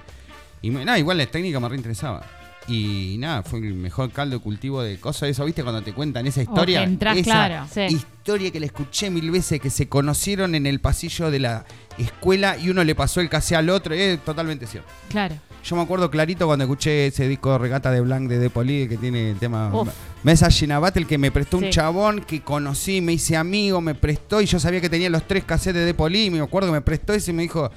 y 0.61 0.69
me- 0.71 0.85
nada, 0.85 0.99
igual 0.99 1.17
la 1.17 1.25
técnica 1.25 1.59
me 1.59 1.69
reinteresaba. 1.69 2.25
Y 2.67 3.15
nada, 3.17 3.41
fue 3.41 3.59
el 3.59 3.73
mejor 3.73 4.11
caldo 4.11 4.37
de 4.37 4.43
cultivo 4.43 4.83
de 4.83 4.99
cosas 4.99 5.21
de 5.21 5.29
eso, 5.29 5.43
¿viste? 5.43 5.63
Cuando 5.63 5.81
te 5.81 5.91
cuentan 5.91 6.27
esa 6.27 6.43
historia. 6.43 6.83
esa 6.83 7.23
claro. 7.23 7.67
Sí. 7.73 7.81
historia 7.95 8.51
que 8.51 8.59
la 8.59 8.67
escuché 8.67 9.09
mil 9.09 9.31
veces, 9.31 9.59
que 9.59 9.71
se 9.71 9.89
conocieron 9.89 10.53
en 10.53 10.67
el 10.67 10.79
pasillo 10.79 11.31
de 11.31 11.39
la 11.39 11.65
escuela 11.97 12.57
y 12.57 12.69
uno 12.69 12.83
le 12.83 12.93
pasó 12.93 13.21
el 13.21 13.29
casé 13.29 13.55
al 13.55 13.69
otro, 13.71 13.95
es 13.95 14.23
totalmente 14.23 14.67
cierto. 14.67 14.87
Claro. 15.09 15.35
Yo 15.63 15.75
me 15.75 15.81
acuerdo 15.81 16.11
clarito 16.11 16.45
cuando 16.45 16.63
escuché 16.65 17.07
ese 17.07 17.27
disco 17.27 17.57
Regata 17.57 17.91
de 17.91 18.01
Blanc 18.01 18.29
de 18.29 18.39
The 18.39 18.49
Police 18.51 18.87
que 18.87 18.97
tiene 18.97 19.31
el 19.31 19.37
tema 19.37 19.73
Uf. 19.73 19.89
Mesa 20.23 20.47
Battle 20.79 21.05
que 21.05 21.17
me 21.17 21.31
prestó 21.31 21.57
un 21.57 21.69
chabón 21.69 22.21
que 22.21 22.41
conocí, 22.41 23.01
me 23.01 23.13
hice 23.13 23.35
amigo, 23.35 23.81
me 23.81 23.95
prestó 23.95 24.41
y 24.41 24.45
yo 24.45 24.59
sabía 24.59 24.79
que 24.79 24.89
tenía 24.89 25.09
los 25.09 25.27
tres 25.27 25.43
cassettes 25.43 25.81
de 25.81 25.87
The 25.87 25.93
Police 25.95 26.25
y 26.25 26.29
me 26.31 26.39
acuerdo 26.39 26.69
que 26.69 26.73
me 26.73 26.81
prestó 26.81 27.13
ese 27.13 27.31
y 27.31 27.33
me 27.33 27.41
dijo, 27.43 27.69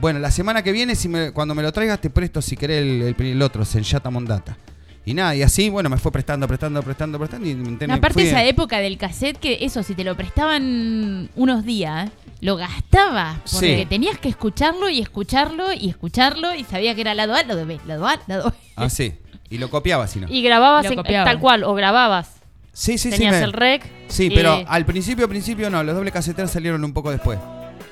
bueno, 0.00 0.18
la 0.18 0.30
semana 0.30 0.62
que 0.62 0.72
viene 0.72 0.94
si 0.94 1.08
me- 1.08 1.32
cuando 1.32 1.54
me 1.54 1.62
lo 1.62 1.72
traigas 1.72 2.00
te 2.00 2.10
presto 2.10 2.40
si 2.42 2.56
querés 2.56 2.82
el, 2.82 3.02
el, 3.18 3.26
el 3.26 3.42
otro, 3.42 3.64
Senyata 3.64 4.10
Mondata. 4.10 4.56
Y 5.04 5.14
nada, 5.14 5.34
y 5.34 5.42
así, 5.42 5.70
bueno, 5.70 5.88
me 5.88 5.96
fue 5.96 6.12
prestando, 6.12 6.46
prestando, 6.46 6.82
prestando, 6.82 7.18
prestando 7.18 7.48
y 7.48 7.54
me 7.54 7.92
aparte 7.92 8.22
esa 8.22 8.44
época 8.44 8.78
del 8.80 8.98
cassette 8.98 9.38
que 9.38 9.58
eso, 9.62 9.82
si 9.82 9.94
te 9.94 10.04
lo 10.04 10.14
prestaban 10.16 11.30
unos 11.36 11.64
días, 11.64 12.10
lo 12.42 12.56
gastabas. 12.56 13.38
Porque 13.50 13.78
Sí. 13.78 13.86
tenías 13.88 14.18
que 14.18 14.28
escucharlo 14.28 14.90
y 14.90 15.00
escucharlo 15.00 15.72
y 15.72 15.88
escucharlo 15.88 16.54
y 16.54 16.64
sabía 16.64 16.94
que 16.94 17.00
era 17.00 17.14
lado 17.14 17.34
A, 17.34 17.42
lado 17.44 17.64
B, 17.66 17.80
lado 17.86 18.06
A, 18.06 18.20
lado 18.26 18.50
B. 18.50 18.56
Así. 18.76 19.14
Y 19.48 19.56
lo 19.58 19.70
copiaba, 19.70 20.06
si 20.06 20.20
no. 20.20 20.28
Y 20.28 20.42
grababas 20.42 20.84
en- 20.86 20.96
copiaba. 20.96 21.24
tal 21.24 21.40
cual, 21.40 21.64
o 21.64 21.74
grababas. 21.74 22.34
Sí, 22.72 22.98
sí, 22.98 23.10
sí. 23.10 23.16
Tenías 23.18 23.42
el 23.42 23.52
rec. 23.54 23.82
Sí, 24.08 24.26
y- 24.26 24.30
pero 24.34 24.62
al 24.68 24.84
principio, 24.84 25.24
al 25.24 25.30
principio 25.30 25.70
no, 25.70 25.82
los 25.82 25.94
doble 25.96 26.12
caseteros 26.12 26.50
salieron 26.50 26.84
un 26.84 26.92
poco 26.92 27.10
después. 27.10 27.38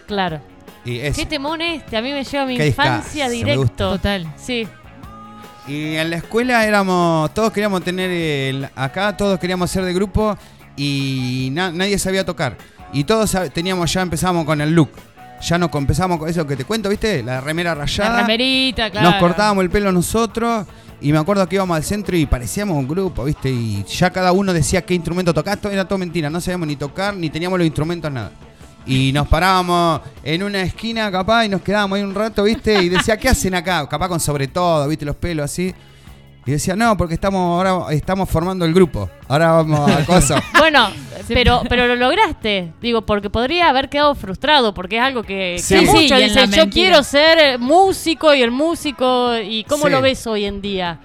Claro. 0.06 0.40
Y 0.84 0.98
es, 1.00 1.16
¿Qué 1.16 1.26
temón 1.26 1.60
este? 1.60 1.96
A 1.96 2.02
mí 2.02 2.12
me 2.12 2.24
lleva 2.24 2.44
a 2.44 2.46
mi 2.46 2.56
Qué 2.56 2.68
infancia 2.68 3.28
directo. 3.28 3.90
Total. 3.92 4.32
Sí. 4.36 4.66
Y 5.66 5.96
en 5.96 6.08
la 6.10 6.16
escuela 6.16 6.64
éramos, 6.64 7.32
todos 7.34 7.52
queríamos 7.52 7.82
tener, 7.84 8.10
el- 8.10 8.68
acá 8.74 9.16
todos 9.16 9.38
queríamos 9.38 9.70
ser 9.70 9.84
de 9.84 9.92
grupo 9.92 10.36
y 10.76 11.50
na- 11.52 11.70
nadie 11.70 11.98
sabía 11.98 12.24
tocar. 12.24 12.56
Y 12.92 13.04
todos 13.04 13.34
sab- 13.34 13.52
teníamos, 13.52 13.92
ya 13.92 14.00
empezamos 14.00 14.44
con 14.46 14.60
el 14.60 14.72
look. 14.74 14.90
Ya 15.42 15.58
nos 15.58 15.72
empezamos 15.74 16.18
con 16.18 16.28
eso 16.28 16.46
que 16.46 16.56
te 16.56 16.64
cuento, 16.64 16.88
¿viste? 16.88 17.22
La 17.22 17.40
remera 17.40 17.74
rayada. 17.74 18.10
La 18.14 18.20
remerita, 18.22 18.90
claro. 18.90 19.10
Nos 19.10 19.20
cortábamos 19.20 19.62
el 19.62 19.70
pelo 19.70 19.92
nosotros 19.92 20.66
y 21.00 21.12
me 21.12 21.18
acuerdo 21.18 21.46
que 21.48 21.56
íbamos 21.56 21.76
al 21.76 21.84
centro 21.84 22.16
y 22.16 22.26
parecíamos 22.26 22.76
un 22.76 22.88
grupo, 22.88 23.24
¿viste? 23.24 23.50
Y 23.50 23.84
ya 23.84 24.10
cada 24.10 24.32
uno 24.32 24.52
decía 24.52 24.82
qué 24.82 24.94
instrumento 24.94 25.32
tocaba. 25.34 25.56
Todo 25.56 25.70
era 25.70 25.86
todo 25.86 25.98
mentira, 25.98 26.28
no 26.30 26.40
sabíamos 26.40 26.66
ni 26.66 26.76
tocar, 26.76 27.14
ni 27.14 27.28
teníamos 27.30 27.58
los 27.58 27.66
instrumentos, 27.66 28.10
nada. 28.10 28.32
Y 28.86 29.12
nos 29.12 29.28
parábamos 29.28 30.00
en 30.22 30.42
una 30.42 30.62
esquina 30.62 31.10
capaz 31.12 31.44
y 31.44 31.48
nos 31.50 31.60
quedábamos 31.60 31.96
ahí 31.98 32.02
un 32.02 32.14
rato, 32.14 32.44
¿viste? 32.44 32.82
Y 32.82 32.88
decía, 32.88 33.16
¿qué 33.18 33.28
hacen 33.28 33.54
acá? 33.54 33.86
Capaz 33.88 34.08
con 34.08 34.18
sobre 34.20 34.48
todo, 34.48 34.88
¿viste? 34.88 35.04
Los 35.04 35.16
pelos 35.16 35.44
así. 35.44 35.74
Y 36.46 36.52
decía, 36.52 36.74
no, 36.74 36.96
porque 36.96 37.12
estamos 37.12 37.38
ahora 37.66 37.92
estamos 37.94 38.26
formando 38.30 38.64
el 38.64 38.72
grupo. 38.72 39.10
Ahora 39.28 39.52
vamos 39.52 39.90
a 39.90 40.04
cosas. 40.06 40.42
Bueno, 40.58 40.88
pero, 41.28 41.62
pero 41.68 41.86
lo 41.86 41.96
lograste. 41.96 42.72
Digo, 42.80 43.02
porque 43.02 43.28
podría 43.28 43.68
haber 43.68 43.90
quedado 43.90 44.14
frustrado, 44.14 44.72
porque 44.72 44.96
es 44.96 45.02
algo 45.02 45.22
que, 45.22 45.56
que 45.56 45.62
Sí. 45.62 45.74
a 45.74 45.80
Sí, 45.80 45.86
muchos 45.86 46.02
y 46.18 46.22
en 46.22 46.28
dicen, 46.28 46.50
yo 46.50 46.56
mentira". 46.56 46.70
quiero 46.70 47.02
ser 47.02 47.58
músico 47.58 48.34
y 48.34 48.40
el 48.42 48.50
músico. 48.50 49.36
¿Y 49.38 49.64
cómo 49.64 49.84
Sí. 49.86 49.90
lo 49.90 50.00
ves 50.00 50.26
hoy 50.26 50.46
en 50.46 50.62
día? 50.62 50.98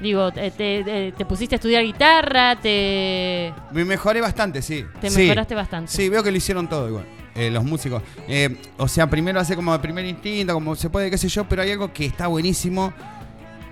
Digo, 0.00 0.30
te, 0.30 0.50
te- 0.50 0.84
te- 0.84 1.12
te 1.12 1.24
pusiste 1.24 1.54
a 1.54 1.56
estudiar 1.56 1.82
guitarra, 1.82 2.56
te, 2.56 3.52
Me 3.72 3.84
mejoré 3.84 4.20
bastante, 4.20 4.60
sí. 4.62 4.84
te 5.00 5.08
Sí. 5.10 5.18
mejoraste 5.22 5.54
bastante. 5.54 5.90
Sí, 5.90 6.08
veo 6.08 6.22
que 6.22 6.30
lo 6.30 6.36
hicieron 6.36 6.68
todo 6.68 6.88
igual. 6.88 7.04
eh, 7.38 7.50
los 7.50 7.64
músicos. 7.64 8.02
Eh, 8.28 8.56
o 8.78 8.88
sea, 8.88 9.10
primero 9.10 9.38
hace 9.38 9.54
como 9.54 9.70
de 9.72 9.78
primer 9.78 10.06
instinto, 10.06 10.54
como 10.54 10.74
se 10.74 10.88
puede, 10.88 11.10
qué 11.10 11.18
sé 11.18 11.28
yo, 11.28 11.46
pero 11.46 11.60
hay 11.60 11.70
algo 11.70 11.92
que 11.92 12.06
está 12.06 12.28
buenísimo, 12.28 12.94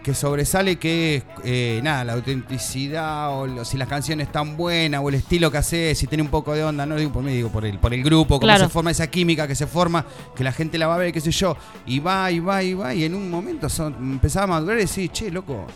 que 0.02 0.12
sobresale, 0.12 0.76
que 0.76 1.16
es, 1.16 1.22
eh, 1.44 1.80
nada, 1.82 2.04
la 2.04 2.12
autenticidad, 2.12 3.30
o 3.38 3.46
lo- 3.46 3.64
si 3.64 3.78
las 3.78 3.88
canciones 3.88 4.26
están 4.26 4.58
buenas, 4.58 5.00
o 5.02 5.08
el 5.08 5.14
estilo 5.14 5.50
que 5.50 5.56
hace, 5.56 5.94
si 5.94 6.06
tiene 6.06 6.22
un 6.22 6.28
poco 6.28 6.52
de 6.52 6.62
onda, 6.62 6.84
no 6.84 6.94
digo 6.96 7.10
por 7.10 7.22
mí, 7.22 7.32
digo 7.32 7.48
por 7.48 7.64
el, 7.64 7.78
por 7.78 7.94
el 7.94 8.02
grupo, 8.04 8.34
cómo 8.34 8.40
Claro. 8.40 8.64
se 8.64 8.70
forma 8.70 8.90
esa 8.90 9.06
química 9.06 9.48
que 9.48 9.54
se 9.54 9.66
forma, 9.66 10.04
que 10.36 10.44
la 10.44 10.52
gente 10.52 10.76
la 10.76 10.86
va 10.86 10.96
a 10.96 10.98
ver, 10.98 11.10
qué 11.10 11.22
sé 11.22 11.30
yo, 11.30 11.56
y 11.86 12.00
va, 12.00 12.30
y 12.30 12.40
va, 12.40 12.62
y 12.62 12.74
va, 12.74 12.92
y 12.94 13.04
en 13.04 13.14
un 13.14 13.30
momento 13.30 13.70
son- 13.70 13.94
empezaba 13.98 14.44
a 14.44 14.46
madurar 14.48 14.76
y 14.76 14.82
decir, 14.82 15.10
che, 15.10 15.30
loco. 15.30 15.66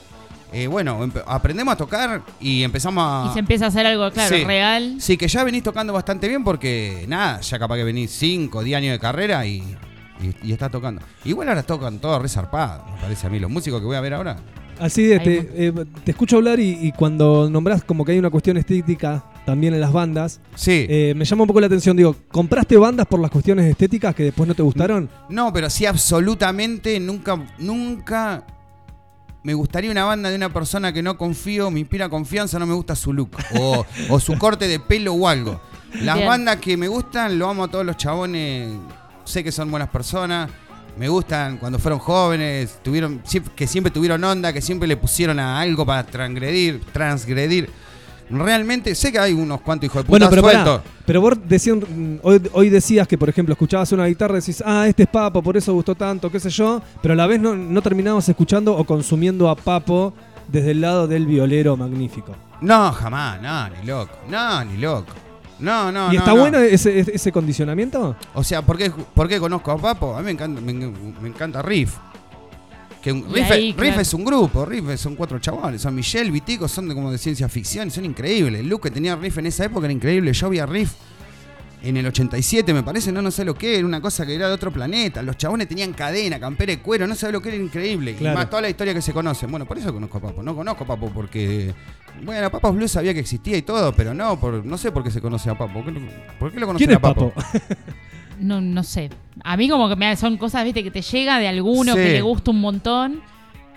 Eh, 0.53 0.67
bueno, 0.67 1.09
aprendemos 1.27 1.73
a 1.75 1.77
tocar 1.77 2.23
y 2.41 2.63
empezamos 2.63 3.05
a. 3.07 3.31
Y 3.31 3.33
se 3.35 3.39
empieza 3.41 3.67
a 3.67 3.69
hacer 3.69 3.87
algo, 3.87 4.11
claro, 4.11 4.35
Sí. 4.37 4.45
real. 4.45 4.97
Sí, 4.99 5.17
que 5.17 5.29
ya 5.29 5.45
venís 5.45 5.63
tocando 5.63 5.93
bastante 5.93 6.29
bien 6.29 6.45
porque, 6.45 7.05
nada, 7.09 7.41
ya 7.41 7.59
capaz 7.59 7.77
que 7.77 7.85
venís 7.85 8.11
5, 8.13 8.63
10 8.63 8.77
años 8.79 8.93
de 8.93 8.99
carrera 8.99 9.45
y, 9.47 9.59
y, 10.23 10.49
y 10.49 10.53
estás 10.53 10.71
tocando. 10.71 11.03
Igual 11.25 11.49
ahora 11.49 11.63
tocan 11.63 11.99
todo 11.99 12.19
resarpado, 12.19 12.85
me 12.95 13.01
parece 13.01 13.27
a 13.27 13.31
mí. 13.31 13.39
Los 13.39 13.51
músicos 13.51 13.81
que 13.81 13.87
voy 13.87 13.97
a 13.97 14.01
ver 14.01 14.15
ahora. 14.15 14.37
Así 14.81 15.03
de, 15.03 15.19
te, 15.19 15.51
eh, 15.67 15.73
te 16.05 16.13
escucho 16.13 16.37
hablar 16.37 16.61
y, 16.61 16.79
y 16.87 16.93
cuando 16.93 17.51
nombrás 17.51 17.83
como 17.83 18.05
que 18.05 18.13
hay 18.13 18.19
una 18.21 18.31
cuestión 18.31 18.57
estética 18.59 19.25
también 19.45 19.75
en 19.75 19.81
las 19.81 19.93
bandas, 19.93 20.41
Sí. 20.55 20.87
eh, 20.89 21.15
me 21.17 21.25
llama 21.25 21.43
un 21.43 21.49
poco 21.49 21.61
la 21.61 21.67
atención. 21.67 21.97
Digo, 21.97 22.15
¿compraste 22.31 22.77
bandas 22.77 23.07
por 23.07 23.19
las 23.19 23.29
cuestiones 23.31 23.67
estéticas 23.67 24.15
que 24.15 24.23
después 24.23 24.47
no 24.47 24.55
te 24.55 24.63
gustaron? 24.63 25.09
No, 25.31 25.53
pero 25.53 25.69
sí, 25.69 25.85
absolutamente 25.85 27.01
nunca, 27.01 27.45
nunca 27.59 28.45
me 29.49 29.55
gustaría 29.55 29.91
una 29.91 30.05
banda 30.05 30.29
de 30.29 30.37
una 30.37 30.53
persona 30.53 30.93
que 30.93 31.03
no 31.03 31.17
confío, 31.17 31.71
me 31.71 31.81
inspira 31.81 32.11
confianza, 32.11 32.59
no 32.59 32.67
me 32.67 32.75
gusta 32.75 32.95
su 32.95 33.15
look. 33.15 33.31
O, 33.59 33.87
o 34.11 34.21
su 34.21 34.37
corte 34.37 34.69
de 34.69 34.79
pelo 34.79 35.15
o 35.15 35.27
algo. 35.27 35.59
Las 36.03 36.17
Bien. 36.17 36.29
bandas 36.29 36.57
que 36.57 36.77
me 36.77 36.87
gustan, 36.87 37.39
lo 37.39 37.49
amo 37.49 37.65
a 37.65 37.69
todos 37.69 37.87
los 37.87 37.97
chabones. 37.97 38.77
Sé 39.25 39.43
que 39.43 39.51
son 39.51 39.71
buenas 39.71 39.89
personas. 39.89 40.51
Me 40.99 41.09
gustan 41.09 41.57
cuando 41.57 41.79
fueron 41.79 41.99
jóvenes, 41.99 42.79
tuvieron, 42.83 43.23
que 43.57 43.67
siempre 43.67 43.91
tuvieron 43.91 44.23
onda, 44.23 44.53
que 44.53 44.61
siempre 44.61 44.87
le 44.87 44.99
pusieron 44.99 45.41
a 45.41 45.59
algo 45.59 45.87
para 45.87 46.05
transgredir, 46.05 46.83
transgredir. 46.93 47.71
Realmente 48.31 48.95
sé 48.95 49.11
que 49.12 49.18
hay 49.18 49.33
unos 49.33 49.61
cuantos 49.62 49.87
hijos 49.87 49.97
de 49.97 50.03
puta 50.05 50.11
Bueno, 50.11 50.31
pero 50.31 50.43
pará, 50.43 50.64
sueltos. 50.64 50.91
pero 51.07 51.20
vos 51.20 51.35
decían, 51.47 52.20
hoy, 52.22 52.43
hoy 52.53 52.68
decías 52.68 53.09
que, 53.09 53.16
por 53.16 53.29
ejemplo, 53.29 53.53
escuchabas 53.53 53.91
una 53.93 54.07
guitarra 54.07 54.35
y 54.35 54.41
decís, 54.41 54.62
ah, 54.66 54.87
este 54.87 55.05
es 55.05 55.09
Papo, 55.09 55.43
por 55.43 55.57
eso 55.57 55.72
gustó 55.72 55.95
tanto, 55.95 56.31
qué 56.31 56.39
sé 56.41 56.51
yo, 56.51 56.83
pero 57.01 57.14
a 57.14 57.16
la 57.16 57.26
vez 57.26 57.41
no, 57.41 57.55
no 57.57 57.81
terminabas 57.83 58.29
escuchando 58.29 58.76
o 58.76 58.85
consumiendo 58.85 59.49
a 59.49 59.57
Papo 59.57 60.12
desde 60.49 60.72
el 60.72 60.81
lado 60.81 61.07
del 61.09 61.26
violero 61.26 61.76
magnífico. 61.76 62.35
No, 62.61 62.93
jamás, 62.93 63.41
no, 63.41 63.68
ni 63.70 63.87
loco. 63.87 64.12
No, 64.29 64.64
ni 64.64 64.76
loco. 64.79 65.12
No, 65.61 65.91
no, 65.91 66.12
¿Y 66.12 66.16
no, 66.16 66.20
está 66.20 66.35
no. 66.35 66.41
bueno 66.41 66.59
ese, 66.59 67.01
ese- 67.01 67.14
ese 67.14 67.33
condicionamiento? 67.33 68.14
O 68.35 68.45
sea, 68.45 68.62
¿por 68.62 68.76
qué, 68.79 68.91
por 68.91 69.26
qué 69.29 69.41
conozco 69.41 69.70
a 69.72 69.76
Papo? 69.79 70.14
A 70.14 70.18
mí 70.18 70.26
me 70.26 70.31
encanta, 70.33 70.61
me, 70.61 70.72
me 70.72 71.29
encanta 71.29 71.62
Riff. 71.62 71.97
Que 73.03 73.13
un- 73.13 73.25
Y 73.31 73.35
Riff, 73.35 73.51
ahí, 73.51 73.73
Riff 73.73 73.77
claro. 73.77 74.01
es 74.01 74.15
un 74.15 74.25
grupo, 74.25 74.65
Riff 74.65 74.97
son 74.99 75.15
cuatro 75.17 75.39
chavales. 75.39 75.83
Son 75.83 75.95
Michelle, 75.95 76.31
Vitico, 76.31 76.67
son 76.69 76.89
de, 76.89 76.95
como 76.95 77.13
de 77.13 77.19
ciencia 77.19 77.49
ficción, 77.49 77.91
son 77.91 78.05
increíbles. 78.05 78.61
El 78.61 78.69
look 78.69 78.83
que 78.83 78.91
tenía 78.91 79.15
Riff 79.17 79.39
en 79.39 79.47
esa 79.47 79.65
época 79.65 79.87
era 79.87 79.93
increíble. 79.93 80.33
Yo 80.33 80.51
vi 80.51 80.59
a 80.59 80.67
Riff 80.67 80.93
en 81.81 81.97
el 81.97 82.05
87, 82.07 82.75
me 82.75 82.83
parece, 82.83 83.13
no, 83.13 83.23
no 83.23 83.31
sé 83.31 83.45
lo 83.45 83.55
que, 83.55 83.77
era 83.77 83.87
una 83.87 84.01
cosa 84.01 84.27
que 84.27 84.35
era 84.35 84.49
de 84.49 84.55
otro 84.55 84.73
planeta. 84.73 85.23
Los 85.23 85.37
chabones 85.37 85.69
tenían 85.69 85.93
cadena, 85.93 86.41
campera 86.41 86.73
de 86.73 86.81
cuero, 86.81 87.07
no 87.07 87.15
sé 87.15 87.31
lo 87.31 87.41
que 87.41 87.51
era 87.51 87.57
increíble. 87.59 88.17
Claro. 88.17 88.35
Y 88.35 88.37
más 88.37 88.51
toda 88.51 88.63
la 88.63 88.69
historia 88.69 88.93
que 88.93 89.01
se 89.03 89.13
conoce. 89.13 89.47
Bueno, 89.47 89.65
por 89.65 89.79
eso 89.79 89.93
conozco 89.95 90.19
a 90.19 90.21
Papo. 90.21 90.43
No 90.43 90.57
conozco 90.57 90.83
a 90.83 90.87
Papo 90.89 91.11
porque. 91.15 91.73
Bueno, 92.25 92.51
Papo 92.51 92.73
Blues 92.73 92.91
sabía 92.91 93.15
que 93.15 93.21
existía 93.21 93.57
y 93.57 93.63
todo, 93.63 93.93
pero 93.93 94.13
no, 94.13 94.41
por, 94.41 94.67
no 94.67 94.77
sé 94.77 94.91
por 94.91 95.05
qué 95.05 95.13
se 95.13 95.21
conoce 95.21 95.49
a 95.51 95.57
Papo. 95.57 95.75
¿Por 95.75 95.85
qué, 95.85 96.01
lo- 96.01 96.01
por 96.41 96.51
qué 96.51 96.59
lo 96.59 96.67
conocen 96.67 96.89
¿Quién 96.89 96.91
es 96.91 96.97
a 96.97 97.01
Papo? 97.01 97.31
Papo? 97.31 97.49
No, 98.39 98.61
no 98.61 98.82
sé. 98.82 99.11
A 99.45 99.57
mí 99.57 99.68
como 99.68 99.89
que 99.89 99.97
me, 99.97 100.14
son 100.16 100.36
cosas, 100.36 100.64
viste, 100.64 100.82
que 100.82 100.91
te 100.91 101.03
llega 101.03 101.39
de 101.39 101.49
alguno 101.49 101.93
Sí. 101.95 101.99
que 101.99 102.12
le 102.12 102.22
gusta 102.22 102.51
un 102.51 102.61
montón, 102.61 103.20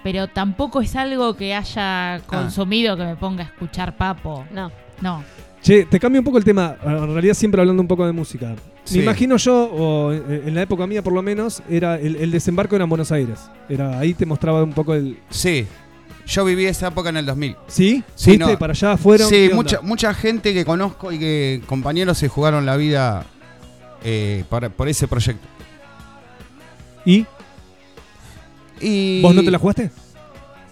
pero 0.04 0.28
tampoco 0.28 0.82
es 0.82 0.96
algo 0.96 1.36
que 1.36 1.54
Ah. 1.54 1.60
haya 1.60 2.22
consumido 2.26 2.98
que 2.98 3.04
me 3.04 3.16
ponga 3.16 3.44
a 3.44 3.48
escuchar 3.48 3.96
papo. 3.98 4.46
No. 4.54 4.72
No. 5.02 5.24
Che, 5.62 5.86
te 5.86 6.00
cambio 6.00 6.22
un 6.22 6.26
poco 6.26 6.40
el 6.40 6.44
tema, 6.44 6.76
en 6.84 7.14
realidad 7.14 7.36
siempre 7.36 7.62
hablando 7.62 7.82
un 7.82 7.88
poco 7.88 8.06
de 8.06 8.12
música. 8.12 8.56
Sí. 8.84 8.98
Me 8.98 9.04
imagino 9.04 9.38
yo, 9.38 9.64
o 9.72 10.12
eh, 10.12 10.44
en 10.48 10.56
la 10.56 10.64
época 10.64 10.88
mía 10.88 11.04
por 11.04 11.14
lo 11.14 11.22
menos, 11.22 11.62
era 11.70 12.00
el, 12.00 12.16
el 12.16 12.32
desembarco 12.32 12.76
era 12.76 12.84
en 12.86 12.90
Buenos 12.90 13.12
Aires. 13.12 13.40
Era, 13.70 14.00
ahí 14.00 14.16
te 14.16 14.26
mostraba 14.26 14.64
un 14.64 14.74
poco 14.74 14.96
el... 14.96 15.20
Sí. 15.30 15.68
Yo 16.26 16.46
viví 16.46 16.66
esa 16.66 16.88
época 16.88 17.10
en 17.10 17.18
el 17.18 17.26
2000. 17.28 17.56
¿Sí? 17.68 18.04
Sí, 18.16 18.32
¿Fuiste 18.38 18.54
no. 18.54 18.58
para 18.60 18.74
allá? 18.74 18.98
¿Fueron? 18.98 19.28
Sí, 19.30 19.50
mucha, 19.54 19.82
mucha 19.82 20.14
gente 20.16 20.54
que 20.54 20.66
conozco 20.66 21.12
y 21.12 21.20
que 21.20 21.62
compañeros 21.68 22.18
se 22.18 22.28
jugaron 22.28 22.66
la 22.66 22.76
vida 22.78 23.26
eh, 24.04 24.44
para- 24.50 24.70
por 24.70 24.88
ese 24.90 25.08
proyecto. 25.08 25.48
¿Y? 27.06 27.26
Y 28.80 29.22
¿Vos 29.22 29.36
no 29.36 29.44
te 29.44 29.52
la 29.52 29.58
jugaste? 29.60 29.92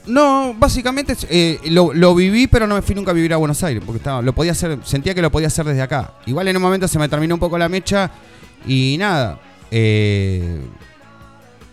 No, 0.08 0.56
básicamente 0.58 1.16
eh, 1.30 1.60
lo, 1.70 1.94
lo 1.94 2.16
viví, 2.16 2.48
pero 2.48 2.66
no 2.66 2.76
me 2.76 2.82
fui 2.82 2.96
nunca 2.96 3.12
a 3.12 3.14
vivir 3.14 3.34
a 3.34 3.38
Buenos 3.38 3.62
Aires, 3.64 3.84
porque 3.86 3.98
estaba, 3.98 4.22
lo 4.22 4.34
podía 4.34 4.54
hacer, 4.54 4.80
sentía 4.84 5.14
que 5.14 5.22
lo 5.22 5.32
podía 5.32 5.48
hacer 5.48 5.66
desde 5.66 5.82
acá. 5.82 6.14
Igual 6.26 6.48
en 6.48 6.56
un 6.56 6.62
momento 6.64 6.88
se 6.88 6.98
me 6.98 7.08
terminó 7.10 7.36
un 7.36 7.40
poco 7.40 7.58
la 7.58 7.70
mecha 7.70 8.10
y 8.66 8.96
nada. 8.98 9.40
eh, 9.70 10.60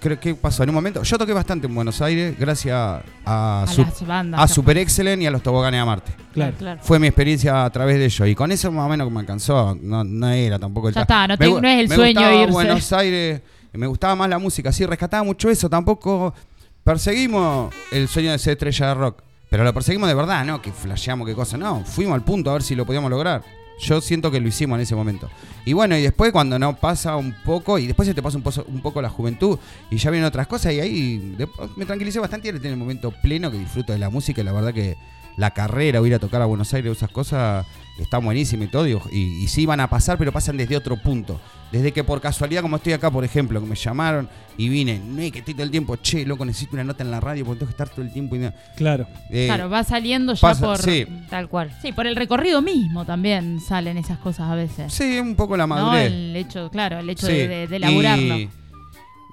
creo 0.06 0.20
que 0.20 0.34
pasó 0.34 0.62
en 0.62 0.68
un 0.70 0.74
momento. 0.74 1.02
Yo 1.02 1.18
toqué 1.18 1.32
bastante 1.32 1.66
en 1.66 1.74
Buenos 1.74 2.00
Aires, 2.00 2.36
gracias 2.38 2.74
a, 3.24 3.62
A 3.62 3.66
Sup- 3.66 3.86
las 3.86 4.06
bandas. 4.06 4.40
a 4.40 4.46
que- 4.46 4.52
Super 4.54 4.78
Excellent 4.78 5.22
y 5.22 5.26
a 5.26 5.30
los 5.30 5.42
toboganes 5.42 5.80
a 5.80 5.84
Marte. 5.84 6.12
Claro. 6.32 6.54
claro. 6.56 6.80
Fue 6.82 6.98
mi 6.98 7.06
experiencia 7.08 7.64
a 7.64 7.70
través 7.70 7.96
de 7.98 8.04
ellos. 8.04 8.28
Y 8.28 8.34
con 8.34 8.52
eso 8.52 8.70
más 8.70 8.86
o 8.86 8.88
menos 8.88 9.10
me 9.10 9.20
alcanzó. 9.20 9.76
No, 9.80 10.04
no 10.04 10.28
era 10.30 10.58
tampoco 10.58 10.88
el 10.88 10.94
Ya 10.94 11.00
está, 11.02 11.26
no 11.26 11.36
te- 11.36 11.48
no 11.50 11.68
es 11.68 11.80
el 11.80 11.88
me 11.88 11.94
sueño 11.96 12.32
irse. 12.42 12.52
Buenos 12.52 12.92
Aires. 12.92 13.40
Me 13.72 13.86
gustaba 13.86 14.14
más 14.14 14.28
la 14.30 14.38
música. 14.38 14.72
Sí, 14.72 14.86
rescataba 14.86 15.22
mucho 15.24 15.50
eso. 15.50 15.68
Tampoco 15.68 16.32
perseguimos 16.84 17.74
el 17.92 18.08
sueño 18.08 18.30
de 18.32 18.38
ser 18.38 18.52
estrella 18.52 18.88
de 18.88 18.94
rock. 18.94 19.22
Pero 19.50 19.64
lo 19.64 19.72
perseguimos 19.74 20.08
de 20.08 20.14
verdad, 20.14 20.44
¿no? 20.44 20.60
Que 20.62 20.72
flasheamos, 20.72 21.26
qué 21.26 21.34
cosa. 21.34 21.56
No, 21.56 21.84
fuimos 21.84 22.14
al 22.14 22.22
punto 22.24 22.50
a 22.50 22.54
ver 22.54 22.62
si 22.62 22.74
lo 22.74 22.84
podíamos 22.86 23.10
lograr. 23.10 23.42
Yo 23.78 24.00
siento 24.00 24.30
que 24.30 24.40
lo 24.40 24.48
hicimos 24.48 24.76
en 24.76 24.82
ese 24.82 24.94
momento. 24.94 25.28
Y 25.64 25.72
bueno, 25.74 25.96
y 25.96 26.02
después 26.02 26.32
cuando 26.32 26.58
no 26.58 26.76
pasa 26.76 27.16
un 27.16 27.34
poco, 27.44 27.78
y 27.78 27.86
después 27.86 28.08
se 28.08 28.14
te 28.14 28.22
pasa 28.22 28.38
un, 28.38 28.42
pozo- 28.44 28.64
un 28.68 28.80
poco 28.80 29.02
la 29.02 29.10
juventud, 29.10 29.58
y 29.90 29.98
ya 29.98 30.10
vienen 30.10 30.26
otras 30.26 30.46
cosas, 30.46 30.72
y 30.72 30.80
ahí 30.80 31.36
me 31.76 31.84
tranquilicé 31.84 32.18
bastante 32.18 32.48
y 32.48 32.50
ahora 32.50 32.62
tengo 32.62 32.72
el 32.74 32.78
momento 32.78 33.12
pleno 33.22 33.50
que 33.50 33.58
disfruto 33.58 33.92
de 33.92 33.98
la 33.98 34.08
música, 34.10 34.40
y 34.40 34.44
la 34.44 34.52
verdad 34.52 34.72
que 34.72 34.96
la 35.36 35.50
carrera 35.52 36.00
o 36.00 36.06
ir 36.06 36.14
a 36.14 36.18
tocar 36.18 36.40
a 36.40 36.46
Buenos 36.46 36.72
Aires, 36.72 36.90
esas 36.96 37.10
cosas, 37.10 37.66
están 37.98 38.24
buenísimas 38.24 38.68
y 38.68 38.70
todo, 38.70 38.86
y, 38.86 38.96
y, 39.12 39.48
sí 39.48 39.64
van 39.66 39.80
a 39.80 39.88
pasar, 39.88 40.18
pero 40.18 40.32
pasan 40.32 40.56
desde 40.56 40.76
otro 40.76 40.96
punto. 40.96 41.40
Desde 41.72 41.92
que 41.92 42.04
por 42.04 42.20
casualidad, 42.20 42.62
como 42.62 42.76
estoy 42.76 42.92
acá, 42.92 43.10
por 43.10 43.24
ejemplo, 43.24 43.60
que 43.60 43.66
me 43.66 43.74
llamaron 43.74 44.28
y 44.56 44.68
vine, 44.68 45.00
no 45.04 45.16
que 45.32 45.40
estoy 45.40 45.52
todo 45.54 45.64
el 45.64 45.70
tiempo, 45.70 45.96
che, 45.96 46.24
loco, 46.24 46.44
necesito 46.44 46.74
una 46.74 46.84
nota 46.84 47.02
en 47.02 47.10
la 47.10 47.18
radio 47.20 47.44
porque 47.44 47.58
tengo 47.60 47.68
que 47.68 47.72
estar 47.72 47.88
todo 47.88 48.02
el 48.02 48.12
tiempo. 48.12 48.36
Y, 48.36 48.38
no". 48.38 48.52
Claro. 48.76 49.06
Eh, 49.30 49.46
Claro, 49.48 49.68
va 49.68 49.82
saliendo 49.82 50.34
ya 50.34 50.40
pasa- 50.40 50.64
por... 50.64 50.78
sí. 50.78 51.06
Tal 51.28 51.48
cual. 51.48 51.76
Sí, 51.82 51.92
por 51.92 52.06
el 52.06 52.14
recorrido 52.16 52.62
mismo 52.62 53.04
también 53.04 53.58
salen 53.60 53.98
esas 53.98 54.18
cosas 54.18 54.48
a 54.48 54.54
veces. 54.54 54.92
Sí, 54.92 55.18
un 55.18 55.34
poco 55.34 55.56
la 55.56 55.64
¿no? 55.66 55.74
madurez. 55.74 56.06
El 56.12 56.36
hecho, 56.36 56.70
claro, 56.70 56.98
el 57.00 57.10
hecho 57.10 57.26
Sí. 57.26 57.32
de, 57.32 57.48
de, 57.48 57.66
de 57.66 57.78
laburarlo. 57.80 58.38
Y 58.38 58.48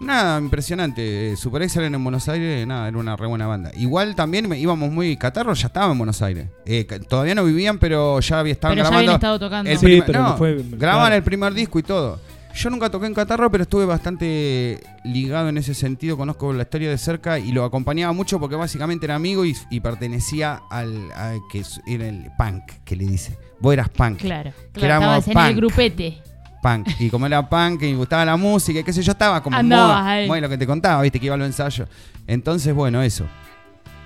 Nada, 0.05 0.39
impresionante. 0.39 1.31
Eh, 1.31 1.35
Super 1.35 1.61
Excellent 1.63 1.95
en 1.95 2.03
Buenos 2.03 2.27
Aires, 2.30 2.65
nada, 2.67 2.88
era 2.88 2.97
una 2.97 3.15
re 3.15 3.27
buena 3.27 3.47
banda. 3.47 3.71
Igual 3.75 4.15
también 4.15 4.47
me- 4.49 4.59
íbamos 4.59 4.91
muy. 4.91 5.17
Catarro 5.17 5.53
ya 5.53 5.67
estaba 5.67 5.91
en 5.91 5.97
Buenos 5.97 6.21
Aires. 6.21 6.47
Eh, 6.65 6.85
todavía 7.07 7.35
no 7.35 7.43
vivían, 7.43 7.77
pero 7.80 8.19
ya 8.19 8.39
había 8.39 8.53
estaban 8.53 8.75
Pero 8.77 8.88
grabando. 8.89 9.13
estado 9.13 9.39
tocando. 9.39 9.69
el 9.71 9.77
Sí, 9.77 10.01
pero 10.05 10.21
no, 10.23 10.38
fue- 10.38 10.63
grababan 10.71 11.07
claro. 11.07 11.15
el 11.15 11.23
primer 11.23 11.53
disco 11.53 11.80
y 11.80 11.84
todo. 11.84 12.19
Yo 12.55 12.69
nunca 12.69 12.91
toqué 12.91 13.07
en 13.07 13.15
Catarro, 13.15 13.49
pero 13.49 13.63
estuve 13.63 13.84
bastante 13.85 14.80
ligado 15.03 15.49
en 15.49 15.57
ese 15.57 15.73
sentido. 15.73 16.17
Conozco 16.17 16.53
la 16.53 16.61
historia 16.61 16.88
de 16.91 16.99
cerca 16.99 17.39
y 17.39 17.51
lo 17.51 17.65
acompañaba 17.65 18.13
mucho 18.13 18.39
porque 18.39 18.55
básicamente 18.55 19.07
era 19.07 19.15
amigo 19.15 19.43
y, 19.43 19.55
y 19.71 19.80
pertenecía 19.80 20.61
al. 20.69 21.11
a- 21.15 21.34
que 21.51 21.61
es- 21.61 21.81
era 21.88 22.07
el 22.07 22.30
punk, 22.38 22.63
que 22.85 22.95
le 22.95 23.05
dice. 23.05 23.38
Vos 23.59 23.73
eras 23.73 23.89
punk. 23.89 24.19
Claro, 24.19 24.51
claro 24.71 25.17
estabas 25.17 25.27
en 25.30 25.38
el 25.38 25.55
grupete. 25.55 26.21
Punk. 26.64 26.88
Y 26.99 27.10
como 27.11 27.27
era 27.27 27.48
punk 27.48 27.84
y 27.84 27.91
me 27.91 27.98
gustaba 27.98 28.26
la 28.26 28.38
música, 28.38 28.80
y 28.80 28.84
qué 28.84 28.91
sé 28.94 29.03
yo, 29.03 29.11
estaba 29.11 29.44
como 29.44 29.56
Andabas 29.57 29.99
moda, 30.02 30.10
ahí. 30.11 30.27
moda, 30.27 30.41
lo 30.41 30.49
que 30.49 30.57
te 30.57 30.65
contaba, 30.65 31.02
viste, 31.03 31.19
que 31.19 31.27
iba 31.27 31.35
a 31.35 31.38
los 31.38 31.45
ensayos. 31.45 31.88
Entonces, 32.26 32.73
bueno, 32.73 33.03
eso. 33.03 33.26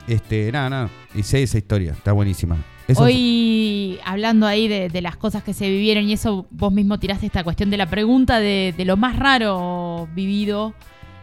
Este, 0.08 0.52
nada, 0.52 0.70
nada. 0.70 0.90
Y 1.16 1.24
sé 1.24 1.44
esa 1.44 1.58
historia, 1.58 1.92
está 1.94 2.12
buenísima. 2.14 2.58
Eso 2.88 3.04
Hoy, 3.04 4.00
hablando 4.06 4.48
ahí 4.48 4.68
de, 4.70 4.88
de 4.90 5.02
las 5.02 5.18
cosas 5.18 5.44
que 5.44 5.54
se 5.54 5.70
vivieron 5.70 6.06
y 6.06 6.14
eso, 6.14 6.48
vos 6.52 6.72
mismo 6.72 6.98
tiraste 6.98 7.26
esta 7.26 7.44
cuestión 7.44 7.70
de 7.70 7.76
la 7.78 7.86
pregunta 7.90 8.40
de, 8.40 8.74
de 8.78 8.86
lo 8.86 8.96
más 8.96 9.18
raro 9.18 10.08
vivido 10.16 10.74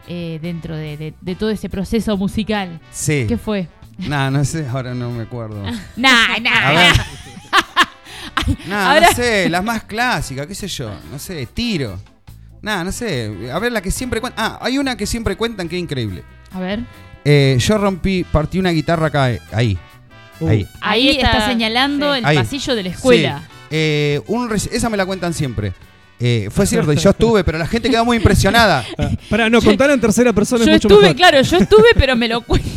eh, 0.07 0.37
dentro 0.43 0.75
de, 0.75 0.95
de- 0.97 1.13
de 1.19 1.35
todo 1.35 1.49
ese 1.49 1.67
proceso 1.69 2.15
musical. 2.17 2.79
Sí. 2.91 3.25
¿Qué 3.27 3.37
fue? 3.39 3.67
Nah, 3.97 4.29
no 4.29 4.45
sé, 4.45 4.67
ahora 4.67 4.93
no 4.93 5.09
me 5.09 5.23
acuerdo. 5.23 5.63
Nah, 5.95 6.37
nah, 6.41 6.67
A 6.67 6.71
ver. 6.73 6.93
Ahora- 8.71 9.09
no 9.09 9.15
sé, 9.15 9.49
las 9.49 9.63
más 9.63 9.83
clásicas, 9.83 10.45
qué 10.47 10.55
sé 10.55 10.67
yo. 10.67 10.91
No 11.11 11.19
sé, 11.19 11.45
tiro. 11.47 11.99
Nah, 12.61 12.83
no 12.83 12.91
sé. 12.91 13.49
A 13.53 13.59
ver, 13.59 13.71
la 13.71 13.81
que 13.81 13.91
siempre 13.91 14.19
cuentan. 14.21 14.43
Ah, 14.45 14.59
hay 14.61 14.77
una 14.77 14.97
que 14.97 15.05
siempre 15.05 15.35
cuentan 15.35 15.69
que 15.69 15.75
es 15.75 15.81
increíble. 15.81 16.23
A 16.51 16.59
ver. 16.59 16.79
Eh, 17.23 17.57
yo 17.59 17.77
rompí, 17.77 18.23
partí 18.23 18.59
una 18.59 18.69
guitarra 18.71 19.07
acá, 19.07 19.31
eh, 19.31 19.41
ahí. 19.51 19.77
Uh. 20.39 20.47
Ahí. 20.47 20.67
Ahí, 20.81 21.07
Ahí 21.09 21.15
está, 21.17 21.31
está- 21.31 21.47
señalando 21.47 22.13
sí. 22.13 22.19
el 22.19 22.25
Ahí. 22.25 22.37
pasillo 22.37 22.75
de 22.75 22.83
la 22.83 22.89
escuela. 22.89 23.39
Sí. 23.39 23.55
Eh, 23.71 24.21
un 24.27 24.51
esa 24.53 24.89
me 24.89 24.97
la 24.97 25.05
cuentan 25.05 25.33
siempre. 25.33 25.73
Eh, 26.19 26.47
fue 26.51 26.65
cierto, 26.65 26.93
y 26.93 26.97
yo 26.97 27.09
estuve, 27.11 27.43
pero 27.43 27.57
la 27.57 27.67
gente 27.67 27.89
quedó 27.89 28.05
muy 28.05 28.17
impresionada. 28.17 28.85
Ah, 28.97 29.09
Pará, 29.29 29.49
no, 29.49 29.61
contar 29.61 29.89
en 29.91 29.99
tercera 29.99 30.31
persona 30.33 30.63
Yo 30.65 30.71
es 30.71 30.75
mucho 30.77 30.87
estuve, 30.87 31.01
mejor. 31.01 31.15
claro, 31.17 31.41
yo 31.41 31.57
estuve, 31.57 31.87
pero 31.95 32.15
me 32.15 32.27
lo 32.27 32.41
cuento. 32.41 32.69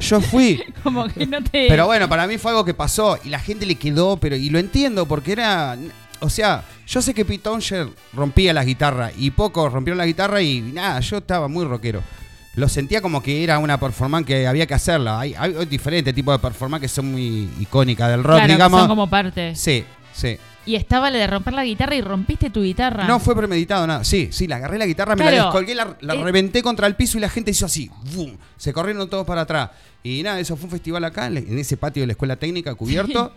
Yo 0.00 0.20
fui. 0.20 0.62
Como 0.82 1.06
que 1.08 1.26
no 1.26 1.42
te. 1.42 1.66
Pero 1.68 1.86
bueno, 1.86 2.08
para 2.08 2.26
mí 2.26 2.38
fue 2.38 2.50
algo 2.50 2.64
que 2.64 2.74
pasó 2.74 3.18
y 3.24 3.28
la 3.28 3.38
gente 3.38 3.66
le 3.66 3.74
quedó, 3.76 4.16
pero 4.16 4.36
y 4.36 4.50
lo 4.50 4.58
entiendo 4.58 5.06
porque 5.06 5.32
era, 5.32 5.76
o 6.20 6.28
sea, 6.30 6.64
yo 6.86 7.02
sé 7.02 7.14
que 7.14 7.24
Pete 7.24 7.42
Townshend 7.44 7.92
rompía 8.12 8.52
la 8.52 8.64
guitarra 8.64 9.10
y 9.16 9.30
pocos 9.30 9.72
rompieron 9.72 9.98
la 9.98 10.06
guitarra 10.06 10.40
y 10.42 10.60
nada, 10.60 11.00
yo 11.00 11.18
estaba 11.18 11.48
muy 11.48 11.64
rockero. 11.64 12.02
Lo 12.54 12.68
sentía 12.68 13.00
como 13.00 13.22
que 13.22 13.44
era 13.44 13.58
una 13.60 13.78
performance 13.78 14.26
que 14.26 14.46
había 14.48 14.66
que 14.66 14.74
hacerla. 14.74 15.20
Hay, 15.20 15.32
hay 15.38 15.52
diferentes 15.66 16.12
tipos 16.12 16.34
de 16.34 16.40
performance 16.40 16.80
que 16.82 16.88
son 16.88 17.12
muy 17.12 17.48
icónicas 17.60 18.10
del 18.10 18.24
rock, 18.24 18.34
Claro, 18.34 18.46
que 18.48 18.52
digamos. 18.54 18.80
son 18.80 18.88
como 18.88 19.08
parte. 19.08 19.54
Sí, 19.54 19.84
sí. 20.18 20.38
Y 20.66 20.74
estaba 20.76 21.10
la 21.10 21.18
de 21.18 21.26
romper 21.26 21.54
la 21.54 21.64
guitarra 21.64 21.94
y 21.94 22.02
rompiste 22.02 22.50
tu 22.50 22.62
guitarra. 22.62 23.06
No 23.06 23.18
fue 23.20 23.34
premeditado 23.34 23.86
nada. 23.86 24.04
Sí, 24.04 24.28
sí, 24.32 24.46
la 24.46 24.56
agarré 24.56 24.76
la 24.76 24.84
guitarra, 24.84 25.16
me 25.16 25.24
la 25.24 25.30
Claro. 25.30 25.44
descolgué, 25.46 25.74
la, 25.74 25.96
la 26.00 26.14
Eh. 26.14 26.22
reventé 26.22 26.62
contra 26.62 26.86
el 26.86 26.94
piso 26.94 27.16
y 27.16 27.22
la 27.22 27.30
gente 27.30 27.52
hizo 27.52 27.64
así. 27.64 27.90
¡bum! 28.14 28.36
Se 28.58 28.72
corrieron 28.74 29.08
todos 29.08 29.26
para 29.26 29.40
atrás. 29.42 29.70
Y 30.02 30.22
nada, 30.22 30.38
eso 30.40 30.56
fue 30.56 30.66
un 30.66 30.70
festival 30.72 31.04
acá, 31.04 31.26
en 31.26 31.38
en 31.38 31.58
ese 31.58 31.76
patio 31.78 32.02
de 32.02 32.08
la 32.08 32.12
escuela 32.12 32.36
técnica 32.36 32.74
cubierto. 32.74 33.32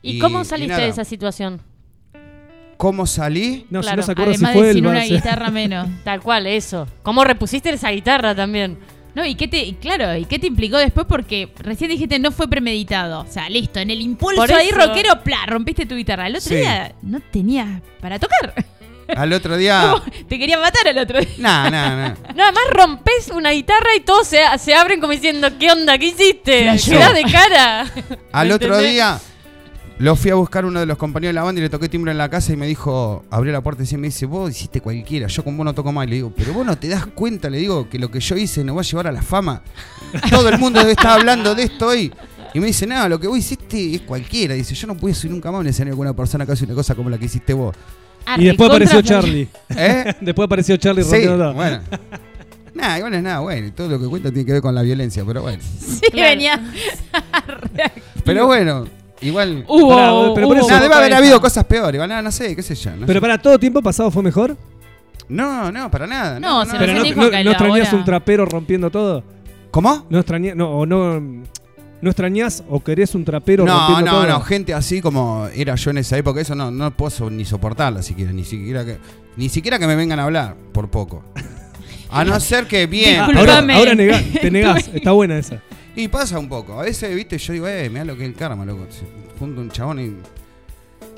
¿Y, 0.00 0.12
Y- 0.16 0.18
cómo 0.18 0.44
saliste 0.44 0.72
nada. 0.72 0.84
de 0.84 0.88
esa 0.88 1.04
situación? 1.04 1.60
¿Cómo 2.78 3.06
salí? 3.06 3.66
No, 3.70 3.80
Claro, 3.80 3.94
si 3.94 3.96
no 3.98 4.02
se 4.06 4.12
acuerda 4.12 4.30
Además 4.32 4.50
si 4.52 4.56
fue 4.58 4.64
de 4.64 4.70
el 4.70 4.76
sin 4.78 4.86
una 4.86 5.04
guitarra 5.04 5.50
menos. 5.50 5.88
Tal 6.04 6.20
cual, 6.20 6.46
eso. 6.46 6.88
¿Cómo 7.02 7.22
repusiste 7.22 7.70
esa 7.70 7.90
guitarra 7.90 8.34
también? 8.34 8.78
No, 9.14 9.26
y 9.26 9.34
qué 9.34 9.46
te, 9.48 9.58
y 9.62 9.74
claro, 9.74 10.16
¿y 10.16 10.24
qué 10.24 10.38
te 10.38 10.46
implicó 10.46 10.78
después? 10.78 11.06
Porque 11.06 11.50
recién 11.58 11.90
dijiste 11.90 12.18
no 12.18 12.32
fue 12.32 12.48
premeditado. 12.48 13.20
O 13.20 13.26
sea, 13.26 13.48
listo, 13.50 13.78
en 13.80 13.90
el 13.90 14.00
impulso 14.00 14.40
Por 14.40 14.52
ahí 14.52 14.70
rockero, 14.70 15.22
pla, 15.22 15.44
rompiste 15.46 15.84
tu 15.86 15.96
guitarra. 15.96 16.26
El 16.28 16.36
otro 16.36 16.48
Sí. 16.48 16.56
día 16.56 16.94
no 17.02 17.20
tenías 17.20 17.68
para 18.00 18.18
tocar. 18.18 18.54
Al 19.14 19.32
otro 19.34 19.56
día. 19.58 19.94
Te 20.28 20.38
querían 20.38 20.60
matar 20.60 20.86
el 20.86 20.96
otro 20.96 21.20
día. 21.20 21.28
Nah, 21.36 21.68
nah, 21.68 21.96
nah. 21.96 22.14
Nada 22.34 22.52
más 22.52 22.62
rompes 22.70 23.30
una 23.34 23.50
guitarra 23.50 23.94
y 23.96 24.00
todos 24.00 24.26
se, 24.26 24.40
se 24.58 24.74
abren 24.74 25.00
como 25.00 25.12
diciendo, 25.12 25.48
¿qué 25.58 25.70
onda? 25.70 25.98
¿Qué 25.98 26.06
hiciste? 26.06 26.70
Quedás 26.82 27.12
de 27.14 27.24
cara. 27.30 27.86
Al 28.32 28.48
¿Me 28.48 28.54
otro 28.54 28.68
entendés? 28.68 28.92
día 28.92 29.20
lo 30.02 30.16
fui 30.16 30.30
a 30.30 30.34
buscar 30.34 30.64
uno 30.64 30.80
de 30.80 30.86
los 30.86 30.96
compañeros 30.98 31.30
de 31.30 31.34
la 31.34 31.42
banda 31.44 31.60
y 31.60 31.62
le 31.62 31.70
toqué 31.70 31.88
timbre 31.88 32.10
en 32.12 32.18
la 32.18 32.28
casa 32.28 32.52
y 32.52 32.56
me 32.56 32.66
dijo, 32.66 33.24
abrió 33.30 33.52
la 33.52 33.60
puerta 33.60 33.84
y 33.88 33.96
me 33.96 34.08
dice, 34.08 34.26
vos 34.26 34.50
hiciste 34.50 34.80
cualquiera, 34.80 35.28
yo 35.28 35.44
con 35.44 35.56
vos 35.56 35.64
no 35.64 35.74
toco 35.74 35.92
más. 35.92 36.06
Y 36.06 36.10
le 36.10 36.16
digo, 36.16 36.32
pero 36.36 36.52
vos 36.52 36.66
no 36.66 36.76
te 36.76 36.88
das 36.88 37.06
cuenta, 37.06 37.48
le 37.48 37.58
digo, 37.58 37.88
que 37.88 37.98
lo 37.98 38.10
que 38.10 38.18
yo 38.20 38.36
hice 38.36 38.64
nos 38.64 38.76
va 38.76 38.80
a 38.80 38.84
llevar 38.84 39.06
a 39.06 39.12
la 39.12 39.22
fama. 39.22 39.62
Todo 40.28 40.48
el 40.48 40.58
mundo 40.58 40.80
debe 40.80 40.92
estar 40.92 41.18
hablando 41.20 41.54
de 41.54 41.62
esto 41.64 41.86
hoy. 41.88 42.12
Y 42.54 42.60
me 42.60 42.66
dice, 42.66 42.86
no, 42.86 43.08
lo 43.08 43.18
que 43.20 43.28
vos 43.28 43.38
hiciste 43.38 43.94
es 43.94 44.00
cualquiera. 44.02 44.54
Dice, 44.54 44.74
yo 44.74 44.86
no 44.86 44.96
puedo 44.96 45.14
subir 45.14 45.32
nunca 45.32 45.50
más 45.50 45.58
a 45.58 45.60
un 45.60 45.66
escenario 45.68 45.96
con 45.96 46.06
una 46.06 46.16
persona 46.16 46.44
que 46.44 46.52
hace 46.52 46.64
una 46.64 46.74
cosa 46.74 46.94
como 46.94 47.08
la 47.08 47.16
que 47.16 47.26
hiciste 47.26 47.54
vos. 47.54 47.74
Ah, 48.26 48.36
Y 48.38 48.44
después 48.44 48.68
apareció 48.70 49.00
Charlie. 49.02 49.48
¿Eh? 49.70 50.14
Después 50.20 50.46
apareció 50.46 50.76
Charlie 50.76 51.02
Sí, 51.04 51.10
rompiendo 51.10 51.38
todo. 51.38 51.54
bueno. 51.54 51.80
Nada, 52.74 52.96
igual 52.98 53.12
no 53.12 53.18
es 53.18 53.22
nada 53.24 53.40
bueno. 53.40 53.66
y 53.66 53.70
Todo 53.70 53.88
lo 53.88 54.00
que 54.00 54.06
cuenta 54.06 54.30
tiene 54.30 54.46
que 54.46 54.52
ver 54.52 54.62
con 54.62 54.74
la 54.74 54.82
violencia, 54.82 55.24
pero 55.26 55.42
bueno. 55.42 55.62
Sí, 55.62 56.00
Claro. 56.10 56.28
venía. 56.30 56.72
Pero 58.24 58.46
bueno, 58.46 58.86
igual. 59.22 59.64
Hubo, 59.68 59.88
Pará, 59.90 60.10
pero 60.34 60.46
por 60.48 60.56
hubo 60.56 60.64
eso- 60.64 60.68
Nada, 60.68 60.82
debe 60.82 60.94
haber 60.94 61.14
habido 61.14 61.40
cosas 61.40 61.64
peores. 61.64 61.94
Igual, 61.94 62.08
nada, 62.08 62.22
no 62.22 62.30
sé, 62.32 62.54
qué 62.54 62.62
sé 62.62 62.74
yo. 62.74 62.90
no 62.96 63.06
Pero 63.06 63.18
sé. 63.18 63.20
para 63.20 63.38
todo 63.38 63.58
tiempo 63.58 63.80
pasado 63.82 64.10
fue 64.10 64.22
mejor. 64.22 64.56
No, 65.28 65.70
no, 65.72 65.90
para 65.90 66.06
nada. 66.06 66.38
No, 66.40 66.60
No, 66.64 66.66
se 66.66 66.72
no, 66.74 66.78
Pero 66.78 66.94
no, 66.94 67.02
dijo 67.02 67.20
no, 67.22 67.30
que 67.30 67.36
no 67.38 67.42
la 67.44 67.50
extrañas 67.52 67.88
hora- 67.88 67.96
un 67.98 68.04
trapero 68.04 68.44
rompiendo 68.44 68.90
todo. 68.90 69.24
¿Cómo? 69.70 70.06
No 70.10 70.18
extrañas, 70.18 70.54
no, 70.56 70.70
o 70.70 70.84
no, 70.84 71.18
no 71.20 72.10
extrañas 72.10 72.62
o 72.68 72.80
querés 72.82 73.14
un 73.14 73.24
trapero 73.24 73.64
No, 73.64 73.74
rompiendo 73.86 74.10
no, 74.12 74.18
todo. 74.18 74.26
no, 74.28 74.40
gente 74.40 74.74
así 74.74 75.00
como 75.00 75.46
era 75.54 75.74
yo 75.76 75.90
en 75.92 75.98
esa 75.98 76.18
época, 76.18 76.40
eso 76.40 76.54
no, 76.54 76.70
no 76.70 76.90
puedo 76.96 77.10
so- 77.10 77.30
ni 77.30 77.44
soportarla 77.46 78.02
siquiera, 78.02 78.32
ni 78.32 78.44
siquiera 78.44 78.84
que, 78.84 78.98
ni 79.36 79.48
siquiera 79.48 79.78
que 79.78 79.86
me 79.86 79.96
vengan 79.96 80.18
a 80.20 80.24
hablar, 80.24 80.56
por 80.72 80.90
poco. 80.90 81.24
A 82.10 82.24
no 82.24 82.38
ser 82.40 82.66
que 82.66 82.86
bien. 82.86 83.20
Ah, 83.20 83.24
ahora 83.24 83.32
Disculpame. 83.62 83.74
ahora 83.74 83.94
negá- 83.94 84.22
te 84.40 84.50
negás, 84.50 84.90
está 84.92 85.12
buena 85.12 85.38
esa. 85.38 85.62
Y 85.94 86.08
pasa 86.08 86.38
un 86.38 86.48
poco. 86.48 86.80
A 86.80 86.84
veces, 86.84 87.14
viste, 87.14 87.36
yo 87.38 87.52
digo, 87.52 87.68
eh, 87.68 87.88
mira 87.90 88.04
lo 88.04 88.16
que 88.16 88.22
es 88.24 88.28
el 88.30 88.34
karma, 88.34 88.64
loco. 88.64 88.86
Se 88.90 89.02
junta 89.38 89.60
un 89.60 89.70
chabón 89.70 90.00
y, 90.00 90.12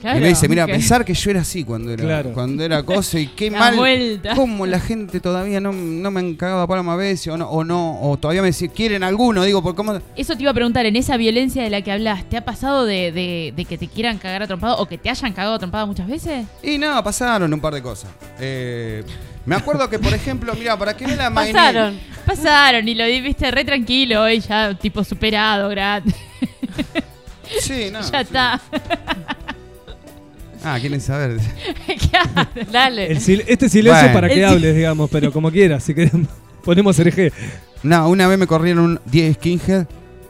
Claro, 0.01 0.18
y 0.18 0.22
me 0.22 0.28
dice, 0.28 0.48
mira, 0.48 0.66
que- 0.66 0.72
pensar 0.72 1.02
que 1.05 1.14
yo 1.14 1.30
era 1.30 1.40
así 1.40 1.64
cuando 1.64 1.90
era, 1.92 2.02
Claro. 2.05 2.32
cuando 2.34 2.62
era 2.62 2.82
cosa 2.82 3.18
y 3.18 3.28
qué 3.28 3.51
La 3.51 3.59
mal. 3.59 3.76
vuelta. 3.76 4.34
Cómo 4.34 4.66
la 4.66 4.78
gente 4.80 5.18
todavía 5.20 5.60
no, 5.60 5.72
no 5.72 6.10
me 6.10 6.20
han 6.20 6.34
cagado 6.34 6.60
a 6.70 6.96
veces 6.96 7.28
o 7.28 7.38
no, 7.38 7.48
o 7.48 7.64
no, 7.64 8.01
o 8.02 8.16
todavía 8.18 8.42
me 8.42 8.48
decía, 8.48 8.68
quieren 8.68 9.02
alguno, 9.02 9.44
digo, 9.44 9.62
por 9.62 9.74
cómo. 9.74 9.98
Eso 10.16 10.36
te 10.36 10.42
iba 10.42 10.51
a 10.51 10.55
preguntar, 10.55 10.84
en 10.84 10.96
esa 10.96 11.16
violencia 11.16 11.62
de 11.62 11.70
la 11.70 11.80
que 11.82 11.90
hablas, 11.92 12.28
¿te 12.28 12.36
ha 12.36 12.44
pasado 12.44 12.84
de, 12.84 13.12
de- 13.12 13.55
de 13.56 13.64
que 13.64 13.78
te 13.78 13.88
quieran 13.88 14.18
cagar 14.18 14.42
a 14.42 14.46
trompado 14.46 14.76
o 14.78 14.86
que 14.86 14.98
te 14.98 15.09
hayan 15.09 15.32
cagado 15.32 15.55
a 15.55 15.59
trompado 15.59 15.86
muchas 15.86 16.06
veces? 16.09 16.46
Y 16.62 16.76
no, 16.76 17.02
pasaron 17.02 17.51
un 17.55 17.60
par 17.60 17.72
de 17.72 17.80
cosas. 17.80 18.10
Eh, 18.40 19.02
me 19.46 19.56
acuerdo 19.56 19.88
que, 19.90 19.98
por 19.98 20.12
ejemplo, 20.14 20.54
mira, 20.58 20.76
para 20.78 20.96
que 20.96 21.06
la 21.06 21.30
magni- 21.30 21.52
Pasaron. 21.52 21.98
Pasaron 22.26 22.88
y 22.88 22.94
lo 22.94 23.04
di- 23.04 23.20
viste 23.20 23.50
re 23.50 23.64
tranquilo 23.64 24.28
y 24.30 24.40
ya 24.40 24.74
tipo 24.74 25.04
superado, 25.04 25.68
grande. 25.68 26.14
Sí, 27.60 27.88
no. 27.92 28.00
ya 28.00 28.04
sí. 28.04 28.16
está. 28.16 28.60
Ah, 30.64 30.78
quieren 30.80 31.00
saber. 31.00 31.38
Claro. 32.10 32.48
Dale. 32.72 33.10
El 33.12 33.18
sil- 33.20 33.44
este 33.46 33.68
silencio 33.68 34.00
Bueno. 34.02 34.14
para 34.14 34.28
que 34.28 34.38
El 34.38 34.44
hables, 34.46 34.74
digamos, 34.74 35.10
pero 35.10 35.30
como 35.32 35.50
quieras, 35.50 35.84
si 35.84 35.94
queremos. 35.94 36.28
Ponemos 36.64 36.98
hereje. 36.98 37.32
No, 37.82 38.08
una 38.08 38.26
vez 38.26 38.38
me 38.38 38.46
corrieron 38.46 38.98
10 39.04 39.34
skinhead 39.36 39.86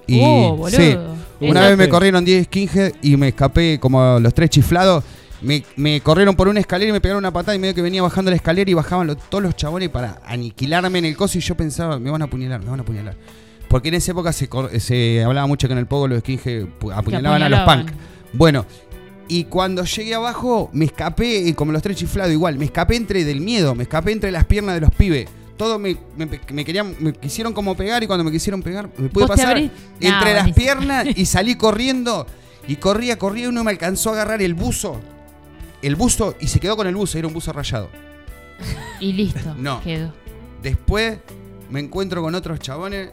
y. 0.09 0.21
Oh, 0.23 0.57
boludo. 0.57 0.77
sí, 0.77 0.97
una 1.41 1.69
vez 1.69 1.77
me 1.79 1.89
corrieron 1.89 2.25
10 2.25 2.47
skinhead 2.47 2.93
y 3.03 3.17
me 3.17 3.29
escapé 3.29 3.79
como 3.79 4.19
los 4.19 4.35
tres 4.35 4.51
chiflados. 4.51 5.05
Me, 5.43 5.65
me 5.77 6.01
corrieron 6.01 6.37
por 6.37 6.49
una 6.49 6.61
escalera 6.61 6.89
y 6.91 6.93
me 6.93 7.01
pegaron 7.01 7.19
una 7.23 7.33
patada 7.33 7.55
y 7.55 7.59
medio 7.59 7.75
que 7.75 7.83
venía 7.83 8.01
bajando 8.03 8.31
la 8.31 8.37
escalera 8.37 8.71
y 8.71 8.75
bajaban 8.75 9.07
lo- 9.07 9.17
todos 9.17 9.43
los 9.43 9.57
chabones 9.57 9.89
para 9.91 10.21
aniquilarme 10.25 10.99
en 11.01 11.05
el 11.05 11.17
coso 11.17 11.37
y 11.39 11.41
yo 11.41 11.55
pensaba, 11.57 11.99
me 11.99 12.11
van 12.11 12.23
a 12.23 12.27
apuñalar, 12.27 12.61
me 12.61 12.71
van 12.71 12.81
a 12.81 12.83
apuñalar. 12.83 13.15
Porque 13.69 13.89
en 13.89 13.95
esa 13.95 14.13
época 14.13 14.33
se, 14.33 14.49
cor- 14.49 14.71
se 14.81 15.23
hablaba 15.25 15.47
mucho 15.47 15.67
que 15.69 15.73
en 15.73 15.79
el 15.79 15.87
pogo 15.87 16.09
los 16.09 16.21
skinhead 16.21 16.65
pu- 16.81 16.93
apuñalaban, 16.97 17.43
a 17.43 17.49
los 17.49 17.61
punk. 17.61 17.91
Bueno, 18.33 18.65
y 19.29 19.45
cuando 19.45 19.85
llegué 19.85 20.15
abajo 20.15 20.71
me 20.73 20.85
escapé, 20.85 21.39
y 21.39 21.53
como 21.55 21.73
los 21.73 21.83
tres 21.83 21.97
chiflados 21.97 22.33
igual, 22.33 22.59
me 22.59 22.67
escapé 22.67 22.97
entre 22.97 23.25
del 23.25 23.41
miedo, 23.41 23.75
me 23.75 23.83
escapé 23.85 24.13
entre 24.13 24.31
las 24.31 24.45
piernas 24.45 24.75
de 24.77 24.81
los 24.83 24.91
pibes. 24.93 25.29
Todos 25.57 25.79
me, 25.81 25.97
me- 26.17 26.29
me 26.53 26.65
querían, 26.65 26.95
me 27.01 27.13
quisieron 27.13 27.53
como 27.53 27.77
pegar 27.77 28.03
y 28.03 28.07
cuando 28.07 28.25
me 28.25 28.31
quisieron 28.33 28.63
pegar, 28.63 28.89
me 28.97 29.09
pude 29.09 29.27
¿Vos 29.27 29.37
te 29.37 29.43
pasar 29.43 29.57
entre 29.59 29.71
No, 30.11 30.11
las 30.21 30.35
buenísimo. 30.45 30.55
piernas 30.55 31.07
y 31.17 31.27
salí 31.27 31.55
corriendo. 31.57 32.27
Y 32.67 32.77
corría, 32.77 33.19
corría 33.19 33.45
y 33.45 33.47
uno 33.49 33.63
me 33.63 33.71
alcanzó 33.71 34.11
a 34.11 34.13
agarrar 34.15 34.41
el 34.43 34.55
buzo. 34.55 35.01
El 35.87 35.97
buzo 35.97 36.35
y 36.41 36.47
se 36.49 36.61
quedó 36.61 36.77
con 36.77 36.87
el 36.87 36.95
buzo, 36.97 37.19
era 37.19 37.27
un 37.29 37.35
buzo 37.35 37.53
rayado. 37.53 37.91
Y 39.01 39.13
listo. 39.13 39.55
No. 39.59 39.81
Quedó. 39.83 40.13
Después 40.63 41.19
me 41.71 41.81
encuentro 41.81 42.23
con 42.23 42.35
otros 42.35 42.59
chabones, 42.61 43.11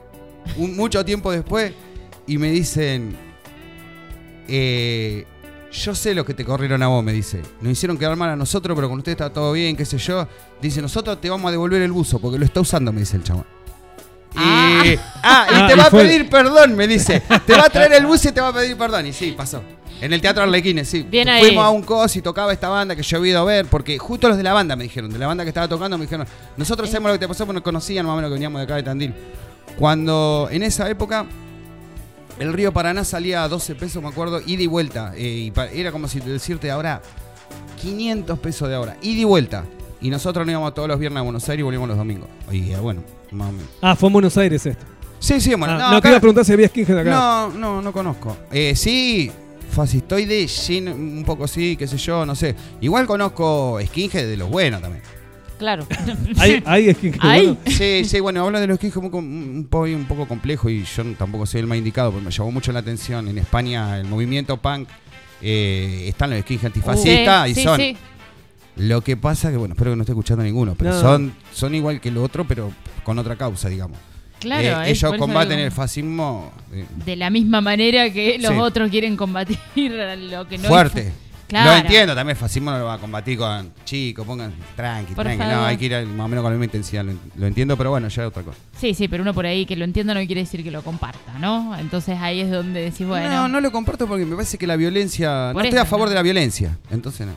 un- 0.57 0.75
mucho 0.75 1.03
tiempo 1.03 1.31
después, 1.31 1.73
y 2.27 2.37
me 2.37 2.49
dicen, 2.51 3.15
eh, 4.47 5.25
yo 5.71 5.95
sé 5.95 6.13
lo 6.13 6.25
que 6.25 6.33
te 6.33 6.43
corrieron 6.45 6.81
a 6.83 6.87
vos, 6.87 7.03
me 7.03 7.13
dice. 7.13 7.41
Nos 7.61 7.71
hicieron 7.73 7.97
quedar 7.97 8.15
mal 8.15 8.29
a 8.29 8.35
nosotros, 8.35 8.75
pero 8.75 8.89
con 8.89 8.97
usted 8.99 9.13
está 9.13 9.31
todo 9.31 9.53
bien, 9.53 9.75
qué 9.75 9.85
sé 9.85 9.97
yo. 9.97 10.27
Dice, 10.61 10.81
nosotros 10.81 11.19
te 11.21 11.29
vamos 11.29 11.47
a 11.49 11.51
devolver 11.51 11.81
el 11.81 11.91
buzo, 11.91 12.19
porque 12.19 12.37
lo 12.37 12.45
está 12.45 12.59
usando, 12.61 12.91
me 12.91 12.99
dice 13.01 13.17
el 13.17 13.23
chabón. 13.23 13.45
Y, 14.33 14.37
Ah. 14.37 14.83
ah, 15.23 15.47
y 15.49 15.53
Ah, 15.55 15.67
te 15.67 15.73
y 15.73 15.77
va 15.77 15.85
a 15.85 15.89
pedir 15.91 16.29
perdón, 16.29 16.75
me 16.75 16.87
dice. 16.87 17.21
Te 17.45 17.53
va 17.53 17.65
a 17.65 17.69
traer 17.69 17.93
el 17.93 18.05
buzo 18.05 18.29
y 18.29 18.31
te 18.31 18.39
va 18.41 18.47
a 18.49 18.53
pedir 18.53 18.77
perdón. 18.77 19.07
Y 19.07 19.13
sí, 19.13 19.33
pasó. 19.35 19.61
En 20.01 20.11
el 20.13 20.19
Teatro 20.19 20.43
Arlequines, 20.43 20.87
sí. 20.89 21.03
Bien 21.09 21.29
ahí. 21.29 21.45
Fuimos 21.45 21.63
a 21.63 21.69
un 21.69 21.83
cos 21.83 22.15
y 22.15 22.21
tocaba 22.21 22.51
esta 22.51 22.69
banda 22.69 22.95
que 22.95 23.03
yo 23.03 23.17
había 23.17 23.31
ido 23.31 23.39
a 23.41 23.43
ver, 23.45 23.67
porque 23.67 23.97
justo 23.99 24.27
los 24.27 24.35
de 24.37 24.43
la 24.43 24.51
banda 24.53 24.75
me 24.75 24.83
dijeron, 24.83 25.11
de 25.13 25.19
la 25.19 25.27
banda 25.27 25.43
que 25.43 25.49
estaba 25.49 25.67
tocando, 25.67 25.97
me 25.97 26.05
dijeron, 26.05 26.25
nosotros 26.57 26.89
sabemos 26.89 27.09
lo 27.11 27.13
que 27.15 27.19
te 27.19 27.27
pasó, 27.27 27.45
porque 27.45 27.55
nos 27.55 27.63
conocían 27.63 28.05
más 28.05 28.13
o 28.13 28.15
menos 28.15 28.29
que 28.29 28.33
veníamos 28.33 28.59
de 28.59 28.63
acá 28.63 28.75
de 28.75 28.83
Tandil. 28.83 29.13
Cuando 29.77 30.47
en 30.51 30.63
esa 30.63 30.89
época 30.89 31.25
el 32.39 32.51
río 32.53 32.73
Paraná 32.73 33.03
salía 33.03 33.43
a 33.43 33.47
12 33.47 33.75
pesos, 33.75 34.01
me 34.01 34.09
acuerdo, 34.09 34.41
ida 34.45 34.63
y 34.63 34.67
vuelta. 34.67 35.13
eh, 35.15 35.51
y 35.73 35.79
era 35.79 35.91
como 35.91 36.07
si 36.07 36.19
decirte 36.19 36.71
ahora 36.71 37.01
500 37.81 38.39
pesos 38.39 38.67
de 38.69 38.75
ahora, 38.75 38.97
ida 39.01 39.21
y 39.21 39.23
vuelta. 39.23 39.65
Y 40.01 40.09
nosotros 40.09 40.45
nos 40.47 40.51
íbamos 40.53 40.73
todos 40.73 40.87
los 40.87 40.97
viernes 40.99 41.19
a 41.19 41.23
Buenos 41.23 41.47
Aires 41.47 41.59
y 41.59 41.63
volvíamos 41.63 41.87
los 41.87 41.97
domingos. 41.97 42.27
Y 42.51 42.73
bueno, 42.75 43.03
más 43.31 43.49
o 43.49 43.51
menos. 43.51 43.67
Ah, 43.81 43.95
fue 43.95 44.07
en 44.07 44.13
Buenos 44.13 44.35
Aires 44.37 44.65
esto. 44.65 44.83
Sí, 45.19 45.39
sí, 45.39 45.53
bueno. 45.53 45.75
Ah, 45.75 45.77
no, 45.77 45.91
no, 45.91 45.97
acá- 45.97 46.01
te 46.01 46.07
iba 46.09 46.17
a 46.17 46.21
preguntar 46.21 46.43
si 46.45 46.53
había 46.53 46.67
skinhead 46.67 46.97
acá. 46.97 47.09
no, 47.11 47.49
no, 47.51 47.81
no 47.83 47.93
conozco. 47.93 48.35
Eh, 48.51 48.75
sí, 48.75 49.31
fascistoide, 49.71 50.45
Shin, 50.47 50.87
un 50.89 51.23
poco 51.25 51.47
sí, 51.47 51.75
qué 51.77 51.87
sé 51.87 51.97
yo, 51.97 52.25
no 52.25 52.35
sé. 52.35 52.55
Igual 52.81 53.07
conozco 53.07 53.79
skinhead 53.85 54.27
de 54.27 54.37
los 54.37 54.49
buenos 54.49 54.81
también. 54.81 55.03
Claro. 55.57 55.85
Ahí, 56.39 56.61
ahí 56.65 56.89
es 56.89 56.97
que. 56.97 57.13
Ahí. 57.19 57.45
bueno, 57.45 57.57
Sí, 57.67 58.03
sí, 58.05 58.19
bueno, 58.19 58.43
hablo 58.45 58.59
de 58.59 58.65
los 58.67 58.79
como 58.93 59.09
un, 59.09 59.25
un, 59.57 59.67
poco, 59.69 59.83
un 59.85 60.05
poco 60.05 60.27
complejo 60.27 60.69
y 60.69 60.83
yo 60.83 61.03
tampoco 61.17 61.45
soy 61.45 61.61
el 61.61 61.67
más 61.67 61.77
indicado, 61.77 62.11
porque 62.11 62.25
me 62.25 62.31
llamó 62.31 62.51
mucho 62.51 62.71
la 62.71 62.79
atención. 62.79 63.27
En 63.27 63.37
España, 63.37 63.99
el 63.99 64.05
movimiento 64.07 64.57
punk, 64.57 64.89
eh, 65.41 66.05
están 66.07 66.31
los 66.31 66.39
skins 66.41 66.63
antifascistas 66.65 67.49
y 67.49 67.55
Sí, 67.55 67.63
son. 67.63 67.79
sí. 67.79 67.95
Lo 68.77 69.01
que 69.01 69.17
pasa 69.17 69.51
que, 69.51 69.57
bueno, 69.57 69.73
espero 69.73 69.91
que 69.91 69.97
no 69.97 70.01
esté 70.03 70.13
escuchando 70.13 70.43
ninguno, 70.43 70.73
pero 70.75 70.91
No. 70.93 70.99
son, 71.01 71.33
son 71.53 71.75
igual 71.75 71.99
que 72.01 72.09
lo 72.09 72.23
otro, 72.23 72.45
pero 72.47 72.71
con 73.03 73.19
otra 73.19 73.35
causa, 73.35 73.69
digamos. 73.69 73.97
Claro, 74.41 74.81
Eh, 74.81 74.91
es 74.91 74.97
ellos 75.03 75.17
combaten 75.17 75.51
digo, 75.57 75.65
el 75.67 75.71
fascismo 75.71 76.51
eh, 76.73 76.85
de 77.05 77.15
la 77.15 77.29
misma 77.29 77.61
manera 77.61 78.11
que 78.11 78.37
los 78.39 78.51
Sí. 78.51 78.57
otros 78.59 78.89
quieren 78.89 79.15
combatir 79.15 79.57
lo 79.75 80.47
que 80.47 80.57
no 80.57 80.63
es 80.63 80.67
fuerte. 80.67 81.03
fu- 81.05 81.11
Claro. 81.51 81.69
Lo 81.71 81.77
entiendo, 81.79 82.15
también 82.15 82.37
el 82.37 82.39
fascismo 82.39 82.71
no 82.71 82.79
lo 82.79 82.85
va 82.85 82.93
a 82.93 82.97
combatir 82.97 83.37
con 83.37 83.73
chicos, 83.83 84.25
pongan 84.25 84.53
tranqui, 84.73 85.13
Por 85.13 85.25
tranqui. 85.25 85.43
No, 85.43 85.65
hay 85.65 85.75
que 85.75 85.83
ir 85.87 86.07
más 86.07 86.23
o 86.25 86.27
menos 86.29 86.43
con 86.43 86.53
la 86.53 86.57
misma 86.57 86.63
intensidad, 86.63 87.03
lo, 87.03 87.11
lo 87.35 87.45
entiendo, 87.45 87.75
pero 87.75 87.89
bueno, 87.89 88.07
ya 88.07 88.21
es 88.21 88.27
otra 88.29 88.41
cosa. 88.41 88.57
Sí, 88.79 88.93
sí, 88.93 89.09
pero 89.09 89.21
uno 89.21 89.33
por 89.33 89.45
ahí 89.45 89.65
que 89.65 89.75
lo 89.75 89.83
entienda 89.83 90.13
no 90.13 90.25
quiere 90.25 90.39
decir 90.43 90.63
que 90.63 90.71
lo 90.71 90.81
comparta, 90.81 91.37
¿no? 91.39 91.77
Entonces 91.77 92.17
ahí 92.21 92.39
es 92.39 92.49
donde 92.49 92.81
decís, 92.83 93.05
bueno, 93.05 93.29
No, 93.29 93.47
no 93.49 93.59
lo 93.59 93.69
comparto 93.69 94.07
porque 94.07 94.25
me 94.25 94.33
parece 94.37 94.57
que 94.57 94.65
la 94.65 94.77
violencia. 94.77 95.49
Por 95.51 95.61
no 95.63 95.67
estoy 95.67 95.77
eso, 95.77 95.83
a 95.83 95.89
favor 95.89 96.05
¿no? 96.05 96.11
de 96.11 96.15
la 96.15 96.21
violencia. 96.21 96.77
Entonces 96.89 97.27
no. 97.27 97.33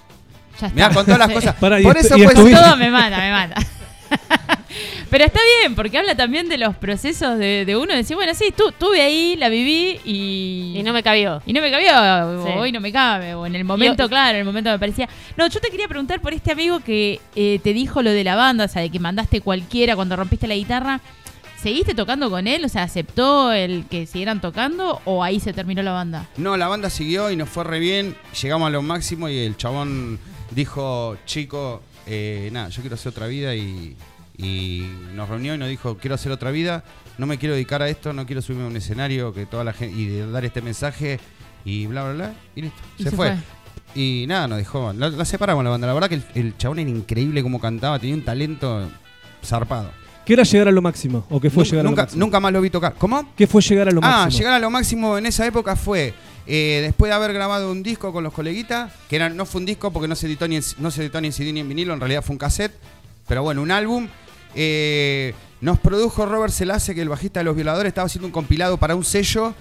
ya 0.61 0.69
está. 0.69 0.75
Mirá, 0.77 0.91
con 0.91 1.05
todas 1.05 1.19
las 1.19 1.31
cosas. 1.35 1.55
Pará, 1.57 1.81
y 1.81 1.83
Por 1.83 1.97
estu- 1.97 2.05
eso 2.05 2.19
y 2.19 2.23
pues. 2.23 2.35
Todo 2.37 2.77
me 2.77 2.91
mata, 2.93 3.19
me 3.19 3.31
mata. 3.33 3.55
Pero 5.11 5.25
está 5.25 5.41
bien, 5.61 5.75
porque 5.75 5.99
habla 5.99 6.15
también 6.17 6.49
de 6.49 6.59
los 6.59 6.75
procesos 6.77 7.39
de, 7.39 7.65
de 7.65 7.77
uno, 7.77 7.93
de 7.93 7.99
decir, 7.99 8.17
bueno, 8.17 8.33
sí, 8.35 8.53
tu- 8.57 8.73
tuve 8.73 9.01
ahí, 9.03 9.37
la 9.37 9.49
viví 9.49 10.01
y... 10.05 10.75
Y 10.77 10.83
no 10.83 10.93
me 10.93 11.03
cabió. 11.03 11.43
Y 11.47 11.53
no 11.53 11.61
me 11.61 11.71
cabió, 11.71 12.45
Sí. 12.45 12.51
o 12.51 12.61
hoy 12.61 12.73
no 12.73 12.81
me 12.81 12.93
cabe, 12.93 13.35
o 13.35 13.47
en 13.47 13.55
el 13.55 13.65
momento, 13.65 14.05
Yo- 14.05 14.09
claro, 14.09 14.31
en 14.35 14.41
el 14.41 14.45
momento 14.45 14.71
me 14.71 14.79
parecía. 14.79 15.09
No, 15.37 15.47
yo 15.47 15.61
te 15.61 15.71
quería 15.71 15.87
preguntar 15.89 16.21
por 16.21 16.33
este 16.35 16.53
amigo 16.53 16.81
que 16.81 17.21
eh, 17.37 17.61
te 17.63 17.73
dijo 17.73 18.03
lo 18.03 18.11
de 18.11 18.25
la 18.25 18.35
banda, 18.35 18.65
o 18.65 18.69
sea, 18.69 18.83
de 18.83 18.91
que 18.91 18.99
mandaste 18.99 19.41
cualquiera 19.41 19.95
cuando 19.95 20.17
rompiste 20.17 20.47
la 20.49 20.55
guitarra. 20.57 21.01
¿Seguiste 21.63 21.95
tocando 21.95 22.29
con 22.29 22.47
él? 22.47 22.63
O 22.65 22.69
sea, 22.69 22.83
¿aceptó 22.83 23.51
el 23.53 23.87
que 23.89 24.05
siguieran 24.07 24.41
tocando 24.43 25.01
o 25.07 25.25
ahí 25.25 25.41
se 25.41 25.55
terminó 25.55 25.83
la 25.83 25.93
banda? 25.93 26.27
No, 26.37 26.57
la 26.59 26.69
banda 26.69 26.91
siguió 26.91 27.31
y 27.31 27.37
nos 27.37 27.49
fue 27.49 27.65
re 27.65 27.79
bien. 27.79 28.15
Llegamos 28.43 28.67
a 28.67 28.71
lo 28.71 28.83
máximo 28.83 29.31
y 29.31 29.39
el 29.39 29.57
chabón 29.57 30.19
dijo, 30.51 31.17
chico, 31.25 31.81
eh, 32.07 32.51
nada, 32.53 32.69
yo 32.69 32.83
quiero 32.83 32.97
hacer 32.97 33.11
otra 33.11 33.27
vida 33.29 33.55
y, 33.55 33.97
y 34.37 34.85
nos 35.15 35.29
reunió 35.29 35.55
y 35.55 35.59
nos 35.59 35.69
dijo, 35.69 35.97
quiero 35.97 36.15
hacer 36.15 36.33
otra 36.33 36.51
vida, 36.51 36.83
no 37.19 37.27
me 37.27 37.39
quiero 37.39 37.55
dedicar 37.55 37.83
a 37.83 37.89
esto, 37.89 38.13
no 38.13 38.27
quiero 38.27 38.43
subirme 38.43 38.65
a 38.65 38.69
un 38.69 38.77
escenario 38.77 39.33
que 39.33 39.47
toda 39.47 39.65
la 39.65 39.73
gente 39.73 39.97
y 39.97 40.07
de 40.07 40.31
dar 40.31 40.45
este 40.45 40.61
mensaje 40.63 41.21
y 41.65 41.87
bla 41.87 42.05
bla 42.05 42.13
bla 42.13 42.35
y 42.57 42.63
listo. 42.63 42.79
Y 42.99 43.05
se, 43.05 43.11
se 43.11 43.17
fue. 43.17 43.29
fue. 43.33 43.39
Y 43.95 44.27
nada, 44.27 44.49
nos 44.49 44.59
dejó. 44.59 44.93
La, 44.93 45.09
la 45.09 45.25
separamos 45.25 45.63
la 45.63 45.71
banda. 45.71 45.87
La 45.87 45.95
verdad 45.95 46.09
que 46.09 46.17
el, 46.17 46.25
el 46.35 46.57
chabón 46.57 46.81
era 46.81 46.91
increíble 46.91 47.43
como 47.43 47.61
cantaba, 47.61 47.99
tenía 47.99 48.17
un 48.17 48.25
talento 48.25 48.91
zarpado. 49.45 49.91
¿Qué 50.27 50.33
era 50.33 50.43
llegar 50.43 50.69
a 50.69 50.73
lo 50.73 50.81
máximo? 50.83 51.27
¿O 51.31 51.39
qué 51.41 51.51
fue 51.51 51.63
Nunca- 51.65 51.71
llegar 51.71 51.87
a 51.87 51.91
lo 51.91 51.97
máximo? 51.97 52.21
nunca 52.25 52.41
más 52.41 52.53
lo 52.53 52.61
vi 52.61 52.71
tocar. 52.71 52.95
¿Cómo? 52.99 53.35
¿Qué 53.37 53.47
fue 53.47 53.61
llegar 53.63 53.89
a 53.89 53.91
lo 53.93 54.01
ah, 54.03 54.23
máximo? 54.25 54.39
llegar 54.39 54.55
a 54.55 54.59
lo 54.59 54.71
máximo 54.71 55.19
en 55.19 55.27
esa 55.27 55.47
época 55.47 55.77
fue 55.77 56.15
eh, 56.47 56.81
después 56.83 57.11
de 57.11 57.15
haber 57.15 57.33
grabado 57.35 57.71
un 57.71 57.83
disco 57.83 58.13
con 58.13 58.25
los 58.25 58.33
coleguitas, 58.33 58.91
que 59.09 59.17
era, 59.17 59.29
no 59.29 59.45
fue 59.47 59.61
un 59.61 59.67
disco 59.67 59.93
porque 59.93 60.09
no 60.09 60.17
se 60.17 60.27
editó 60.27 60.49
ni 60.49 60.57
en, 60.57 60.63
no 60.79 60.91
se 60.91 61.03
editó 61.03 61.21
ni 61.21 61.29
en 61.29 61.33
CD 61.35 61.53
ni 61.53 61.61
en 61.61 61.69
vinilo, 61.69 61.93
en 61.95 62.01
realidad 62.01 62.23
fue 62.25 62.33
un 62.35 62.39
cassette, 62.39 62.73
pero 63.29 63.43
bueno, 63.43 63.63
un 63.63 63.71
álbum. 63.71 64.09
Eh, 64.55 65.35
nos 65.61 65.79
produjo 65.79 66.27
Robert 66.27 66.53
Selase, 66.53 66.95
que 66.95 67.03
el 67.03 67.09
bajista 67.09 67.41
de 67.41 67.45
Los 67.45 67.57
Violadores 67.57 67.89
estaba 67.89 68.07
haciendo 68.07 68.27
un 68.27 68.33
compilado 68.33 68.77
para 68.77 68.95
un 68.95 69.05
sello 69.05 69.55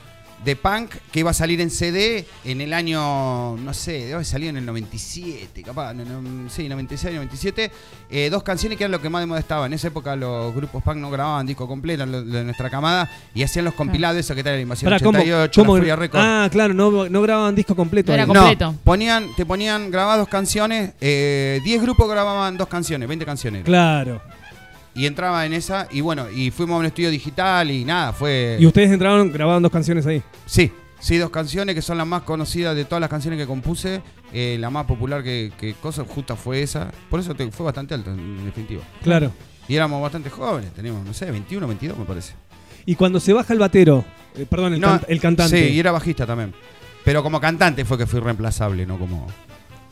de 0.44 0.57
punk 0.57 0.90
que 1.14 1.22
iba 1.22 1.32
a 1.32 1.34
salir 1.34 1.61
en 1.61 1.70
CD 1.70 2.26
en 2.44 2.60
el 2.60 2.74
año, 2.74 3.56
no 3.56 3.74
sé, 3.74 3.94
debe 3.94 4.14
haber 4.15 4.26
salido 4.26 4.49
en 4.49 4.57
el 4.57 4.65
97, 4.65 5.64
capaz, 5.64 5.94
no, 5.94 6.03
no, 6.22 6.49
sí, 6.49 6.68
96, 6.68 7.15
97. 7.15 7.72
eh, 8.10 8.30
dos 8.30 8.44
canciones 8.44 8.78
que 8.78 8.84
eran 8.84 8.91
lo 8.91 9.02
que 9.02 9.07
más 9.10 9.22
de 9.22 9.28
moda 9.28 9.40
estaba. 9.40 9.68
En 9.68 9.72
esa 9.72 9.88
época 9.88 10.18
los 10.18 10.53
grupos 10.53 10.84
punk 10.84 10.98
no 10.98 11.10
grababan 11.10 11.45
disco 11.45 11.65
completo, 11.65 12.06
lo- 12.06 12.20
lo 12.20 12.26
de 12.40 12.44
nuestra 12.44 12.70
camada, 12.70 13.10
y 13.34 13.41
hacían 13.44 13.64
los 13.64 13.74
compilados, 13.74 14.18
eso 14.20 14.36
que 14.36 14.44
tal 14.44 14.56
la 14.56 14.60
invasión 14.61 14.90
Pará, 14.91 15.02
¿cómo- 15.02 15.18
88, 15.18 15.61
cómo- 15.61 15.76
la 15.76 15.80
Furia 15.80 15.95
Record. 15.95 16.22
Ah, 16.22 16.49
claro, 16.52 16.74
no, 16.74 17.07
no 17.07 17.22
grababan 17.22 17.56
disco 17.56 17.74
completo. 17.74 18.11
No 18.11 18.15
era 18.15 18.26
completo. 18.28 18.72
No, 18.74 18.78
ponían, 18.84 19.34
te 19.38 19.45
ponían 19.45 19.90
grabadas 19.91 20.20
dos 20.20 20.28
canciones, 20.28 20.91
eh, 20.99 21.61
10 21.64 21.82
grupos 21.82 22.10
grababan 22.10 22.57
dos 22.57 22.68
canciones, 22.68 23.07
20 23.07 23.24
canciones. 23.26 23.64
Claro. 23.64 24.22
Y 24.95 25.06
entraba 25.07 25.45
en 25.45 25.53
esa, 25.53 25.88
y 25.91 26.02
bueno, 26.02 26.30
y 26.30 26.52
fuimos 26.52 26.76
a 26.76 26.80
un 26.80 26.86
estudio 26.86 27.10
digital 27.10 27.72
y 27.72 27.84
nada, 27.84 28.14
fue... 28.14 28.57
Y 28.60 28.65
ustedes 28.68 28.91
entraron, 28.91 29.32
grababan 29.32 29.64
dos 29.64 29.72
canciones 29.72 30.06
ahí. 30.06 30.22
Sí, 30.45 30.72
sí, 30.99 31.18
dos 31.18 31.32
canciones 31.32 31.74
que 31.74 31.82
son 31.82 31.98
las 31.98 32.06
más 32.06 32.22
conocidas 32.22 32.76
de 32.76 32.86
todas 32.86 33.02
las 33.02 33.10
canciones 33.10 33.40
que 33.40 33.48
compuse. 33.48 34.02
eh, 34.32 34.57
la 34.60 34.70
más 34.70 34.86
popular 34.86 35.24
que, 35.24 35.52
que 35.60 35.74
cosa 35.76 36.03
justa 36.07 36.36
fue 36.36 36.61
esa. 36.61 36.91
Por 37.10 37.20
eso 37.20 37.34
te- 37.36 37.49
fue 37.52 37.65
bastante 37.65 37.94
alto, 37.95 38.11
en 38.11 38.45
definitiva. 38.45 38.84
Claro. 39.03 39.32
Y 39.68 39.76
éramos 39.76 40.02
bastante 40.02 40.30
jóvenes, 40.30 40.72
teníamos, 40.74 41.06
no 41.06 41.14
sé, 41.14 41.30
21, 41.32 41.68
22 41.68 41.98
me 41.98 42.06
parece. 42.06 42.34
Y 42.86 42.95
cuando 42.95 43.20
se 43.20 43.32
baja 43.34 43.53
el 43.53 43.60
batero, 43.60 44.03
eh, 44.36 44.45
perdón, 44.49 44.74
el, 44.76 44.80
No, 44.82 44.88
can- 44.90 45.02
el 45.07 45.20
cantante. 45.20 45.68
Sí, 45.70 45.74
y 45.74 45.80
era 45.80 45.91
bajista 45.91 46.26
también. 46.28 46.53
Pero 47.03 47.24
como 47.24 47.40
cantante 47.41 47.84
fue 47.86 47.98
que 47.98 48.06
fui 48.06 48.20
reemplazable, 48.20 48.86
no 48.86 48.98
como... 48.99 49.26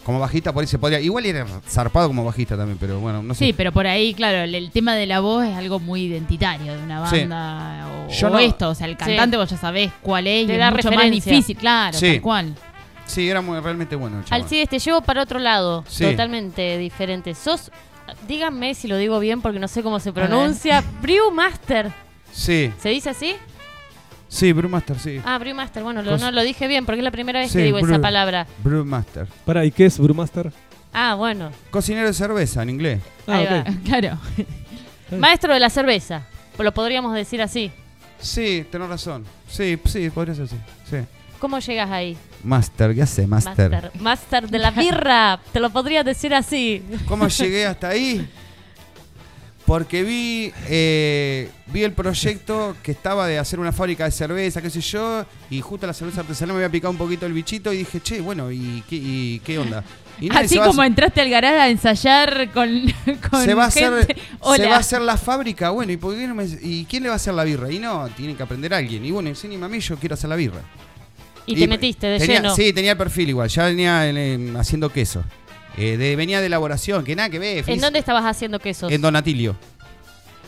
Como 0.04 0.20
bajista 0.20 0.52
por 0.52 0.62
ahí 0.62 0.68
se 0.68 0.80
podría... 0.80 1.00
Igual 1.00 1.26
era 1.28 1.46
zarpado 1.68 2.08
como 2.08 2.26
bajista 2.26 2.58
también, 2.58 2.78
pero 2.80 3.00
bueno, 3.00 3.22
no 3.22 3.34
sé. 3.36 3.46
Sí, 3.46 3.54
pero 3.54 3.72
por 3.72 3.86
ahí, 3.86 4.14
claro, 4.16 4.40
el, 4.40 4.56
el 4.56 4.72
tema 4.72 4.96
de 4.96 5.06
la 5.06 5.20
voz 5.20 5.46
es 5.46 5.56
algo 5.56 5.80
muy 5.80 6.04
identitario 6.06 6.74
de 6.76 6.84
una 6.84 7.08
Sí. 7.08 7.20
banda 7.20 7.88
o, 7.88 8.10
Yo 8.12 8.28
o 8.28 8.30
no- 8.32 8.40
esto. 8.40 8.70
O 8.70 8.76
sea, 8.76 8.88
el 8.88 8.98
cantante 8.98 9.38
vos 9.38 9.50
ya 9.50 9.58
sabés 9.58 9.92
cuál 10.02 10.26
es 10.26 10.48
Te 10.48 10.56
y 10.56 10.58
da 10.58 10.70
es 10.70 10.74
mucho 10.74 10.88
más 10.90 10.96
referencia. 10.98 11.32
difícil, 11.32 11.58
claro, 11.58 11.98
Sí. 11.98 12.08
tal 12.14 12.22
cual. 12.22 12.56
Sí, 13.06 13.30
era 13.30 13.42
muy, 13.42 13.60
realmente 13.60 13.96
bueno 13.96 14.20
el 14.20 14.26
chabón. 14.26 14.44
Alcides, 14.44 14.70
te 14.70 14.80
llevo 14.80 15.02
para 15.02 15.22
otro 15.22 15.38
lado, 15.38 15.84
Sí. 15.88 16.04
totalmente 16.06 16.78
diferente. 16.80 17.36
Sos, 17.36 17.70
díganme 18.28 18.74
si 18.74 18.88
lo 18.88 18.98
digo 18.98 19.20
bien 19.20 19.42
porque 19.42 19.60
no 19.60 19.68
sé 19.68 19.84
cómo 19.84 20.00
se 20.00 20.12
pronuncia, 20.14 20.84
Brewmaster. 21.02 21.92
Sí, 22.32 22.72
¿Se 22.80 22.90
dice 22.90 23.10
así? 23.12 23.36
Sí, 24.32 24.54
Brewmaster, 24.54 24.98
sí. 24.98 25.22
Ah, 25.26 25.38
Brewmaster, 25.38 25.84
bueno, 25.84 26.02
lo, 26.02 26.12
Cos- 26.14 26.22
no 26.22 26.32
lo 26.32 26.42
dije 26.42 26.68
bien 26.68 26.86
porque 26.86 27.00
es 27.00 27.04
la 27.04 27.12
primera 27.12 27.40
vez 27.42 27.52
Sí, 27.52 27.58
que 27.60 27.66
digo 27.66 27.78
esa 27.80 28.00
palabra. 28.00 28.48
Brewmaster. 28.64 29.28
Pará, 29.46 29.66
¿y 29.66 29.72
qué 29.72 29.86
es 29.86 30.00
Brewmaster? 30.00 30.52
Ah, 30.94 31.16
bueno. 31.16 31.52
Cocinero 31.70 32.08
de 32.08 32.14
cerveza 32.14 32.64
en 32.64 32.70
inglés. 32.70 33.02
Ah, 33.28 33.36
Ahí 33.38 33.46
ok. 33.46 33.52
va. 33.52 33.64
Claro. 33.86 34.18
Maestro 35.18 35.54
de 35.54 35.60
la 35.60 35.70
cerveza, 35.70 36.24
lo 36.58 36.74
podríamos 36.74 37.14
decir 37.14 37.42
así. 37.42 37.72
Sí, 38.20 38.66
tenés 38.72 38.88
razón. 38.88 39.26
Sí, 39.50 39.78
sí, 39.86 40.10
podría 40.10 40.34
ser 40.36 40.46
así. 40.46 40.58
Sí. 40.90 40.98
¿Cómo 41.40 41.58
llegas 41.60 41.90
ahí? 41.90 42.16
Master, 42.44 42.94
¿qué 42.94 43.02
hace, 43.02 43.26
Master? 43.28 43.70
Master. 43.72 43.92
Master 44.00 44.48
de 44.50 44.60
la 44.60 44.70
birra, 44.72 45.40
te 45.52 45.60
lo 45.60 45.70
podría 45.72 46.04
decir 46.04 46.34
así. 46.36 46.84
¿Cómo 47.08 47.28
llegué 47.28 47.66
hasta 47.66 47.90
ahí? 47.90 48.28
Porque 49.72 50.04
vi, 50.04 50.52
eh, 50.68 51.50
vi 51.68 51.84
el 51.84 51.94
proyecto 51.94 52.76
que 52.84 52.92
estaba 52.92 53.26
de 53.26 53.40
hacer 53.40 53.58
una 53.58 53.72
fábrica 53.72 54.04
de 54.04 54.12
cerveza, 54.12 54.62
qué 54.62 54.70
sé 54.70 54.82
yo, 54.82 55.26
y 55.50 55.62
justo 55.62 55.88
la 55.88 55.94
cerveza 55.94 56.20
artesanal 56.20 56.58
me 56.58 56.62
había 56.62 56.70
picado 56.74 56.92
un 56.92 56.98
poquito 56.98 57.26
el 57.26 57.32
bichito 57.32 57.72
y 57.72 57.78
dije, 57.78 58.02
che, 58.02 58.20
bueno, 58.20 58.52
¿y 58.52 58.84
qué, 58.90 58.98
y 58.98 59.40
qué 59.46 59.58
onda? 59.58 59.82
Y 60.20 60.30
Así 60.36 60.60
a 60.60 60.66
como 60.66 60.84
entraste 60.84 61.22
al 61.22 61.30
garage 61.30 61.56
a 61.58 61.70
ensayar 61.70 62.52
con, 62.52 62.70
con 63.32 63.46
se 63.46 63.54
va 63.54 63.64
a 63.64 63.68
hacer. 63.68 64.18
Hola. 64.42 64.58
se 64.64 64.70
va 64.70 64.76
a 64.76 64.80
hacer 64.80 65.02
la 65.04 65.16
fábrica 65.16 65.70
bueno 65.70 65.94
y 65.94 65.96
por 65.98 66.18
qué 66.18 66.28
no 66.28 66.36
me- 66.36 66.44
y 66.62 66.84
quién 66.84 67.04
le 67.04 67.08
va 67.10 67.14
a 67.14 67.16
hacer 67.16 67.34
la 67.34 67.46
birra 67.46 67.72
y 67.72 67.80
no 67.80 68.10
tienen 68.10 68.36
que 68.36 68.44
aprender 68.44 68.74
a 68.74 68.78
alguien 68.78 69.06
y 69.06 69.12
bueno 69.12 69.30
enséñame 69.30 69.66
a 69.68 69.70
mí 69.70 69.80
yo 69.80 69.96
quiero 69.96 70.16
hacer 70.16 70.30
la 70.30 70.36
birra 70.36 70.60
Y 71.46 71.56
te 71.56 71.66
metiste 71.66 72.08
de 72.08 72.20
tenía- 72.20 72.42
lleno. 72.42 72.56
sí 72.56 72.74
tenía 72.74 72.92
el 72.92 72.98
perfil 72.98 73.30
igual 73.30 73.48
ya 73.48 73.66
venía 73.68 74.08
eh, 74.10 74.54
haciendo 74.60 74.90
queso 74.92 75.24
Eh, 75.78 75.98
de- 75.98 76.16
venía 76.16 76.40
de 76.42 76.48
elaboración 76.48 77.04
que 77.06 77.16
nada 77.16 77.30
que 77.30 77.40
ver 77.40 77.64
¿En 77.70 77.80
dónde 77.80 78.00
estabas 78.00 78.26
haciendo 78.26 78.60
quesos? 78.60 78.92
en 78.92 79.02
Donatilio. 79.02 79.56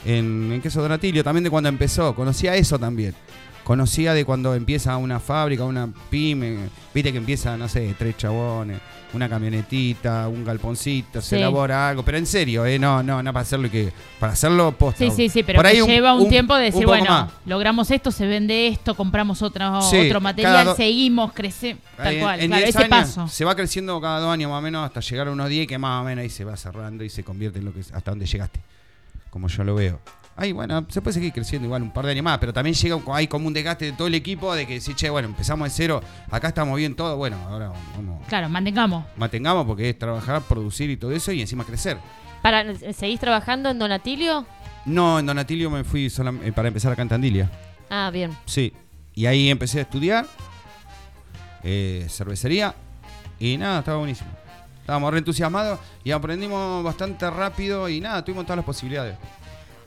En, 0.06 0.52
en 0.52 0.62
queso 0.62 0.82
Donatilio 0.82 1.24
también 1.24 1.46
de 1.46 1.50
cuando 1.50 1.70
empezó 1.70 2.14
conocía 2.14 2.56
eso 2.56 2.78
también 2.78 3.16
conocía 3.64 4.14
de 4.14 4.26
cuando 4.26 4.54
empieza 4.56 4.98
una 4.98 5.20
fábrica 5.20 5.64
una 5.64 5.88
pyme 6.10 6.58
viste 6.94 7.12
que 7.12 7.18
empieza 7.18 7.56
no 7.58 7.68
sé 7.70 7.96
tres 7.98 8.18
chabones 8.18 8.80
una 9.14 9.30
camionetita, 9.30 10.28
un 10.28 10.44
galponcito, 10.44 11.22
se 11.22 11.38
elabora 11.38 11.90
algo, 11.90 12.04
pero 12.04 12.18
en 12.18 12.26
serio, 12.26 12.66
eh, 12.66 12.80
no, 12.80 13.04
no, 13.04 13.22
no 13.22 13.32
para 13.32 13.44
hacerlo 13.44 13.70
que 13.70 13.94
para 14.20 14.34
hacerlo 14.34 14.72
posta. 14.72 15.06
Sí, 15.06 15.12
sí, 15.12 15.30
sí, 15.30 15.44
pero 15.44 15.58
Por 15.58 15.68
ahí 15.68 15.80
que 15.82 15.86
lleva 15.86 16.16
un, 16.16 16.28
tiempo 16.30 16.56
de 16.56 16.64
decir, 16.66 16.86
bueno, 16.88 17.06
más. 17.06 17.32
logramos 17.46 17.92
esto, 17.92 18.12
se 18.12 18.26
vende 18.26 18.68
esto, 18.70 18.96
compramos 18.96 19.44
otro, 19.44 19.82
Sí, 19.84 19.98
otro 19.98 20.14
cada 20.14 20.20
material, 20.20 20.76
seguimos, 20.76 21.32
crecemos, 21.32 21.84
tal 21.96 22.14
en- 22.16 22.20
cual, 22.22 22.40
en 22.40 22.48
claro, 22.48 22.64
10 22.66 22.70
ese 22.76 22.78
años 22.86 22.90
paso. 22.90 23.28
Se 23.28 23.46
va 23.46 23.56
creciendo 23.56 24.02
cada 24.02 24.20
dos 24.20 24.34
años 24.34 24.50
más 24.50 24.58
o 24.58 24.62
menos 24.64 24.84
hasta 24.84 25.00
llegar 25.00 25.28
a 25.28 25.32
unos 25.32 25.48
10 25.48 25.68
que 25.68 25.78
más 25.78 26.02
o 26.02 26.06
menos 26.06 26.24
ahí 26.24 26.30
se 26.32 26.44
va 26.44 26.58
cerrando 26.58 27.04
y 27.04 27.10
se 27.12 27.24
convierte 27.24 27.60
en 27.60 27.66
lo 27.66 27.74
que 27.74 27.82
es- 27.82 27.92
hasta 27.94 28.10
donde 28.10 28.26
llegaste. 28.26 28.62
Como 29.30 29.48
yo 29.48 29.64
lo 29.64 29.76
veo. 29.76 30.00
Ahí, 30.36 30.52
bueno, 30.52 30.86
se 30.90 31.00
puede 31.02 31.14
seguir 31.14 31.32
creciendo 31.32 31.68
igual 31.68 31.84
un 31.84 31.92
par 31.92 32.06
de 32.06 32.12
años 32.12 32.24
más, 32.24 32.40
pero 32.40 32.52
también 32.52 32.74
llega 32.76 32.98
hay 33.14 33.28
como 33.28 33.46
un 33.48 33.54
desgaste 33.54 33.86
de 33.86 33.92
todo 33.92 34.08
el 34.08 34.16
equipo 34.16 34.56
de 34.56 34.66
que 34.66 34.82
si, 34.82 34.96
che, 34.96 35.10
bueno, 35.10 35.28
empezamos 35.28 35.68
de 35.68 35.70
cero, 35.70 36.02
acá 36.32 36.48
estamos 36.48 36.76
bien 36.78 36.96
todo, 36.96 37.18
bueno, 37.18 37.38
ahora 37.48 37.72
vamos, 37.96 38.20
Claro, 38.28 38.50
mantengamos. 38.50 39.06
mantengamos 39.16 39.66
porque 39.68 39.90
es 39.92 40.00
trabajar, 40.00 40.42
producir 40.42 40.90
y 40.90 40.98
todo 40.98 41.12
eso 41.12 41.32
y 41.32 41.42
encima 41.42 41.64
crecer. 41.64 41.98
Para, 42.42 42.66
¿Seguís 42.94 43.20
trabajando 43.20 43.70
en 43.70 43.78
Donatilio? 43.78 44.46
No, 44.86 45.20
en 45.20 45.26
Donatilio 45.28 45.70
me 45.70 45.84
fui 45.84 46.08
solam- 46.08 46.40
eh, 46.44 46.52
para 46.52 46.68
empezar 46.68 46.92
acá 46.92 47.04
en 47.04 47.10
Tandilia. 47.10 47.50
Ah, 47.90 48.10
bien. 48.12 48.32
Sí. 48.46 48.74
Y 49.14 49.28
ahí 49.28 49.50
empecé 49.52 49.80
a 49.80 49.82
estudiar 49.84 50.26
eh, 51.64 52.08
cervecería 52.10 52.74
y 53.40 53.58
nada, 53.58 53.80
estaba 53.80 53.98
buenísimo. 54.00 54.30
Estábamos 54.82 55.12
re 55.14 55.20
entusiasmados 55.20 55.80
y 56.04 56.12
aprendimos 56.12 56.84
bastante 56.84 57.30
rápido 57.30 57.88
y 57.88 58.02
nada, 58.02 58.26
tuvimos 58.26 58.46
todas 58.46 58.58
las 58.58 58.66
posibilidades. 58.66 59.16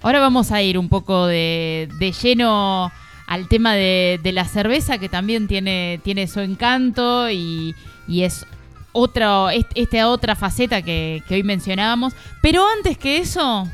Ahora 0.07 0.21
vamos 0.21 0.53
a 0.53 0.63
ir 0.63 0.79
un 0.79 0.89
poco 0.89 1.27
de, 1.27 1.89
de 1.99 2.13
lleno 2.13 2.93
al 3.27 3.49
tema 3.49 3.75
de, 3.75 4.21
de 4.23 4.31
la 4.31 4.45
cerveza, 4.45 4.99
que 4.99 5.09
también 5.09 5.49
tiene, 5.49 6.01
tiene 6.05 6.29
su 6.29 6.39
encanto 6.39 7.29
y, 7.29 7.75
y 8.07 8.23
es 8.23 8.47
otra, 8.93 9.53
est- 9.53 9.73
esta 9.75 10.07
otra 10.09 10.37
faceta 10.37 10.81
que, 10.83 11.25
que 11.27 11.35
hoy 11.35 11.43
mencionábamos. 11.43 12.13
Pero 12.41 12.65
antes 12.77 12.97
que 12.99 13.19
eso, 13.19 13.67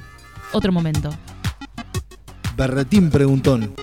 otro 0.53 0.73
momento. 0.73 1.11
Berretín 2.57 3.11
preguntón. 3.11 3.75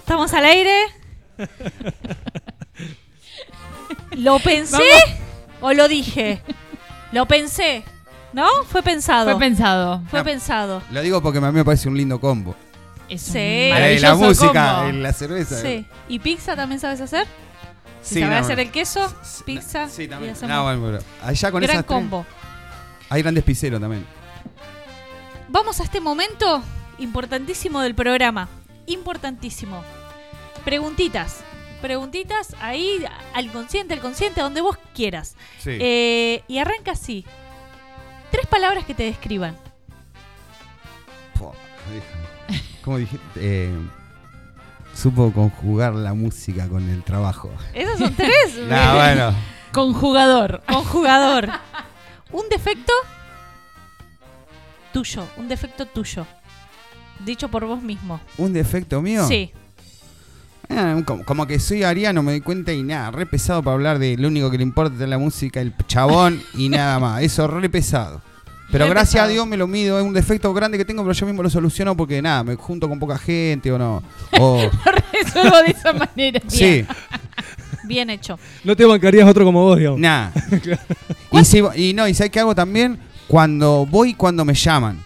¿Estamos 0.00 0.34
al 0.34 0.44
aire? 0.44 0.76
¿Lo 4.18 4.38
pensé 4.40 4.82
o 5.64 5.72
lo 5.72 5.88
dije? 5.88 6.42
Lo 7.12 7.26
pensé. 7.26 7.84
¿No? 8.32 8.46
Fue 8.68 8.82
pensado. 8.82 9.30
Fue 9.30 9.38
pensado. 9.38 10.02
Fue 10.10 10.24
pensado. 10.24 10.82
Lo 10.90 11.00
digo 11.02 11.22
porque 11.22 11.38
a 11.38 11.40
mí 11.40 11.52
me 11.52 11.64
parece 11.64 11.88
un 11.88 11.96
lindo 11.96 12.20
combo. 12.20 12.54
Es 13.08 13.22
Sí. 13.22 13.30
un 13.32 13.36
Eh, 13.38 13.70
maravilloso 13.72 14.06
la 14.06 14.14
música, 14.14 14.74
combo. 14.76 14.88
eh, 14.88 14.92
la 14.94 15.12
cerveza. 15.12 15.60
Sí. 15.62 15.86
¿Y 16.08 16.18
pizza 16.18 16.56
también 16.56 16.80
sabes 16.80 17.00
hacer? 17.00 17.26
Si 18.02 18.14
Sí, 18.16 18.20
sabes 18.20 18.38
no, 18.40 18.44
hacer 18.44 18.60
el 18.60 18.70
queso, 18.70 19.14
pizza. 19.46 19.88
Sí, 19.88 20.02
y 20.02 20.08
también. 20.08 20.32
hacemos 20.32 20.54
No, 20.54 20.62
bueno, 20.64 20.80
bueno. 20.80 20.98
Allá 21.22 21.50
con 21.52 21.60
gran 21.62 21.76
esas 21.76 21.86
tres, 21.86 21.96
combo. 21.96 22.26
Hay 23.08 23.22
grandes 23.22 23.44
pizzeros 23.44 23.80
también. 23.80 24.04
Vamos 25.48 25.80
a 25.80 25.84
este 25.84 26.00
momento 26.00 26.62
importantísimo 26.98 27.80
del 27.80 27.94
programa. 27.94 28.48
Importantísimo. 28.86 29.82
Preguntitas. 30.64 31.44
Preguntitas 31.84 32.56
ahí 32.62 33.04
al 33.34 33.52
consciente, 33.52 33.92
al 33.92 34.00
consciente, 34.00 34.40
a 34.40 34.44
donde 34.44 34.62
vos 34.62 34.78
quieras. 34.94 35.36
Sí. 35.58 35.76
Eh, 35.78 36.42
y 36.48 36.56
arranca 36.56 36.92
así. 36.92 37.26
Tres 38.30 38.46
palabras 38.46 38.86
que 38.86 38.94
te 38.94 39.02
describan. 39.02 39.54
¿Cómo 42.82 42.96
dijiste? 42.96 43.26
Eh, 43.36 43.70
supo 44.94 45.30
conjugar 45.30 45.94
la 45.94 46.14
música 46.14 46.70
con 46.70 46.88
el 46.88 47.02
trabajo. 47.02 47.50
Esos 47.74 47.98
son 47.98 48.14
tres. 48.14 48.32
Nah, 48.66 48.94
bueno. 48.94 49.34
Conjugador. 49.70 50.62
Conjugador. 50.66 51.50
Un 52.32 52.48
defecto 52.48 52.94
tuyo. 54.90 55.26
Un 55.36 55.48
defecto 55.48 55.84
tuyo. 55.84 56.26
Dicho 57.26 57.50
por 57.50 57.66
vos 57.66 57.82
mismo. 57.82 58.22
¿Un 58.38 58.54
defecto 58.54 59.02
mío? 59.02 59.28
Sí. 59.28 59.52
Ah, 60.68 60.96
como, 61.04 61.24
como 61.24 61.46
que 61.46 61.58
soy 61.58 61.82
ariano, 61.82 62.22
me 62.22 62.32
di 62.32 62.40
cuenta 62.40 62.72
y 62.72 62.82
nada, 62.82 63.10
re 63.10 63.26
pesado 63.26 63.62
para 63.62 63.74
hablar 63.74 63.98
de 63.98 64.16
lo 64.16 64.28
único 64.28 64.50
que 64.50 64.56
le 64.56 64.62
importa 64.62 65.02
es 65.02 65.08
la 65.08 65.18
música, 65.18 65.60
el 65.60 65.74
chabón 65.86 66.40
y 66.54 66.68
nada 66.68 66.98
más. 66.98 67.22
Eso 67.22 67.46
re 67.46 67.68
pesado. 67.68 68.20
Pero 68.72 68.84
Re 68.86 68.90
gracias 68.90 69.12
pesado. 69.12 69.26
a 69.28 69.32
Dios 69.32 69.46
me 69.46 69.56
lo 69.56 69.66
mido, 69.66 69.98
es 69.98 70.04
un 70.04 70.14
defecto 70.14 70.52
grande 70.54 70.78
que 70.78 70.84
tengo, 70.84 71.02
pero 71.02 71.12
yo 71.12 71.26
mismo 71.26 71.42
lo 71.42 71.50
soluciono 71.50 71.96
porque 71.96 72.20
nada, 72.22 72.42
me 72.42 72.54
junto 72.56 72.88
con 72.88 72.98
poca 72.98 73.18
gente 73.18 73.70
o 73.70 73.78
no. 73.78 74.02
O, 74.40 74.62
Lo 74.86 74.92
resuelvo 75.22 75.56
de 75.58 75.70
esa 75.70 75.92
manera. 75.92 76.40
sí, 76.48 76.84
Bien 77.84 78.08
hecho. 78.08 78.38
No 78.64 78.74
te 78.74 78.84
bancarías 78.86 79.28
otro 79.28 79.44
como 79.44 79.62
vos, 79.62 79.78
digamos. 79.78 80.00
nada. 80.00 80.32
y, 81.32 81.44
si- 81.44 81.62
y 81.76 81.92
no, 81.92 82.08
y 82.08 82.14
¿sabes 82.14 82.30
qué 82.32 82.40
hago 82.40 82.54
también? 82.54 82.98
Cuando 83.28 83.86
voy 83.86 84.14
cuando 84.14 84.44
me 84.44 84.54
llaman. 84.54 85.04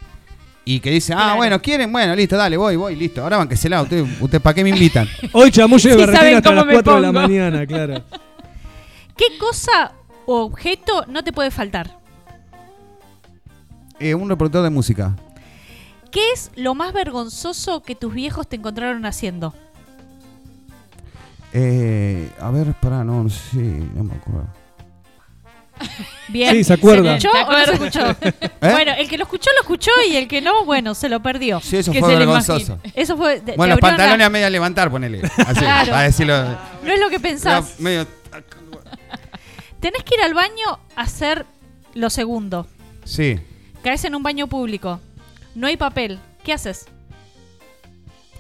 Y 0.71 0.81
que 0.81 0.91
dicen, 0.91 1.17
ah, 1.17 1.23
Claro. 1.23 1.37
bueno, 1.37 1.63
¿quieren? 1.63 1.91
Bueno, 1.91 2.15
listo, 2.15 2.37
dale, 2.37 2.59
voy, 2.59 2.77
voy, 2.77 2.95
listo. 2.95 3.23
Ahora 3.23 3.39
banquesela, 3.39 3.81
usted, 3.81 4.05
usted 4.21 4.39
¿para 4.39 4.53
qué 4.53 4.63
me 4.63 4.69
invitan? 4.69 5.09
Hoy 5.33 5.51
chamuyo 5.51 5.97
de 5.97 6.07
Sí 6.07 6.35
hasta 6.35 6.53
las 6.53 6.67
me 6.67 6.75
4 6.75 6.95
de 6.97 7.01
la 7.01 7.11
mañana, 7.11 7.67
claro. 7.67 8.05
¿Qué 9.17 9.39
cosa 9.41 9.95
o 10.27 10.43
objeto 10.43 11.07
no 11.09 11.25
te 11.25 11.33
puede 11.33 11.51
faltar? 11.51 11.99
Eh, 13.99 14.15
un 14.15 14.29
reproductor 14.29 14.63
de 14.63 14.69
música. 14.69 15.17
¿Qué 16.11 16.33
es 16.33 16.51
lo 16.55 16.75
más 16.75 16.93
vergonzoso 16.93 17.83
que 17.83 17.95
tus 17.95 18.13
viejos 18.13 18.47
te 18.47 18.57
encontraron 18.57 19.07
haciendo? 19.07 19.55
Eh, 21.55 22.31
a 22.39 22.51
ver, 22.51 22.75
pará, 22.75 23.05
no, 23.05 23.23
no 23.23 23.31
sé, 23.31 23.57
no 23.57 24.05
me 24.05 24.13
acuerdo. 24.17 24.49
Bien. 26.29 26.55
Sí, 26.55 26.65
se 26.65 26.75
acuerda. 26.75 27.17
escuchó 27.17 27.33
Se 27.37 27.43
o 27.45 27.53
no 27.53 27.65
se 27.65 27.73
escuchó? 27.73 28.11
¿Eh? 28.21 28.33
Bueno, 28.61 28.93
el 28.99 29.09
que 29.09 29.17
lo 29.19 29.25
escuchó, 29.25 29.51
lo 29.57 29.61
escuchó 29.63 29.91
y 30.11 30.17
el 30.17 30.29
que 30.29 30.41
no, 30.41 30.65
bueno, 30.65 30.95
se 30.95 31.09
lo 31.09 31.21
perdió. 31.21 31.61
Sí, 31.61 31.77
eso 31.79 31.91
Que 31.93 32.01
fue 32.01 32.17
vergonzoso. 32.17 32.79
Eso 32.95 33.17
fue. 33.17 33.41
Bueno, 33.41 33.47
los 33.47 33.59
abrieron 33.59 33.77
la- 33.77 33.81
pantalones 33.89 34.27
a 34.27 34.31
media 34.31 34.51
levantar, 34.51 34.91
ponele. 34.91 35.23
Así, 35.47 35.61
Claro. 35.61 35.91
para 35.91 36.03
decirlo. 36.03 36.43
No 36.85 36.93
es 36.93 37.01
lo 37.01 37.09
que 37.11 37.21
pensás. 37.21 37.79
Medio- 37.81 38.07
Tenés 39.81 40.03
que 40.03 40.17
ir 40.17 40.23
al 40.25 40.35
baño 40.35 40.79
a 40.97 41.03
hacer 41.03 41.47
lo 41.95 42.11
segundo. 42.11 42.67
Sí. 43.05 43.39
Caes 43.83 44.05
en 44.05 44.15
un 44.15 44.23
baño 44.23 44.49
público. 44.49 45.01
No 45.55 45.67
hay 45.69 45.77
papel. 45.77 46.19
¿Qué 46.45 46.53
haces? 46.53 46.87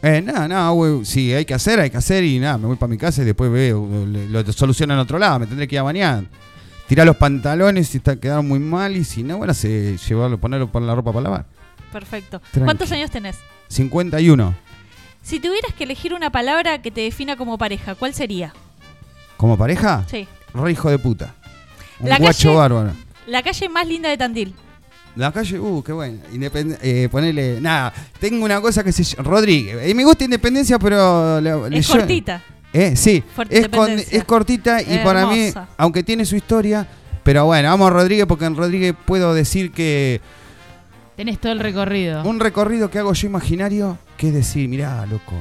Eh, 0.02 0.20
nada, 0.20 0.46
nada, 0.48 0.70
güey. 0.70 1.04
Si 1.04 1.32
hay 1.32 1.44
que 1.44 1.54
hacer, 1.54 1.80
hay 1.80 1.90
que 1.90 1.96
hacer 1.96 2.22
y 2.24 2.38
nada, 2.38 2.58
me 2.58 2.66
voy 2.66 2.76
para 2.76 2.90
mi 2.90 2.98
casa 2.98 3.22
y 3.22 3.24
después 3.24 3.50
veo, 3.50 3.86
lo, 4.06 4.42
lo 4.42 4.52
soluciono 4.52 4.94
en 4.94 5.00
otro 5.00 5.18
lado, 5.18 5.40
me 5.40 5.46
tendré 5.46 5.66
que 5.66 5.74
ir 5.76 5.80
a 5.80 5.82
bañar. 5.84 6.24
Tirar 6.88 7.06
los 7.06 7.16
pantalones 7.16 7.88
si 7.88 7.98
está, 7.98 8.16
quedaron 8.16 8.48
muy 8.48 8.58
mal 8.58 8.96
y 8.96 9.04
si 9.04 9.22
no, 9.22 9.38
bueno, 9.38 9.52
se, 9.54 9.96
llevarlo, 9.98 10.38
ponerlo 10.38 10.70
por 10.72 10.80
la 10.82 10.94
ropa 10.94 11.12
para 11.12 11.22
lavar. 11.24 11.44
Perfecto. 11.92 12.40
Tranqui. 12.50 12.64
¿Cuántos 12.64 12.90
años 12.92 13.10
tenés? 13.10 13.36
51. 13.68 14.54
Si 15.22 15.40
tuvieras 15.40 15.74
que 15.74 15.84
elegir 15.84 16.14
una 16.14 16.30
palabra 16.30 16.80
que 16.80 16.90
te 16.90 17.02
defina 17.02 17.36
como 17.36 17.58
pareja, 17.58 17.94
¿cuál 17.94 18.14
sería? 18.14 18.52
¿Como 19.36 19.58
pareja? 19.58 20.04
Sí. 20.10 20.26
Re 20.54 20.72
hijo 20.72 20.90
de 20.90 20.98
puta. 20.98 21.34
Un 22.00 22.08
La 22.08 22.18
guacho 22.18 22.48
calle- 22.48 22.56
bárbaro. 22.56 22.92
La 23.26 23.42
calle 23.42 23.68
más 23.68 23.86
linda 23.86 24.08
de 24.08 24.16
Tandil. 24.16 24.54
La 25.16 25.32
calle, 25.32 25.58
uh, 25.58 25.82
qué 25.82 25.92
bueno. 25.92 26.18
Independ 26.32 26.78
eh, 26.80 27.08
ponele, 27.10 27.60
nada, 27.60 27.92
tengo 28.20 28.44
una 28.44 28.60
cosa 28.60 28.82
que 28.84 28.92
se 28.92 29.02
llama 29.04 29.28
Rodríguez. 29.28 29.88
Y 29.90 29.94
me 29.94 30.04
gusta 30.04 30.24
Independencia, 30.24 30.78
pero... 30.78 31.40
le- 31.40 31.68
le- 31.70 31.78
Es 31.78 31.88
yo- 31.88 31.98
cortita. 31.98 32.42
Eh, 32.72 32.96
sí, 32.96 33.22
es, 33.48 33.68
con- 33.68 33.90
es 33.90 34.24
cortita 34.24 34.82
y 34.82 34.98
para 34.98 35.26
mí, 35.26 35.46
Hermosa. 35.48 35.68
aunque 35.78 36.02
tiene 36.02 36.24
su 36.26 36.36
historia, 36.36 36.86
pero 37.22 37.46
bueno, 37.46 37.68
vamos 37.70 37.88
a 37.88 37.90
Rodríguez 37.94 38.26
porque 38.26 38.44
en 38.44 38.56
Rodríguez 38.56 38.94
puedo 39.06 39.32
decir 39.34 39.72
que 39.72 40.20
Tenés 41.16 41.40
todo 41.40 41.52
el 41.52 41.60
recorrido. 41.60 42.22
un 42.24 42.38
recorrido 42.40 42.90
que 42.90 42.98
hago 42.98 43.12
yo 43.14 43.26
imaginario, 43.26 43.98
que 44.16 44.28
es 44.28 44.34
decir, 44.34 44.68
mirá, 44.68 45.04
loco, 45.06 45.32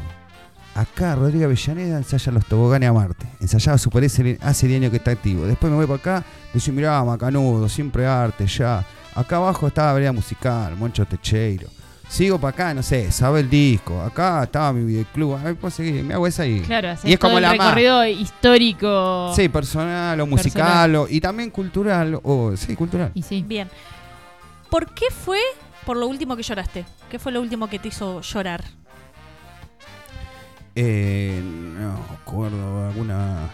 acá 0.73 1.15
Rodríguez 1.15 1.45
Avellaneda 1.45 1.97
ensaya 1.97 2.31
los 2.31 2.45
toboganes 2.45 2.89
a 2.89 2.93
Marte, 2.93 3.25
ensayaba 3.41 3.77
Super 3.77 4.03
S 4.05 4.37
hace 4.41 4.67
10 4.67 4.79
años 4.81 4.91
que 4.91 4.97
está 4.97 5.11
activo, 5.11 5.45
después 5.45 5.69
me 5.69 5.75
voy 5.77 5.85
para 5.85 5.97
acá, 6.19 6.23
decir, 6.53 6.73
mirá, 6.73 7.03
Macanudo, 7.03 7.67
siempre 7.67 8.05
arte, 8.07 8.47
ya, 8.47 8.85
acá 9.13 9.35
abajo 9.35 9.67
estaba 9.67 9.93
Vereda 9.93 10.13
Musical, 10.13 10.75
Moncho 10.77 11.05
Techeiro, 11.05 11.67
sigo 12.09 12.39
para 12.39 12.49
acá, 12.53 12.73
no 12.73 12.81
sé, 12.83 13.11
sabe 13.11 13.41
el 13.41 13.49
disco, 13.49 14.01
acá 14.01 14.43
estaba 14.43 14.71
mi 14.73 14.83
videoclub, 14.85 15.35
a 15.35 15.43
ver, 15.43 15.55
puedo 15.55 15.71
seguir, 15.71 16.03
me 16.03 16.13
hago 16.13 16.25
esa 16.27 16.43
ahí. 16.43 16.61
Claro, 16.61 16.89
y 17.03 17.13
es 17.13 17.19
todo 17.19 17.29
como 17.29 17.37
el 17.37 17.43
la 17.43 17.49
más. 17.55 17.67
recorrido 17.67 18.05
histórico. 18.05 19.33
Sí, 19.35 19.49
personal 19.49 20.19
o 20.21 20.25
musical 20.27 20.95
o- 20.95 21.07
y 21.09 21.19
también 21.21 21.49
cultural. 21.51 22.19
O, 22.23 22.55
sí, 22.55 22.75
cultural. 22.75 23.11
Y 23.13 23.21
sí. 23.23 23.43
Bien. 23.47 23.69
¿Por 24.69 24.93
qué 24.93 25.05
fue 25.11 25.39
por 25.85 25.95
lo 25.97 26.07
último 26.07 26.35
que 26.35 26.43
lloraste? 26.43 26.85
¿Qué 27.09 27.19
fue 27.19 27.31
lo 27.31 27.41
último 27.41 27.69
que 27.69 27.79
te 27.79 27.87
hizo 27.89 28.21
llorar? 28.21 28.63
Eh, 30.75 31.41
no 31.43 31.93
acuerdo 32.13 32.87
alguna. 32.87 33.49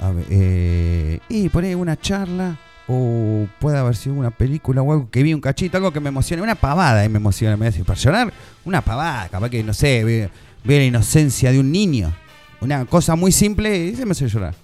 A 0.00 0.10
ver, 0.10 0.26
eh, 0.30 1.20
y 1.28 1.48
poner 1.48 1.76
una 1.76 1.96
charla 1.96 2.56
o 2.88 3.46
puede 3.60 3.78
haber 3.78 3.94
sido 3.96 4.14
una 4.16 4.30
película 4.30 4.82
o 4.82 4.92
algo 4.92 5.10
que 5.10 5.22
vi 5.22 5.32
un 5.34 5.40
cachito, 5.40 5.76
algo 5.76 5.92
que 5.92 6.00
me 6.00 6.08
emociona, 6.08 6.42
una 6.42 6.54
pavada 6.56 7.04
y 7.04 7.08
me 7.08 7.18
emociona, 7.18 7.56
me 7.56 7.66
hace 7.68 7.84
para 7.84 7.98
llorar, 7.98 8.32
una 8.64 8.80
pavada, 8.82 9.28
capaz 9.28 9.48
que 9.50 9.62
no 9.62 9.72
sé, 9.72 10.02
ve, 10.04 10.30
ve 10.64 10.78
la 10.78 10.84
inocencia 10.84 11.52
de 11.52 11.60
un 11.60 11.70
niño, 11.70 12.12
una 12.60 12.84
cosa 12.86 13.14
muy 13.16 13.30
simple 13.32 13.76
y 13.86 13.94
se 13.96 14.04
me 14.04 14.12
hace 14.12 14.28
llorar. 14.28 14.54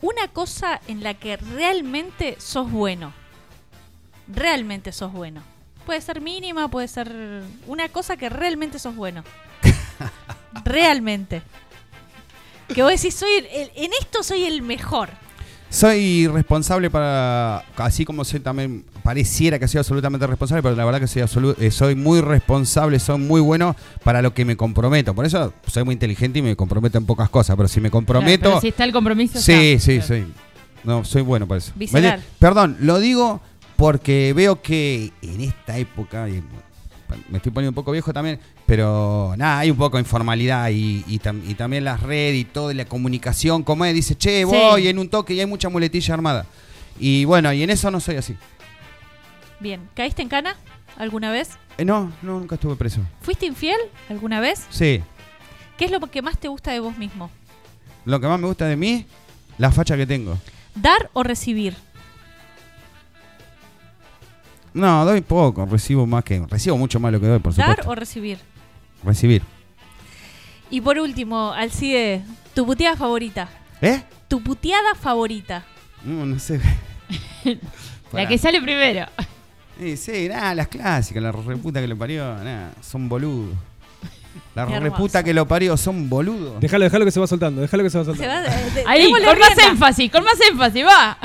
Una 0.00 0.28
cosa 0.28 0.80
en 0.88 1.02
la 1.02 1.14
que 1.14 1.36
realmente 1.38 2.36
sos 2.38 2.70
bueno. 2.70 3.12
Realmente 4.28 4.92
sos 4.92 5.12
bueno. 5.12 5.40
Puede 5.86 6.00
ser 6.00 6.20
mínima, 6.20 6.68
puede 6.68 6.88
ser 6.88 7.10
una 7.66 7.88
cosa 7.88 8.16
que 8.16 8.28
realmente 8.28 8.78
sos 8.78 8.94
bueno. 8.94 9.24
realmente. 10.64 11.42
Que 12.74 12.82
vos 12.82 12.90
decís, 12.90 13.14
soy 13.14 13.30
el- 13.38 13.46
el- 13.46 13.70
en 13.76 13.90
esto 14.00 14.22
soy 14.22 14.44
el 14.44 14.62
mejor. 14.62 15.10
Soy 15.68 16.26
responsable 16.28 16.90
para, 16.90 17.58
así 17.76 18.04
como 18.04 18.24
soy 18.24 18.40
también, 18.40 18.84
pareciera 19.02 19.58
que 19.58 19.66
soy 19.68 19.78
absolutamente 19.78 20.26
responsable, 20.26 20.62
pero 20.62 20.76
la 20.76 20.84
verdad 20.84 21.00
que 21.00 21.06
soy, 21.08 21.22
absolu- 21.22 21.56
eh, 21.58 21.70
soy 21.70 21.94
muy 21.96 22.20
responsable, 22.20 22.98
soy 23.00 23.18
muy 23.18 23.40
bueno 23.40 23.74
para 24.04 24.22
lo 24.22 24.32
que 24.32 24.44
me 24.44 24.56
comprometo. 24.56 25.12
Por 25.14 25.26
eso 25.26 25.52
soy 25.66 25.84
muy 25.84 25.94
inteligente 25.94 26.38
y 26.38 26.42
me 26.42 26.56
comprometo 26.56 26.98
en 26.98 27.04
pocas 27.04 27.28
cosas, 27.28 27.56
pero 27.56 27.68
si 27.68 27.80
me 27.80 27.90
Claro, 27.90 27.92
comprometo... 28.06 28.48
pero 28.48 28.60
si 28.60 28.68
está 28.68 28.84
el 28.84 28.92
compromiso. 28.92 29.40
sí, 29.40 29.52
está. 29.74 29.84
sí, 29.84 29.92
Claro. 29.98 30.06
soy, 30.06 30.26
no, 30.84 31.04
soy 31.04 31.22
bueno 31.22 31.46
para 31.48 31.58
eso. 31.58 31.72
Visceral. 31.74 32.22
Perdón, 32.38 32.76
lo 32.80 32.98
digo 33.00 33.40
porque 33.76 34.32
veo 34.34 34.62
que 34.62 35.12
en 35.20 35.40
esta 35.42 35.76
época, 35.78 36.26
me 37.28 37.38
estoy 37.38 37.52
poniendo 37.52 37.70
un 37.70 37.74
poco 37.74 37.92
viejo 37.92 38.12
también, 38.12 38.38
pero 38.66 39.34
nada, 39.36 39.60
hay 39.60 39.70
un 39.70 39.76
poco 39.76 39.96
de 39.96 40.02
informalidad 40.02 40.68
y, 40.70 41.04
y 41.06 41.18
tam- 41.18 41.42
y 41.48 41.54
también 41.54 41.84
las 41.84 42.02
redes 42.02 42.36
y 42.40 42.44
todo, 42.44 42.70
y 42.70 42.74
la 42.74 42.84
comunicación, 42.84 43.62
como 43.62 43.84
es, 43.84 43.94
dice, 43.94 44.16
che, 44.16 44.44
voy 44.44 44.88
en 44.88 44.98
un 44.98 45.08
toque 45.08 45.34
y 45.34 45.40
hay 45.40 45.46
mucha 45.46 45.68
muletilla 45.68 46.14
armada. 46.14 46.46
Y 46.98 47.24
bueno, 47.24 47.52
y 47.52 47.62
en 47.62 47.70
eso 47.70 47.90
no 47.90 48.00
soy 48.00 48.16
así. 48.16 48.34
Bien, 49.60 49.88
¿caíste 49.94 50.22
en 50.22 50.28
cana 50.28 50.56
alguna 50.96 51.30
vez? 51.30 51.50
Eh, 51.78 51.84
no, 51.84 52.12
no, 52.22 52.40
nunca 52.40 52.54
estuve 52.56 52.76
preso. 52.76 53.00
¿Fuiste 53.22 53.46
infiel 53.46 53.78
alguna 54.08 54.40
vez? 54.40 54.66
Sí, 54.70 55.02
¿Qué 55.78 55.84
es 55.84 55.90
lo 55.90 56.00
que 56.00 56.22
más 56.22 56.38
te 56.38 56.48
gusta 56.48 56.72
de 56.72 56.80
vos 56.80 56.96
mismo? 56.96 57.30
lo 58.06 58.20
que 58.20 58.26
más 58.28 58.38
me 58.40 58.46
gusta 58.46 58.66
de 58.66 58.76
mí, 58.76 59.04
la 59.58 59.70
facha 59.72 59.96
que 59.96 60.06
tengo. 60.06 60.38
¿Dar 60.76 61.10
o 61.12 61.22
recibir? 61.22 61.76
No, 64.76 65.04
doy 65.06 65.22
poco, 65.22 65.64
recibo 65.66 66.06
más 66.06 66.22
que. 66.22 66.44
Recibo 66.48 66.76
mucho 66.76 67.00
más 67.00 67.10
lo 67.12 67.18
que 67.20 67.26
doy, 67.26 67.38
por 67.38 67.54
¿Dar 67.54 67.68
supuesto. 67.70 67.90
o 67.90 67.94
recibir? 67.94 68.38
Recibir. 69.02 69.42
Y 70.70 70.80
por 70.80 70.98
último, 70.98 71.52
Alcide, 71.52 72.22
tu 72.54 72.66
puteada 72.66 72.96
favorita. 72.96 73.48
¿Eh? 73.80 74.02
Tu 74.28 74.42
puteada 74.42 74.94
favorita. 74.94 75.64
No, 76.04 76.26
no 76.26 76.38
sé. 76.38 76.60
La 78.12 78.26
que 78.28 78.36
sale 78.38 78.60
primero. 78.60 79.06
Sí, 79.78 79.96
sí, 79.96 80.28
nada, 80.28 80.54
las 80.54 80.68
clásicas, 80.68 81.22
la 81.22 81.32
reputa 81.32 81.80
que 81.80 81.86
lo 81.88 81.96
parió, 81.98 82.24
nada, 82.42 82.72
son 82.80 83.08
boludos. 83.08 83.54
La 84.54 84.64
reputa 84.64 85.22
que 85.22 85.34
lo 85.34 85.46
parió, 85.46 85.76
son 85.76 86.08
boludos. 86.08 86.60
Déjalo, 86.60 86.84
déjalo 86.84 87.04
que 87.04 87.10
se 87.10 87.20
va 87.20 87.26
soltando, 87.26 87.60
déjalo 87.60 87.82
que 87.82 87.90
se 87.90 87.98
va 87.98 88.04
Se 88.04 88.10
soltando. 88.10 88.48
va, 88.48 88.56
eh, 88.56 88.70
de- 88.74 88.84
Ahí, 88.86 89.10
con 89.10 89.38
más 89.38 89.58
énfasis, 89.58 90.10
con 90.10 90.24
más 90.24 90.38
énfasis, 90.50 90.84
va. 90.84 91.18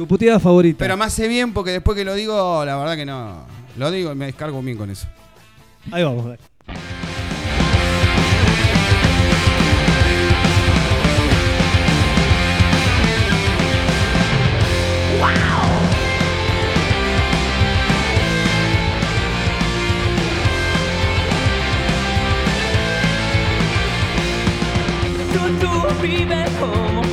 Tu 0.00 0.06
puteada 0.06 0.40
favorita. 0.40 0.78
Pero 0.78 0.96
me 0.96 1.04
hace 1.04 1.28
bien 1.28 1.52
porque 1.52 1.72
después 1.72 1.94
que 1.94 2.06
lo 2.06 2.14
digo, 2.14 2.64
la 2.64 2.74
verdad 2.74 2.96
que 2.96 3.04
no. 3.04 3.44
Lo 3.76 3.90
digo 3.90 4.10
y 4.10 4.14
me 4.14 4.24
descargo 4.24 4.62
bien 4.62 4.78
con 4.78 4.88
eso. 4.88 5.06
Ahí 5.92 6.02
vamos. 6.02 6.24
dale. 6.24 6.38
Tú, 25.34 25.66
tú 25.66 26.02
vive 26.02 26.46
como 26.58 27.09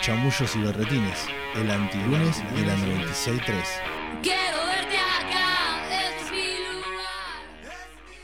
chamullos 0.00 0.56
y 0.56 0.58
berretines, 0.60 1.26
el 1.56 1.70
antilunes 1.70 2.42
de 2.54 2.66
la 2.66 2.74
96.3. 2.76 3.42
Quiero 4.22 4.58
verte 4.66 4.96
acá, 4.96 5.82
es 5.90 6.30
mi 6.30 6.56
lugar. 6.72 8.20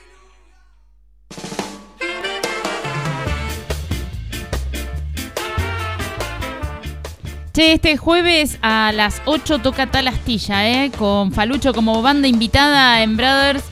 Che, 7.53 7.73
este 7.73 7.97
jueves 7.97 8.59
a 8.63 8.93
las 8.93 9.23
8 9.25 9.61
toca 9.61 9.87
Tal 9.87 10.09
Astilla, 10.09 10.69
¿eh? 10.69 10.91
Con 10.97 11.33
Falucho 11.33 11.73
como 11.73 12.03
banda 12.03 12.29
invitada 12.29 13.03
en 13.03 13.17
Brothers 13.17 13.65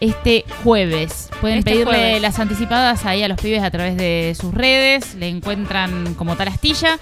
este 0.00 0.44
jueves. 0.62 1.28
Pueden 1.40 1.58
Este 1.58 1.70
pedirle 1.72 1.92
jueves. 1.92 2.22
las 2.22 2.38
anticipadas 2.38 3.04
ahí 3.04 3.22
a 3.22 3.28
los 3.28 3.40
pibes 3.40 3.62
a 3.62 3.70
través 3.70 3.96
de 3.96 4.36
sus 4.40 4.52
redes. 4.54 5.14
Le 5.16 5.28
encuentran 5.28 6.14
como 6.14 6.36
Tal 6.36 6.48
Astilla. 6.48 6.98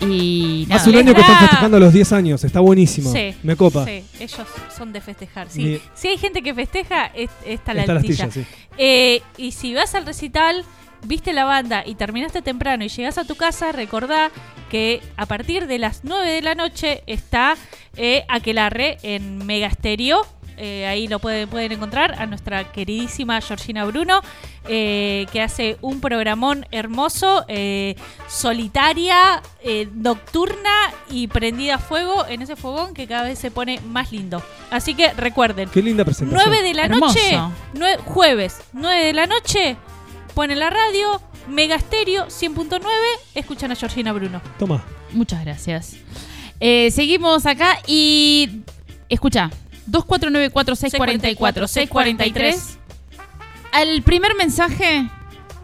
Y 0.00 0.64
nada. 0.68 0.80
Hace 0.80 0.90
un 0.90 0.96
año 0.96 1.14
que 1.14 1.20
están 1.20 1.38
festejando 1.40 1.78
los 1.78 1.92
10 1.92 2.12
años, 2.12 2.44
está 2.44 2.60
buenísimo. 2.60 3.12
Sí, 3.12 3.34
Me 3.42 3.56
copa. 3.56 3.84
Sí, 3.84 4.02
ellos 4.18 4.40
son 4.76 4.92
de 4.92 5.00
festejar. 5.00 5.48
Sí. 5.50 5.62
Ni- 5.64 5.80
Si 5.94 6.08
hay 6.08 6.16
gente 6.18 6.42
que 6.42 6.54
festeja, 6.54 7.06
es, 7.06 7.30
está 7.44 7.74
la 7.74 7.80
Está 7.82 7.94
la 7.94 8.00
altilla. 8.00 8.24
astilla, 8.26 8.46
sí. 8.46 8.50
Eh, 8.78 9.22
y 9.36 9.52
si 9.52 9.74
vas 9.74 9.94
al 9.94 10.06
recital, 10.06 10.64
viste 11.06 11.32
la 11.32 11.44
banda 11.44 11.82
y 11.86 11.94
terminaste 11.96 12.40
temprano 12.42 12.84
y 12.84 12.88
llegas 12.88 13.18
a 13.18 13.24
tu 13.24 13.34
casa, 13.34 13.72
recordá 13.72 14.30
que 14.70 15.02
a 15.16 15.26
partir 15.26 15.66
de 15.66 15.78
las 15.78 16.00
9 16.04 16.30
de 16.30 16.42
la 16.42 16.54
noche 16.54 17.02
está 17.06 17.56
eh, 17.96 18.24
Aquelarre 18.28 18.98
en 19.02 19.44
Mega 19.46 19.70
Stereo. 19.70 20.22
Eh, 20.62 20.86
ahí 20.86 21.08
lo 21.08 21.18
pueden, 21.20 21.48
pueden 21.48 21.72
encontrar 21.72 22.14
a 22.20 22.26
nuestra 22.26 22.70
queridísima 22.70 23.40
Georgina 23.40 23.84
Bruno, 23.86 24.20
eh, 24.68 25.26
que 25.32 25.40
hace 25.40 25.78
un 25.80 26.00
programón 26.02 26.66
hermoso, 26.70 27.46
eh, 27.48 27.96
solitaria, 28.28 29.42
eh, 29.62 29.88
nocturna 29.94 30.70
y 31.10 31.28
prendida 31.28 31.76
a 31.76 31.78
fuego 31.78 32.26
en 32.26 32.42
ese 32.42 32.56
fogón 32.56 32.92
que 32.94 33.06
cada 33.06 33.22
vez 33.22 33.38
se 33.38 33.50
pone 33.50 33.80
más 33.86 34.12
lindo. 34.12 34.42
Así 34.70 34.94
que 34.94 35.12
recuerden, 35.14 35.68
Qué 35.70 35.80
linda 35.82 36.04
presentación. 36.04 36.50
9 36.52 36.62
de 36.66 36.74
la 36.74 36.84
Hermoso. 36.86 37.06
noche, 37.06 37.38
nue- 37.74 37.98
jueves, 38.04 38.60
9 38.72 39.04
de 39.06 39.12
la 39.12 39.26
noche, 39.26 39.76
ponen 40.34 40.58
la 40.58 40.68
radio, 40.70 41.22
Mega 41.48 41.78
Stereo 41.78 42.26
100.9, 42.28 42.84
escuchan 43.34 43.72
a 43.72 43.76
Georgina 43.76 44.12
Bruno. 44.12 44.40
Toma. 44.58 44.84
Muchas 45.12 45.42
gracias. 45.44 45.96
Eh, 46.60 46.90
seguimos 46.90 47.46
acá 47.46 47.78
y. 47.86 48.60
Escucha. 49.08 49.50
2494-644-643. 49.90 52.76
Al 53.72 54.02
primer 54.02 54.34
mensaje. 54.34 55.08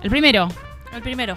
El 0.03 0.11
primero. 0.11 0.49
El 0.93 1.03
primero, 1.03 1.37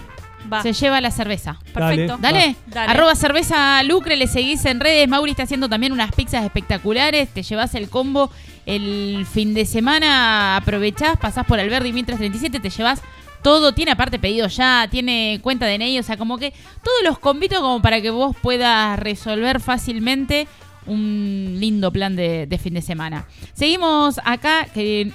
va. 0.52 0.61
Se 0.61 0.74
lleva 0.74 1.02
la 1.02 1.11
cerveza. 1.11 1.60
Perfecto. 1.74 2.18
Dale. 2.20 2.56
Dale. 2.68 2.91
Arroba 2.91 3.16
cerveza 3.16 3.82
lucre, 3.84 4.16
le 4.16 4.28
seguís 4.28 4.64
en 4.66 4.80
redes. 4.80 5.07
Mauri 5.07 5.32
está 5.32 5.44
haciendo 5.44 5.68
también 5.68 5.91
unas 5.91 6.14
pizzas 6.14 6.45
espectaculares. 6.45 7.30
Te 7.30 7.44
llevas 7.44 7.76
el 7.76 7.90
combo 7.90 8.32
el 8.66 9.26
fin 9.32 9.53
de 9.53 9.66
semana. 9.66 10.57
Aprovechás, 10.57 11.18
pasás 11.18 11.45
por 11.45 11.60
Alberdi 11.60 11.91
1337, 11.91 12.60
te 12.60 12.70
llevas 12.70 13.02
todo. 13.41 13.74
Tiene 13.74 13.91
aparte 13.91 14.20
pedido 14.20 14.48
ya, 14.48 14.88
tiene 14.90 15.40
cuenta 15.41 15.66
de 15.66 15.78
DNI. 15.78 15.99
O 15.99 16.03
sea, 16.03 16.18
como 16.18 16.38
que 16.38 16.53
todos 16.84 17.03
los 17.03 17.20
convitos 17.20 17.60
como 17.60 17.82
para 17.82 18.02
que 18.02 18.11
vos 18.11 18.36
puedas 18.41 18.98
resolver 18.99 19.60
fácilmente 19.60 20.48
un 20.90 21.57
lindo 21.60 21.91
plan 21.91 22.16
de, 22.16 22.45
de 22.48 22.57
fin 22.57 22.74
de 22.74 22.82
semana. 22.82 23.26
Seguimos 23.53 24.20
acá, 24.26 24.66
que 24.74 25.11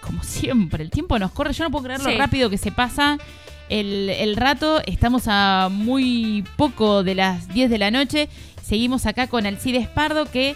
como 0.00 0.22
siempre, 0.22 0.82
el 0.84 0.90
tiempo 0.90 1.18
nos 1.18 1.30
corre. 1.32 1.52
Yo 1.52 1.64
no 1.64 1.70
puedo 1.70 1.84
creer 1.84 2.00
lo 2.02 2.10
Sí. 2.10 2.16
rápido 2.16 2.50
que 2.50 2.58
se 2.58 2.72
pasa 2.72 3.18
el, 3.68 4.10
el 4.10 4.36
rato. 4.36 4.82
Estamos 4.86 5.24
a 5.26 5.68
muy 5.70 6.44
poco 6.56 7.02
de 7.04 7.14
las 7.14 7.48
10 7.54 7.70
de 7.70 7.78
la 7.78 7.90
noche. 7.90 8.28
Seguimos 8.62 9.06
acá 9.06 9.26
con 9.26 9.46
Alcides 9.46 9.88
Pardo, 9.88 10.26
que 10.26 10.54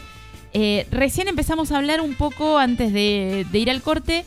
eh, 0.52 0.86
recién 0.90 1.28
empezamos 1.28 1.70
a 1.72 1.78
hablar 1.78 2.00
un 2.00 2.14
poco 2.14 2.58
antes 2.58 2.92
de, 2.92 3.46
de 3.50 3.58
ir 3.58 3.70
al 3.70 3.82
corte 3.82 4.24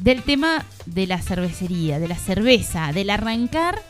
del 0.00 0.22
tema 0.22 0.64
de 0.86 1.06
la 1.06 1.18
cervecería, 1.20 1.98
de 1.98 2.08
la 2.08 2.16
cerveza, 2.16 2.92
del 2.92 3.10
arrancar 3.10 3.80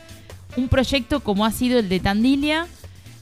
un 0.55 0.67
proyecto 0.67 1.21
como 1.21 1.45
ha 1.45 1.51
sido 1.51 1.79
el 1.79 1.89
de 1.89 1.99
Tandilia, 1.99 2.67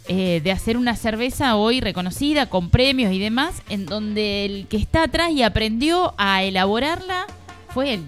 eh, 0.07 0.41
de 0.43 0.51
hacer 0.51 0.77
una 0.77 0.95
cerveza 0.95 1.55
hoy 1.55 1.79
reconocida 1.81 2.47
con 2.47 2.69
premios 2.69 3.11
y 3.13 3.19
demás, 3.19 3.61
en 3.69 3.85
donde 3.85 4.45
el 4.45 4.67
que 4.67 4.77
está 4.77 5.03
atrás 5.03 5.31
y 5.31 5.43
aprendió 5.43 6.13
a 6.17 6.43
elaborarla 6.43 7.25
fue 7.69 7.93
él. 7.95 8.07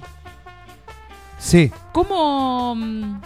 Sí. 1.40 1.72
¿Cómo... 1.92 2.76
mm, 2.76 3.22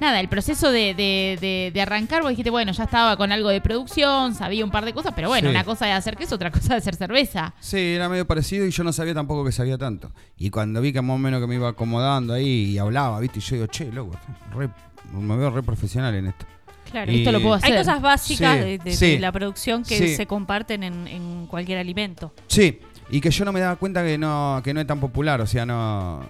Nada, 0.00 0.20
el 0.20 0.28
proceso 0.28 0.70
de, 0.70 0.94
de- 0.94 1.36
de- 1.40 1.70
de 1.74 1.80
arrancar, 1.82 2.22
vos 2.22 2.30
dijiste, 2.30 2.50
bueno, 2.50 2.70
ya 2.70 2.84
estaba 2.84 3.16
con 3.16 3.32
algo 3.32 3.48
de 3.48 3.60
producción, 3.60 4.32
sabía 4.32 4.64
un 4.64 4.70
par 4.70 4.84
de 4.84 4.92
cosas, 4.92 5.12
pero 5.12 5.26
bueno, 5.26 5.48
Sí. 5.48 5.50
una 5.56 5.64
cosa 5.64 5.88
es 5.90 5.94
hacer 5.96 6.16
queso, 6.16 6.36
otra 6.36 6.52
cosa 6.52 6.76
es 6.76 6.82
hacer 6.82 6.94
cerveza. 6.94 7.52
Sí, 7.58 7.78
era 7.96 8.08
medio 8.08 8.24
parecido 8.24 8.64
y 8.64 8.70
yo 8.70 8.84
no 8.84 8.92
sabía 8.92 9.12
tampoco 9.12 9.44
que 9.44 9.50
sabía 9.50 9.76
tanto. 9.76 10.12
Y 10.36 10.50
cuando 10.50 10.80
vi 10.80 10.92
que 10.92 11.02
más 11.02 11.16
o 11.16 11.18
menos 11.18 11.40
que 11.40 11.48
me 11.48 11.56
iba 11.56 11.68
acomodando 11.70 12.32
ahí 12.32 12.46
y 12.46 12.78
hablaba, 12.78 13.18
¿viste? 13.18 13.40
Y 13.40 13.42
yo 13.42 13.56
digo, 13.56 13.66
che, 13.66 13.90
loco, 13.90 14.16
re- 14.54 14.70
me 15.12 15.36
veo 15.36 15.50
re 15.50 15.64
profesional 15.64 16.14
en 16.14 16.28
esto. 16.28 16.46
Claro. 16.90 17.12
Y- 17.12 17.18
Esto 17.18 17.32
lo 17.32 17.40
puedo 17.40 17.54
hacer. 17.54 17.72
Hay 17.72 17.78
cosas 17.78 18.00
básicas 18.00 18.56
Sí, 18.56 18.62
de, 18.64 18.78
de- 18.78 18.92
sí. 18.92 19.06
de 19.12 19.18
la 19.20 19.32
producción 19.32 19.82
que 19.82 19.98
Sí. 19.98 20.16
se 20.16 20.26
comparten 20.26 20.82
en, 20.82 21.06
en 21.06 21.46
cualquier 21.46 21.78
alimento. 21.78 22.32
Sí, 22.46 22.80
y 23.10 23.20
que 23.20 23.30
yo 23.30 23.44
no 23.44 23.52
me 23.52 23.60
daba 23.60 23.76
cuenta 23.76 24.02
que 24.04 24.16
no, 24.18 24.60
que 24.64 24.72
no 24.74 24.80
es 24.80 24.86
tan 24.86 25.00
popular, 25.00 25.40
o 25.40 25.46
sea, 25.46 25.66
no. 25.66 26.28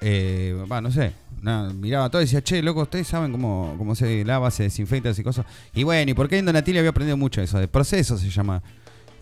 Eh, 0.00 0.54
va, 0.70 0.80
no 0.80 0.90
sé. 0.90 1.12
nada, 1.40 1.72
miraba 1.74 2.08
todo 2.10 2.22
y 2.22 2.24
decía, 2.24 2.42
che, 2.42 2.62
loco, 2.62 2.82
ustedes 2.82 3.06
saben 3.06 3.30
cómo, 3.32 3.74
cómo 3.76 3.94
se 3.94 4.24
lava, 4.24 4.50
se 4.50 4.62
desinfecta 4.64 5.10
y 5.16 5.22
cosas. 5.22 5.44
Y 5.74 5.82
bueno, 5.82 6.10
y 6.10 6.14
porque 6.14 6.38
en 6.38 6.46
Donatilia 6.46 6.80
había 6.80 6.90
aprendido 6.90 7.16
mucho 7.18 7.42
eso, 7.42 7.58
de 7.58 7.68
proceso 7.68 8.16
se 8.18 8.30
llama. 8.30 8.62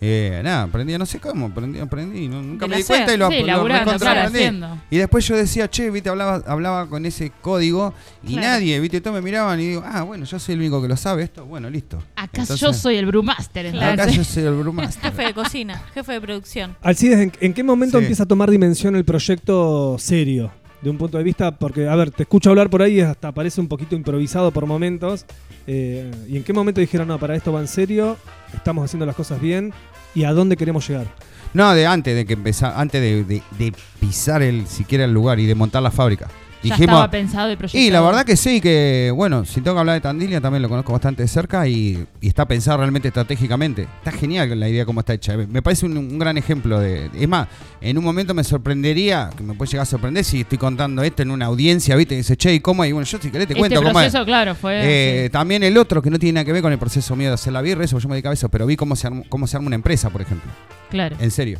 Eh, 0.05 0.41
nada, 0.43 0.63
aprendí, 0.63 0.97
no 0.97 1.05
sé 1.05 1.17
cómo, 1.21 1.45
aprendí, 1.45 1.79
aprendí, 1.79 2.27
no- 2.27 2.41
nunca 2.41 2.67
me 2.67 2.75
di 2.75 2.83
cuenta 2.83 3.13
y 3.13 3.17
lo, 3.17 3.29
sí, 3.29 3.37
lo 3.43 3.63
claro, 3.63 3.89
aprendí. 3.91 4.37
haciendo. 4.39 4.77
Y 4.89 4.97
después 4.97 5.25
yo 5.25 5.37
decía, 5.37 5.69
che, 5.69 5.89
viste, 5.91 6.09
hablaba, 6.09 6.43
hablaba 6.45 6.89
con 6.89 7.05
ese 7.05 7.31
código 7.41 7.93
y 8.21 8.33
Claro. 8.33 8.47
nadie, 8.49 8.81
viste, 8.81 8.99
todos 8.99 9.15
me 9.15 9.21
miraban 9.21 9.57
y 9.61 9.67
digo, 9.69 9.83
ah, 9.85 10.01
bueno, 10.03 10.25
yo 10.25 10.37
soy 10.39 10.55
el 10.55 10.59
único 10.59 10.81
que 10.81 10.89
lo 10.89 10.97
sabe 10.97 11.23
esto, 11.23 11.45
bueno, 11.45 11.69
listo. 11.69 11.99
Acá 12.17 12.41
Entonces, 12.41 12.59
yo 12.59 12.73
soy 12.73 12.97
el 12.97 13.05
brewmaster, 13.05 13.67
Acá 13.67 13.91
entonces. 13.91 14.15
yo 14.17 14.23
soy 14.25 14.43
el 14.43 14.55
brewmaster. 14.55 15.03
Jefe 15.11 15.23
de 15.25 15.33
cocina, 15.33 15.81
jefe 15.93 16.11
de 16.11 16.19
producción. 16.19 16.75
Alcides, 16.81 17.19
¿en, 17.19 17.31
en 17.39 17.53
qué 17.53 17.63
momento 17.63 17.97
Sí. 17.97 18.03
empieza 18.03 18.23
a 18.23 18.25
tomar 18.25 18.51
dimensión 18.51 18.97
el 18.97 19.05
proyecto 19.05 19.95
serio? 19.99 20.51
De 20.81 20.89
un 20.89 20.97
punto 20.97 21.17
de 21.17 21.23
vista, 21.23 21.49
porque, 21.57 21.87
a 21.87 21.95
ver, 21.95 22.11
te 22.11 22.23
escucho 22.23 22.49
hablar 22.49 22.69
por 22.69 22.81
ahí 22.81 22.95
y 22.97 22.99
hasta 22.99 23.31
parece 23.31 23.61
un 23.61 23.69
poquito 23.69 23.95
improvisado 23.95 24.51
por 24.51 24.65
momentos. 24.65 25.25
eh, 25.65 26.11
¿Y 26.27 26.35
en 26.35 26.43
qué 26.43 26.51
momento 26.51 26.81
dijeron, 26.81 27.07
no, 27.07 27.17
para 27.17 27.37
esto 27.37 27.53
va 27.53 27.61
en 27.61 27.69
serio, 27.69 28.17
estamos 28.53 28.83
haciendo 28.83 29.05
las 29.05 29.15
cosas 29.15 29.39
bien 29.39 29.71
y 30.15 30.23
a 30.23 30.33
dónde 30.33 30.57
queremos 30.57 30.87
llegar? 30.87 31.07
No, 31.53 31.73
de 31.73 31.85
antes 31.85 32.15
de 32.15 32.25
que 32.25 32.33
empezar, 32.33 32.73
antes 32.75 33.01
de, 33.01 33.41
de- 33.57 33.73
pisar 33.99 34.41
el 34.41 34.65
siquiera 34.67 35.05
el 35.05 35.13
lugar 35.13 35.39
y 35.39 35.45
de 35.45 35.55
montar 35.55 35.81
la 35.83 35.91
fábrica. 35.91 36.27
Ya 36.63 36.75
Dijimos, 36.75 36.95
estaba 36.95 37.11
pensado 37.11 37.49
el 37.49 37.57
proyecto. 37.57 37.77
y 37.77 37.91
la 37.91 37.99
verdad 38.01 38.25
que 38.25 38.37
sí, 38.37 38.61
que 38.61 39.11
bueno, 39.13 39.43
si 39.43 39.61
tengo 39.61 39.75
que 39.75 39.79
hablar 39.81 39.95
de 39.95 40.01
Tandilia 40.01 40.39
también 40.39 40.61
lo 40.61 40.69
conozco 40.69 40.93
bastante 40.93 41.21
de 41.23 41.27
cerca 41.27 41.67
y, 41.67 42.05
y 42.21 42.27
está 42.27 42.47
pensado 42.47 42.77
realmente 42.77 43.09
estratégicamente. 43.09 43.83
Está 43.97 44.11
genial 44.11 44.59
la 44.59 44.69
idea 44.69 44.85
como 44.85 45.01
está 45.01 45.13
hecha. 45.13 45.35
Me 45.35 45.61
parece 45.61 45.85
un, 45.85 45.97
un 45.97 46.17
gran 46.17 46.37
ejemplo 46.37 46.79
de... 46.79 47.09
Es 47.13 47.27
más, 47.27 47.47
en 47.81 47.97
un 47.97 48.03
momento 48.03 48.33
me 48.33 48.43
sorprendería, 48.43 49.29
que 49.35 49.43
me 49.43 49.53
puede 49.55 49.71
llegar 49.71 49.83
a 49.83 49.85
sorprender 49.85 50.23
si 50.23 50.41
estoy 50.41 50.57
contando 50.57 51.03
esto 51.03 51.21
en 51.21 51.31
una 51.31 51.47
audiencia, 51.47 51.95
¿viste? 51.95 52.13
Y 52.13 52.17
dice, 52.17 52.37
che, 52.37 52.53
¿y 52.53 52.59
cómo? 52.59 52.85
Y 52.85 52.91
bueno, 52.93 53.05
yo 53.05 53.17
si 53.17 53.29
querés 53.29 53.47
te 53.47 53.53
este 53.53 53.59
cuento 53.59 53.81
cómo 53.83 53.99
es. 53.99 54.05
proceso, 54.05 54.25
claro, 54.25 54.55
fue... 54.55 54.79
Eh, 54.83 55.23
sí. 55.25 55.29
También 55.31 55.63
el 55.63 55.77
otro 55.77 56.01
que 56.01 56.09
no 56.09 56.17
tiene 56.17 56.33
nada 56.35 56.45
que 56.45 56.53
ver 56.53 56.61
con 56.61 56.71
el 56.71 56.79
proceso 56.79 57.15
mío 57.15 57.27
de 57.27 57.33
hacer 57.35 57.51
la 57.51 57.61
birra, 57.61 57.83
eso 57.83 57.99
yo 57.99 58.07
me 58.07 58.15
dedicaba 58.15 58.31
a 58.31 58.35
eso, 58.35 58.47
pero 58.49 58.65
vi 58.65 58.75
cómo 58.77 58.95
se 58.95 59.07
arma, 59.07 59.23
cómo 59.27 59.47
se 59.47 59.57
arma 59.57 59.67
una 59.67 59.75
empresa, 59.75 60.09
por 60.09 60.21
ejemplo. 60.21 60.49
Claro. 60.89 61.15
En 61.19 61.31
serio. 61.31 61.59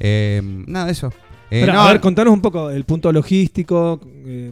Eh, 0.00 0.40
nada 0.66 0.86
de 0.86 0.92
eso. 0.92 1.12
Eh, 1.50 1.60
Pero, 1.62 1.72
no, 1.72 1.80
a 1.82 1.92
ver, 1.92 2.00
contanos 2.00 2.32
un 2.32 2.40
poco 2.40 2.70
el 2.70 2.84
punto 2.84 3.10
logístico. 3.12 4.00
eh, 4.24 4.50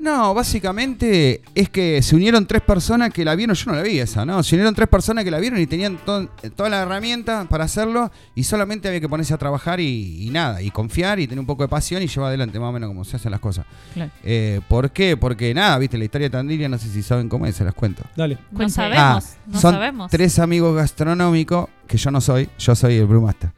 no, 0.00 0.32
básicamente 0.32 1.40
es 1.56 1.70
que 1.70 2.00
se 2.02 2.14
unieron 2.14 2.46
tres 2.46 2.62
personas 2.62 3.12
que 3.12 3.24
la 3.24 3.34
vieron, 3.34 3.56
yo 3.56 3.72
no 3.72 3.76
la 3.76 3.82
vi 3.82 3.98
esa, 3.98 4.24
¿no? 4.24 4.40
Se 4.44 4.54
unieron 4.54 4.72
tres 4.72 4.86
personas 4.86 5.24
que 5.24 5.30
la 5.32 5.40
vieron 5.40 5.58
y 5.60 5.66
tenían 5.66 5.96
to- 5.98 6.28
toda 6.54 6.68
la 6.70 6.82
herramienta 6.82 7.46
para 7.48 7.64
hacerlo 7.64 8.12
y 8.36 8.44
solamente 8.44 8.86
había 8.86 9.00
que 9.00 9.08
ponerse 9.08 9.34
a 9.34 9.38
trabajar 9.38 9.80
y, 9.80 10.22
y 10.24 10.30
nada, 10.30 10.62
y 10.62 10.70
confiar 10.70 11.18
y 11.18 11.26
tener 11.26 11.40
un 11.40 11.46
poco 11.46 11.64
de 11.64 11.68
pasión 11.68 12.00
y 12.00 12.06
llevar 12.06 12.28
adelante 12.28 12.60
más 12.60 12.68
o 12.68 12.72
menos 12.72 12.86
como 12.88 13.04
se 13.04 13.16
hacen 13.16 13.32
las 13.32 13.40
cosas. 13.40 13.66
Claro. 13.92 14.12
Eh, 14.22 14.60
¿Por 14.68 14.92
qué? 14.92 15.16
Porque 15.16 15.52
nada, 15.52 15.76
viste, 15.78 15.98
la 15.98 16.04
historia 16.04 16.26
de 16.26 16.30
Tandilia, 16.30 16.68
no 16.68 16.78
sé 16.78 16.88
si 16.90 17.02
saben 17.02 17.28
cómo 17.28 17.46
es, 17.46 17.56
se 17.56 17.64
las 17.64 17.74
cuento. 17.74 18.04
dale. 18.14 18.38
No 18.52 18.68
sabemos, 18.68 19.00
Ah, 19.00 19.20
no 19.48 19.60
son 19.60 19.72
sabemos. 19.74 20.10
tres 20.12 20.38
amigos 20.38 20.76
gastronómicos, 20.76 21.68
que 21.88 21.96
yo 21.98 22.12
no 22.12 22.20
soy, 22.20 22.48
yo 22.56 22.76
soy 22.76 22.94
el 22.98 23.06
brewmaster. 23.06 23.50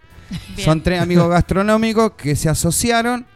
Bien. 0.56 0.64
Son 0.64 0.80
tres 0.82 1.00
amigos 1.00 1.28
gastronómicos 1.28 2.12
que 2.12 2.36
se 2.36 2.48
asociaron 2.48 3.26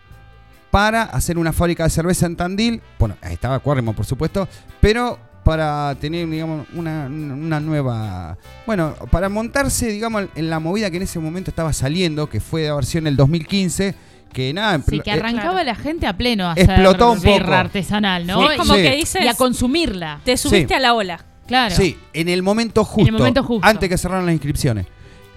para 0.71 1.03
hacer 1.05 1.39
una 1.39 1.53
fábrica 1.53 1.85
de 1.85 1.91
cerveza 1.91 2.27
en 2.27 2.37
Tandil. 2.37 2.81
Bueno, 2.99 3.17
ahí 3.23 3.35
estaba 3.35 3.59
Cuárrimo, 3.61 3.93
por 3.95 4.05
supuesto, 4.07 4.49
pero 4.81 5.19
para 5.45 5.95
tener, 6.01 6.29
digamos, 6.29 6.67
una, 6.75 7.07
una 7.07 7.61
nueva... 7.61 8.37
Bueno, 8.67 8.95
para 9.11 9.29
montarse, 9.29 9.89
digamos, 9.89 10.25
en 10.35 10.49
la 10.49 10.59
movida 10.59 10.91
que 10.91 10.97
en 10.97 11.03
ese 11.03 11.19
momento 11.19 11.51
estaba 11.51 11.73
saliendo, 11.73 12.29
que 12.31 12.41
fue 12.41 12.63
de 12.63 12.69
haber 12.71 12.87
sido 12.87 13.01
en 13.01 13.07
el 13.09 13.17
2015, 13.17 13.95
que 14.33 14.55
nada... 14.55 14.81
Sí, 14.89 15.01
que 15.01 15.11
eh, 15.11 15.13
arrancaba 15.13 15.51
Claro. 15.53 15.65
la 15.67 15.75
gente 15.75 16.07
a 16.07 16.17
pleno 16.17 16.49
a 16.49 16.55
Explotó 16.55 17.13
hacer 17.13 17.19
un 17.29 17.35
birra 17.35 17.45
poco. 17.47 17.55
artesanal, 17.59 18.27
¿no? 18.27 18.51
Es 18.51 18.57
como 18.59 18.75
Sí. 18.75 18.83
que 18.83 18.97
dices, 18.97 19.23
Y 19.23 19.29
a 19.29 19.35
consumirla. 19.35 20.21
te 20.25 20.37
subiste 20.39 20.69
Sí. 20.69 20.75
a 20.75 20.81
la 20.81 20.95
ola. 20.95 21.25
Claro. 21.47 21.75
Sí, 21.77 21.99
en 22.15 22.31
el 22.31 22.43
momento 22.43 22.83
justo. 22.83 23.13
momento 23.13 23.43
justo. 23.45 23.69
Antes 23.69 23.87
que 23.91 23.99
cerraran 23.99 24.25
las 24.25 24.33
inscripciones. 24.33 24.87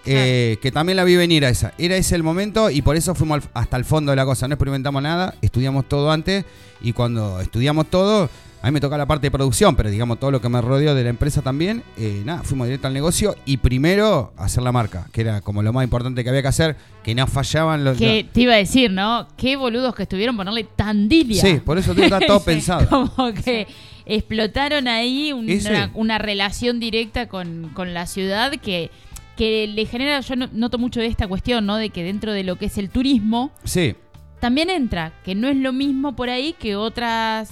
Eh, 0.07 0.57
que 0.61 0.71
también 0.71 0.95
la 0.97 1.03
vi 1.03 1.15
venir 1.15 1.45
a 1.45 1.49
esa. 1.49 1.73
Era 1.77 1.95
ese 1.97 2.15
el 2.15 2.23
momento 2.23 2.69
y 2.69 2.81
por 2.81 2.95
eso 2.95 3.13
fuimos 3.15 3.43
al- 3.43 3.49
hasta 3.53 3.77
el 3.77 3.85
fondo 3.85 4.11
de 4.11 4.15
la 4.15 4.25
cosa. 4.25 4.47
No 4.47 4.53
experimentamos 4.55 5.01
nada, 5.03 5.35
estudiamos 5.41 5.87
todo 5.89 6.11
antes 6.11 6.45
y 6.81 6.93
cuando 6.93 7.39
estudiamos 7.41 7.87
todo, 7.87 8.29
a 8.61 8.65
mí 8.67 8.71
me 8.71 8.79
toca 8.81 8.97
la 8.97 9.05
parte 9.05 9.27
de 9.27 9.31
producción, 9.31 9.75
pero 9.75 9.89
digamos 9.89 10.19
todo 10.19 10.31
lo 10.31 10.41
que 10.41 10.49
me 10.49 10.61
rodeó 10.61 10.95
de 10.95 11.03
la 11.03 11.09
empresa 11.09 11.41
también, 11.41 11.83
eh, 11.97 12.21
nada, 12.25 12.41
fuimos 12.43 12.67
directo 12.67 12.87
al 12.87 12.93
negocio 12.93 13.35
y 13.45 13.57
primero 13.57 14.33
hacer 14.37 14.63
la 14.63 14.71
marca, 14.71 15.07
que 15.11 15.21
era 15.21 15.41
como 15.41 15.61
lo 15.61 15.71
más 15.73 15.83
importante 15.83 16.23
que 16.23 16.29
había 16.29 16.41
que 16.41 16.47
hacer, 16.47 16.75
que 17.03 17.13
no 17.13 17.27
fallaban 17.27 17.83
los... 17.83 17.97
Que 17.97 18.25
te 18.31 18.41
iba 18.41 18.53
a 18.53 18.57
decir, 18.57 18.89
¿no? 18.91 19.27
Qué 19.37 19.55
boludos 19.57 19.93
que 19.95 20.03
estuvieron 20.03 20.35
ponerle 20.35 20.63
tandilia. 20.75 21.41
Sí, 21.41 21.61
por 21.63 21.77
eso 21.77 21.91
está 21.93 22.19
todo 22.19 22.39
Sí. 22.39 22.45
pensado. 22.45 22.87
Como 22.89 23.31
que 23.33 23.67
explotaron 24.05 24.87
ahí 24.87 25.31
una, 25.33 25.91
una 25.93 26.17
relación 26.17 26.79
directa 26.79 27.27
con, 27.27 27.69
con 27.73 27.93
la 27.93 28.07
ciudad 28.07 28.51
que, 28.53 28.89
que 29.37 29.67
le 29.67 29.85
genera, 29.85 30.19
yo 30.21 30.35
no- 30.35 30.49
noto 30.51 30.77
mucho 30.77 30.99
de 30.99 31.05
esta 31.07 31.27
cuestión, 31.27 31.65
¿no? 31.65 31.77
De 31.77 31.89
que 31.91 32.03
dentro 32.03 32.33
de 32.33 32.43
lo 32.43 32.57
que 32.57 32.65
es 32.65 32.77
el 32.77 32.89
turismo, 32.89 33.51
Sí, 33.63 33.95
también 34.39 34.69
entra, 34.69 35.13
que 35.23 35.35
no 35.35 35.47
es 35.47 35.55
lo 35.55 35.71
mismo 35.73 36.15
por 36.15 36.29
ahí 36.29 36.53
que 36.53 36.75
otras, 36.75 37.51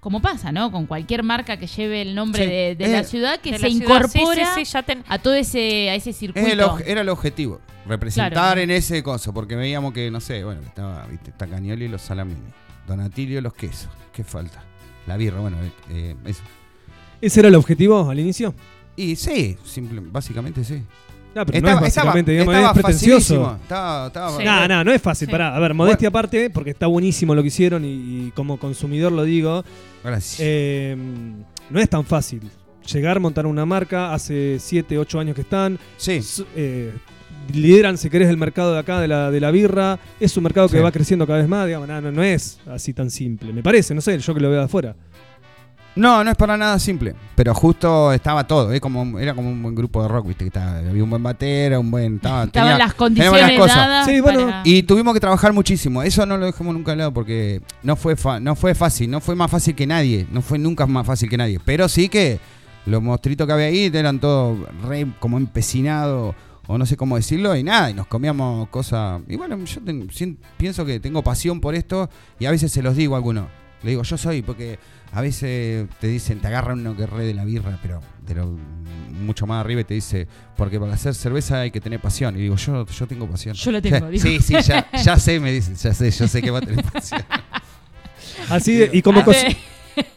como 0.00 0.22
pasa, 0.22 0.52
¿no? 0.52 0.70
Con 0.72 0.86
cualquier 0.86 1.22
marca 1.24 1.56
que 1.58 1.66
lleve 1.66 2.00
el 2.02 2.14
nombre 2.14 2.44
Sí. 2.44 2.48
de, 2.50 2.74
de 2.76 2.84
Eh, 2.84 2.88
la 2.92 3.04
ciudad, 3.04 3.40
que 3.40 3.50
de 3.50 3.56
se 3.58 3.62
la 3.64 3.68
incorpora 3.68 4.54
sí, 4.54 4.64
sí, 4.64 4.72
ya 4.72 4.82
ten- 4.82 5.04
a 5.08 5.18
todo 5.18 5.34
ese, 5.34 5.90
a 5.90 5.94
ese 5.96 6.12
circuito. 6.12 6.46
Es 6.46 6.52
el 6.54 6.60
oj- 6.60 6.82
era 6.86 7.00
el 7.02 7.08
objetivo, 7.08 7.60
representar 7.86 8.32
Claro. 8.32 8.60
en 8.60 8.70
ese 8.70 9.02
coso, 9.02 9.34
porque 9.34 9.56
veíamos 9.56 9.92
que, 9.92 10.10
no 10.10 10.20
sé, 10.20 10.44
bueno, 10.44 10.60
estaba, 10.62 11.04
viste, 11.06 11.30
está 11.30 11.46
Cañoli 11.46 11.86
y 11.86 11.88
los 11.88 12.00
salamini, 12.02 12.40
Donatilio 12.86 13.40
los 13.40 13.52
quesos, 13.54 13.90
¿qué 14.12 14.24
falta? 14.24 14.62
La 15.06 15.16
birra, 15.16 15.40
bueno, 15.40 15.56
eh, 15.90 16.14
eso. 16.24 16.42
¿Ese 17.20 17.40
era 17.40 17.48
el 17.48 17.54
objetivo 17.56 18.08
al 18.08 18.18
inicio? 18.20 18.54
Y 18.96 19.16
sí, 19.16 19.56
simple, 19.64 20.00
básicamente 20.04 20.62
sí. 20.64 20.82
No, 21.34 21.46
pero 21.46 21.60
no 21.60 21.68
es 21.68 21.80
básicamente, 21.80 22.32
digamos, 22.32 22.54
estaba 22.54 22.72
es 22.72 22.74
pretencioso. 22.82 23.58
Estaba, 23.62 24.06
estaba 24.08 24.36
Sí. 24.38 24.44
No, 24.44 24.68
no, 24.68 24.84
no 24.84 24.92
es 24.92 25.00
fácil. 25.02 25.26
Sí. 25.28 25.32
Pará, 25.32 25.54
a 25.54 25.58
ver, 25.60 25.74
modestia 25.74 26.08
aparte, 26.08 26.50
porque 26.50 26.70
está 26.70 26.86
buenísimo 26.86 27.34
lo 27.34 27.42
que 27.42 27.48
hicieron 27.48 27.84
y, 27.84 27.88
y 28.26 28.32
como 28.34 28.58
consumidor 28.58 29.12
lo 29.12 29.22
digo, 29.24 29.64
Gracias. 30.02 30.40
eh, 30.42 30.96
no 31.70 31.80
es 31.80 31.88
tan 31.88 32.04
fácil. 32.04 32.42
Llegar, 32.92 33.20
montar 33.20 33.46
una 33.46 33.66
marca, 33.66 34.14
hace 34.14 34.56
7, 34.58 34.98
8 34.98 35.20
años 35.20 35.34
que 35.34 35.42
están, 35.42 35.78
sí, 35.98 36.20
eh, 36.56 36.92
lideran, 37.52 37.98
si 37.98 38.08
querés, 38.10 38.28
el 38.30 38.36
mercado 38.38 38.72
de 38.72 38.78
acá 38.78 38.98
de 39.00 39.08
la, 39.08 39.30
de 39.30 39.40
la 39.40 39.50
birra, 39.50 39.98
es 40.18 40.36
un 40.38 40.42
mercado 40.44 40.68
que 40.68 40.78
Sí. 40.78 40.82
va 40.82 40.90
creciendo 40.90 41.26
cada 41.26 41.38
vez 41.38 41.48
más, 41.48 41.66
digamos, 41.66 41.86
no, 41.88 42.00
no, 42.00 42.10
no 42.10 42.22
es 42.22 42.58
así 42.66 42.92
tan 42.94 43.10
simple, 43.10 43.52
me 43.52 43.62
parece, 43.62 43.94
no 43.94 44.00
sé, 44.00 44.18
yo 44.18 44.34
que 44.34 44.40
lo 44.40 44.48
veo 44.50 44.58
de 44.60 44.64
afuera. 44.64 44.94
No, 45.98 46.24
no 46.24 46.30
es 46.30 46.36
para 46.36 46.56
nada 46.56 46.78
simple, 46.78 47.14
pero 47.34 47.54
justo 47.54 48.12
estaba 48.12 48.46
todo, 48.46 48.72
¿eh? 48.72 48.80
como, 48.80 49.18
era 49.18 49.34
como 49.34 49.50
un 49.50 49.62
buen 49.62 49.74
grupo 49.74 50.02
de 50.02 50.08
rock, 50.08 50.28
viste, 50.28 50.44
que 50.44 50.48
estaba, 50.48 50.78
había 50.78 51.04
un 51.04 51.10
buen 51.10 51.22
batera, 51.22 51.78
un 51.78 51.90
buen... 51.90 52.16
Estaba, 52.16 52.44
Estaban 52.44 52.70
tenía- 52.70 52.78
las 52.86 52.94
condiciones 52.94 53.58
cosas. 53.58 53.76
dadas. 53.76 54.06
Sí, 54.06 54.20
bueno, 54.20 54.46
para- 54.46 54.62
Y 54.64 54.82
tuvimos 54.84 55.12
que 55.14 55.20
trabajar 55.20 55.52
muchísimo. 55.52 56.02
Eso 56.02 56.24
no 56.24 56.36
lo 56.36 56.46
dejamos 56.46 56.72
nunca 56.74 56.92
de 56.92 56.96
lado 56.98 57.12
porque 57.12 57.60
no 57.82 57.96
fue, 57.96 58.16
fa- 58.16 58.40
no 58.40 58.54
fue 58.56 58.74
fácil. 58.74 59.10
No 59.10 59.20
fue 59.20 59.34
más 59.34 59.50
fácil 59.50 59.74
que 59.74 59.86
nadie. 59.86 60.26
No 60.32 60.40
fue 60.42 60.58
nunca 60.58 60.86
más 60.86 61.06
fácil 61.06 61.28
que 61.28 61.36
nadie. 61.36 61.60
Pero 61.64 61.88
sí 61.88 62.08
que 62.08 62.38
los 62.86 63.02
monstruitos 63.02 63.46
que 63.46 63.52
había 63.52 63.66
ahí 63.66 63.90
eran 63.92 64.18
todos 64.20 64.58
re 64.86 65.06
como 65.20 65.36
empecinados, 65.36 66.34
o 66.66 66.78
no 66.78 66.86
sé 66.86 66.96
cómo 66.96 67.16
decirlo, 67.16 67.56
y 67.56 67.62
nada, 67.62 67.90
y 67.90 67.94
nos 67.94 68.06
comíamos 68.06 68.68
cosas. 68.68 69.20
Y 69.28 69.36
bueno, 69.36 69.56
yo 69.64 69.80
ten- 69.82 70.08
pienso 70.56 70.84
que 70.84 71.00
tengo 71.00 71.22
pasión 71.22 71.60
por 71.60 71.74
esto, 71.74 72.08
y 72.38 72.46
a 72.46 72.50
veces 72.50 72.70
se 72.72 72.82
los 72.82 72.94
digo 72.96 73.14
a 73.14 73.18
algunos. 73.18 73.46
Le 73.82 73.90
digo, 73.90 74.02
yo 74.02 74.16
soy, 74.18 74.42
porque 74.42 74.78
a 75.12 75.20
veces 75.20 75.88
te 76.00 76.06
dicen, 76.08 76.40
te 76.40 76.46
agarran 76.48 76.80
uno 76.80 76.96
que 76.96 77.06
re 77.06 77.24
de 77.24 77.34
la 77.34 77.44
birra, 77.44 77.78
pero 77.82 78.00
de 78.26 78.34
lo 78.34 78.56
mucho 79.20 79.46
más 79.46 79.60
arriba 79.64 79.80
y 79.80 79.84
te 79.84 79.94
dice, 79.94 80.28
porque 80.56 80.78
para 80.78 80.94
hacer 80.94 81.14
cerveza 81.14 81.60
hay 81.60 81.70
que 81.70 81.80
tener 81.80 82.00
pasión. 82.00 82.36
Y 82.36 82.40
digo, 82.42 82.56
yo, 82.56 82.86
yo 82.86 83.06
tengo 83.06 83.26
pasión. 83.26 83.54
Yo 83.54 83.72
la 83.72 83.80
tengo, 83.82 84.08
digo. 84.08 84.22
Sí, 84.22 84.38
sí, 84.40 84.54
ya, 84.64 84.86
ya 85.04 85.18
sé, 85.18 85.40
me 85.40 85.50
dicen, 85.52 85.74
ya 85.76 85.92
sé, 85.94 86.10
yo 86.10 86.28
sé 86.28 86.40
que 86.42 86.50
va 86.50 86.58
a 86.58 86.62
tener 86.62 86.84
pasión. 86.84 87.22
Así 88.48 88.74
de- 88.76 88.90
y 88.92 89.02
como. 89.02 89.22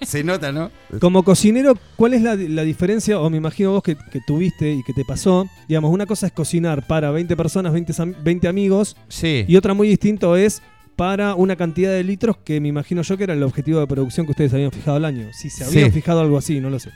Se 0.03 0.23
nota, 0.23 0.51
¿no? 0.51 0.69
como 0.99 1.23
cocinero, 1.23 1.75
¿cuál 1.95 2.13
es 2.13 2.21
la, 2.21 2.35
la 2.35 2.61
diferencia? 2.61 3.19
O 3.19 3.31
me 3.31 3.37
imagino 3.37 3.71
vos 3.71 3.81
que, 3.81 3.95
que 3.95 4.19
tuviste 4.27 4.71
y 4.73 4.83
que 4.83 4.93
te 4.93 5.03
pasó. 5.03 5.47
Digamos, 5.67 5.91
una 5.91 6.05
cosa 6.05 6.27
es 6.27 6.33
cocinar 6.33 6.85
para 6.85 7.09
20 7.09 7.35
personas, 7.35 7.73
20, 7.73 7.91
sam- 7.91 8.15
20 8.23 8.47
amigos, 8.47 8.95
Sí. 9.07 9.43
y 9.47 9.55
otra 9.55 9.73
muy 9.73 9.87
distinto 9.87 10.35
es 10.35 10.61
para 10.95 11.35
una 11.35 11.55
cantidad 11.55 11.91
de 11.91 12.03
litros 12.03 12.37
que 12.37 12.59
me 12.61 12.67
imagino 12.67 13.01
yo 13.01 13.17
que 13.17 13.23
era 13.23 13.33
el 13.33 13.43
objetivo 13.43 13.79
de 13.79 13.87
producción 13.87 14.25
que 14.25 14.31
ustedes 14.31 14.53
habían 14.53 14.71
fijado 14.71 14.97
al 14.97 15.05
año. 15.05 15.27
Si 15.33 15.49
se 15.49 15.63
habían 15.63 15.85
Sí. 15.85 15.91
fijado 15.91 16.21
algo 16.21 16.37
así, 16.37 16.59
no 16.59 16.69
lo 16.69 16.79
sé. 16.79 16.91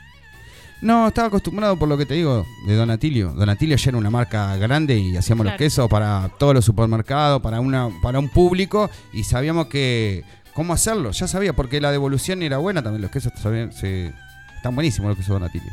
No, 0.81 1.07
estaba 1.07 1.29
acostumbrado 1.29 1.79
por 1.79 1.87
lo 1.87 1.97
que 1.97 2.05
te 2.05 2.13
digo 2.15 2.45
de 2.67 2.75
Donatilio. 2.75 3.31
Donatilio 3.31 3.77
ya 3.77 3.89
era 3.89 3.97
una 3.97 4.09
marca 4.09 4.55
grande 4.57 4.97
y 4.99 5.15
hacíamos 5.15 5.45
los 5.45 5.55
quesos 5.55 5.89
para 5.89 6.29
todos 6.37 6.53
los 6.53 6.65
supermercados, 6.65 7.41
para 7.41 7.59
una 7.61 7.89
para 8.01 8.19
un 8.19 8.29
público 8.29 8.89
y 9.13 9.23
sabíamos 9.23 9.67
que 9.67 10.23
cómo 10.53 10.73
hacerlo. 10.73 11.11
Ya 11.11 11.27
sabía 11.27 11.53
porque 11.53 11.79
la 11.81 11.91
devolución 11.91 12.43
era 12.43 12.57
buena 12.57 12.83
también. 12.83 13.01
Los 13.01 13.09
quesos 13.11 13.31
sabían- 13.41 13.71
se- 13.71 14.13
están 14.57 14.75
buenísimos 14.75 15.07
los 15.09 15.17
quesos 15.17 15.29
de 15.29 15.39
Donatilio. 15.39 15.71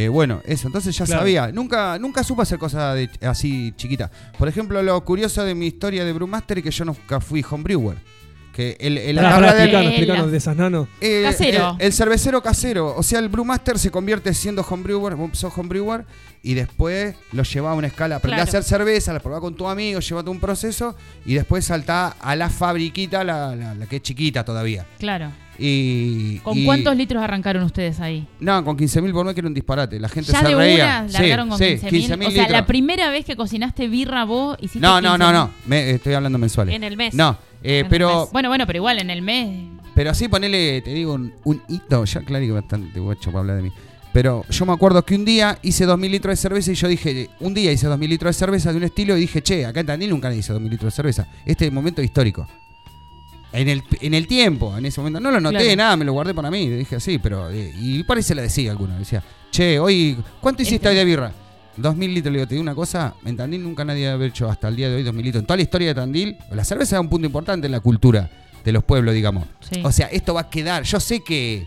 Eh, 0.00 0.06
bueno, 0.08 0.40
eso, 0.44 0.68
entonces 0.68 0.96
ya 0.96 1.04
Claro. 1.06 1.22
sabía. 1.22 1.50
Nunca 1.50 1.98
nunca 1.98 2.22
supe 2.22 2.42
hacer 2.42 2.56
cosas 2.56 2.94
de- 2.94 3.10
así 3.26 3.72
chiquitas. 3.76 4.10
Por 4.38 4.46
ejemplo, 4.46 4.80
lo 4.80 5.04
curioso 5.04 5.44
de 5.44 5.56
mi 5.56 5.66
historia 5.66 6.04
de 6.04 6.12
Brewmaster 6.12 6.58
es 6.58 6.64
que 6.64 6.70
yo 6.70 6.84
nunca 6.84 7.20
fui 7.20 7.44
homebrewer. 7.50 7.96
Que 8.58 8.76
el, 8.80 8.98
el- 8.98 9.14
la 9.14 9.22
Pará, 9.22 9.34
tabla 9.34 9.46
pará, 9.46 9.58
de- 9.58 9.64
explicanos, 9.66 9.84
la- 9.84 9.90
explicanos 9.92 10.30
de 10.32 10.36
esas 10.38 10.56
nanos. 10.56 10.88
eh, 11.00 11.20
Casero. 11.22 11.76
El, 11.78 11.86
el 11.86 11.92
cervecero 11.92 12.42
casero. 12.42 12.92
O 12.96 13.04
sea, 13.04 13.20
el 13.20 13.28
brewmaster 13.28 13.78
se 13.78 13.92
convierte 13.92 14.34
siendo 14.34 14.62
homebrewer, 14.68 15.14
sos 15.30 15.56
homebrewer, 15.56 16.04
y 16.42 16.54
después 16.54 17.14
lo 17.30 17.44
lleva 17.44 17.70
a 17.70 17.74
una 17.74 17.86
escala. 17.86 18.18
Claro. 18.18 18.40
a 18.40 18.44
hacer 18.44 18.64
cerveza, 18.64 19.12
la 19.12 19.20
probás 19.20 19.40
con 19.42 19.54
tu 19.54 19.68
amigo, 19.68 20.00
llevate 20.00 20.28
un 20.30 20.40
proceso, 20.40 20.96
y 21.24 21.34
después 21.34 21.66
saltá 21.66 22.08
a 22.20 22.34
la 22.34 22.50
fabriquita, 22.50 23.22
la, 23.22 23.54
la- 23.54 23.74
la 23.76 23.86
que 23.86 23.96
es 23.96 24.02
chiquita 24.02 24.44
todavía. 24.44 24.84
Claro. 24.98 25.30
Y, 25.60 26.38
¿Con 26.38 26.56
y- 26.58 26.64
cuántos 26.64 26.96
litros 26.96 27.22
arrancaron 27.22 27.62
ustedes 27.62 28.00
ahí? 28.00 28.26
No, 28.40 28.64
con 28.64 28.76
15.000 28.76 29.12
por 29.12 29.24
mes 29.24 29.34
que 29.34 29.40
era 29.40 29.48
un 29.48 29.54
disparate. 29.54 30.00
La 30.00 30.08
gente 30.08 30.32
Ya 30.32 30.40
se 30.40 30.48
de 30.48 30.54
reía. 30.56 31.06
una 31.06 31.08
Sí, 31.18 31.30
con 31.48 31.58
sí, 31.58 31.64
15.000. 31.64 31.90
15.000 32.18 32.26
o 32.26 32.30
sea, 32.32 32.48
la 32.48 32.66
primera 32.66 33.10
vez 33.10 33.24
que 33.24 33.36
cocinaste 33.36 33.86
birra 33.88 34.24
vos 34.24 34.56
hiciste 34.60 34.80
No, 34.80 35.00
no, 35.00 35.16
no, 35.18 35.26
15.000. 35.26 35.32
no. 35.32 35.50
Me- 35.66 35.90
estoy 35.90 36.14
hablando 36.14 36.38
mensuales. 36.38 36.74
En 36.74 36.84
el 36.84 36.96
mes. 36.96 37.14
No, 37.14 37.38
eh, 37.62 37.84
pero 37.88 38.20
mes. 38.22 38.32
Bueno, 38.32 38.48
bueno, 38.48 38.66
pero 38.66 38.76
igual 38.78 38.98
en 38.98 39.10
el 39.10 39.22
mes. 39.22 39.68
Pero 39.94 40.10
así 40.10 40.28
ponele, 40.28 40.80
te 40.82 40.92
digo, 40.94 41.14
un, 41.14 41.32
un 41.44 41.62
hito. 41.68 42.04
Ya, 42.04 42.20
claro 42.22 42.44
que 42.44 42.52
bastante 42.52 43.00
guacho 43.00 43.30
para 43.32 43.40
hablar 43.40 43.56
de 43.56 43.62
mí. 43.64 43.72
Pero 44.12 44.44
yo 44.48 44.64
me 44.64 44.72
acuerdo 44.72 45.04
que 45.04 45.14
un 45.14 45.24
día 45.24 45.58
hice 45.62 45.86
2.000 45.86 46.10
litros 46.10 46.32
de 46.32 46.36
cerveza 46.36 46.72
y 46.72 46.74
yo 46.74 46.88
dije, 46.88 47.28
un 47.40 47.52
día 47.54 47.70
hice 47.72 47.86
2.000 47.88 48.08
litros 48.08 48.34
de 48.34 48.38
cerveza 48.38 48.70
de 48.72 48.78
un 48.78 48.84
estilo 48.84 49.16
y 49.16 49.20
dije, 49.20 49.42
che, 49.42 49.66
acá 49.66 49.80
en 49.80 49.86
Tandil 49.86 50.10
nunca 50.10 50.32
hice 50.32 50.52
2.000 50.52 50.62
litros 50.70 50.92
de 50.92 50.96
cerveza. 50.96 51.28
Este 51.44 51.64
es 51.64 51.68
el 51.68 51.74
momento 51.74 52.00
histórico. 52.02 52.46
En 53.52 53.68
el, 53.68 53.82
en 54.00 54.14
el 54.14 54.26
tiempo, 54.26 54.76
en 54.76 54.86
ese 54.86 55.00
momento. 55.00 55.20
No 55.20 55.30
lo 55.30 55.40
noté, 55.40 55.58
Claro. 55.58 55.76
nada, 55.76 55.96
me 55.96 56.04
lo 56.04 56.12
guardé 56.12 56.34
para 56.34 56.50
mí. 56.50 56.68
Dije 56.68 56.96
así, 56.96 57.18
pero. 57.18 57.50
eh, 57.50 57.72
y 57.76 58.02
parece 58.04 58.34
la 58.34 58.42
decía 58.42 58.70
alguno. 58.70 58.98
Decía, 58.98 59.22
che, 59.50 59.78
hoy, 59.78 60.16
¿cuánto 60.40 60.62
hiciste 60.62 60.76
Este- 60.76 60.88
hoy 60.90 60.94
de 60.96 61.04
birra? 61.04 61.32
2.000 61.78 62.14
litros. 62.14 62.32
Le 62.32 62.38
digo, 62.38 62.48
te 62.48 62.54
digo 62.54 62.62
una 62.62 62.74
cosa, 62.74 63.14
en 63.24 63.36
Tandil 63.36 63.62
nunca 63.62 63.84
nadie 63.84 64.08
había 64.08 64.26
hecho 64.26 64.50
hasta 64.50 64.68
el 64.68 64.76
día 64.76 64.88
de 64.88 64.96
hoy 64.96 65.04
2.000 65.04 65.22
litros. 65.22 65.42
En 65.42 65.46
toda 65.46 65.56
la 65.56 65.62
historia 65.62 65.88
de 65.88 65.94
Tandil, 65.94 66.36
la 66.52 66.64
cerveza 66.64 66.96
es 66.96 67.00
un 67.00 67.08
punto 67.08 67.26
importante 67.26 67.66
en 67.66 67.72
la 67.72 67.80
cultura 67.80 68.30
de 68.64 68.72
los 68.72 68.84
pueblos, 68.84 69.14
digamos. 69.14 69.46
Sí. 69.60 69.80
O 69.84 69.92
sea, 69.92 70.06
esto 70.08 70.34
va 70.34 70.42
a 70.42 70.50
quedar. 70.50 70.82
Yo 70.82 71.00
sé 71.00 71.20
que. 71.20 71.66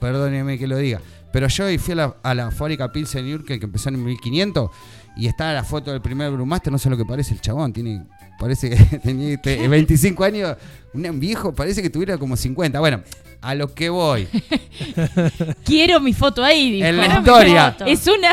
Perdóneme 0.00 0.58
que 0.58 0.66
lo 0.66 0.76
diga. 0.76 1.00
Pero 1.32 1.48
yo 1.48 1.64
fui 1.78 1.92
a 1.92 1.96
la, 1.96 2.16
a 2.22 2.34
la 2.34 2.50
fábrica 2.50 2.92
Pilsen 2.92 3.32
Urkel 3.34 3.58
que 3.58 3.66
empezó 3.66 3.88
en 3.88 4.02
1500 4.02 4.70
y 5.16 5.26
está 5.26 5.52
la 5.52 5.64
foto 5.64 5.90
del 5.90 6.00
primer 6.00 6.30
Brewmaster. 6.30 6.72
No 6.72 6.78
sé 6.78 6.90
lo 6.90 6.96
que 6.96 7.04
parece 7.04 7.34
el 7.34 7.40
chabón. 7.40 7.72
Tiene. 7.72 8.04
Parece 8.38 8.70
que 8.70 8.98
tenía 9.02 9.34
este, 9.34 9.66
25 9.66 10.24
años. 10.24 10.56
Un 10.96 11.20
viejo, 11.20 11.54
parece 11.54 11.82
que 11.82 11.90
tuviera 11.90 12.16
como 12.18 12.36
50. 12.36 12.80
Bueno, 12.80 13.02
a 13.40 13.54
lo 13.54 13.72
que 13.74 13.88
voy. 13.90 14.26
Quiero 15.64 16.00
mi 16.00 16.12
foto 16.12 16.42
ahí, 16.42 16.72
dijo. 16.72 16.86
En 16.86 16.96
la 16.96 17.06
historia. 17.06 17.76
Es 17.86 18.06
una, 18.06 18.32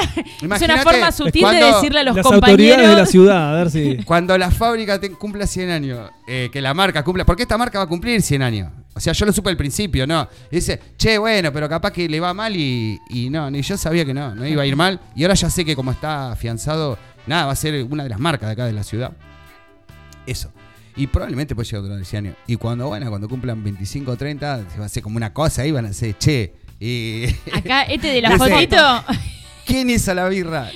es 0.56 0.61
una 0.61 0.77
forma 0.84 1.11
sutil 1.11 1.45
de 1.49 1.64
decirle 1.64 1.99
a 1.99 2.03
los 2.03 2.15
Las 2.15 2.23
compañeros. 2.26 2.49
autoridades 2.52 2.90
de 2.90 2.95
la 2.95 3.06
ciudad, 3.06 3.52
a 3.53 3.57
ver 3.64 3.72
si. 3.72 3.98
Cuando 4.06 4.38
la 4.38 4.49
fábrica 4.52 4.99
te- 4.99 5.11
cumpla 5.11 5.45
100 5.48 5.69
años, 5.69 6.10
eh, 6.27 6.49
que 6.52 6.61
la 6.61 6.73
marca 6.73 7.03
cumpla, 7.03 7.26
porque 7.26 7.44
esta 7.44 7.57
marca 7.57 7.80
va 7.80 7.85
a 7.85 7.88
cumplir 7.88 8.22
100 8.22 8.41
años. 8.41 8.72
O 8.95 8.99
sea, 8.99 9.14
yo 9.14 9.26
lo 9.26 9.34
supe 9.34 9.49
al 9.49 9.57
principio, 9.57 10.06
¿no? 10.06 10.27
Y 10.52 10.56
dice, 10.57 10.80
che, 10.98 11.18
bueno, 11.18 11.52
pero 11.52 11.68
capaz 11.68 11.91
que 11.91 12.07
le 12.07 12.19
va 12.19 12.34
mal 12.34 12.56
y, 12.56 12.99
y 13.10 13.30
no, 13.30 13.49
ni 13.49 13.61
yo 13.64 13.76
sabía 13.76 14.06
que 14.06 14.14
no, 14.14 14.35
no 14.35 14.45
iba 14.48 14.61
a 14.61 14.65
ir 14.65 14.76
mal. 14.76 14.99
Y 15.15 15.23
ahora 15.23 15.34
ya 15.34 15.49
sé 15.49 15.65
que 15.65 15.76
como 15.76 15.91
está 15.91 16.31
afianzado, 16.31 16.98
nada, 17.26 17.48
va 17.48 17.53
a 17.53 17.56
ser 17.56 17.84
una 17.85 18.03
de 18.03 18.10
las 18.10 18.19
marcas 18.19 18.48
de 18.49 18.53
acá 18.53 18.65
de 18.65 18.73
la 18.73 18.84
ciudad. 18.84 19.11
Eso. 20.27 20.52
Y 20.95 21.07
probablemente 21.07 21.55
puede 21.55 21.65
llegar 21.67 21.79
a 21.85 21.87
durar 21.87 22.05
100 22.05 22.25
años. 22.25 22.37
Y 22.47 22.55
cuando, 22.57 22.87
bueno, 22.87 23.09
cuando 23.09 23.27
cumplan 23.27 23.63
25 23.63 24.11
o 24.11 24.15
30, 24.17 24.69
se 24.71 24.77
va 24.77 24.83
a 24.83 24.85
hacer 24.85 25.01
como 25.03 25.17
una 25.17 25.33
cosa 25.33 25.63
ahí, 25.63 25.71
van 25.71 25.85
a 25.85 25.89
decir, 25.89 26.15
che, 26.17 26.53
y... 26.79 27.25
Acá, 27.53 27.83
este 27.83 28.07
de 28.09 28.21
la 28.21 28.37
fotito. 28.37 29.03
¿Quién 29.65 29.89
hizo 29.89 30.13
la 30.13 30.27
birra? 30.29 30.69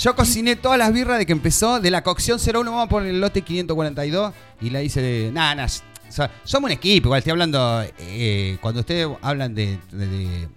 Yo 0.00 0.14
cociné 0.14 0.54
todas 0.56 0.78
las 0.78 0.92
birras 0.92 1.18
de 1.18 1.26
que 1.26 1.32
empezó, 1.32 1.80
de 1.80 1.90
la 1.90 2.02
cocción 2.02 2.38
01, 2.38 2.70
vamos 2.70 2.86
a 2.86 2.88
poner 2.88 3.10
el 3.10 3.20
lote 3.20 3.42
542 3.42 4.32
y 4.60 4.70
la 4.70 4.82
hice 4.82 5.00
de. 5.02 5.32
Nada, 5.32 5.54
nada. 5.56 5.68
o 6.08 6.12
sea, 6.12 6.30
somos 6.44 6.68
un 6.68 6.72
equipo, 6.72 7.08
igual 7.08 7.18
estoy 7.18 7.32
hablando. 7.32 7.84
eh, 7.98 8.56
cuando 8.60 8.80
ustedes 8.80 9.08
hablan 9.22 9.54
de, 9.54 9.78
de- 9.90 10.06
de- 10.06 10.48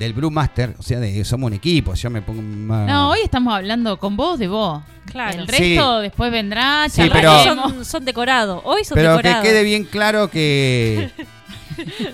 del 0.00 0.14
Brewmaster, 0.14 0.74
o 0.78 0.82
sea, 0.82 0.98
de 0.98 1.22
somos 1.26 1.48
un 1.48 1.52
equipo, 1.52 1.92
yo 1.94 2.08
me 2.08 2.22
pongo 2.22 2.40
más. 2.40 2.88
No, 2.88 3.10
hoy 3.10 3.18
estamos 3.22 3.54
hablando 3.54 3.98
con 3.98 4.16
vos 4.16 4.38
de 4.38 4.48
vos. 4.48 4.82
Claro. 5.04 5.40
El 5.40 5.46
resto 5.46 6.00
después 6.00 6.32
vendrá, 6.32 6.86
Sí, 6.88 7.02
pero- 7.12 7.44
son, 7.44 7.84
son 7.84 8.04
decorados. 8.06 8.62
Hoy 8.64 8.82
son 8.84 8.94
Pero 8.96 9.10
que 9.10 9.16
decorados. 9.24 9.44
quede 9.46 9.62
bien 9.62 9.84
claro 9.84 10.30
que. 10.30 11.10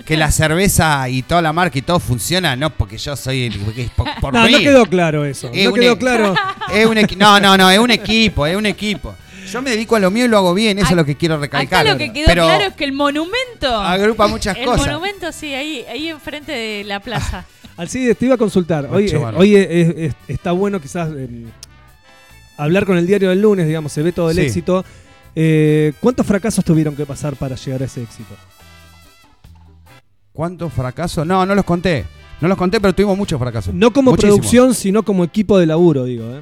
Que 0.05 0.15
la 0.17 0.31
cerveza 0.31 1.09
y 1.09 1.23
toda 1.23 1.41
la 1.41 1.51
marca 1.51 1.77
y 1.77 1.81
todo 1.81 1.99
funciona, 1.99 2.55
no 2.55 2.69
porque 2.69 2.97
yo 2.97 3.15
soy 3.17 3.45
el, 3.47 3.59
porque 3.59 3.83
es 3.83 3.89
por, 3.91 4.07
por 4.21 4.33
No, 4.33 4.43
mí. 4.45 4.51
no 4.51 4.59
quedó 4.59 4.85
claro 4.85 5.25
eso. 5.25 5.49
Es 5.53 5.65
no 5.67 5.73
quedó 5.73 5.93
e- 5.93 5.97
claro. 5.97 6.35
Es 6.73 6.85
un 6.85 6.95
no, 7.17 7.39
no, 7.39 7.57
no, 7.57 7.69
es 7.69 7.79
un 7.79 7.91
equipo, 7.91 8.45
es 8.45 8.55
un 8.55 8.65
equipo. 8.65 9.15
Yo 9.51 9.61
me 9.61 9.69
dedico 9.71 9.95
a 9.95 9.99
lo 9.99 10.11
mío 10.11 10.25
y 10.25 10.27
lo 10.27 10.37
hago 10.37 10.53
bien, 10.53 10.77
eso 10.77 10.89
es 10.89 10.95
lo 10.95 11.05
que 11.05 11.15
quiero 11.15 11.37
recalcar. 11.37 11.81
Acá 11.81 11.91
lo 11.93 11.97
que 11.97 12.11
quedó 12.11 12.25
pero 12.27 12.45
claro 12.45 12.65
es 12.65 12.73
que 12.73 12.83
el 12.83 12.91
monumento. 12.91 13.73
agrupa 13.73 14.27
muchas 14.27 14.57
El 14.57 14.65
cosas. 14.65 14.87
monumento, 14.87 15.31
sí, 15.31 15.53
ahí, 15.53 15.85
ahí 15.89 16.09
enfrente 16.09 16.51
de 16.51 16.83
la 16.83 16.99
plaza. 16.99 17.45
Alcides, 17.77 18.17
te 18.17 18.25
iba 18.25 18.35
a 18.35 18.37
consultar. 18.37 18.89
Hoy, 18.91 19.55
eh, 19.55 19.81
es- 19.81 19.95
es- 19.97 20.15
está 20.27 20.51
bueno 20.51 20.81
quizás 20.81 21.09
eh, 21.15 21.45
hablar 22.57 22.85
con 22.85 22.97
el 22.97 23.05
diario 23.05 23.29
del 23.29 23.41
lunes, 23.41 23.67
digamos, 23.67 23.91
se 23.91 24.01
ve 24.01 24.11
todo 24.11 24.29
el 24.31 24.35
Sí. 24.37 24.41
éxito. 24.41 24.83
Eh, 25.35 25.93
¿Cuántos 25.99 26.25
fracasos 26.25 26.65
tuvieron 26.65 26.95
que 26.95 27.05
pasar 27.05 27.35
para 27.35 27.55
llegar 27.55 27.83
a 27.83 27.85
ese 27.85 28.01
éxito? 28.01 28.33
¿Cuántos 30.33 30.73
fracasos? 30.73 31.25
No, 31.25 31.45
no 31.45 31.55
los 31.55 31.65
conté. 31.65 32.05
No 32.41 32.47
los 32.47 32.57
conté, 32.57 32.79
pero 32.79 32.93
tuvimos 32.93 33.17
muchos 33.17 33.39
fracasos. 33.39 33.73
No 33.73 33.91
como 33.91 34.15
producción, 34.15 34.73
sino 34.75 35.03
como 35.03 35.23
equipo 35.23 35.57
de 35.57 35.65
laburo, 35.65 36.03
digo. 36.05 36.25
¿eh? 36.35 36.41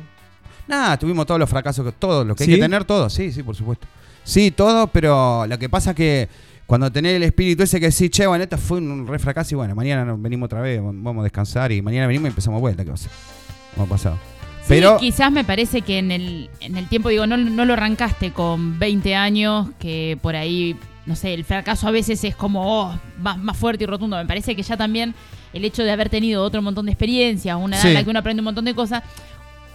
Nada, 0.67 0.97
tuvimos 0.97 1.25
todos 1.25 1.39
los 1.39 1.49
fracasos, 1.49 1.93
todos, 1.99 2.25
los 2.25 2.35
que 2.35 2.43
¿Sí? 2.45 2.51
hay 2.51 2.57
que 2.57 2.63
tener, 2.63 2.83
todos. 2.83 3.13
Sí, 3.13 3.31
sí, 3.31 3.43
por 3.43 3.55
supuesto. 3.55 3.87
Sí, 4.23 4.51
todo, 4.51 4.87
pero 4.87 5.45
lo 5.47 5.57
que 5.59 5.69
pasa 5.69 5.91
es 5.91 5.95
que 5.95 6.29
cuando 6.65 6.91
tenés 6.91 7.13
el 7.15 7.23
espíritu 7.23 7.63
ese 7.63 7.79
que 7.79 7.89
decís, 7.89 8.09
che, 8.09 8.25
bueno, 8.27 8.43
esto 8.43 8.57
fue 8.57 8.79
un 8.79 9.05
re 9.07 9.19
fracaso 9.19 9.53
y 9.53 9.57
bueno, 9.57 9.75
mañana 9.75 10.15
venimos 10.17 10.47
otra 10.47 10.61
vez, 10.61 10.81
vamos 10.81 11.19
a 11.19 11.23
descansar 11.23 11.71
y 11.71 11.81
mañana 11.81 12.07
venimos 12.07 12.25
y 12.25 12.29
empezamos 12.29 12.59
vuelta, 12.59 12.83
¿qué 12.83 12.89
va 12.89 12.95
a 12.95 12.97
ser? 12.97 13.11
Como 13.73 13.85
ha 13.85 13.89
pasado. 13.89 14.17
Sí, 14.61 14.69
Pero 14.69 14.97
quizás 14.97 15.31
me 15.31 15.43
parece 15.43 15.83
que 15.83 15.99
en 15.99 16.11
el, 16.11 16.49
en 16.59 16.75
el 16.77 16.87
tiempo, 16.87 17.09
digo, 17.09 17.27
no, 17.27 17.37
no 17.37 17.65
lo 17.65 17.73
arrancaste 17.73 18.31
con 18.31 18.79
20 18.79 19.13
años, 19.13 19.67
que 19.77 20.17
por 20.23 20.35
ahí, 20.35 20.75
no 21.05 21.15
sé, 21.15 21.35
el 21.35 21.45
fracaso 21.45 21.87
a 21.87 21.91
veces 21.91 22.23
es 22.23 22.35
como 22.35 22.63
oh, 22.81 22.99
más, 23.21 23.37
más 23.37 23.55
fuerte 23.55 23.83
y 23.83 23.87
rotundo. 23.87 24.17
Me 24.17 24.25
parece 24.25 24.55
que 24.55 24.63
ya 24.63 24.75
también 24.75 25.13
el 25.53 25.63
hecho 25.65 25.83
de 25.83 25.91
haber 25.91 26.09
tenido 26.09 26.41
otro 26.41 26.63
montón 26.63 26.87
de 26.87 26.93
experiencias, 26.93 27.55
una 27.61 27.75
edad 27.75 27.83
Sí. 27.83 27.87
en 27.89 27.93
la 27.93 28.03
que 28.03 28.09
uno 28.09 28.17
aprende 28.19 28.41
un 28.41 28.45
montón 28.45 28.65
de 28.65 28.73
cosas, 28.73 29.03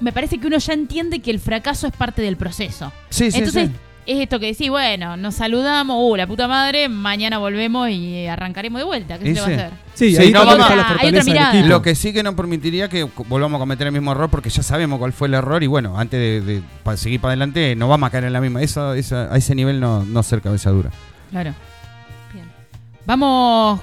me 0.01 0.11
parece 0.13 0.39
que 0.39 0.49
uno 0.49 0.59
ya 0.59 0.73
entiende 0.73 1.21
que 1.21 1.31
el 1.31 1.39
fracaso 1.39 1.87
es 1.87 1.93
parte 1.93 2.21
del 2.21 2.37
proceso. 2.37 2.91
sí, 3.11 3.31
sí, 3.31 3.39
Entonces, 3.39 3.69
sí. 3.69 3.75
Es 4.07 4.21
esto 4.21 4.41
que 4.41 4.47
decís, 4.47 4.71
bueno, 4.71 5.17
nos 5.17 5.35
saludamos, 5.37 5.97
uh, 6.01 6.17
la 6.17 6.27
puta 6.27 6.49
madre, 6.49 6.89
mañana 6.89 7.39
volvemos 7.39 7.89
y 7.91 8.27
arrancaremos 8.27 8.81
de 8.81 8.85
vuelta. 8.85 9.19
¿Qué 9.19 9.27
se 9.27 9.33
le 9.35 9.41
va 9.41 9.47
a 9.47 9.51
hacer? 9.51 9.71
Sí, 9.95 10.17
Sí, 10.17 10.23
ahí 10.23 10.33
no, 10.33 10.43
está 10.43 10.75
la 10.75 10.97
Hay 10.99 11.09
otra 11.11 11.25
mirada. 11.25 11.63
Lo 11.67 11.83
que 11.83 11.95
sí 11.95 12.13
que 12.13 12.23
no 12.23 12.35
permitiría 12.35 12.89
que 12.89 13.05
volvamos 13.29 13.59
a 13.59 13.61
cometer 13.61 13.87
el 13.87 13.93
mismo 13.93 14.13
error 14.13 14.31
porque 14.31 14.49
ya 14.51 14.63
sabemos 14.63 14.99
cuál 14.99 15.13
fue 15.13 15.29
el 15.29 15.35
error 15.35 15.63
y 15.63 15.67
bueno, 15.67 15.99
antes 15.99 16.19
de, 16.19 16.41
de 16.55 16.63
pa- 16.83 16.97
seguir 16.97 17.21
para 17.21 17.33
adelante 17.33 17.77
no 17.77 17.89
vamos 17.89 18.07
a 18.07 18.11
caer 18.11 18.25
en 18.25 18.33
la 18.33 18.41
misma. 18.41 18.63
Eso, 18.63 18.95
esa- 18.95 19.33
a 19.33 19.37
ese 19.37 19.55
nivel 19.55 19.79
no, 19.81 20.03
no 20.05 20.23
ser 20.23 20.41
cabeza 20.41 20.71
dura. 20.71 20.91
Claro. 21.31 21.55
Bien. 22.33 22.47
Vamos, 23.07 23.81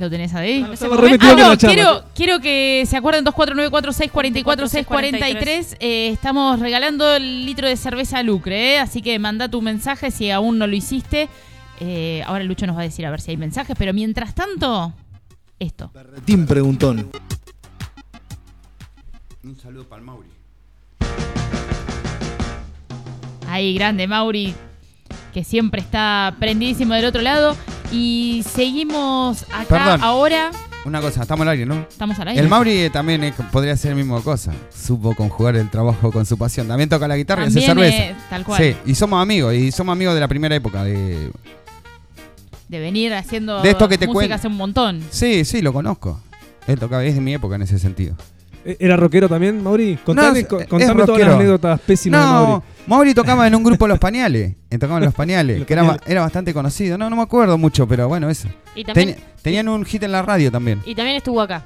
¿Lo 0.00 0.08
tenés 0.08 0.32
ahí? 0.34 0.64
Ah, 0.66 0.74
no, 1.36 1.58
quiero, 1.58 2.04
quiero 2.14 2.40
que 2.40 2.84
se 2.86 2.96
acuerden 2.96 3.22
2494-644-643. 3.26 5.76
Eh, 5.78 6.08
estamos 6.08 6.58
regalando 6.58 7.14
el 7.14 7.44
litro 7.44 7.68
de 7.68 7.76
cerveza 7.76 8.22
Lucre, 8.22 8.76
¿eh? 8.76 8.78
así 8.78 9.02
que 9.02 9.18
manda 9.18 9.50
tu 9.50 9.60
mensaje 9.60 10.10
si 10.10 10.30
aún 10.30 10.56
no 10.56 10.66
lo 10.66 10.74
hiciste. 10.74 11.28
Eh, 11.80 12.22
ahora 12.26 12.44
Lucho 12.44 12.66
nos 12.66 12.78
va 12.78 12.80
a 12.80 12.84
decir 12.84 13.04
a 13.04 13.10
ver 13.10 13.20
si 13.20 13.32
hay 13.32 13.36
mensajes, 13.36 13.76
pero 13.78 13.92
mientras 13.92 14.34
tanto, 14.34 14.94
esto. 15.58 15.90
Berretín 15.92 16.46
Preguntón. 16.46 17.10
Un 19.44 19.58
saludo 19.58 19.84
para 19.84 20.00
el 20.00 20.06
Mauri. 20.06 20.28
Ahí, 23.48 23.74
grande 23.74 24.06
Mauri, 24.06 24.54
que 25.34 25.44
siempre 25.44 25.82
está 25.82 26.36
prendidísimo 26.38 26.94
del 26.94 27.04
otro 27.04 27.20
lado. 27.20 27.54
Y 27.92 28.44
seguimos 28.54 29.42
acá 29.52 29.66
Perdón. 29.68 30.00
ahora. 30.02 30.50
Una 30.84 31.00
cosa, 31.00 31.22
estamos 31.22 31.42
al 31.42 31.50
aire, 31.50 31.66
¿no? 31.66 31.80
Estamos 31.88 32.18
al 32.18 32.28
aire. 32.28 32.40
El 32.40 32.48
Mauri 32.48 32.88
también 32.90 33.34
podría 33.52 33.76
ser 33.76 33.90
la 33.90 33.96
misma 33.96 34.20
cosa. 34.22 34.52
Supo 34.74 35.14
conjugar 35.14 35.56
el 35.56 35.68
trabajo 35.68 36.10
con 36.10 36.24
su 36.24 36.38
pasión. 36.38 36.68
También 36.68 36.88
toca 36.88 37.06
la 37.06 37.16
guitarra 37.16 37.44
y 37.44 37.48
hace 37.48 37.66
También, 37.66 37.90
cerveza. 37.90 38.10
eh, 38.12 38.16
tal 38.30 38.44
cual. 38.44 38.62
Sí, 38.62 38.76
y 38.86 38.94
somos 38.94 39.20
amigos, 39.22 39.54
y 39.54 39.70
somos 39.72 39.92
amigos 39.92 40.14
de 40.14 40.20
la 40.20 40.28
primera 40.28 40.54
época. 40.54 40.84
De... 40.84 41.30
De 42.68 42.78
venir 42.78 43.12
haciendo 43.12 43.60
De 43.62 43.70
esto 43.70 43.88
que 43.88 43.98
te 43.98 44.06
música 44.06 44.36
hace 44.36 44.46
un 44.46 44.56
montón. 44.56 45.02
Sí, 45.10 45.44
sí, 45.44 45.60
lo 45.60 45.72
conozco. 45.72 46.20
Él 46.66 46.78
tocaba, 46.78 47.04
es 47.04 47.14
de 47.14 47.20
mi 47.20 47.34
época 47.34 47.56
en 47.56 47.62
ese 47.62 47.78
sentido. 47.78 48.14
Eh, 48.64 48.76
¿Era 48.80 48.96
rockero 48.96 49.28
también, 49.28 49.62
Mauri? 49.62 49.96
Contame, 50.04 50.42
No, 50.42 50.48
contame 50.68 51.04
todas 51.04 51.20
las 51.20 51.34
anécdotas 51.34 51.80
pésimas 51.80 52.20
de 52.20 52.26
No, 52.26 52.32
Mauri. 52.46 52.62
Mauri 52.86 53.14
tocaba 53.14 53.46
en 53.46 53.54
un 53.54 53.62
grupo 53.64 53.86
Los 53.88 53.98
Pañales. 53.98 54.54
eh, 54.70 54.78
Tocaba 54.78 54.98
en 54.98 55.04
Los 55.06 55.14
Pañales, 55.14 55.58
Los 55.58 55.66
que 55.66 55.72
era, 55.72 55.82
ba- 55.82 55.88
Pañales. 55.90 56.10
era 56.10 56.20
bastante 56.20 56.52
conocido. 56.52 56.98
No, 56.98 57.08
no 57.08 57.16
me 57.16 57.22
acuerdo 57.22 57.56
mucho, 57.56 57.86
pero 57.88 58.06
bueno, 58.08 58.28
eso. 58.28 58.48
Y 58.74 58.84
también, 58.84 59.14
Ten- 59.14 59.24
tenían 59.42 59.68
un 59.68 59.84
hit 59.84 60.02
en 60.02 60.12
la 60.12 60.22
radio 60.22 60.50
también. 60.52 60.80
y 60.84 60.94
también 60.94 61.16
estuvo 61.16 61.40
acá. 61.40 61.64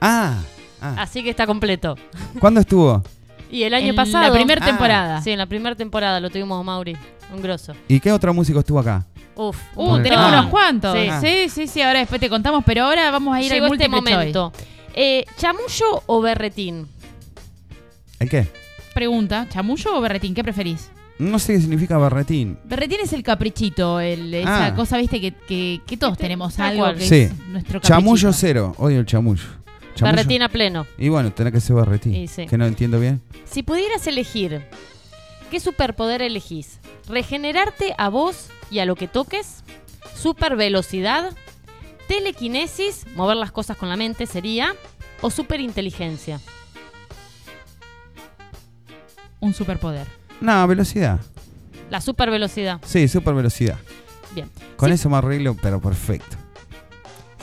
Ah, 0.00 0.38
ah. 0.80 0.94
Así 0.98 1.22
que 1.22 1.30
está 1.30 1.46
completo. 1.46 1.96
¿cuándo 2.40 2.60
estuvo? 2.60 3.02
Y 3.50 3.62
el 3.64 3.74
año 3.74 3.90
En 3.90 3.96
pasado. 3.96 4.24
La 4.26 4.32
primera 4.32 4.60
Ah. 4.64 4.66
temporada. 4.66 5.22
Sí, 5.22 5.30
en 5.30 5.38
la 5.38 5.46
primera 5.46 5.76
temporada 5.76 6.18
lo 6.20 6.30
tuvimos 6.30 6.58
a 6.58 6.62
Mauri. 6.62 6.96
Un 7.34 7.40
grosso. 7.40 7.72
¿Y 7.88 8.00
qué 8.00 8.10
otro 8.12 8.34
músico 8.34 8.58
estuvo 8.60 8.78
acá? 8.80 9.04
Uf. 9.36 9.56
Uh, 9.76 9.98
tenemos 10.02 10.26
Ah. 10.26 10.28
unos 10.40 10.46
cuantos. 10.46 10.94
Sí. 10.98 11.08
Sí. 11.20 11.48
sí, 11.48 11.66
sí, 11.66 11.82
ahora 11.82 12.00
después 12.00 12.20
te 12.20 12.28
contamos, 12.28 12.62
pero 12.66 12.84
ahora 12.84 13.10
vamos 13.10 13.34
a 13.36 13.40
ir 13.40 13.50
Llegó 13.52 13.66
al 13.66 13.72
este 13.72 13.88
momento. 13.88 14.52
Eh, 14.94 15.24
¿Chamullo 15.36 16.02
o 16.06 16.20
berretín? 16.20 16.86
¿El 18.18 18.28
qué? 18.28 18.46
Pregunta, 18.94 19.46
¿chamullo 19.50 19.96
o 19.96 20.00
berretín? 20.00 20.34
¿Qué 20.34 20.42
preferís? 20.44 20.90
No 21.18 21.38
sé 21.38 21.54
qué 21.54 21.60
significa 21.60 21.98
barretín. 21.98 22.58
Berretín 22.64 22.98
es 23.02 23.12
el 23.12 23.22
caprichito, 23.22 24.00
el, 24.00 24.32
esa 24.34 24.66
Ah. 24.66 24.74
cosa, 24.74 24.98
viste, 24.98 25.20
que, 25.20 25.32
que, 25.32 25.80
que 25.86 25.96
todos 25.96 26.18
tenemos 26.18 26.54
Tal 26.56 26.72
algo 26.72 26.82
cual. 26.84 26.96
que 26.98 27.06
Sí. 27.06 27.14
es 27.22 27.38
nuestro 27.48 27.80
caprichito. 27.80 27.88
Chamullo 27.88 28.32
cero. 28.32 28.74
Odio 28.78 29.00
el 29.00 29.06
chamullo. 29.06 29.44
Chamullo. 29.94 30.16
Berretín 30.16 30.42
a 30.42 30.48
pleno. 30.48 30.86
Y 30.98 31.08
bueno, 31.10 31.32
tenés 31.32 31.52
que 31.52 31.60
ser 31.60 31.76
barretín. 31.76 32.14
Y 32.14 32.28
sí. 32.28 32.46
Que 32.46 32.58
no 32.58 32.66
entiendo 32.66 32.98
bien. 32.98 33.20
Si 33.44 33.62
pudieras 33.62 34.06
elegir, 34.06 34.62
¿qué 35.50 35.60
superpoder 35.60 36.22
elegís? 36.22 36.80
¿Regenerarte 37.08 37.94
a 37.98 38.08
vos 38.08 38.48
y 38.70 38.80
a 38.80 38.86
lo 38.86 38.96
que 38.96 39.06
toques? 39.08 39.62
¿Super 40.16 40.56
velocidad? 40.56 41.32
¿Telequinesis? 42.08 43.06
Mover 43.14 43.36
las 43.36 43.52
cosas 43.52 43.76
con 43.76 43.88
la 43.88 43.96
mente 43.96 44.26
sería. 44.26 44.74
¿O 45.20 45.30
superinteligencia? 45.30 46.40
Un 49.40 49.54
superpoder. 49.54 50.06
No, 50.40 50.66
velocidad. 50.66 51.20
La 51.90 52.00
super 52.00 52.30
velocidad. 52.30 52.80
Sí, 52.84 53.08
super 53.08 53.34
velocidad. 53.34 53.78
Bien. 54.34 54.50
Con 54.76 54.88
Si- 54.88 54.94
eso 54.94 55.10
me 55.10 55.16
arreglo, 55.16 55.56
pero 55.60 55.80
perfecto. 55.80 56.36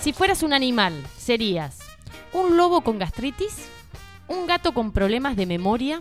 Si 0.01 0.13
fueras 0.13 0.43
un 0.43 0.53
animal, 0.53 0.93
serías 1.17 1.79
un 2.33 2.57
lobo 2.57 2.81
con 2.81 2.99
gastritis, 2.99 3.55
un 4.27 4.47
gato 4.47 4.73
con 4.73 4.91
problemas 4.91 5.35
de 5.35 5.45
memoria, 5.45 5.99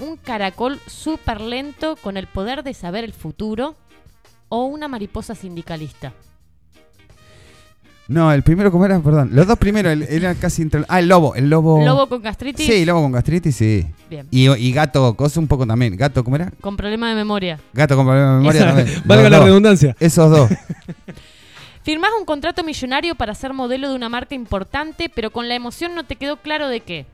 un 0.00 0.16
caracol 0.16 0.80
súper 0.86 1.40
lento 1.40 1.96
con 1.96 2.16
el 2.16 2.26
poder 2.28 2.62
de 2.62 2.74
saber 2.74 3.02
el 3.04 3.12
futuro 3.12 3.74
o 4.48 4.64
una 4.64 4.86
mariposa 4.88 5.34
sindicalista. 5.34 6.12
No, 8.08 8.32
el 8.32 8.42
primero, 8.42 8.72
¿cómo 8.72 8.86
era? 8.86 8.98
Perdón. 9.00 9.30
Los 9.32 9.46
dos 9.46 9.58
primeros 9.58 9.92
el- 9.92 10.02
eran 10.04 10.34
casi 10.36 10.62
entre... 10.62 10.82
Ah, 10.88 10.98
el 10.98 11.08
lobo. 11.08 11.34
El 11.34 11.50
lobo... 11.50 11.84
Lobo 11.84 12.08
con 12.08 12.22
gastritis, 12.22 12.64
Sí, 12.66 12.86
lobo 12.86 13.02
con 13.02 13.12
gastritis, 13.12 13.54
sí. 13.54 13.86
bien. 14.08 14.26
Y, 14.30 14.48
y 14.48 14.72
gato, 14.72 15.14
cosa 15.14 15.38
un 15.40 15.46
poco 15.46 15.66
también. 15.66 15.94
Gato, 15.94 16.24
¿cómo 16.24 16.36
era? 16.36 16.50
Con 16.62 16.74
problemas 16.76 17.10
de 17.10 17.16
memoria. 17.16 17.60
Gato 17.74 17.96
con 17.96 18.06
problema 18.06 18.30
de 18.32 18.38
memoria 18.38 18.64
también. 18.66 19.02
Valga 19.04 19.22
Los 19.24 19.30
la 19.30 19.36
dos. 19.38 19.46
redundancia. 19.46 19.96
Esos 20.00 20.30
dos. 20.30 20.50
Firmás 21.82 22.10
un 22.18 22.24
contrato 22.24 22.64
millonario 22.64 23.14
para 23.14 23.34
ser 23.34 23.52
modelo 23.52 23.88
de 23.90 23.94
una 23.96 24.08
marca 24.08 24.34
importante, 24.34 25.10
pero 25.14 25.30
con 25.30 25.48
la 25.48 25.54
emoción 25.54 25.94
no 25.94 26.04
te 26.04 26.16
quedó 26.16 26.38
claro 26.38 26.68
de 26.68 26.80
qué. 26.80 27.06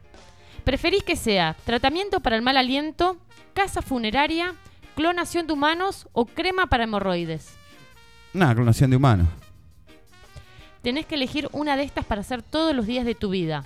¿Preferís 0.65 1.03
que 1.03 1.17
sea 1.17 1.57
tratamiento 1.65 2.21
para 2.21 2.37
el 2.37 2.43
mal 2.43 2.57
aliento, 2.57 3.17
casa 3.53 3.83
funeraria, 3.83 4.55
clonación 4.97 5.47
de 5.47 5.53
humanos 5.53 6.07
o 6.13 6.25
crema 6.27 6.67
para 6.67 6.85
hemorroides? 6.85 7.49
Una 8.33 8.55
clonación 8.55 8.91
de 8.91 8.97
humanos. 8.97 9.29
Tenés 10.85 11.07
que 11.07 11.17
elegir 11.17 11.49
una 11.53 11.77
de 11.77 11.83
estas 11.83 12.05
para 12.05 12.21
hacer 12.21 12.43
todos 12.43 12.75
los 12.77 12.87
días 12.87 13.05
de 13.05 13.15
tu 13.17 13.31
vida. 13.31 13.65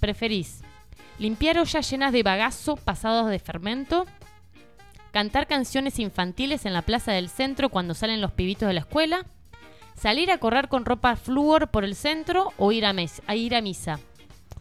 ¿Preferís 0.00 0.62
limpiar 1.18 1.58
ollas 1.58 1.88
llenas 1.88 2.12
de 2.12 2.22
bagazo 2.24 2.74
pasados 2.76 3.30
de 3.30 3.38
fermento? 3.38 4.06
¿Cantar 5.12 5.46
canciones 5.46 5.98
infantiles 6.00 6.66
en 6.66 6.72
la 6.72 6.82
plaza 6.82 7.12
del 7.12 7.28
centro 7.28 7.68
cuando 7.68 7.94
salen 7.94 8.20
los 8.20 8.32
pibitos 8.32 8.66
de 8.66 8.74
la 8.74 8.80
escuela? 8.80 9.24
¿Salir 9.96 10.32
a 10.32 10.38
correr 10.38 10.68
con 10.68 10.84
ropa 10.84 11.14
flúor 11.14 11.68
por 11.68 11.84
el 11.84 11.94
centro 11.94 12.52
o 12.58 12.72
ir 12.72 12.84
a, 12.84 12.92
mes- 12.92 13.22
a 13.28 13.36
ir 13.36 13.54
a 13.54 13.60
misa? 13.60 14.00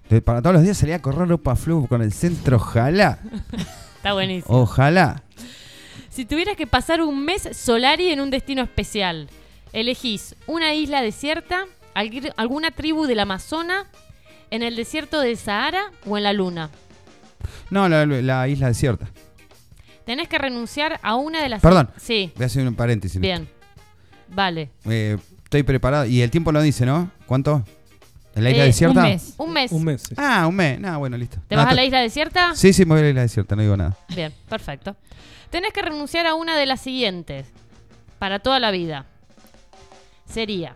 De- 0.10 0.22
Para 0.22 0.42
todos 0.44 0.54
los 0.54 0.64
días 0.64 0.78
salía 0.78 0.98
a 0.98 1.02
correr 1.02 1.28
ropa 1.28 1.56
flu 1.56 1.88
con 1.88 2.02
el 2.04 2.14
centro, 2.14 2.58
ojalá. 2.58 3.18
Está 3.96 4.14
buenísimo. 4.14 4.56
Ojalá. 4.62 5.24
Si 6.10 6.26
tuvieras 6.26 6.56
que 6.56 6.68
pasar 6.68 7.02
un 7.02 7.24
mes 7.26 7.50
solari 7.54 8.10
en 8.12 8.22
un 8.22 8.30
destino 8.30 8.62
especial, 8.62 9.28
elegís 9.74 10.36
una 10.48 10.74
isla 10.74 11.02
desierta, 11.02 11.66
alguna 12.38 12.72
tribu 12.72 13.06
del 13.06 13.20
Amazonas, 13.20 13.86
en 14.52 14.62
el 14.64 14.76
desierto 14.76 15.20
del 15.20 15.38
Sahara 15.38 15.92
o 16.06 16.18
en 16.18 16.24
la 16.24 16.34
Luna. 16.34 16.70
No, 17.70 17.90
la, 17.90 18.06
la 18.06 18.48
isla 18.48 18.68
desierta. 18.68 19.08
Tenés 20.06 20.28
que 20.28 20.38
renunciar 20.38 21.00
a 21.02 21.16
una 21.16 21.42
de 21.42 21.50
las... 21.50 21.62
Perdón. 21.62 21.90
Sí, 21.98 22.32
Voy 22.36 22.44
a 22.44 22.46
hacer 22.48 22.68
un 22.68 22.76
paréntesis. 22.76 23.20
bien. 23.20 23.48
Vale. 24.28 24.70
Eh, 24.86 25.18
estoy 25.44 25.64
preparado. 25.64 26.06
Y 26.06 26.22
el 26.22 26.30
tiempo 26.30 26.52
lo 26.52 26.62
dice, 26.62 26.86
¿no? 26.86 27.10
¿Cuánto? 27.26 27.64
¿En 28.36 28.44
la 28.44 28.50
isla 28.52 28.64
Eh, 28.64 28.68
desierta? 28.68 29.02
Un 29.04 29.10
mes. 29.10 29.34
Un 29.38 29.54
mes. 29.54 29.72
Un 29.72 29.84
mes. 29.86 30.02
sí. 30.02 30.16
Ah, 30.18 30.46
un 30.48 30.56
mes. 30.56 30.80
No, 30.80 31.00
bueno, 31.00 31.18
listo. 31.18 31.38
¿Te 31.48 31.56
No, 31.56 31.62
vas 31.62 31.68
a 31.68 31.70
to- 31.70 31.76
la 31.76 31.86
isla 31.86 32.02
desierta? 32.02 32.56
Sí, 32.56 32.74
sí, 32.74 32.84
me 32.86 32.92
voy 32.96 33.00
a 33.00 33.04
la 33.04 33.10
isla 33.10 33.22
desierta, 33.22 33.56
no 33.56 33.62
digo 33.62 33.78
nada. 33.78 33.96
Bien, 34.16 34.34
perfecto. 34.50 34.96
Tenés 35.52 35.72
que 35.72 35.82
renunciar 35.84 36.26
a 36.28 36.34
una 36.34 36.58
de 36.58 36.66
las 36.66 36.82
siguientes 36.82 37.46
para 38.20 38.40
toda 38.40 38.60
la 38.60 38.72
vida. 38.72 39.06
Sería 40.34 40.76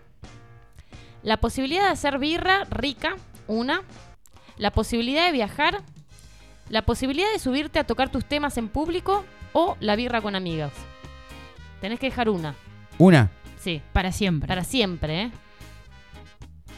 la 1.23 1.37
posibilidad 1.37 1.83
de 1.85 1.89
hacer 1.89 2.19
birra 2.19 2.65
rica, 2.69 3.15
una. 3.47 3.81
La 4.57 4.71
posibilidad 4.71 5.25
de 5.25 5.31
viajar. 5.31 5.81
La 6.69 6.83
posibilidad 6.83 7.27
de 7.33 7.39
subirte 7.39 7.79
a 7.79 7.85
tocar 7.85 8.09
tus 8.11 8.23
temas 8.25 8.57
en 8.57 8.67
público 8.69 9.25
o 9.53 9.75
la 9.79 9.95
birra 9.95 10.21
con 10.21 10.35
amigas. 10.35 10.71
Tenés 11.81 11.99
que 11.99 12.07
dejar 12.07 12.29
una. 12.29 12.55
Una. 12.97 13.31
Sí, 13.59 13.81
Para 13.93 14.11
siempre. 14.11 14.47
para 14.47 14.63
siempre, 14.63 15.21
¿eh? 15.23 15.31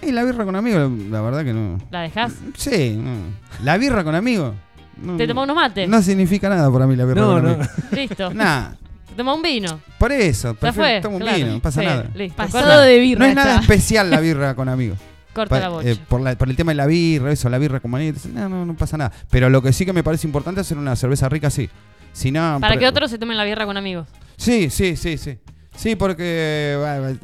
Y 0.02 0.12
la 0.14 0.24
birra 0.24 0.46
con 0.46 0.56
amigos, 0.56 0.90
la 1.10 1.22
verdad 1.22 1.44
que 1.44 1.54
no. 1.54 1.78
¿La 1.92 2.02
dejás? 2.02 2.34
Sí, 2.56 2.96
no. 2.98 3.16
La 3.64 3.78
birra 3.78 4.04
con 4.06 4.16
amigos. 4.16 4.56
No, 4.98 5.18
¿Te 5.18 5.28
tomás 5.28 5.44
unos 5.44 5.56
mates? 5.58 5.90
No 5.90 6.02
significa 6.02 6.48
nada 6.50 6.72
para 6.72 6.88
mí 6.88 6.96
la 6.96 7.04
birra 7.06 7.22
No, 7.22 7.34
con 7.34 7.44
no. 7.44 7.50
amigos. 7.50 7.68
Listo. 7.92 8.34
Nada. 8.34 8.78
¿Te 9.20 9.24
tomás 9.24 9.36
un 9.36 9.42
vino? 9.42 9.82
Por 9.98 10.14
eso, 10.14 10.56
fue. 10.56 11.02
tomo 11.02 11.18
un 11.18 11.22
claro. 11.22 11.38
vino, 11.38 11.52
no 11.52 11.60
pasa 11.60 11.82
Sí, 11.82 11.86
nada. 11.88 12.06
Listo. 12.16 12.38
Pasado 12.38 12.64
Corta, 12.64 12.82
de 12.84 13.00
birra. 13.00 13.20
No 13.20 13.26
es 13.26 13.36
nada 13.36 13.50
está. 13.56 13.62
especial 13.64 14.10
la 14.10 14.22
birra 14.22 14.56
con 14.56 14.70
amigos. 14.70 14.98
corta 15.34 15.56
Pa- 15.56 15.60
la 15.60 15.68
bocha. 15.68 15.90
eh, 15.90 15.98
por, 16.08 16.22
la- 16.22 16.38
por 16.38 16.48
el 16.50 16.56
tema 16.56 16.72
de 16.72 16.76
la 16.76 16.86
birra, 16.86 17.30
eso, 17.30 17.50
la 17.50 17.58
birra 17.58 17.82
con 17.82 17.92
manita, 17.92 18.18
no, 18.34 18.48
no, 18.48 18.66
no 18.66 18.76
pasa 18.78 18.96
nada. 18.96 19.12
Pero 19.30 19.50
lo 19.50 19.62
que 19.62 19.74
sí 19.74 19.86
que 19.86 19.92
me 19.92 20.04
parece 20.04 20.26
importante 20.26 20.62
es 20.62 20.68
hacer 20.68 20.78
una 20.78 20.96
cerveza 20.96 21.28
rica, 21.28 21.50
sí. 21.50 21.70
Si 22.14 22.32
no, 22.32 22.60
para 22.62 22.76
por- 22.76 22.80
que 22.80 22.88
otros 22.88 23.12
se 23.12 23.18
tomen 23.18 23.36
la 23.36 23.44
birra 23.44 23.66
con 23.66 23.76
amigos. 23.76 24.08
Sí, 24.38 24.70
sí, 24.70 24.96
sí, 24.96 25.18
sí. 25.18 25.38
Sí, 25.76 25.98
porque. 25.98 26.78
me 26.78 27.18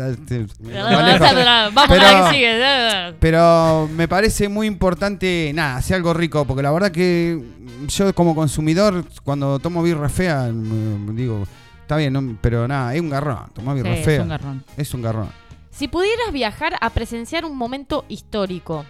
Vamos 1.71 1.87
Pero- 1.87 2.25
que 2.25 2.33
sigue. 2.33 3.13
Pero 3.21 3.89
me 3.95 4.07
parece 4.09 4.49
muy 4.49 4.67
importante, 4.67 5.51
nada, 5.53 5.77
hacer 5.77 5.95
algo 5.95 6.13
rico, 6.13 6.43
porque 6.45 6.61
la 6.61 6.71
verdad 6.71 6.91
que 6.91 7.41
yo 7.87 8.13
como 8.13 8.35
consumidor, 8.35 9.05
cuando 9.23 9.59
tomo 9.59 9.81
birra 9.83 10.09
fea, 10.09 10.49
mm, 10.51 11.15
digo, 11.15 11.45
está 11.85 11.97
bien, 11.97 12.11
no- 12.13 12.37
pero 12.41 12.67
nada, 12.67 12.93
es 12.95 12.99
un 13.01 13.09
garrón, 13.11 13.49
tomar 13.53 13.75
birra 13.75 13.95
Sí, 13.95 14.01
es 14.11 14.19
un 14.19 14.27
garrón. 14.29 14.63
Es 14.75 14.93
un 14.93 15.01
garrón. 15.03 15.29
Si 15.69 15.87
pudieras 15.87 16.31
viajar 16.33 16.73
a 16.81 16.89
presenciar 16.89 17.45
un 17.45 17.55
momento 17.57 18.05
histórico, 18.09 18.85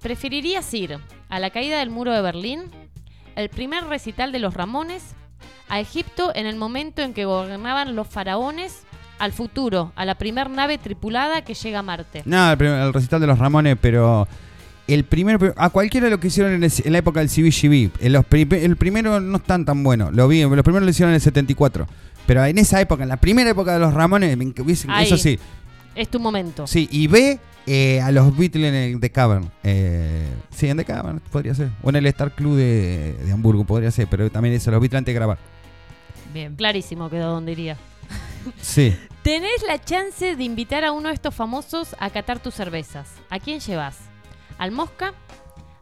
¿preferirías 0.00 0.72
ir 0.74 0.98
a 1.28 1.38
la 1.38 1.50
caída 1.50 1.78
del 1.78 1.90
muro 1.90 2.12
de 2.12 2.22
Berlín, 2.22 2.62
el 3.36 3.48
primer 3.48 3.84
recital 3.84 4.32
de 4.32 4.38
los 4.38 4.54
Ramones, 4.54 5.02
a 5.68 5.80
Egipto 5.80 6.32
en 6.34 6.46
el 6.46 6.56
momento 6.56 7.02
en 7.02 7.14
que 7.14 7.24
gobernaban 7.24 7.96
los 7.96 8.06
faraones, 8.08 8.82
al 9.18 9.32
futuro, 9.32 9.92
a 9.94 10.04
la 10.04 10.16
primer 10.16 10.50
nave 10.50 10.78
tripulada 10.78 11.42
que 11.42 11.54
llega 11.54 11.78
a 11.78 11.82
Marte. 11.82 12.22
No, 12.24 12.52
el, 12.52 12.60
el 12.60 12.92
recital 12.92 13.20
de 13.20 13.26
los 13.28 13.38
Ramones, 13.38 13.76
pero 13.80 14.26
el 14.88 15.04
primero, 15.04 15.54
a 15.56 15.70
cualquiera 15.70 16.06
de 16.06 16.10
lo 16.10 16.18
que 16.18 16.26
hicieron 16.26 16.52
en, 16.52 16.64
el- 16.64 16.72
en 16.84 16.92
la 16.92 16.98
época 16.98 17.20
del 17.20 17.28
CBGB, 17.28 18.24
pri- 18.28 18.48
el 18.64 18.76
primero 18.76 19.20
no 19.20 19.36
están 19.36 19.64
tan 19.64 19.82
bueno, 19.84 20.10
lo 20.10 20.26
vi, 20.28 20.42
los 20.42 20.62
primeros 20.62 20.84
lo 20.84 20.90
hicieron 20.90 21.10
en 21.12 21.16
el 21.16 21.20
74, 21.20 21.86
pero 22.26 22.44
en 22.44 22.58
esa 22.58 22.80
época, 22.80 23.02
en 23.02 23.08
la 23.08 23.16
primera 23.18 23.50
época 23.50 23.72
de 23.74 23.78
los 23.80 23.92
Ramones, 23.94 24.36
me 24.36 24.44
enc- 24.46 24.60
hubiese- 24.64 24.86
Ahí. 24.90 25.06
eso 25.06 25.16
sí, 25.16 25.38
Es 25.94 26.08
tu 26.08 26.20
momento. 26.20 26.66
sí, 26.66 26.88
y 26.90 27.06
ve 27.06 27.38
eh, 27.66 28.00
a 28.00 28.10
los 28.10 28.36
Beatles 28.36 28.68
en 28.68 28.74
el 28.74 29.00
The 29.00 29.10
Cavern, 29.10 29.50
eh, 29.62 30.26
sí, 30.50 30.68
en 30.68 30.76
The 30.76 30.84
Cavern 30.84 31.20
podría 31.30 31.54
ser, 31.54 31.70
o 31.82 31.90
en 31.90 31.96
el 31.96 32.06
Star 32.06 32.32
Club 32.34 32.56
de, 32.56 33.14
de 33.24 33.32
Hamburgo 33.32 33.64
podría 33.64 33.90
ser, 33.90 34.08
pero 34.08 34.30
también 34.30 34.54
eso, 34.54 34.70
los 34.70 34.80
Beatles 34.80 34.98
antes 34.98 35.12
de 35.12 35.16
grabar, 35.16 35.38
Bien. 36.34 36.56
Clarísimo 36.56 37.10
quedó 37.10 37.30
donde 37.32 37.52
iría. 37.52 37.76
sí. 38.60 38.96
Tenés 39.22 39.62
la 39.68 39.78
chance 39.80 40.34
de 40.34 40.42
invitar 40.42 40.82
a 40.84 40.90
uno 40.90 41.08
de 41.10 41.14
estos 41.14 41.32
famosos 41.32 41.94
a 42.00 42.10
catar 42.10 42.40
tus 42.40 42.54
cervezas. 42.54 43.06
¿A 43.30 43.38
quién 43.38 43.60
llevas? 43.60 43.96
¿Al 44.58 44.72
Mosca? 44.72 45.14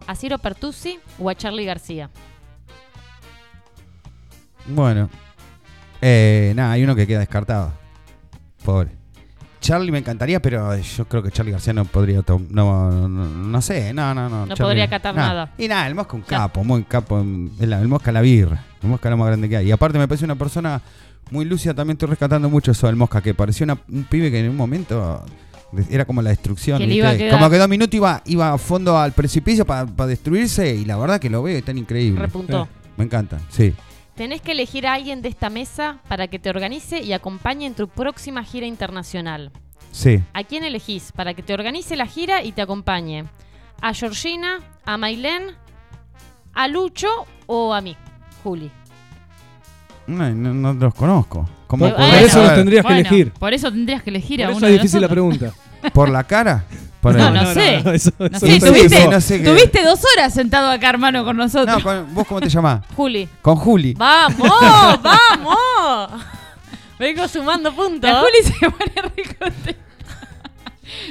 ¿A 0.07 0.15
Ciro 0.15 0.37
Pertusi 0.37 0.99
o 1.19 1.31
a 1.31 1.35
Charlie 1.35 1.65
García? 1.65 2.11
Bueno. 4.67 5.09
Eh, 6.01 6.53
nada, 6.57 6.73
hay 6.73 6.83
uno 6.85 6.95
que 6.97 7.07
queda 7.07 7.21
descartado. 7.21 7.73
Pobre. 8.65 8.91
Charlie 9.61 9.93
me 9.93 9.99
encantaría, 9.99 10.41
pero 10.41 10.75
yo 10.77 11.05
creo 11.07 11.23
que 11.23 11.31
Charlie 11.31 11.53
García 11.53 11.75
no 11.75 11.85
podría. 11.85 12.23
tom- 12.23 12.47
No, 12.51 12.91
no, 13.09 13.27
no 13.29 13.61
sé, 13.63 13.93
no, 13.93 14.15
no, 14.15 14.29
no. 14.29 14.47
No 14.47 14.55
Charlie- 14.55 14.63
podría 14.69 14.89
catar 14.89 15.15
nada. 15.15 15.53
Y 15.59 15.69
nada, 15.69 15.87
el 15.87 15.95
Mosca 15.95 16.17
un 16.17 16.23
capo, 16.23 16.65
muy 16.65 16.83
capo. 16.85 17.21
El, 17.21 17.73
el 17.73 17.89
Mosca 17.89 18.11
la 18.11 18.23
birra. 18.23 18.65
El 18.83 18.89
Mosca 18.89 19.09
es 19.09 19.11
lo 19.11 19.17
más 19.19 19.27
grande 19.27 19.49
que 19.51 19.57
hay. 19.59 19.69
Y 19.69 19.73
aparte 19.73 19.99
me 19.99 20.09
parece 20.09 20.25
una 20.25 20.37
persona 20.37 20.81
muy 21.31 21.45
lúcida. 21.45 21.75
También 21.75 21.95
estoy 21.97 22.09
rescatando 22.09 22.49
mucho 22.49 22.71
eso 22.71 22.87
del 22.87 22.97
Mosca, 22.97 23.21
que 23.21 23.35
parecía 23.35 23.65
una- 23.65 23.79
un 23.91 24.05
pibe 24.05 24.31
que 24.31 24.41
en 24.41 24.49
un 24.49 24.57
momento 24.57 25.23
era 25.91 26.07
como 26.07 26.23
la 26.23 26.31
destrucción. 26.31 26.79
Que 26.79 26.87
le 26.87 26.95
iba 26.95 27.11
a 27.11 27.17
quedar- 27.17 27.33
Como 27.39 27.51
que 27.51 27.59
dos 27.59 27.69
minutos 27.69 27.95
iba, 27.95 28.23
iba 28.25 28.53
a 28.55 28.59
fondo 28.59 28.97
al 28.99 29.13
precipicio 29.13 29.67
para 29.67 29.85
destruirse. 30.07 30.75
Y 30.75 30.87
la 30.87 30.97
verdad 30.97 31.21
que 31.21 31.29
lo 31.29 31.43
veo, 31.43 31.59
es 31.59 31.65
tan 31.65 31.77
increíble. 31.77 32.19
Repuntó. 32.19 32.67
Me 32.97 33.05
encanta, 33.05 33.39
sí. 33.51 33.75
Tenés 34.21 34.43
que 34.43 34.53
elegir 34.53 34.87
a 34.87 34.93
alguien 34.93 35.23
de 35.23 35.31
esta 35.31 35.49
mesa 35.49 36.01
para 36.07 36.29
que 36.29 36.39
te 36.39 36.51
organice 36.51 37.01
y 37.01 37.15
acompañe 37.15 37.65
en 37.65 37.73
tu 37.73 37.89
próxima 37.89 38.45
gira 38.45 38.67
internacional. 38.67 39.51
Sí. 39.93 40.23
¿A 40.35 40.45
quién 40.45 40.63
elegís 40.63 41.11
para 41.13 41.33
que 41.33 41.43
te 41.43 41.55
organice 41.55 41.97
la 41.97 42.05
gira 42.05 42.43
y 42.43 42.53
te 42.53 42.61
acompañe? 42.61 43.25
¿A 43.81 43.95
Georgina? 43.95 44.59
¿A 44.85 44.99
Mailén? 44.99 45.45
¿A 46.53 46.69
Lucho 46.69 47.09
o 47.47 47.73
a 47.73 47.81
mí, 47.81 47.97
Juli? 48.45 48.71
No, 50.07 50.29
no, 50.29 50.53
no 50.53 50.75
los 50.75 50.95
conozco. 50.95 51.49
¿Cómo 51.67 51.89
Por, 51.89 51.99
eso 52.03 52.21
los 52.21 52.31
saber? 52.33 52.55
tendrías 52.57 52.85
que 52.85 52.93
elegir. 52.93 53.33
Por 53.33 53.55
eso 53.55 53.73
tendrías 53.73 54.03
que 54.03 54.11
elegir 54.11 54.41
Por 54.41 54.49
a 54.49 54.51
eso 54.51 54.59
uno 54.59 54.67
es 54.67 54.73
de 54.73 54.79
difícil 54.81 55.01
la 55.01 55.09
nosotros. 55.09 55.39
pregunta. 55.49 55.91
¿Por 55.95 56.11
la 56.11 56.25
cara? 56.25 56.67
No, 57.03 57.31
no 57.31 57.55
sé. 57.55 57.77
eso- 57.95 58.13
No 58.19 58.27
eso 58.27 58.39
sé, 58.47 58.59
no 58.61 58.67
tuviste, 58.67 58.89
sé, 58.91 59.09
no 59.09 59.21
sé 59.21 59.39
tuviste 59.41 59.83
dos 59.83 60.01
horas 60.15 60.35
sentado 60.35 60.69
acá, 60.71 60.91
hermano, 60.91 61.25
con 61.25 61.37
nosotros. 61.37 61.79
No, 61.79 61.83
con- 61.83 62.15
¿vos 62.15 62.27
cómo 62.27 62.41
te 62.41 62.49
llamás? 62.49 62.83
Juli. 62.95 63.29
Con 63.43 63.57
Juli. 63.57 63.95
¡Vamos! 63.95 64.39
¡Vamos! 65.03 66.23
Vengo 66.99 67.27
sumando 67.29 67.73
puntos. 67.75 68.11
La 68.11 68.21
Juli 68.21 68.43
se 68.43 68.71
pone 68.71 68.93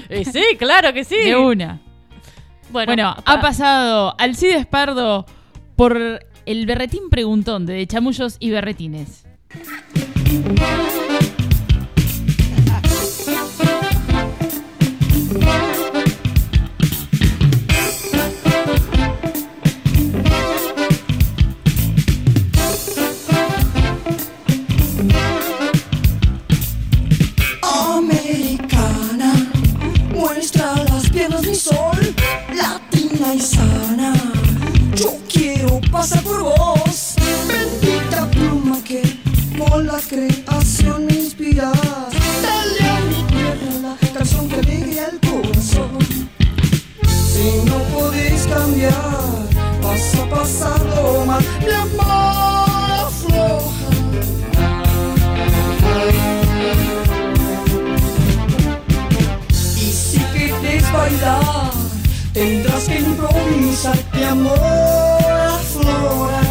re. 0.07 0.19
Y 0.21 0.25
sí, 0.25 0.43
claro 0.57 0.93
que 0.93 1.03
sí. 1.03 1.15
De 1.17 1.35
una. 1.35 1.79
Bueno, 2.71 2.85
Bueno, 2.93 3.15
pa- 3.25 3.33
ha 3.33 3.41
pasado 3.41 4.15
Alcides 4.19 4.65
Pardo 4.67 5.25
por 5.75 6.23
el 6.45 6.65
berretín 6.67 7.09
preguntón 7.09 7.65
de 7.65 7.87
Chamullos 7.87 8.35
y 8.39 8.51
Berretines. 8.51 9.23
Latina 33.29 33.35
y 33.35 33.39
sana. 33.39 34.13
Yo 34.95 35.17
quiero 35.31 35.79
pasar 35.91 36.21
por 36.23 36.43
vos, 36.43 37.15
bendita 37.47 38.29
pluma 38.31 38.77
que 38.83 39.01
con 39.57 39.85
la 39.87 39.99
creación 39.99 41.05
me 41.05 41.13
inspiras. 41.13 41.73
Dale 42.41 42.89
a 42.89 42.99
mi 43.01 43.23
tierra 43.23 43.71
la 43.81 44.13
canción 44.13 44.47
que 44.47 44.55
alegre 44.55 44.99
al 45.01 45.19
corazón. 45.19 45.99
Si 47.07 47.65
no 47.65 47.77
podés 47.93 48.47
cambiar, 48.47 48.93
vas 49.81 50.15
a 50.15 50.29
pasarlo 50.29 51.25
mal, 51.25 51.43
mi 51.61 51.71
amor 51.71 53.07
afloja. 53.07 53.89
Y 59.77 59.91
si 59.91 60.19
quieres 60.19 60.91
bailar, 60.91 61.71
tendrás 62.33 62.87
que 62.87 62.99
improvisar, 62.99 63.97
mi 64.13 64.23
amor 64.23 64.59
aflora. 65.57 66.41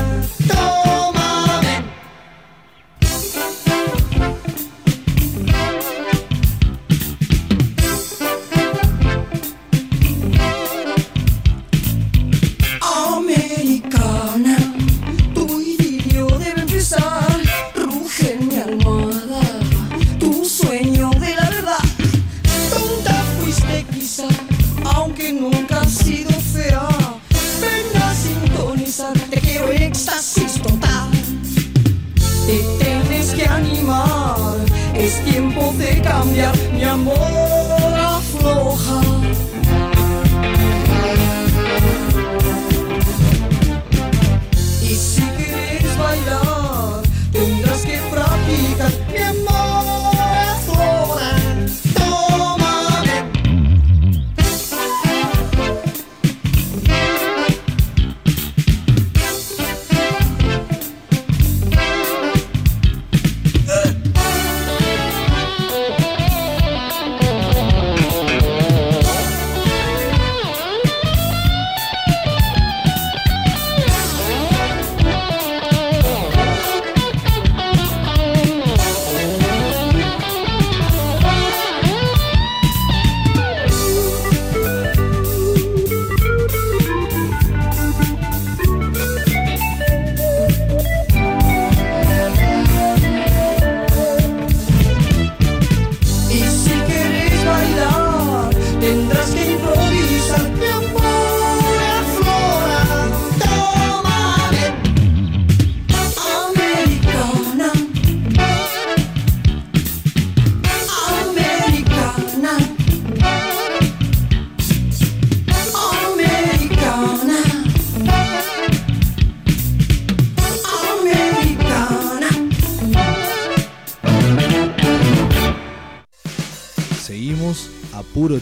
De 36.38 36.44
cambiar, 36.44 36.96
mi 36.96 37.37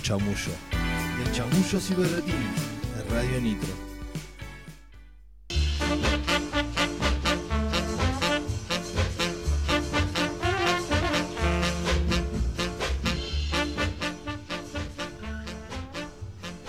chamullo. 0.07 0.55
De 1.19 1.33
chamullos 1.33 1.91
y 1.91 1.95
berretines, 1.95 2.63
de 2.95 3.03
Radio 3.13 3.41
Nitro. 3.41 3.69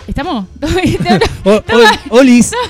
¿Estamos? 0.08 0.46
O- 1.44 1.50
o- 1.50 2.18
Olis. 2.18 2.52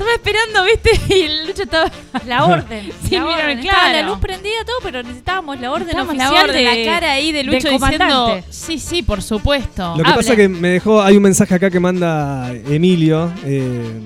Estaba 0.00 0.14
esperando, 0.14 0.64
¿viste? 0.64 1.14
Y 1.14 1.22
el 1.22 1.46
Lucho 1.46 1.62
estaba. 1.64 1.90
La 2.26 2.46
orden. 2.46 2.90
Sí, 3.06 3.16
la 3.16 3.26
orden. 3.26 3.58
Estaba 3.58 3.80
claro. 3.82 3.92
la 3.98 4.02
luz 4.02 4.18
prendida 4.18 4.64
todo, 4.64 4.76
pero 4.82 5.02
necesitábamos 5.02 5.60
la 5.60 5.70
orden 5.72 5.88
Necesitamos 5.88 6.16
la 6.16 6.24
oficial 6.28 6.48
orden, 6.50 6.64
de 6.64 6.84
la 6.86 6.92
cara 6.92 7.12
ahí 7.12 7.32
de 7.32 7.44
Lucho 7.44 7.68
diciendo. 7.68 8.42
Sí, 8.70 8.78
sí, 8.78 9.02
por 9.02 9.20
supuesto. 9.22 9.94
Lo 9.96 10.04
que 10.04 10.10
pasa 10.12 10.36
que 10.36 10.48
me 10.48 10.68
dejó, 10.68 11.02
hay 11.02 11.16
un 11.16 11.22
mensaje 11.22 11.54
acá 11.54 11.70
que 11.70 11.80
manda 11.80 12.52
Emilio. 12.52 13.30
eh, 13.44 14.00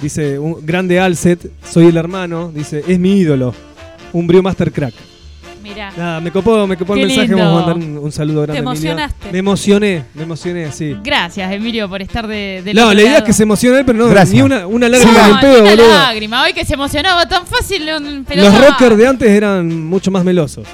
dice, 0.00 0.38
un 0.38 0.64
grande 0.64 0.98
Alcet, 0.98 1.50
soy 1.68 1.86
el 1.88 1.96
hermano. 1.98 2.50
Dice, 2.54 2.82
es 2.88 2.98
mi 2.98 3.18
ídolo. 3.18 3.54
Un 4.12 4.26
Brewmaster 4.26 4.72
crack. 4.72 4.94
Mirá. 5.62 5.92
Nada, 5.96 6.20
me 6.20 6.30
copó, 6.30 6.64
me 6.66 6.76
copó 6.76 6.94
el 6.94 7.00
mensaje. 7.08 7.26
lindo. 7.28 7.38
Vamos 7.38 7.62
a 7.62 7.66
mandar 7.66 7.88
un, 7.88 7.98
un 7.98 8.12
saludo 8.12 8.42
grande. 8.42 8.62
Te 8.62 8.68
Emilio. 8.68 8.90
emocionaste. 8.92 9.32
Me 9.32 9.38
emocioné, 9.38 10.04
me 10.14 10.22
emocioné, 10.22 10.72
sí. 10.72 10.96
Gracias, 11.02 11.52
Emilio, 11.52 11.88
por 11.88 12.00
estar 12.00 12.26
de, 12.28 12.62
del 12.64 12.76
No, 12.76 12.94
la 12.94 13.02
idea 13.02 13.18
es 13.18 13.24
que 13.24 13.32
se 13.32 13.42
emocione 13.42 13.80
él, 13.80 13.84
pero 13.84 13.98
no, 13.98 14.08
Gracias. 14.08 14.32
ni 14.34 14.42
una, 14.42 14.66
una 14.66 14.88
lágrima 14.88 15.12
No, 15.12 15.26
del 15.28 15.38
pedo, 15.40 15.52
ni 15.54 15.60
una 15.60 15.70
boludo. 15.82 15.88
lágrima. 15.98 16.42
Hoy 16.44 16.52
que 16.52 16.64
se 16.64 16.74
emocionaba 16.74 17.26
tan 17.28 17.44
fácil. 17.46 17.82
Pero 18.28 18.42
Los 18.44 18.52
no. 18.54 18.60
rockers 18.66 18.96
de 18.96 19.06
antes 19.08 19.28
eran 19.28 19.84
mucho 19.86 20.10
más 20.12 20.24
melosos. 20.24 20.66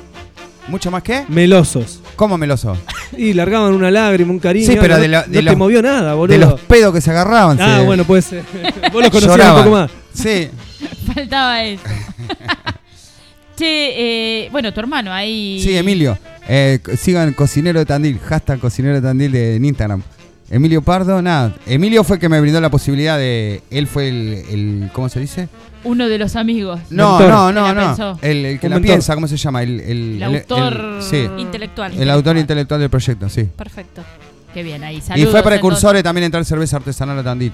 ¿Mucho 0.68 0.90
más 0.90 1.02
qué? 1.02 1.24
Melosos. 1.26 2.01
¿Cómo 2.22 2.38
meloso? 2.38 2.76
Y 3.18 3.32
largaban 3.32 3.74
una 3.74 3.90
lágrima, 3.90 4.30
un 4.30 4.38
cariño. 4.38 4.64
Sí, 4.66 4.76
pero 4.80 4.94
no, 4.94 5.00
de 5.00 5.08
lo- 5.08 5.18
no 5.22 5.26
de 5.26 5.32
te 5.32 5.42
los- 5.42 5.56
movió 5.56 5.82
nada, 5.82 6.14
boludo. 6.14 6.38
De 6.38 6.38
los 6.38 6.60
pedos 6.60 6.94
que 6.94 7.00
se 7.00 7.10
agarraban. 7.10 7.60
ah, 7.60 7.78
se- 7.80 7.84
bueno, 7.84 8.04
puede 8.04 8.22
ser. 8.22 8.44
Vos 8.92 9.02
los 9.02 9.10
conocías 9.10 9.22
lloraban. 9.26 9.56
un 9.58 9.64
poco 9.64 9.76
más. 9.76 9.90
Sí. 10.14 10.48
Faltaba 11.14 11.64
eso. 11.64 11.82
che, 13.56 14.44
eh, 14.44 14.48
bueno, 14.50 14.72
tu 14.72 14.78
hermano 14.80 15.12
ahí. 15.12 15.60
Sí, 15.64 15.76
Emilio. 15.76 16.16
Eh, 16.48 16.78
sigan 16.96 17.32
Cocinero 17.32 17.78
de 17.80 17.86
Tandil. 17.86 18.18
Hashtag 18.20 18.60
Cocinero 18.60 18.94
de 18.94 19.00
Tandil 19.02 19.32
de, 19.32 19.56
en 19.56 19.64
Instagram. 19.64 20.02
Emilio 20.50 20.80
Pardo, 20.82 21.20
nada. 21.22 21.54
Emilio 21.66 22.04
fue 22.04 22.16
el 22.16 22.20
que 22.20 22.28
me 22.28 22.40
brindó 22.40 22.60
la 22.60 22.70
posibilidad 22.70 23.18
de. 23.18 23.62
Él 23.70 23.86
fue 23.88 24.08
el. 24.08 24.44
el- 24.50 24.90
¿Cómo 24.92 25.08
se 25.08 25.18
dice? 25.20 25.48
Uno 25.84 26.08
de 26.08 26.18
los 26.18 26.36
amigos. 26.36 26.80
No, 26.90 27.18
Mentor. 27.18 27.52
no, 27.54 27.74
no, 27.74 27.96
no. 27.96 28.18
El, 28.22 28.44
el 28.46 28.60
que 28.60 28.68
la 28.68 28.76
mentor. 28.76 28.86
piensa, 28.92 29.14
¿cómo 29.14 29.26
se 29.28 29.36
llama? 29.36 29.62
El, 29.62 29.80
el, 29.80 30.14
El 30.16 30.22
autor 30.22 30.98
sí. 31.00 31.26
Intelectual. 31.38 31.92
El 32.00 32.10
autor 32.10 32.36
intelectual 32.36 32.80
del 32.80 32.90
proyecto, 32.90 33.28
sí. 33.28 33.44
Perfecto. 33.56 34.02
Qué 34.54 34.62
bien, 34.62 34.84
ahí 34.84 34.96
Y 34.96 35.00
saludos. 35.00 35.30
fue 35.30 35.42
precursor 35.42 35.94
de 35.96 36.02
también 36.02 36.24
entrar 36.24 36.44
cerveza 36.44 36.76
artesanal 36.76 37.18
a 37.18 37.22
Tandil. 37.24 37.52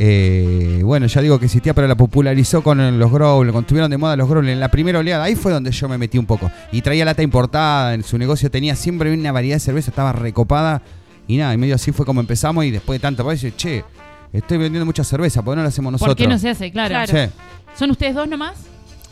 Eh, 0.00 0.80
bueno, 0.84 1.06
ya 1.06 1.20
digo 1.20 1.38
que 1.40 1.46
existía, 1.46 1.74
pero 1.74 1.88
la 1.88 1.96
popularizó 1.96 2.62
con 2.62 2.98
los 2.98 3.10
growlers, 3.10 3.50
cuando 3.52 3.60
estuvieron 3.66 3.90
de 3.90 3.98
moda 3.98 4.14
los 4.14 4.28
growlers. 4.28 4.52
En 4.52 4.60
la 4.60 4.68
primera 4.70 5.00
oleada, 5.00 5.24
ahí 5.24 5.34
fue 5.34 5.50
donde 5.52 5.72
yo 5.72 5.88
me 5.88 5.98
metí 5.98 6.18
un 6.18 6.26
poco. 6.26 6.50
Y 6.70 6.82
traía 6.82 7.04
lata 7.04 7.22
importada, 7.22 7.94
en 7.94 8.04
su 8.04 8.16
negocio 8.18 8.50
tenía 8.50 8.76
siempre 8.76 9.12
una 9.12 9.32
variedad 9.32 9.56
de 9.56 9.60
cerveza, 9.60 9.90
estaba 9.90 10.12
recopada. 10.12 10.82
Y 11.26 11.36
nada, 11.36 11.52
y 11.52 11.56
medio 11.58 11.74
así 11.74 11.90
fue 11.92 12.06
como 12.06 12.20
empezamos. 12.20 12.64
Y 12.64 12.70
después 12.70 12.98
de 12.98 13.02
tanto, 13.02 13.24
pues, 13.24 13.40
dije, 13.42 13.56
che, 13.56 13.84
estoy 14.32 14.58
vendiendo 14.58 14.84
mucha 14.86 15.04
cerveza, 15.04 15.42
¿por 15.42 15.52
qué 15.52 15.56
no 15.56 15.62
la 15.62 15.68
hacemos 15.68 15.92
nosotros? 15.92 16.16
¿Por 16.16 16.22
qué 16.24 16.28
no 16.28 16.38
se 16.38 16.50
hace? 16.50 16.70
Claro. 16.70 16.90
Claro. 16.90 17.12
Sí. 17.28 17.32
¿Son 17.78 17.90
ustedes 17.90 18.14
dos 18.14 18.28
nomás? 18.28 18.54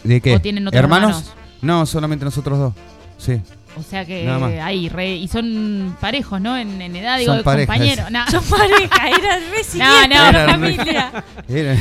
¿De 0.04 0.20
qué? 0.20 0.34
¿O 0.34 0.40
tienen 0.40 0.66
otros 0.66 0.78
¿Hermanos? 0.78 1.10
hermanos? 1.18 1.34
No, 1.62 1.86
solamente 1.86 2.24
nosotros 2.24 2.58
dos. 2.58 2.74
Sí. 3.18 3.40
O 3.78 3.82
sea 3.82 4.04
que 4.06 4.28
ahí, 4.62 4.88
re- 4.88 5.16
y 5.16 5.28
son 5.28 5.96
parejos, 6.00 6.40
¿no? 6.40 6.56
En, 6.56 6.80
en 6.80 6.96
edad, 6.96 7.18
digo, 7.18 7.32
Son 7.32 7.38
de 7.38 7.44
parejas. 7.44 7.76
compañeros. 7.76 8.10
No. 8.10 8.26
Son 8.30 8.44
pareja, 8.44 9.08
era 9.08 9.36
re 9.36 9.62
No, 9.78 10.06
no. 10.08 10.14
Eran 10.28 10.34
re- 10.62 10.74
familia. 10.74 11.24
Era- 11.48 11.76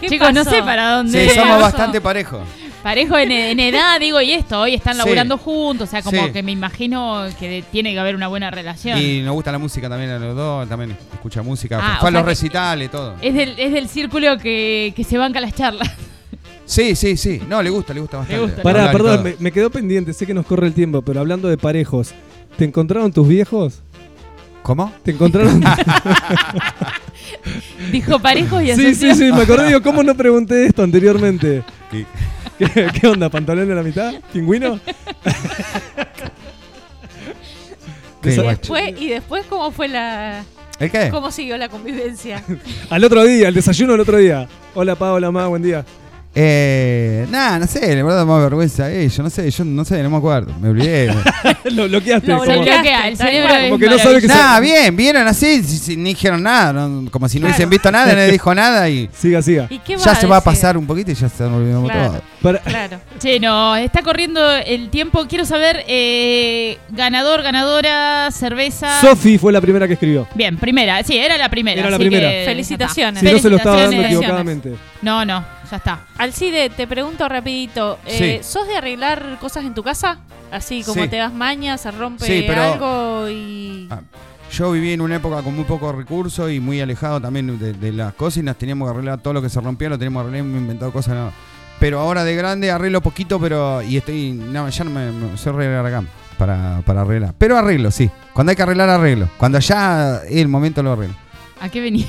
¿Qué 0.00 0.08
Chicos, 0.08 0.32
no 0.32 0.44
sé 0.44 0.62
para 0.62 0.92
dónde. 0.96 1.28
Sí, 1.28 1.34
somos 1.34 1.48
pasó. 1.50 1.60
bastante 1.62 2.00
parejos. 2.00 2.40
Parejo 2.82 3.18
en, 3.18 3.30
en 3.30 3.60
edad, 3.60 4.00
digo, 4.00 4.22
y 4.22 4.32
esto, 4.32 4.58
hoy 4.60 4.74
están 4.74 4.94
Sí. 4.94 4.98
laburando 4.98 5.36
juntos, 5.36 5.88
o 5.88 5.90
sea, 5.90 6.00
como 6.02 6.24
Sí. 6.24 6.32
que 6.32 6.42
me 6.42 6.52
imagino 6.52 7.26
que 7.38 7.46
de- 7.48 7.62
tiene 7.62 7.92
que 7.92 7.98
haber 7.98 8.14
una 8.16 8.28
buena 8.28 8.50
relación. 8.50 8.98
Y 8.98 9.20
nos 9.20 9.34
gusta 9.34 9.52
la 9.52 9.58
música 9.58 9.88
también 9.90 10.10
a 10.12 10.18
los 10.18 10.34
dos, 10.34 10.66
también 10.66 10.96
escucha 11.12 11.42
música. 11.42 11.78
Ah, 11.82 11.98
fue 12.00 12.08
a 12.08 12.12
los 12.12 12.24
recitales, 12.24 12.90
todo. 12.90 13.16
Es 13.20 13.34
del, 13.34 13.54
es 13.58 13.72
del 13.72 13.86
círculo 13.88 14.38
que, 14.38 14.94
que 14.96 15.04
se 15.04 15.18
banca 15.18 15.40
las 15.42 15.54
charlas. 15.54 15.90
Sí, 16.64 16.96
sí, 16.96 17.16
sí. 17.18 17.42
No, 17.48 17.62
le 17.62 17.68
gusta, 17.68 17.92
le 17.92 18.00
gusta 18.00 18.16
bastante. 18.18 18.42
gusta. 18.42 18.62
Pará, 18.62 18.90
perdón, 18.92 19.24
me, 19.24 19.34
me 19.38 19.52
quedó 19.52 19.68
pendiente, 19.70 20.14
sé 20.14 20.24
que 20.26 20.32
nos 20.32 20.46
corre 20.46 20.66
el 20.68 20.72
tiempo, 20.72 21.02
pero 21.02 21.20
hablando 21.20 21.48
de 21.48 21.58
parejos, 21.58 22.12
¿te 22.56 22.64
encontraron 22.64 23.12
tus 23.12 23.28
viejos? 23.28 23.80
¿Cómo? 24.62 24.90
¿Te 25.02 25.10
encontraron? 25.10 25.62
Dijo 27.92 28.18
parejos 28.18 28.62
y 28.62 28.66
sí, 28.66 28.72
asoció. 28.72 29.14
sí, 29.14 29.14
sí, 29.14 29.32
me 29.32 29.42
acordé, 29.42 29.68
digo, 29.68 29.82
¿cómo 29.82 30.02
no 30.02 30.14
pregunté 30.14 30.66
esto 30.66 30.82
anteriormente? 30.82 31.62
¿Qué? 31.90 32.06
¿Qué, 32.58 32.88
qué 33.00 33.06
onda? 33.06 33.28
¿Pantalón 33.30 33.68
en 33.70 33.76
la 33.76 33.82
mitad? 33.82 34.14
¿Pingüino? 34.32 34.78
Después, 38.22 39.00
¿Y 39.00 39.08
después 39.08 39.46
cómo 39.46 39.70
fue 39.70 39.88
la... 39.88 40.44
¿El 40.78 40.90
qué? 40.90 41.08
cómo 41.10 41.30
siguió 41.30 41.56
la 41.56 41.68
convivencia? 41.68 42.42
Al 42.90 43.04
otro 43.04 43.24
día, 43.24 43.48
al 43.48 43.54
desayuno 43.54 43.92
del 43.92 44.00
otro 44.00 44.16
día. 44.18 44.48
Hola, 44.74 44.94
Pa, 44.94 45.12
hola, 45.12 45.30
Ma, 45.30 45.46
buen 45.46 45.62
día. 45.62 45.84
Eh, 46.32 47.26
nada, 47.28 47.58
no 47.58 47.66
sé, 47.66 47.80
la 47.96 48.04
verdad 48.04 48.24
me 48.24 48.32
da 48.32 48.38
vergüenza 48.38 48.88
ellos, 48.90 49.18
no 49.18 49.30
sé, 49.30 49.50
yo 49.50 49.64
no 49.64 49.84
sé, 49.84 50.00
no 50.00 50.10
me 50.10 50.16
acuerdo, 50.18 50.54
me 50.60 50.68
olvidé. 50.68 51.12
Lo 51.72 51.88
bloqueaste. 51.88 52.28
Lo 52.28 52.34
como- 52.38 52.44
Se 52.46 52.52
bloqueaste. 52.56 52.80
bloquea, 52.82 53.08
el 53.08 53.16
cerebro 53.16 53.54
Como 53.64 53.78
que 53.80 53.86
no 53.86 53.98
sabe 53.98 54.14
que 54.16 54.20
se- 54.22 54.28
nada, 54.28 54.60
bien, 54.60 54.94
vieron 54.96 55.26
así, 55.26 55.62
si- 55.64 55.78
si- 55.78 55.96
ni 55.96 56.10
dijeron 56.10 56.40
nada, 56.42 56.72
no- 56.72 57.10
como 57.10 57.28
si 57.28 57.38
no 57.38 57.42
Claro. 57.42 57.50
hubiesen 57.56 57.70
visto 57.70 57.90
nada, 57.90 58.14
nadie 58.14 58.30
dijo 58.30 58.54
nada 58.54 58.88
y 58.88 59.10
Siga, 59.12 59.42
siga. 59.42 59.66
¿Y 59.70 59.80
qué 59.80 59.96
ya 59.96 60.12
a 60.12 60.14
se 60.14 60.26
va 60.28 60.36
a 60.36 60.40
pasar 60.40 60.76
un 60.78 60.86
poquito 60.86 61.10
y 61.10 61.14
ya 61.14 61.28
se 61.28 61.42
nos 61.44 61.54
olvidamos 61.54 61.90
Claro. 61.90 62.10
todo. 62.12 62.22
Para- 62.42 62.58
Claro. 62.60 63.00
Che, 63.18 63.40
no, 63.40 63.74
está 63.76 64.02
corriendo 64.02 64.40
el 64.50 64.88
tiempo. 64.88 65.26
Quiero 65.28 65.44
saber, 65.44 65.84
eh, 65.88 66.78
ganador, 66.90 67.42
ganadora, 67.42 68.30
cerveza. 68.30 69.00
Sofi 69.00 69.36
fue 69.36 69.52
la 69.52 69.60
primera 69.60 69.86
que 69.88 69.94
escribió. 69.94 70.28
Bien, 70.36 70.56
primera. 70.58 71.02
Sí, 71.02 71.16
era 71.18 71.36
la 71.36 71.48
primera. 71.48 71.80
Era 71.80 71.90
la 71.90 71.96
así 71.96 72.04
primera. 72.04 72.28
que- 72.30 72.44
Felicitaciones. 72.46 73.20
Si 73.20 73.26
no 73.32 73.38
se 73.40 73.50
lo 73.50 73.56
estaba 73.56 73.82
dando 73.82 74.00
equivocadamente. 74.02 74.74
No, 75.02 75.24
no, 75.24 75.44
ya 75.70 75.76
está. 75.76 76.00
Alcide, 76.18 76.70
te 76.70 76.86
pregunto 76.86 77.28
rapidito, 77.28 77.98
eh. 78.06 78.40
¿sos 78.42 78.66
de 78.66 78.76
arreglar 78.76 79.38
cosas 79.40 79.64
en 79.64 79.74
tu 79.74 79.82
casa? 79.82 80.18
Así 80.50 80.82
como 80.82 81.08
te 81.08 81.16
das 81.16 81.32
mañas, 81.32 81.80
se 81.80 81.90
rompe 81.90 82.44
pero- 82.46 82.62
algo 82.62 83.28
y... 83.28 83.86
Ah, 83.90 84.00
Yo 84.52 84.72
viví 84.72 84.92
en 84.92 85.00
una 85.00 85.16
época 85.16 85.42
con 85.42 85.54
muy 85.54 85.64
pocos 85.64 85.94
recursos 85.94 86.50
y 86.50 86.58
muy 86.58 86.80
alejado 86.80 87.20
también 87.20 87.56
de, 87.58 87.72
de 87.72 87.92
las 87.92 88.14
cosas 88.14 88.38
y 88.38 88.42
nos 88.42 88.56
teníamos 88.56 88.88
que 88.88 88.94
arreglar 88.94 89.20
todo 89.20 89.34
lo 89.34 89.42
que 89.42 89.48
se 89.48 89.60
rompía, 89.60 89.88
lo 89.88 89.96
teníamos 89.98 90.22
que 90.24 90.28
arreglar, 90.28 90.44
me 90.50 90.58
inventado 90.58 90.92
cosas 90.92 91.14
nuevas. 91.14 91.34
Pero 91.78 92.00
ahora 92.00 92.24
de 92.24 92.34
grande 92.34 92.70
arreglo 92.70 93.00
poquito, 93.00 93.40
pero. 93.40 93.80
Y 93.80 93.96
estoy. 93.96 94.32
No, 94.32 94.68
ya 94.68 94.84
no 94.84 94.90
me. 94.90 95.10
me 95.12 95.38
soy 95.38 95.52
re 95.54 95.78
acá 95.78 96.02
para, 96.36 96.82
para 96.84 97.00
arreglar. 97.00 97.32
Pero 97.38 97.56
arreglo, 97.56 97.90
sí. 97.90 98.10
Cuando 98.34 98.50
hay 98.50 98.56
que 98.56 98.62
arreglar, 98.62 98.90
arreglo. 98.90 99.30
Cuando 99.38 99.58
ya 99.60 100.16
es 100.28 100.36
el 100.36 100.48
momento, 100.48 100.82
lo 100.82 100.92
arreglo. 100.92 101.14
¿A 101.58 101.70
qué 101.70 101.80
venía? 101.80 102.04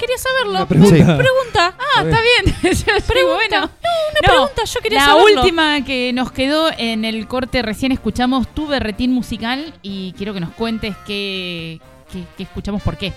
Quería 0.00 0.16
saberlo. 0.18 0.50
Una 0.52 0.66
pregunta. 0.66 0.96
Sí. 0.96 1.02
Pregunta. 1.02 1.74
Ah, 1.78 2.02
está 2.02 2.18
bien. 2.22 2.56
Yo 2.74 3.06
Pregunta. 3.06 3.34
bueno. 3.36 3.58
Una 3.60 4.20
No, 4.22 4.28
pregunta, 4.32 4.64
yo 4.64 4.80
quería 4.80 4.98
La 5.00 5.04
saberlo. 5.06 5.40
última 5.42 5.84
que 5.84 6.12
nos 6.14 6.32
quedó 6.32 6.70
en 6.76 7.04
el 7.04 7.26
corte 7.28 7.60
recién 7.62 7.92
escuchamos 7.92 8.48
tu 8.54 8.66
berretín 8.66 9.12
musical 9.12 9.74
y 9.82 10.12
quiero 10.14 10.32
que 10.34 10.40
nos 10.40 10.50
cuentes 10.50 10.96
qué, 11.06 11.80
qué- 12.12 12.24
qué 12.36 12.42
escuchamos 12.44 12.80
por 12.82 12.96
qué. 12.96 13.12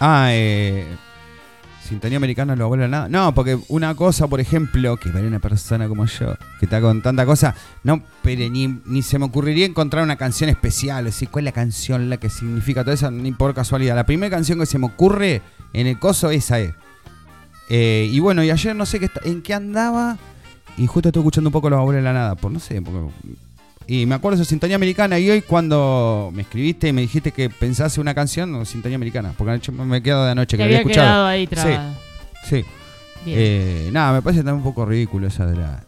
Ah, 0.00 0.28
eh. 0.30 0.86
Sintonía 1.86 2.16
americana 2.18 2.54
no 2.56 2.68
vuelve 2.68 2.88
nada. 2.88 3.08
No, 3.08 3.34
porque 3.34 3.58
una 3.68 3.94
cosa, 3.94 4.26
por 4.28 4.40
ejemplo, 4.40 4.96
que 4.96 5.08
para 5.10 5.26
una 5.26 5.38
persona 5.38 5.88
como 5.88 6.04
yo, 6.06 6.34
que 6.58 6.66
está 6.66 6.80
con 6.80 7.00
tanta 7.02 7.24
cosa, 7.24 7.54
no, 7.84 8.02
pero 8.22 8.48
ni, 8.50 8.68
ni 8.84 9.02
se 9.02 9.18
me 9.18 9.24
ocurriría 9.24 9.64
encontrar 9.66 10.02
una 10.04 10.16
canción 10.16 10.50
especial, 10.50 11.04
decir 11.04 11.28
cuál 11.30 11.44
es 11.46 11.52
la 11.54 11.60
canción, 11.60 12.10
la 12.10 12.16
que 12.18 12.28
significa 12.28 12.84
todo 12.84 12.92
eso, 12.94 13.10
ni 13.10 13.32
por 13.32 13.54
casualidad. 13.54 13.94
La 13.96 14.04
primera 14.06 14.30
canción 14.36 14.58
que 14.58 14.66
se 14.66 14.78
me 14.78 14.86
ocurre 14.86 15.42
en 15.72 15.86
el 15.86 15.98
coso, 15.98 16.30
esa 16.30 16.58
es. 16.60 16.72
Eh, 17.68 18.08
y 18.12 18.20
bueno, 18.20 18.44
y 18.44 18.50
ayer 18.50 18.76
no 18.76 18.86
sé 18.86 19.00
qué 19.00 19.10
en 19.24 19.42
qué 19.42 19.54
andaba, 19.54 20.18
y 20.76 20.86
justo 20.86 21.08
estoy 21.08 21.20
escuchando 21.20 21.48
un 21.48 21.52
poco 21.52 21.70
los 21.70 21.78
abuelos 21.78 22.00
de 22.00 22.04
la 22.04 22.12
nada, 22.12 22.34
por 22.34 22.52
no 22.52 22.60
sé, 22.60 22.80
porque- 22.82 23.45
y 23.86 24.06
me 24.06 24.14
acuerdo 24.14 24.36
de 24.38 24.42
esa 24.42 24.48
sintonía 24.50 24.76
americana, 24.76 25.18
y 25.18 25.30
hoy 25.30 25.42
cuando 25.42 26.30
me 26.34 26.42
escribiste 26.42 26.88
y 26.88 26.92
me 26.92 27.02
dijiste 27.02 27.32
que 27.32 27.50
pensase 27.50 28.00
una 28.00 28.14
canción, 28.14 28.50
no, 28.52 28.64
sintonía 28.64 28.96
americana, 28.96 29.32
porque 29.36 29.50
anoche 29.52 29.72
me 29.72 29.96
he 29.98 30.02
quedado 30.02 30.24
de 30.24 30.30
anoche 30.32 30.56
que 30.56 30.62
había 30.64 30.78
había 30.78 30.90
escuchado. 30.92 31.06
quedado 31.08 31.26
ahí. 31.26 31.48
Sí. 32.44 32.64
Bien. 33.24 33.38
Eh, 33.40 33.88
nada, 33.92 34.12
me 34.12 34.22
parece 34.22 34.44
también 34.44 34.58
un 34.58 34.62
poco 34.62 34.86
ridículo 34.86 35.26
esa 35.26 35.46
de 35.46 35.56
la. 35.56 35.84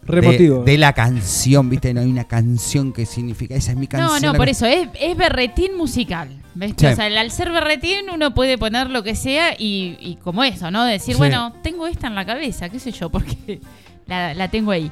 De, 0.65 0.77
la 0.77 0.91
canción, 0.91 1.69
¿viste? 1.69 1.93
No 1.93 2.01
hay 2.01 2.07
una 2.11 2.25
canción 2.25 2.91
que 2.91 3.05
significa. 3.05 3.55
Esa 3.55 3.71
es 3.71 3.77
mi 3.77 3.87
canción. 3.87 4.21
No, 4.21 4.33
no, 4.33 4.37
por 4.37 4.45
que- 4.45 4.51
eso, 4.51 4.65
es, 4.65 4.89
es 4.99 5.15
berretín 5.15 5.77
musical. 5.77 6.27
¿ves? 6.53 6.73
Sí. 6.75 6.85
O 6.87 6.95
sea, 6.95 7.05
al 7.05 7.31
ser 7.31 7.51
berretín 7.51 8.09
uno 8.13 8.33
puede 8.33 8.57
poner 8.57 8.89
lo 8.89 9.03
que 9.03 9.15
sea 9.15 9.53
y, 9.57 9.95
y 10.01 10.17
como 10.21 10.43
eso, 10.43 10.69
¿no? 10.69 10.83
Decir, 10.83 11.13
Sí. 11.13 11.17
bueno, 11.17 11.53
tengo 11.63 11.87
esta 11.87 12.07
en 12.07 12.15
la 12.15 12.25
cabeza, 12.25 12.67
qué 12.67 12.77
sé 12.79 12.91
yo, 12.91 13.09
porque 13.09 13.61
la, 14.07 14.33
la 14.33 14.49
tengo 14.49 14.71
ahí. 14.71 14.91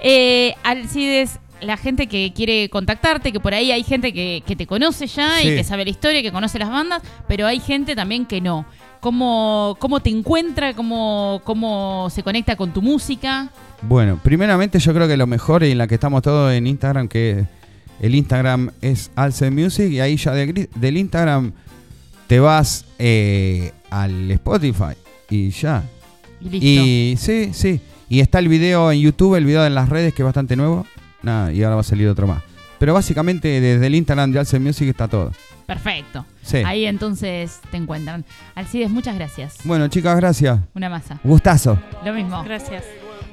Eh, 0.00 0.54
Alcides, 0.62 1.40
la 1.62 1.76
gente 1.76 2.06
que 2.06 2.32
quiere 2.34 2.68
contactarte, 2.68 3.32
que 3.32 3.40
por 3.40 3.54
ahí 3.54 3.70
hay 3.72 3.82
gente 3.82 4.12
que, 4.12 4.42
que 4.46 4.56
te 4.56 4.66
conoce 4.66 5.06
ya 5.06 5.38
Sí. 5.40 5.48
y 5.48 5.56
que 5.56 5.64
sabe 5.64 5.84
la 5.84 5.90
historia, 5.90 6.22
que 6.22 6.32
conoce 6.32 6.58
las 6.58 6.70
bandas, 6.70 7.02
pero 7.28 7.46
hay 7.46 7.60
gente 7.60 7.94
también 7.94 8.26
que 8.26 8.40
no. 8.40 8.64
¿Cómo, 9.00 9.76
cómo 9.78 10.00
te 10.00 10.10
encuentra? 10.10 10.74
¿Cómo, 10.74 11.40
¿Cómo 11.44 12.08
se 12.10 12.22
conecta 12.22 12.54
con 12.56 12.72
tu 12.72 12.82
música? 12.82 13.48
Bueno, 13.82 14.20
primeramente 14.22 14.78
yo 14.78 14.92
creo 14.92 15.08
que 15.08 15.16
lo 15.16 15.26
mejor 15.26 15.62
y 15.62 15.70
en 15.70 15.78
la 15.78 15.86
que 15.86 15.94
estamos 15.94 16.20
todos 16.22 16.52
en 16.52 16.66
Instagram, 16.66 17.08
que 17.08 17.46
el 18.00 18.14
Instagram 18.14 18.70
es 18.82 19.10
Alce 19.16 19.50
Music 19.50 19.90
y 19.90 20.00
ahí 20.00 20.16
ya 20.16 20.32
de 20.32 20.68
del 20.74 20.96
Instagram 20.98 21.52
te 22.26 22.40
vas 22.40 22.84
eh, 22.98 23.72
al 23.90 24.30
Spotify 24.32 24.94
y 25.30 25.48
ya. 25.50 25.82
Y 26.40 26.48
listo. 26.50 26.66
Y 26.66 27.14
sí, 27.18 27.50
sí. 27.54 27.80
Y 28.10 28.20
está 28.20 28.38
el 28.38 28.48
video 28.48 28.92
en 28.92 29.00
YouTube, 29.00 29.34
el 29.36 29.44
video 29.46 29.64
en 29.64 29.74
las 29.74 29.88
redes 29.88 30.12
que 30.12 30.22
es 30.22 30.24
bastante 30.24 30.56
nuevo. 30.56 30.86
Nada, 31.22 31.52
y 31.52 31.62
ahora 31.62 31.76
va 31.76 31.80
a 31.82 31.84
salir 31.84 32.08
otro 32.08 32.26
más. 32.26 32.42
Pero 32.78 32.94
básicamente 32.94 33.60
desde 33.60 33.86
el 33.86 33.94
Instagram 33.94 34.32
de 34.32 34.38
Alce 34.38 34.58
Music 34.58 34.88
está 34.88 35.06
todo. 35.06 35.32
Perfecto. 35.66 36.24
Sí. 36.42 36.58
Ahí 36.64 36.86
entonces 36.86 37.60
te 37.70 37.76
encuentran. 37.76 38.24
Alcides, 38.54 38.90
muchas 38.90 39.14
gracias. 39.14 39.58
Bueno, 39.64 39.86
chicas, 39.88 40.16
gracias. 40.16 40.58
Una 40.74 40.88
masa. 40.88 41.20
Gustazo. 41.22 41.78
Lo 42.04 42.12
mismo. 42.12 42.42
Gracias. 42.42 42.84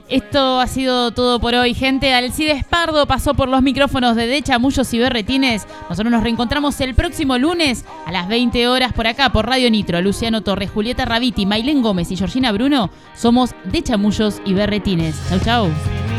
Esto 0.09 0.61
ha 0.61 0.67
sido 0.67 1.11
todo 1.11 1.39
por 1.39 1.55
hoy, 1.55 1.73
gente. 1.73 2.13
Alcides 2.13 2.63
Pardo 2.63 3.07
pasó 3.07 3.33
por 3.33 3.49
los 3.49 3.61
micrófonos 3.61 4.15
de 4.15 4.27
De 4.27 4.41
Chamullos 4.41 4.93
y 4.93 4.99
Berretines. 4.99 5.67
Nosotros 5.89 6.11
nos 6.11 6.23
reencontramos 6.23 6.79
el 6.79 6.93
próximo 6.93 7.37
lunes 7.37 7.83
a 8.05 8.11
las 8.11 8.27
20 8.27 8.67
horas 8.67 8.93
por 8.93 9.07
acá, 9.07 9.31
por 9.31 9.47
Radio 9.47 9.69
Nitro. 9.69 9.99
Luciano 10.01 10.41
Torres, 10.41 10.69
Julieta 10.69 11.05
Raviti, 11.05 11.45
Mailén 11.45 11.81
Gómez 11.81 12.11
y 12.11 12.17
Georgina 12.17 12.51
Bruno 12.51 12.89
somos 13.15 13.55
De 13.65 13.81
Chamullos 13.81 14.41
y 14.45 14.53
Berretines. 14.53 15.15
Chau, 15.29 15.39
chau. 15.39 16.16